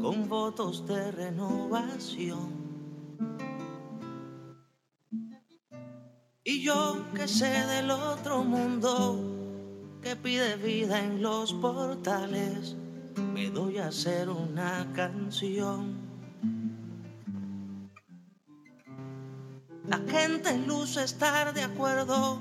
con 0.02 0.28
votos 0.28 0.86
de 0.88 1.12
renovación. 1.12 2.66
Y 6.44 6.64
yo 6.64 7.06
que 7.16 7.28
sé 7.28 7.50
del 7.68 7.90
otro 7.92 8.44
mundo 8.44 9.20
que 10.02 10.16
pide 10.16 10.56
vida 10.58 11.04
en 11.04 11.22
los 11.22 11.54
portales, 11.54 12.76
me 13.34 13.50
doy 13.50 13.80
a 13.80 13.88
hacer 13.88 14.30
una 14.30 14.88
canción. 14.94 15.96
La 19.88 19.98
gente 20.08 20.58
luce 20.60 21.04
estar 21.04 21.54
de 21.54 21.64
acuerdo 21.64 22.40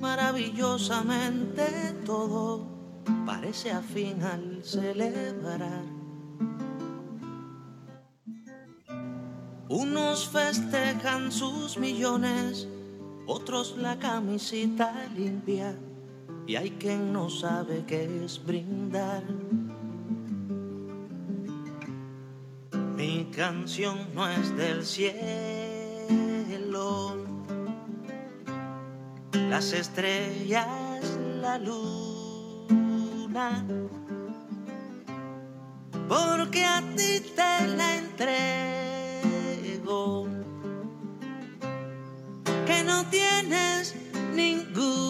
maravillosamente 0.00 1.94
todo 2.04 2.66
parece 3.26 3.70
afín 3.70 4.22
al 4.22 4.62
celebrar. 4.64 5.84
Unos 9.68 10.28
festejan 10.28 11.32
sus 11.32 11.78
millones, 11.78 12.68
otros 13.26 13.76
la 13.78 13.98
camisita 13.98 15.08
limpia 15.16 15.76
y 16.46 16.56
hay 16.56 16.70
quien 16.72 17.12
no 17.12 17.30
sabe 17.30 17.84
qué 17.86 18.24
es 18.24 18.44
brindar. 18.44 19.24
Mi 22.96 23.24
canción 23.34 24.14
no 24.14 24.28
es 24.28 24.56
del 24.56 24.84
cielo 24.84 25.63
las 29.54 29.72
estrellas, 29.72 30.66
la 31.40 31.56
luna, 31.58 32.68
porque 36.08 36.64
a 36.64 36.82
ti 36.96 37.20
te 37.36 37.66
la 37.76 37.98
entrego, 37.98 40.26
que 42.66 42.82
no 42.82 43.08
tienes 43.10 43.94
ninguna. 44.34 45.06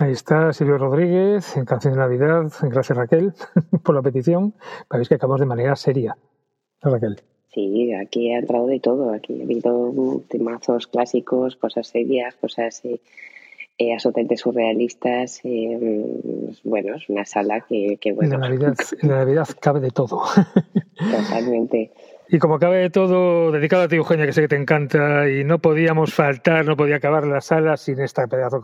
Ahí 0.00 0.10
está 0.10 0.52
Silvio 0.52 0.78
Rodríguez 0.78 1.56
en 1.56 1.64
Canción 1.64 1.92
de 1.92 2.00
Navidad. 2.00 2.52
Gracias 2.62 2.98
Raquel 2.98 3.32
por 3.84 3.94
la 3.94 4.02
petición. 4.02 4.56
Veis 4.90 5.08
que 5.08 5.14
acabamos 5.14 5.38
de 5.38 5.46
manera 5.46 5.76
seria. 5.76 6.18
¿No, 6.82 6.90
Raquel? 6.90 7.22
Sí, 7.58 7.92
aquí 7.92 8.32
ha 8.32 8.38
entrado 8.38 8.68
de 8.68 8.78
todo. 8.78 9.12
Aquí 9.12 9.40
ha 9.40 9.42
habido 9.42 10.22
temazos 10.28 10.86
clásicos, 10.86 11.56
cosas 11.56 11.88
serias, 11.88 12.36
cosas 12.36 12.84
eh, 12.84 13.00
eh, 13.78 13.92
absolutamente 13.92 14.36
surrealistas. 14.36 15.40
eh, 15.42 15.76
mm, 15.76 16.68
bueno, 16.68 16.94
es 16.94 17.08
una 17.08 17.24
sala 17.24 17.62
que, 17.62 17.98
que 18.00 18.10
En 18.10 18.16
bueno, 18.16 18.38
la 18.38 18.48
Navidad, 18.48 18.76
en 19.02 19.08
la 19.08 19.16
Navidad 19.16 19.48
cabe 19.60 19.80
de 19.80 19.90
todo. 19.90 20.22
totalmente. 20.96 21.90
Y 22.28 22.38
como 22.38 22.60
cabe 22.60 22.76
de 22.76 22.90
todo, 22.90 23.50
dedicado 23.50 23.82
a 23.82 23.88
ti, 23.88 23.96
Eugenia, 23.96 24.26
que 24.26 24.32
sé 24.32 24.42
que 24.42 24.48
te 24.48 24.56
encanta, 24.56 25.28
y 25.28 25.42
no 25.42 25.58
podíamos 25.58 26.14
faltar, 26.14 26.64
no 26.64 26.76
podía 26.76 26.96
acabar 26.96 27.26
la 27.26 27.40
sala 27.40 27.76
sin 27.76 27.98
esta 27.98 28.28
pedazo 28.28 28.60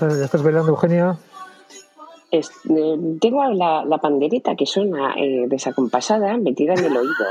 Estás, 0.00 0.18
ya 0.18 0.24
estás 0.24 0.42
bailando, 0.42 0.70
Eugenia? 0.70 1.16
Es- 2.30 2.50
eh, 2.70 2.96
tengo 3.20 3.44
la, 3.52 3.84
la 3.84 3.98
pandereta 3.98 4.54
que 4.54 4.64
suena 4.66 5.14
eh, 5.16 5.46
desacompasada 5.48 6.36
metida 6.36 6.74
en 6.74 6.84
el 6.84 6.96
oído. 6.96 7.26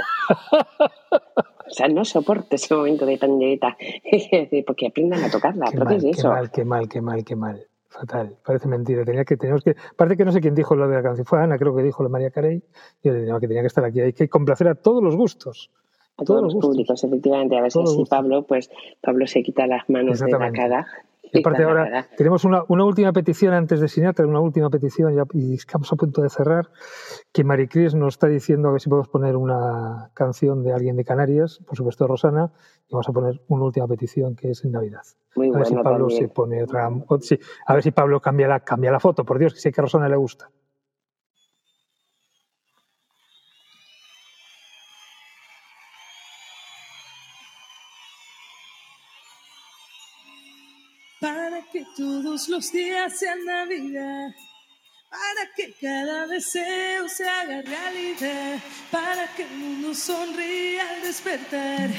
O 1.68 1.72
sea, 1.72 1.88
no 1.88 2.04
soporto 2.04 2.56
ese 2.56 2.74
momento 2.76 3.06
de 3.06 3.18
pandereta. 3.18 3.78
Porque 4.68 4.88
aprendan 4.88 5.24
a 5.24 5.30
tocarla. 5.32 5.68
Qué 5.72 5.78
¿Pero 5.78 5.86
qué 5.88 5.94
mal, 5.96 6.02
qué 6.02 6.10
eso? 6.10 6.30
mal, 6.30 6.52
qué 6.52 6.66
mal, 6.66 6.90
qué 6.90 7.02
mal, 7.02 7.24
qué 7.24 7.36
mal. 7.36 7.66
Fatal. 7.88 8.36
Parece 8.46 8.68
mentira. 8.68 9.04
Tenía 9.06 9.24
que, 9.26 9.38
teníamos 9.38 9.64
que, 9.64 9.76
parece 9.96 10.18
que 10.18 10.26
no 10.26 10.32
sé 10.32 10.41
quién 10.41 10.54
dijo 10.54 10.76
lo 10.76 10.88
de 10.88 10.96
la 10.96 11.02
canción. 11.04 11.26
Fue 11.26 11.41
Ana, 11.41 11.58
creo 11.58 11.76
que 11.76 11.82
dijo 11.84 12.04
la 12.04 12.10
María 12.10 12.30
Carey. 12.30 12.62
Yo 13.04 13.14
le 13.14 13.24
digo 13.24 13.40
que 13.40 13.48
tenía 13.48 13.62
que 13.62 13.68
estar 13.68 13.84
aquí. 13.86 14.02
Hay 14.02 14.14
que 14.14 14.28
complacer 14.30 14.68
a 14.68 14.76
todos 14.76 15.02
los 15.04 15.16
gustos. 15.16 15.72
A 16.18 16.24
todos 16.26 16.41
los 16.44 16.54
públicos, 16.56 17.02
efectivamente. 17.04 17.58
A 17.58 17.62
ver 17.62 17.72
si 17.72 18.04
Pablo, 18.06 18.44
pues 18.44 18.70
Pablo 19.02 19.26
se 19.26 19.41
quita 19.41 19.66
las 19.66 19.90
manos 19.90 20.20
de 20.20 20.32
la 20.32 20.52
cara. 20.52 20.86
Y 21.31 21.39
aparte 21.41 21.64
ahora 21.64 21.84
tenemos 22.18 22.43
una, 22.45 22.64
una 22.68 22.84
última 22.85 23.14
petición 23.14 23.53
antes 23.53 23.80
de 23.80 23.88
Sinatra, 23.88 24.26
una 24.26 24.39
última 24.39 24.69
petición 24.69 25.15
ya, 25.15 25.23
y 25.34 25.53
estamos 25.56 25.91
a 25.93 25.95
punto 25.95 26.22
de 26.22 26.30
cerrar, 26.30 26.69
que 27.31 27.43
Maricris 27.43 27.93
nos 27.95 28.15
está 28.15 28.27
diciendo 28.27 28.69
a 28.69 28.72
ver 28.72 28.81
si 28.81 28.89
podemos 28.89 29.10
poner 29.10 29.35
una 29.35 30.10
canción 30.14 30.64
de 30.64 30.73
alguien 30.73 30.95
de 30.95 31.06
Canarias, 31.06 31.60
por 31.68 31.76
supuesto 31.77 32.07
Rosana, 32.07 32.51
y 32.88 32.93
vamos 32.93 33.07
a 33.10 33.11
poner 33.14 33.41
una 33.47 33.64
última 33.65 33.88
petición 33.88 34.35
que 34.35 34.51
es 34.51 34.64
en 34.65 34.72
Navidad. 34.72 35.01
Muy 35.35 35.49
a 35.49 35.57
ver 35.57 35.65
si 35.68 35.76
Pablo 35.76 36.07
también. 36.07 36.22
se 36.22 36.27
pone 36.30 36.64
otra, 36.64 36.89
o- 36.89 37.19
sí, 37.19 37.39
a 37.68 37.73
ver 37.73 37.84
si 37.84 37.91
Pablo 37.91 38.19
cambia 38.19 38.47
la, 38.47 38.60
cambia 38.61 38.91
la 38.91 38.99
foto, 38.99 39.23
por 39.26 39.38
Dios, 39.38 39.53
que 39.53 39.60
sé 39.60 39.72
que 39.72 39.81
a 39.81 39.84
Rosana 39.84 40.10
le 40.10 40.15
gusta. 40.15 40.49
Que 51.72 51.86
todos 51.96 52.50
los 52.50 52.72
días 52.72 53.18
sean 53.20 53.46
Navidad, 53.46 54.30
para 55.10 55.54
que 55.56 55.74
cada 55.80 56.28
deseo 56.28 57.08
se 57.08 57.28
haga 57.28 57.62
realidad, 57.62 58.60
para 58.91 59.28
que 59.36 59.44
el 59.44 59.58
mundo 59.58 59.94
sonría 59.94 60.90
al 60.90 61.02
despertar, 61.04 61.90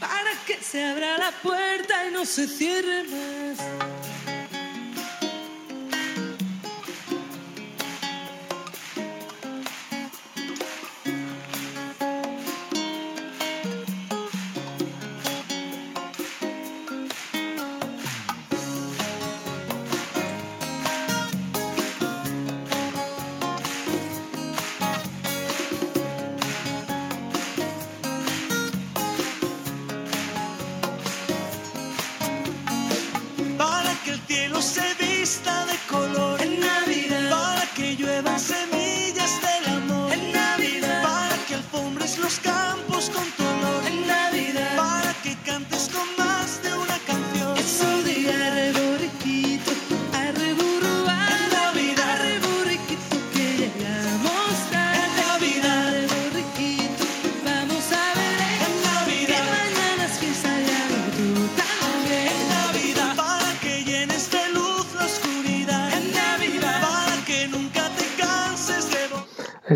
para 0.00 0.30
que 0.46 0.56
se 0.62 0.84
abra 0.84 1.18
la 1.18 1.30
puerta 1.42 2.06
y 2.08 2.12
no 2.12 2.24
se 2.24 2.46
cierre 2.46 3.04
más. 3.04 4.13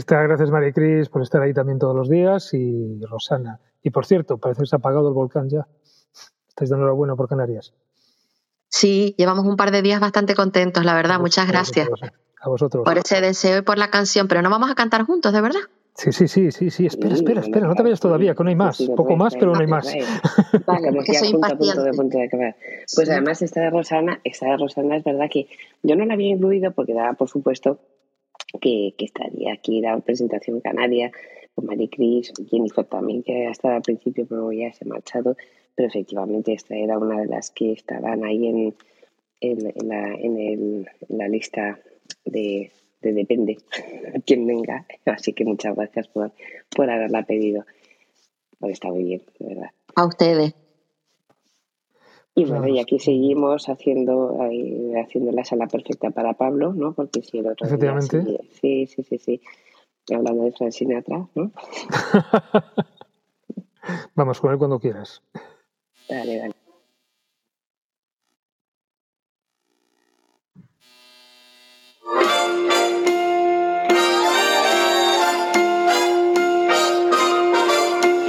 Esta, 0.09 0.23
gracias 0.23 0.51
Maricris 0.51 1.11
por 1.11 1.21
estar 1.21 1.43
ahí 1.43 1.53
también 1.53 1.79
todos 1.79 1.95
los 1.95 2.09
días 2.09 2.55
y 2.55 2.99
Rosana. 3.05 3.61
Y 3.83 3.91
por 3.91 4.07
cierto, 4.07 4.39
parece 4.39 4.63
que 4.63 4.67
se 4.67 4.75
ha 4.75 4.79
apagado 4.79 5.07
el 5.09 5.13
volcán 5.13 5.51
ya. 5.51 5.67
Estáis 6.49 6.71
dando 6.71 6.85
enhorabuena 6.87 7.15
por 7.15 7.29
Canarias. 7.29 7.75
Sí, 8.71 9.15
llevamos 9.19 9.45
un 9.45 9.57
par 9.57 9.71
de 9.71 9.83
días 9.83 10.01
bastante 10.01 10.35
contentos, 10.35 10.83
la 10.87 10.95
verdad. 10.95 11.21
Muchas 11.21 11.47
gracias 11.47 11.91
A 12.41 12.49
vosotros. 12.49 12.85
por 12.87 12.97
ese 12.97 13.21
deseo 13.21 13.59
y 13.59 13.61
por 13.61 13.77
la 13.77 13.91
canción, 13.91 14.29
pero 14.29 14.41
no 14.41 14.49
vamos 14.49 14.71
a 14.71 14.75
cantar 14.75 15.03
juntos, 15.05 15.31
de 15.35 15.43
verdad. 15.43 15.61
Sí, 15.93 16.11
sí, 16.11 16.27
sí, 16.27 16.53
sí, 16.53 16.71
sí. 16.71 16.87
Espera, 16.87 17.15
espera, 17.15 17.41
espera. 17.43 17.67
No 17.67 17.75
te 17.75 17.83
vayas 17.83 18.01
todavía, 18.01 18.35
que 18.35 18.43
no 18.43 18.49
hay 18.49 18.57
más. 18.57 18.81
Poco 18.97 19.15
más, 19.15 19.35
pero 19.35 19.53
no 19.53 19.61
hay 19.61 19.67
más. 19.67 19.93
Vale, 20.65 21.05
que 21.05 21.13
soy 21.19 21.33
punto, 21.33 21.47
a 21.49 21.51
punto, 21.51 21.65
de 21.83 21.91
impaciente. 21.91 21.97
punto 21.99 22.17
de 22.17 22.25
acabar. 22.25 22.57
Pues 22.95 23.09
Sí. 23.09 23.13
además 23.13 23.43
esta 23.43 23.61
de 23.61 23.69
Rosana, 23.69 24.21
esta 24.25 24.47
de 24.47 24.57
Rosana 24.57 24.97
es 24.97 25.05
verdad 25.05 25.27
que 25.31 25.49
yo 25.83 25.97
no 25.97 26.07
la 26.07 26.15
había 26.15 26.31
incluido 26.31 26.71
porque 26.71 26.95
daba 26.95 27.13
por 27.13 27.29
supuesto 27.29 27.79
que, 28.61 28.95
que 28.97 29.05
estaría 29.05 29.53
aquí 29.53 29.81
la 29.81 29.99
presentación 30.01 30.61
canaria 30.61 31.11
con 31.55 31.67
Maricris, 31.67 32.33
Jennifer 32.51 32.85
también, 32.85 33.23
que 33.23 33.47
ha 33.47 33.51
estado 33.51 33.75
al 33.77 33.83
principio, 33.83 34.27
pero 34.29 34.53
ya 34.53 34.73
se 34.73 34.85
ha 34.85 34.89
marchado. 34.89 35.37
Pero 35.75 35.89
efectivamente 35.89 36.53
esta 36.53 36.75
era 36.77 36.99
una 36.99 37.21
de 37.21 37.27
las 37.27 37.51
que 37.51 37.73
estaban 37.73 38.25
ahí 38.25 38.47
en, 38.49 38.75
en, 39.41 39.89
la, 39.89 40.15
en, 40.15 40.39
el- 40.39 40.89
la 41.09 41.29
lista 41.29 41.79
de, 42.25 42.71
de 43.01 43.13
Depende, 43.13 43.59
quien 44.27 44.47
venga. 44.47 44.87
Así 45.05 45.33
que 45.33 45.45
muchas 45.45 45.77
gracias 45.77 46.09
por, 46.09 46.33
por 46.75 46.91
haberla 46.91 47.23
pedido. 47.25 47.65
Pues 48.59 48.73
está 48.73 48.89
muy 48.89 49.05
bien, 49.05 49.23
de 49.39 49.47
verdad. 49.55 49.71
A 49.95 50.07
ustedes. 50.07 50.55
Y 52.39 52.45
bueno, 52.45 52.69
y 52.69 52.79
aquí 52.79 53.01
seguimos 53.01 53.69
haciendo 53.69 54.41
ahí, 54.41 54.95
haciendo 54.95 55.33
la 55.33 55.45
sala 55.45 55.67
perfecta 55.67 56.11
para 56.11 56.35
Pablo, 56.35 56.73
¿no? 56.73 56.93
Porque 56.93 57.21
si 57.21 57.39
el 57.39 57.49
otro 57.49 57.67
Efectivamente. 57.67 58.23
sí, 58.53 58.87
sí, 58.87 58.89
sí, 59.03 59.03
sí, 59.03 59.19
sí. 59.19 59.41
Hablando 60.15 60.45
de 60.45 60.53
Frank 60.53 60.71
Sinatra, 60.71 61.27
¿no? 61.35 61.51
Vamos 64.15 64.41
con 64.41 64.53
él 64.53 64.59
cuando 64.59 64.79
quieras. 64.79 65.21
Dale, 66.09 66.39
dale. 66.39 66.55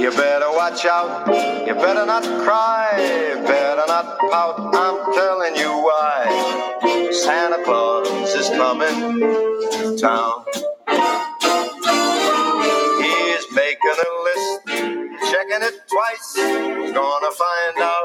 You 0.00 0.10
better 0.10 0.50
watch 0.56 0.84
out. 0.84 1.28
You 1.64 1.74
better 1.76 2.06
not 2.06 2.24
cry. 2.44 2.89
Pout. 4.30 4.60
I'm 4.74 5.12
telling 5.14 5.56
you 5.56 5.70
why. 5.70 7.10
Santa 7.12 7.62
Claus 7.64 8.08
is 8.34 8.48
coming 8.50 9.20
to 9.20 9.98
town. 9.98 10.44
He's 13.02 13.46
making 13.54 13.96
a 14.08 14.10
list, 14.26 14.60
checking 15.30 15.62
it 15.68 15.76
twice. 15.88 16.34
Gonna 16.94 17.32
find 17.32 17.78
out 17.78 17.99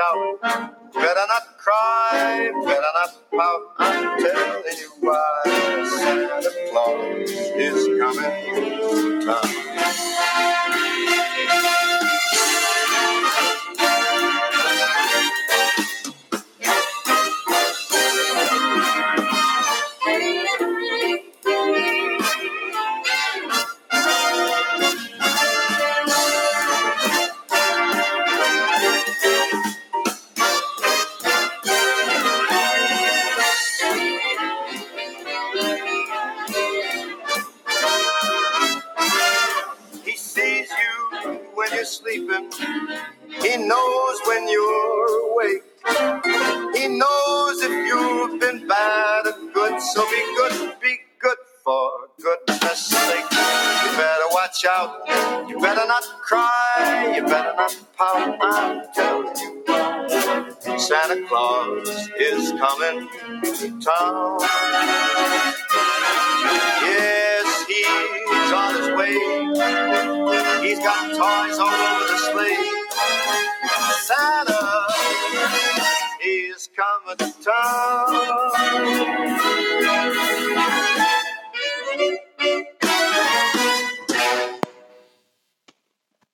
watch 0.00 0.38
out. 0.44 0.74
You 0.94 1.00
better 1.00 1.26
not 1.28 1.58
cry, 1.58 2.50
better 2.64 2.80
not 2.94 3.30
pout. 3.30 3.62
I'm 3.78 4.49
coming 62.60 63.08
to 63.42 63.80
town. 63.80 65.09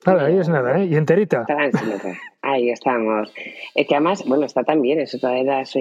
Nada, 0.06 0.26
ahí 0.26 0.38
es 0.38 0.48
nada, 0.48 0.80
¿eh? 0.80 0.86
Y 0.86 0.94
enterita. 0.94 1.44
Tranquilita. 1.44 2.14
Ahí 2.42 2.70
estamos. 2.70 3.32
Es 3.74 3.88
que 3.88 3.94
además, 3.96 4.24
bueno, 4.24 4.46
está 4.46 4.62
también, 4.62 5.00
es 5.00 5.14
otra 5.16 5.30
de 5.30 5.42
las 5.42 5.74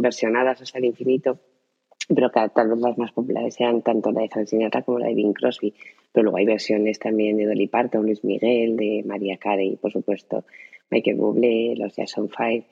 versionadas 0.00 0.62
hasta 0.62 0.78
el 0.78 0.86
infinito, 0.86 1.38
pero 2.08 2.30
que 2.30 2.40
tal 2.54 2.70
vez 2.70 2.78
las 2.78 2.96
más 2.96 3.12
populares 3.12 3.54
sean 3.54 3.82
tanto 3.82 4.10
la 4.10 4.22
de 4.22 4.30
Frank 4.30 4.46
Sinatra 4.46 4.82
como 4.82 4.98
la 4.98 5.08
de 5.08 5.14
Bing 5.14 5.34
Crosby. 5.34 5.74
Pero 6.10 6.24
luego 6.24 6.38
hay 6.38 6.46
versiones 6.46 6.98
también 6.98 7.36
de 7.36 7.44
Dolly 7.44 7.68
Parton, 7.68 8.06
Luis 8.06 8.24
Miguel, 8.24 8.76
de 8.76 9.02
María 9.04 9.36
Carey, 9.36 9.76
por 9.76 9.92
supuesto, 9.92 10.44
Michael 10.90 11.16
Bublé, 11.16 11.74
los 11.76 11.94
Jackson 11.94 12.30
Five. 12.30 12.64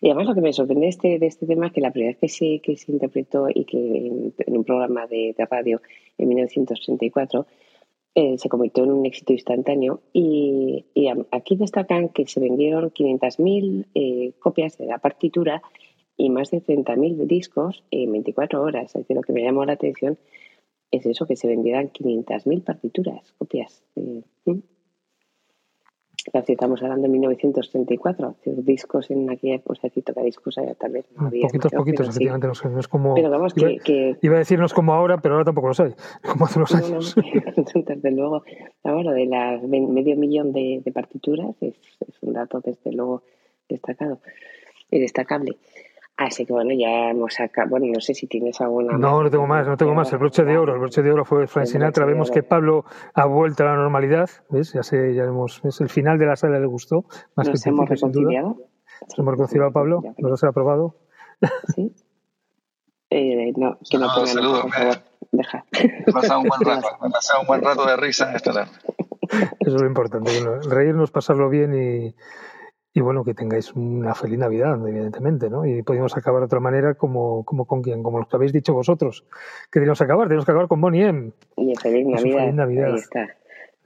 Y 0.00 0.08
además 0.08 0.26
lo 0.26 0.34
que 0.34 0.40
me 0.40 0.52
sorprende 0.52 0.86
de 0.86 0.90
este, 0.90 1.18
de 1.20 1.26
este 1.26 1.46
tema 1.46 1.68
es 1.68 1.72
que 1.72 1.80
la 1.80 1.92
primera 1.92 2.10
vez 2.10 2.18
que 2.18 2.28
se, 2.28 2.58
que 2.58 2.76
se 2.76 2.90
interpretó 2.90 3.46
y 3.48 3.64
que 3.64 3.78
en, 3.78 4.34
en 4.36 4.56
un 4.56 4.64
programa 4.64 5.06
de, 5.06 5.36
de 5.38 5.46
radio 5.46 5.80
en 6.18 6.28
1934 6.28 7.46
eh, 8.14 8.36
se 8.36 8.48
convirtió 8.48 8.84
en 8.84 8.92
un 8.92 9.06
éxito 9.06 9.32
instantáneo 9.32 10.02
y, 10.12 10.84
aquí 11.30 11.56
destacan 11.56 12.10
que 12.10 12.26
se 12.26 12.40
vendieron 12.40 12.90
500.000 12.90 13.86
eh, 13.94 14.32
copias 14.38 14.76
de 14.76 14.86
la 14.86 14.98
partitura 14.98 15.62
y 16.16 16.28
más 16.28 16.50
de 16.50 16.62
30.000 16.62 17.26
discos 17.26 17.84
en 17.90 18.12
24 18.12 18.62
horas. 18.62 18.94
Es 18.94 19.02
decir, 19.02 19.16
lo 19.16 19.22
que 19.22 19.32
me 19.32 19.42
llamó 19.42 19.64
la 19.64 19.72
atención 19.72 20.18
es 20.90 21.06
eso, 21.06 21.26
que 21.26 21.36
se 21.36 21.48
vendieran 21.48 21.90
500.000 21.90 22.62
partituras, 22.62 23.32
copias. 23.38 23.82
Si 26.44 26.52
estamos 26.52 26.82
hablando 26.82 27.02
de 27.02 27.08
1934, 27.08 28.28
hacer 28.28 28.64
discos 28.64 29.10
en 29.10 29.28
aquella 29.30 29.56
época, 29.56 29.72
o 29.72 29.80
sea, 29.80 29.90
si 29.90 30.02
tocar 30.02 30.24
discos 30.24 30.56
eh, 30.58 30.74
tal 30.78 30.92
vez 30.92 31.06
no 31.16 31.26
había. 31.26 31.46
Poquitos, 31.46 31.72
poquitos, 31.72 32.06
sí. 32.06 32.10
efectivamente. 32.10 32.68
No, 32.68 32.78
es 32.80 32.88
como. 32.88 33.14
Pero 33.14 33.30
vamos, 33.30 33.52
iba, 33.56 33.68
que, 33.70 33.78
que 33.82 34.18
iba 34.22 34.36
a 34.36 34.38
decir 34.38 34.58
no 34.58 34.66
es 34.66 34.74
como 34.74 34.92
ahora, 34.92 35.18
pero 35.18 35.34
ahora 35.34 35.44
tampoco 35.44 35.68
lo 35.68 35.74
sé. 35.74 35.94
Como 36.22 36.44
hace 36.44 36.58
unos 36.58 36.72
No, 36.72 36.80
no, 36.80 36.86
años. 36.86 37.14
desde 37.74 38.10
luego, 38.12 38.42
lo 38.84 39.10
de 39.10 39.26
las 39.26 39.62
medio 39.62 40.16
millón 40.16 40.52
de, 40.52 40.80
de 40.84 40.92
partituras 40.92 41.54
es, 41.60 41.74
es 42.00 42.22
un 42.22 42.34
dato 42.34 42.60
desde 42.60 42.92
luego 42.92 43.22
destacado 43.68 44.20
y 44.90 45.00
destacable. 45.00 45.56
Así 46.16 46.44
que 46.44 46.52
bueno, 46.52 46.70
ya 46.74 47.10
hemos 47.10 47.34
sacado, 47.34 47.70
bueno, 47.70 47.86
no 47.92 48.00
sé 48.00 48.14
si 48.14 48.26
tienes 48.26 48.60
alguna 48.60 48.98
No, 48.98 49.22
no 49.22 49.30
tengo 49.30 49.46
más, 49.46 49.66
no 49.66 49.76
tengo 49.76 49.94
más. 49.94 50.12
El 50.12 50.18
broche 50.18 50.44
de 50.44 50.58
oro, 50.58 50.74
el 50.74 50.78
broche 50.78 51.02
de 51.02 51.10
oro 51.10 51.24
fue 51.24 51.46
Frank 51.46 51.66
Sinatra. 51.66 52.04
Vemos 52.04 52.30
que 52.30 52.42
Pablo 52.42 52.84
ha 53.14 53.24
vuelto 53.26 53.62
a 53.62 53.66
la 53.66 53.76
normalidad. 53.76 54.28
¿Ves? 54.50 54.72
Ya 54.74 54.82
sé, 54.82 55.14
ya 55.14 55.24
hemos. 55.24 55.64
Es 55.64 55.80
el 55.80 55.88
final 55.88 56.18
de 56.18 56.26
la 56.26 56.36
sala 56.36 56.60
le 56.60 56.66
gustó. 56.66 57.06
Más 57.34 57.48
que 57.48 57.52
¿Nos 57.52 57.66
el 57.66 57.72
hemos 57.72 57.88
reconciliado? 57.88 58.56
Nos 59.08 59.18
hemos 59.18 59.32
reconciliado, 59.32 59.72
Pablo. 59.72 60.02
Nos 60.18 60.28
lo 60.28 60.34
has 60.34 60.44
aprobado. 60.44 60.96
Eh, 63.14 63.52
no, 63.56 63.78
que 63.90 63.98
no 63.98 64.06
No, 64.06 64.14
pongan 64.14 64.26
saludos, 64.28 64.62
por 64.62 64.72
favor. 64.72 64.96
Deja. 65.32 65.64
He 65.72 66.12
pasado 66.12 66.40
un 66.40 66.48
buen 66.48 66.60
rato, 66.64 66.88
he 67.04 67.10
pasado 67.10 67.40
un 67.40 67.46
buen 67.46 67.62
rato 67.62 67.86
de 67.86 67.96
risa 67.96 68.32
esta 68.34 68.52
tarde. 68.52 68.70
Eso 69.60 69.76
es 69.76 69.80
lo 69.82 69.86
importante. 69.86 70.30
bueno, 70.30 70.60
reírnos, 70.62 71.10
pasarlo 71.10 71.48
bien 71.48 71.74
y, 71.74 72.14
y 72.94 73.00
bueno, 73.00 73.24
que 73.24 73.32
tengáis 73.32 73.72
una 73.72 74.14
feliz 74.14 74.38
Navidad, 74.38 74.76
evidentemente, 74.86 75.48
¿no? 75.48 75.64
Y 75.64 75.82
podemos 75.82 76.14
acabar 76.16 76.40
de 76.40 76.46
otra 76.46 76.60
manera 76.60 76.94
como, 76.94 77.42
como 77.44 77.66
con 77.66 77.82
quien, 77.82 78.02
como 78.02 78.18
lo 78.18 78.28
que 78.28 78.36
habéis 78.36 78.52
dicho 78.52 78.74
vosotros. 78.74 79.24
Que 79.70 79.80
tenemos 79.80 79.98
que 79.98 80.04
acabar, 80.04 80.28
tenemos 80.28 80.44
que 80.44 80.50
acabar 80.50 80.68
con 80.68 80.80
Bonnie 80.80 81.06
M. 81.06 81.32
Y 81.56 81.74
feliz 81.76 82.06
Navidad. 82.06 82.38
feliz 82.38 82.54
Navidad. 82.54 82.90
Ahí 82.90 82.96
está. 82.96 83.28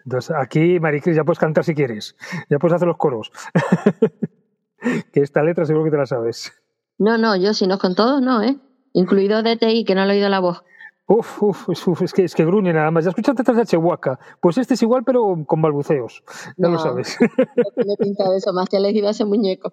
Entonces, 0.04 0.36
aquí, 0.36 0.80
Maricris, 0.80 1.16
ya 1.16 1.24
puedes 1.24 1.38
cantar 1.38 1.64
si 1.64 1.74
quieres. 1.74 2.16
Ya 2.48 2.58
puedes 2.58 2.74
hacer 2.74 2.88
los 2.88 2.96
coros. 2.96 3.30
que 5.12 5.20
esta 5.20 5.42
letra 5.42 5.64
seguro 5.64 5.84
que 5.84 5.90
te 5.92 5.96
la 5.96 6.06
sabes. 6.06 6.52
No, 6.98 7.16
no, 7.16 7.36
yo 7.36 7.54
si 7.54 7.66
no 7.66 7.74
es 7.74 7.80
con 7.80 7.94
todos, 7.94 8.20
no, 8.20 8.42
¿eh? 8.42 8.56
Incluido 8.92 9.42
DTI, 9.42 9.84
que 9.84 9.94
no 9.94 10.04
le 10.04 10.14
he 10.14 10.16
oído 10.16 10.28
la 10.28 10.40
voz. 10.40 10.64
Uf, 11.08 11.40
uf, 11.42 11.68
uf, 11.88 12.02
es 12.02 12.12
que, 12.12 12.24
es 12.24 12.34
que 12.34 12.44
gruñe 12.44 12.72
nada 12.72 12.90
más. 12.90 13.04
Ya 13.04 13.10
escuchaste 13.10 13.42
atrás 13.42 13.56
de 13.58 13.66
Chihuahua. 13.66 14.18
Pues 14.40 14.58
este 14.58 14.74
es 14.74 14.82
igual, 14.82 15.04
pero 15.04 15.36
con 15.46 15.62
balbuceos. 15.62 16.22
Ya 16.56 16.66
lo 16.68 16.74
No. 16.74 16.78
sabes. 16.80 17.16
No 17.20 17.28
tiene 17.76 17.96
pinta 17.96 18.28
de 18.30 18.38
eso, 18.38 18.52
más 18.52 18.68
te 18.68 18.76
he 18.76 18.80
elegido 18.80 19.06
a 19.08 19.12
ese 19.12 19.24
muñeco. 19.24 19.72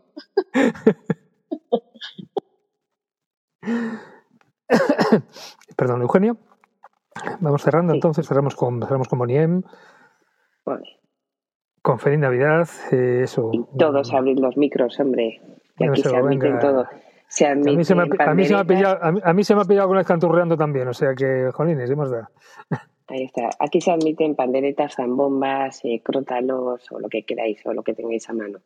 Perdón, 5.76 6.01
Eugenio. 6.01 6.38
Vamos 7.39 7.61
cerrando 7.61 7.93
entonces, 7.93 8.27
cerramos 8.27 8.55
con, 8.55 8.81
cerramos 8.81 9.07
con 9.07 9.19
Boniem, 9.19 9.61
Vale. 10.65 10.99
con 11.81 11.99
Feliz 11.99 12.19
Navidad, 12.19 12.68
eh, 12.91 13.22
eso. 13.23 13.51
Todos 13.77 14.14
abrir 14.14 14.39
los 14.39 14.57
micros, 14.57 14.99
hombre. 14.99 15.39
Que 15.77 15.88
aquí 15.89 16.01
se 16.01 16.15
admiten 16.15 16.57
venga. 16.57 16.89
Se 17.34 17.47
a 17.47 17.55
mí 17.55 17.84
se 17.84 17.95
me 17.95 18.01
ha, 18.01 18.03
admiten 18.03 18.30
a 18.30 18.35
mí 18.35 18.45
se 18.45 18.53
me 18.53 18.60
ha 18.60 18.64
panderetas. 18.64 18.68
pillado, 18.68 18.99
a 19.23 19.34
mí, 19.34 19.43
se 19.43 19.55
me 19.55 19.61
ha 19.61 19.65
pillado 19.65 19.88
con 19.88 19.97
el 19.97 20.05
canturreando 20.05 20.55
también, 20.55 20.88
o 20.88 20.93
sea 20.93 21.15
que, 21.15 21.49
jolines, 21.51 21.89
¿qué 21.89 21.95
más 21.95 22.11
da? 22.11 22.30
Ahí 23.07 23.23
está. 23.23 23.49
Aquí 23.57 23.81
se 23.81 23.89
admiten 23.89 24.35
panderetas, 24.35 24.93
zambombas, 24.93 25.84
eh, 25.84 25.99
crótalos 26.05 26.91
o 26.91 26.99
lo 26.99 27.10
que 27.10 27.23
queráis 27.23 27.60
o 27.65 27.73
lo 27.73 27.81
que 27.81 27.95
tengáis 27.95 28.30
a 28.30 28.34
mano. 28.34 28.60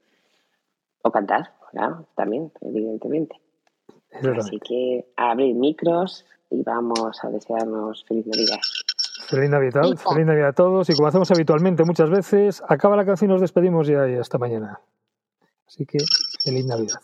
O 1.02 1.10
cantar, 1.12 1.54
claro, 1.72 2.08
también, 2.14 2.52
evidentemente. 2.60 3.40
Así 4.12 4.60
que 4.60 5.06
abrir 5.16 5.56
micros 5.56 6.26
y 6.50 6.62
vamos 6.62 7.24
a 7.24 7.30
desearnos 7.30 8.04
feliz 8.04 8.28
Navidad. 8.28 8.60
Feliz 9.30 9.50
Navidad, 9.50 9.84
feliz 9.96 10.26
Navidad 10.26 10.50
a 10.50 10.54
todos 10.54 10.90
y 10.90 10.94
como 10.94 11.08
hacemos 11.08 11.32
habitualmente 11.32 11.86
muchas 11.86 12.10
veces, 12.10 12.62
acaba 12.68 12.98
la 12.98 13.06
canción 13.06 13.32
y 13.32 13.34
nos 13.34 13.42
despedimos 13.42 13.88
ya 13.88 14.10
y 14.10 14.16
hasta 14.16 14.38
mañana. 14.38 14.82
Así 15.66 15.86
que, 15.86 16.00
feliz 16.44 16.66
Navidad. 16.66 17.00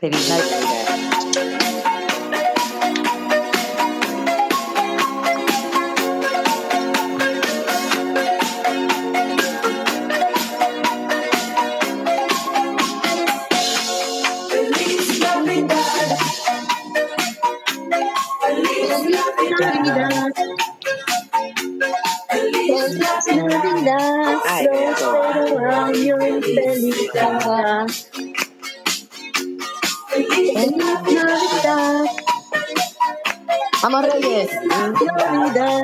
Feliz 0.00 0.28
Navidad. 0.28 1.88
Feliz 14.50 15.20
Navidad. 15.20 16.18
Feliz 18.40 18.88
Navidad. 19.60 20.32
Feliz 22.28 22.96
Navidad. 23.34 24.38
Ay, 24.46 24.66
Próspero 24.68 25.70
año 25.70 26.16
y 26.24 26.42
felicidad. 26.42 27.86
Feliz 30.58 30.76
Navidad. 30.76 32.04
Vamos, 33.80 34.02
Reyes. 34.12 34.50
Feliz 34.50 35.12
Navidad. 35.16 35.82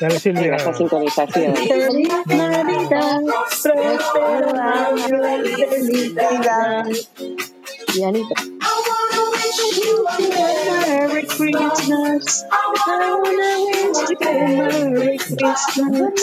Dale, 0.00 0.18
Silvia. 0.18 0.58
Sincronización. 0.74 1.54
Feliz 1.54 2.08
Navidad, 2.26 3.20
próspero 3.62 4.60
año 4.60 5.44
y 5.44 5.52
felicidad. 5.52 6.84
Y 7.94 8.02
Anita. 8.02 8.34
Merry 10.18 11.26
Christmas. 11.26 12.44
I 12.50 12.54
wanna 12.86 13.52
wish 13.62 14.00
you 14.10 14.16
a 14.20 14.32
Merry 14.32 15.18
Christmas. 15.18 16.22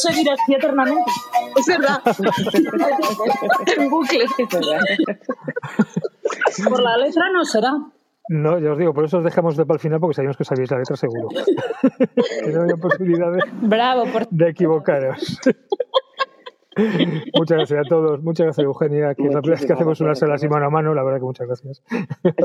seguir 0.00 0.30
así 0.30 0.54
eternamente. 0.54 1.10
Es 1.56 1.66
verdad. 1.66 2.00
en 3.76 3.90
bucle. 3.90 4.24
Por 6.68 6.82
la 6.82 6.96
letra 6.96 7.24
no 7.32 7.44
será. 7.44 7.72
No, 8.28 8.58
ya 8.60 8.72
os 8.72 8.78
digo, 8.78 8.94
por 8.94 9.04
eso 9.04 9.18
os 9.18 9.24
dejamos 9.24 9.56
de 9.56 9.66
para 9.66 9.74
el 9.74 9.80
final 9.80 9.98
porque 9.98 10.14
sabíamos 10.14 10.36
que 10.36 10.44
sabíais 10.44 10.70
la 10.70 10.78
letra 10.78 10.96
seguro. 10.96 11.28
que 11.30 12.52
no 12.52 12.62
había 12.62 12.76
posibilidad 12.76 13.32
de, 13.32 13.40
Bravo 13.62 14.04
por 14.12 14.28
de 14.28 14.50
equivocaros. 14.50 15.40
muchas 17.34 17.58
gracias 17.58 17.86
a 17.86 17.88
todos. 17.88 18.22
Muchas 18.22 18.46
gracias, 18.46 18.64
Eugenia. 18.64 19.14
Que 19.14 19.26
es 19.26 19.34
la 19.34 19.40
primera 19.40 19.60
vez 19.60 19.66
que 19.66 19.72
hacemos 19.72 20.00
una 20.00 20.14
sala 20.14 20.34
así 20.34 20.48
mano 20.48 20.66
a 20.66 20.70
mano. 20.70 20.94
La 20.94 21.02
verdad 21.02 21.18
que 21.18 21.24
muchas 21.24 21.46
gracias. 21.46 21.82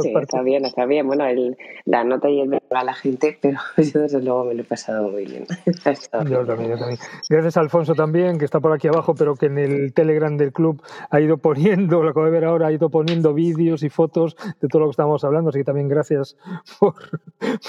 Sí, 0.01 0.13
está 0.19 0.41
bien, 0.43 0.65
está 0.65 0.85
bien. 0.85 1.07
Bueno, 1.07 1.25
el, 1.25 1.57
la 1.85 2.03
nota 2.03 2.29
y 2.29 2.41
el 2.41 2.49
verbo 2.49 2.65
a 2.71 2.83
la 2.83 2.93
gente, 2.93 3.37
pero 3.41 3.59
yo 3.77 4.01
desde 4.01 4.21
luego 4.21 4.45
me 4.45 4.53
lo 4.55 4.61
he 4.61 4.65
pasado 4.65 5.09
muy 5.09 5.25
bien. 5.25 5.45
Yo 5.65 6.45
también, 6.45 6.69
yo 6.69 6.77
también. 6.77 6.99
Gracias 7.29 7.57
a 7.57 7.59
Alfonso 7.59 7.93
también, 7.95 8.37
que 8.37 8.45
está 8.45 8.59
por 8.59 8.73
aquí 8.73 8.87
abajo, 8.87 9.15
pero 9.15 9.35
que 9.35 9.47
en 9.47 9.57
el 9.57 9.93
Telegram 9.93 10.35
del 10.37 10.51
club 10.51 10.81
ha 11.09 11.19
ido 11.19 11.37
poniendo, 11.37 12.03
lo 12.03 12.09
acabo 12.09 12.25
de 12.25 12.31
ver 12.31 12.45
ahora, 12.45 12.67
ha 12.67 12.71
ido 12.71 12.89
poniendo 12.89 13.33
vídeos 13.33 13.83
y 13.83 13.89
fotos 13.89 14.35
de 14.61 14.67
todo 14.67 14.81
lo 14.81 14.87
que 14.87 14.91
estamos 14.91 15.23
hablando. 15.23 15.49
Así 15.49 15.59
que 15.59 15.65
también 15.65 15.87
gracias 15.87 16.37
por, 16.79 16.95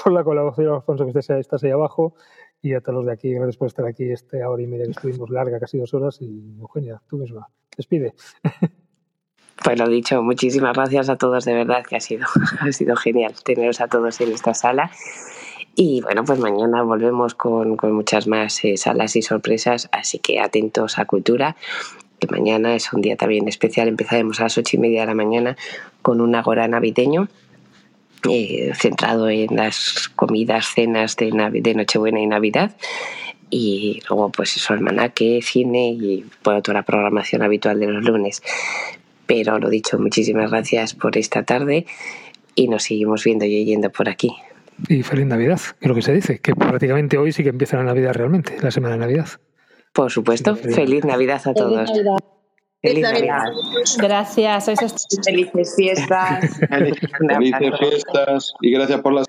por 0.03 0.13
la 0.13 0.23
colaboración, 0.23 0.73
Alfonso, 0.73 1.05
que 1.05 1.19
estés, 1.19 1.29
estás 1.29 1.63
ahí 1.63 1.71
abajo. 1.71 2.13
Y 2.61 2.73
a 2.73 2.81
todos 2.81 2.95
los 2.95 3.05
de 3.05 3.13
aquí, 3.13 3.31
gracias 3.33 3.57
por 3.57 3.67
estar 3.67 3.85
aquí 3.85 4.09
esta 4.09 4.49
hora 4.49 4.61
y 4.61 4.67
media 4.67 4.85
que 4.85 4.91
estuvimos 4.91 5.29
larga, 5.29 5.59
casi 5.59 5.77
dos 5.77 5.93
horas. 5.93 6.17
Y 6.21 6.57
Eugenia, 6.59 7.01
tú 7.07 7.17
misma, 7.17 7.47
despide. 7.75 8.13
Pues 9.63 9.79
lo 9.79 9.89
dicho, 9.89 10.21
muchísimas 10.21 10.75
gracias 10.75 11.09
a 11.09 11.15
todos, 11.15 11.43
de 11.43 11.53
verdad 11.53 11.83
que 11.83 11.95
ha 11.95 11.99
sido, 11.99 12.27
ha 12.59 12.71
sido 12.71 12.95
genial 12.95 13.33
teneros 13.43 13.81
a 13.81 13.87
todos 13.87 14.21
en 14.21 14.31
esta 14.31 14.53
sala. 14.53 14.91
Y 15.75 16.01
bueno, 16.01 16.23
pues 16.23 16.39
mañana 16.39 16.83
volvemos 16.83 17.33
con, 17.35 17.75
con 17.75 17.91
muchas 17.91 18.27
más 18.27 18.63
eh, 18.63 18.77
salas 18.77 19.15
y 19.15 19.21
sorpresas, 19.21 19.89
así 19.91 20.19
que 20.19 20.39
atentos 20.39 20.97
a 20.97 21.05
Cultura, 21.05 21.55
que 22.19 22.27
mañana 22.27 22.75
es 22.75 22.93
un 22.93 23.01
día 23.01 23.15
también 23.15 23.47
especial. 23.47 23.87
Empezaremos 23.87 24.39
a 24.39 24.43
las 24.43 24.57
ocho 24.57 24.77
y 24.77 24.79
media 24.79 25.01
de 25.01 25.07
la 25.07 25.13
mañana 25.13 25.57
con 26.01 26.21
un 26.21 26.33
agora 26.35 26.67
navideño. 26.67 27.27
Eh, 28.29 28.71
centrado 28.75 29.29
en 29.29 29.55
las 29.55 30.09
comidas, 30.15 30.67
cenas 30.73 31.15
de, 31.15 31.29
Navi- 31.31 31.61
de 31.61 31.75
Nochebuena 31.75 32.19
y 32.19 32.27
Navidad 32.27 32.75
y 33.49 34.01
luego 34.09 34.29
pues 34.31 34.57
eso, 34.57 34.73
almanaque, 34.73 35.39
cine 35.41 35.89
y 35.91 36.25
bueno, 36.43 36.61
toda 36.61 36.79
la 36.79 36.83
programación 36.83 37.41
habitual 37.43 37.79
de 37.79 37.87
los 37.87 38.03
lunes. 38.03 38.41
Pero 39.25 39.59
lo 39.59 39.69
dicho, 39.69 39.97
muchísimas 39.99 40.51
gracias 40.51 40.93
por 40.93 41.17
esta 41.17 41.43
tarde 41.43 41.85
y 42.55 42.67
nos 42.67 42.83
seguimos 42.83 43.23
viendo 43.23 43.45
y 43.45 43.61
oyendo 43.61 43.89
por 43.89 44.09
aquí. 44.09 44.35
Y 44.89 45.03
feliz 45.03 45.25
Navidad, 45.25 45.59
que 45.79 45.85
es 45.85 45.87
lo 45.89 45.95
que 45.95 46.01
se 46.01 46.13
dice, 46.13 46.39
que 46.39 46.53
prácticamente 46.53 47.17
hoy 47.17 47.31
sí 47.31 47.43
que 47.43 47.49
empieza 47.49 47.77
la 47.77 47.83
Navidad 47.83 48.13
realmente, 48.13 48.57
la 48.61 48.71
semana 48.71 48.95
de 48.95 48.99
Navidad. 48.99 49.27
Por 49.93 50.11
supuesto, 50.11 50.55
feliz 50.55 51.03
Navidad 51.05 51.41
a 51.45 51.53
todos. 51.53 51.89
Feliz 51.89 52.03
Navidad. 52.05 52.36
Gracias, 53.97 54.65
sois 54.65 54.79
Felices 55.25 55.75
fiestas. 55.75 56.59
Felices 56.69 57.71
fiestas 57.79 58.53
y 58.61 58.71
gracias 58.71 59.01
por 59.01 59.13
las 59.13 59.27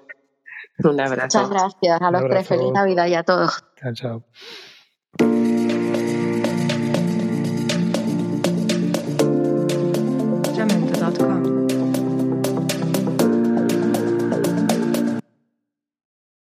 Un 0.84 1.00
abrazo. 1.00 1.38
Muchas 1.38 1.50
gracias 1.50 2.02
a 2.02 2.10
los 2.10 2.22
tres. 2.28 2.48
Feliz 2.48 2.72
Navidad 2.72 3.06
y 3.06 3.14
a 3.14 3.22
todos. 3.22 3.64
Chao, 3.76 3.94
chao. 3.94 4.24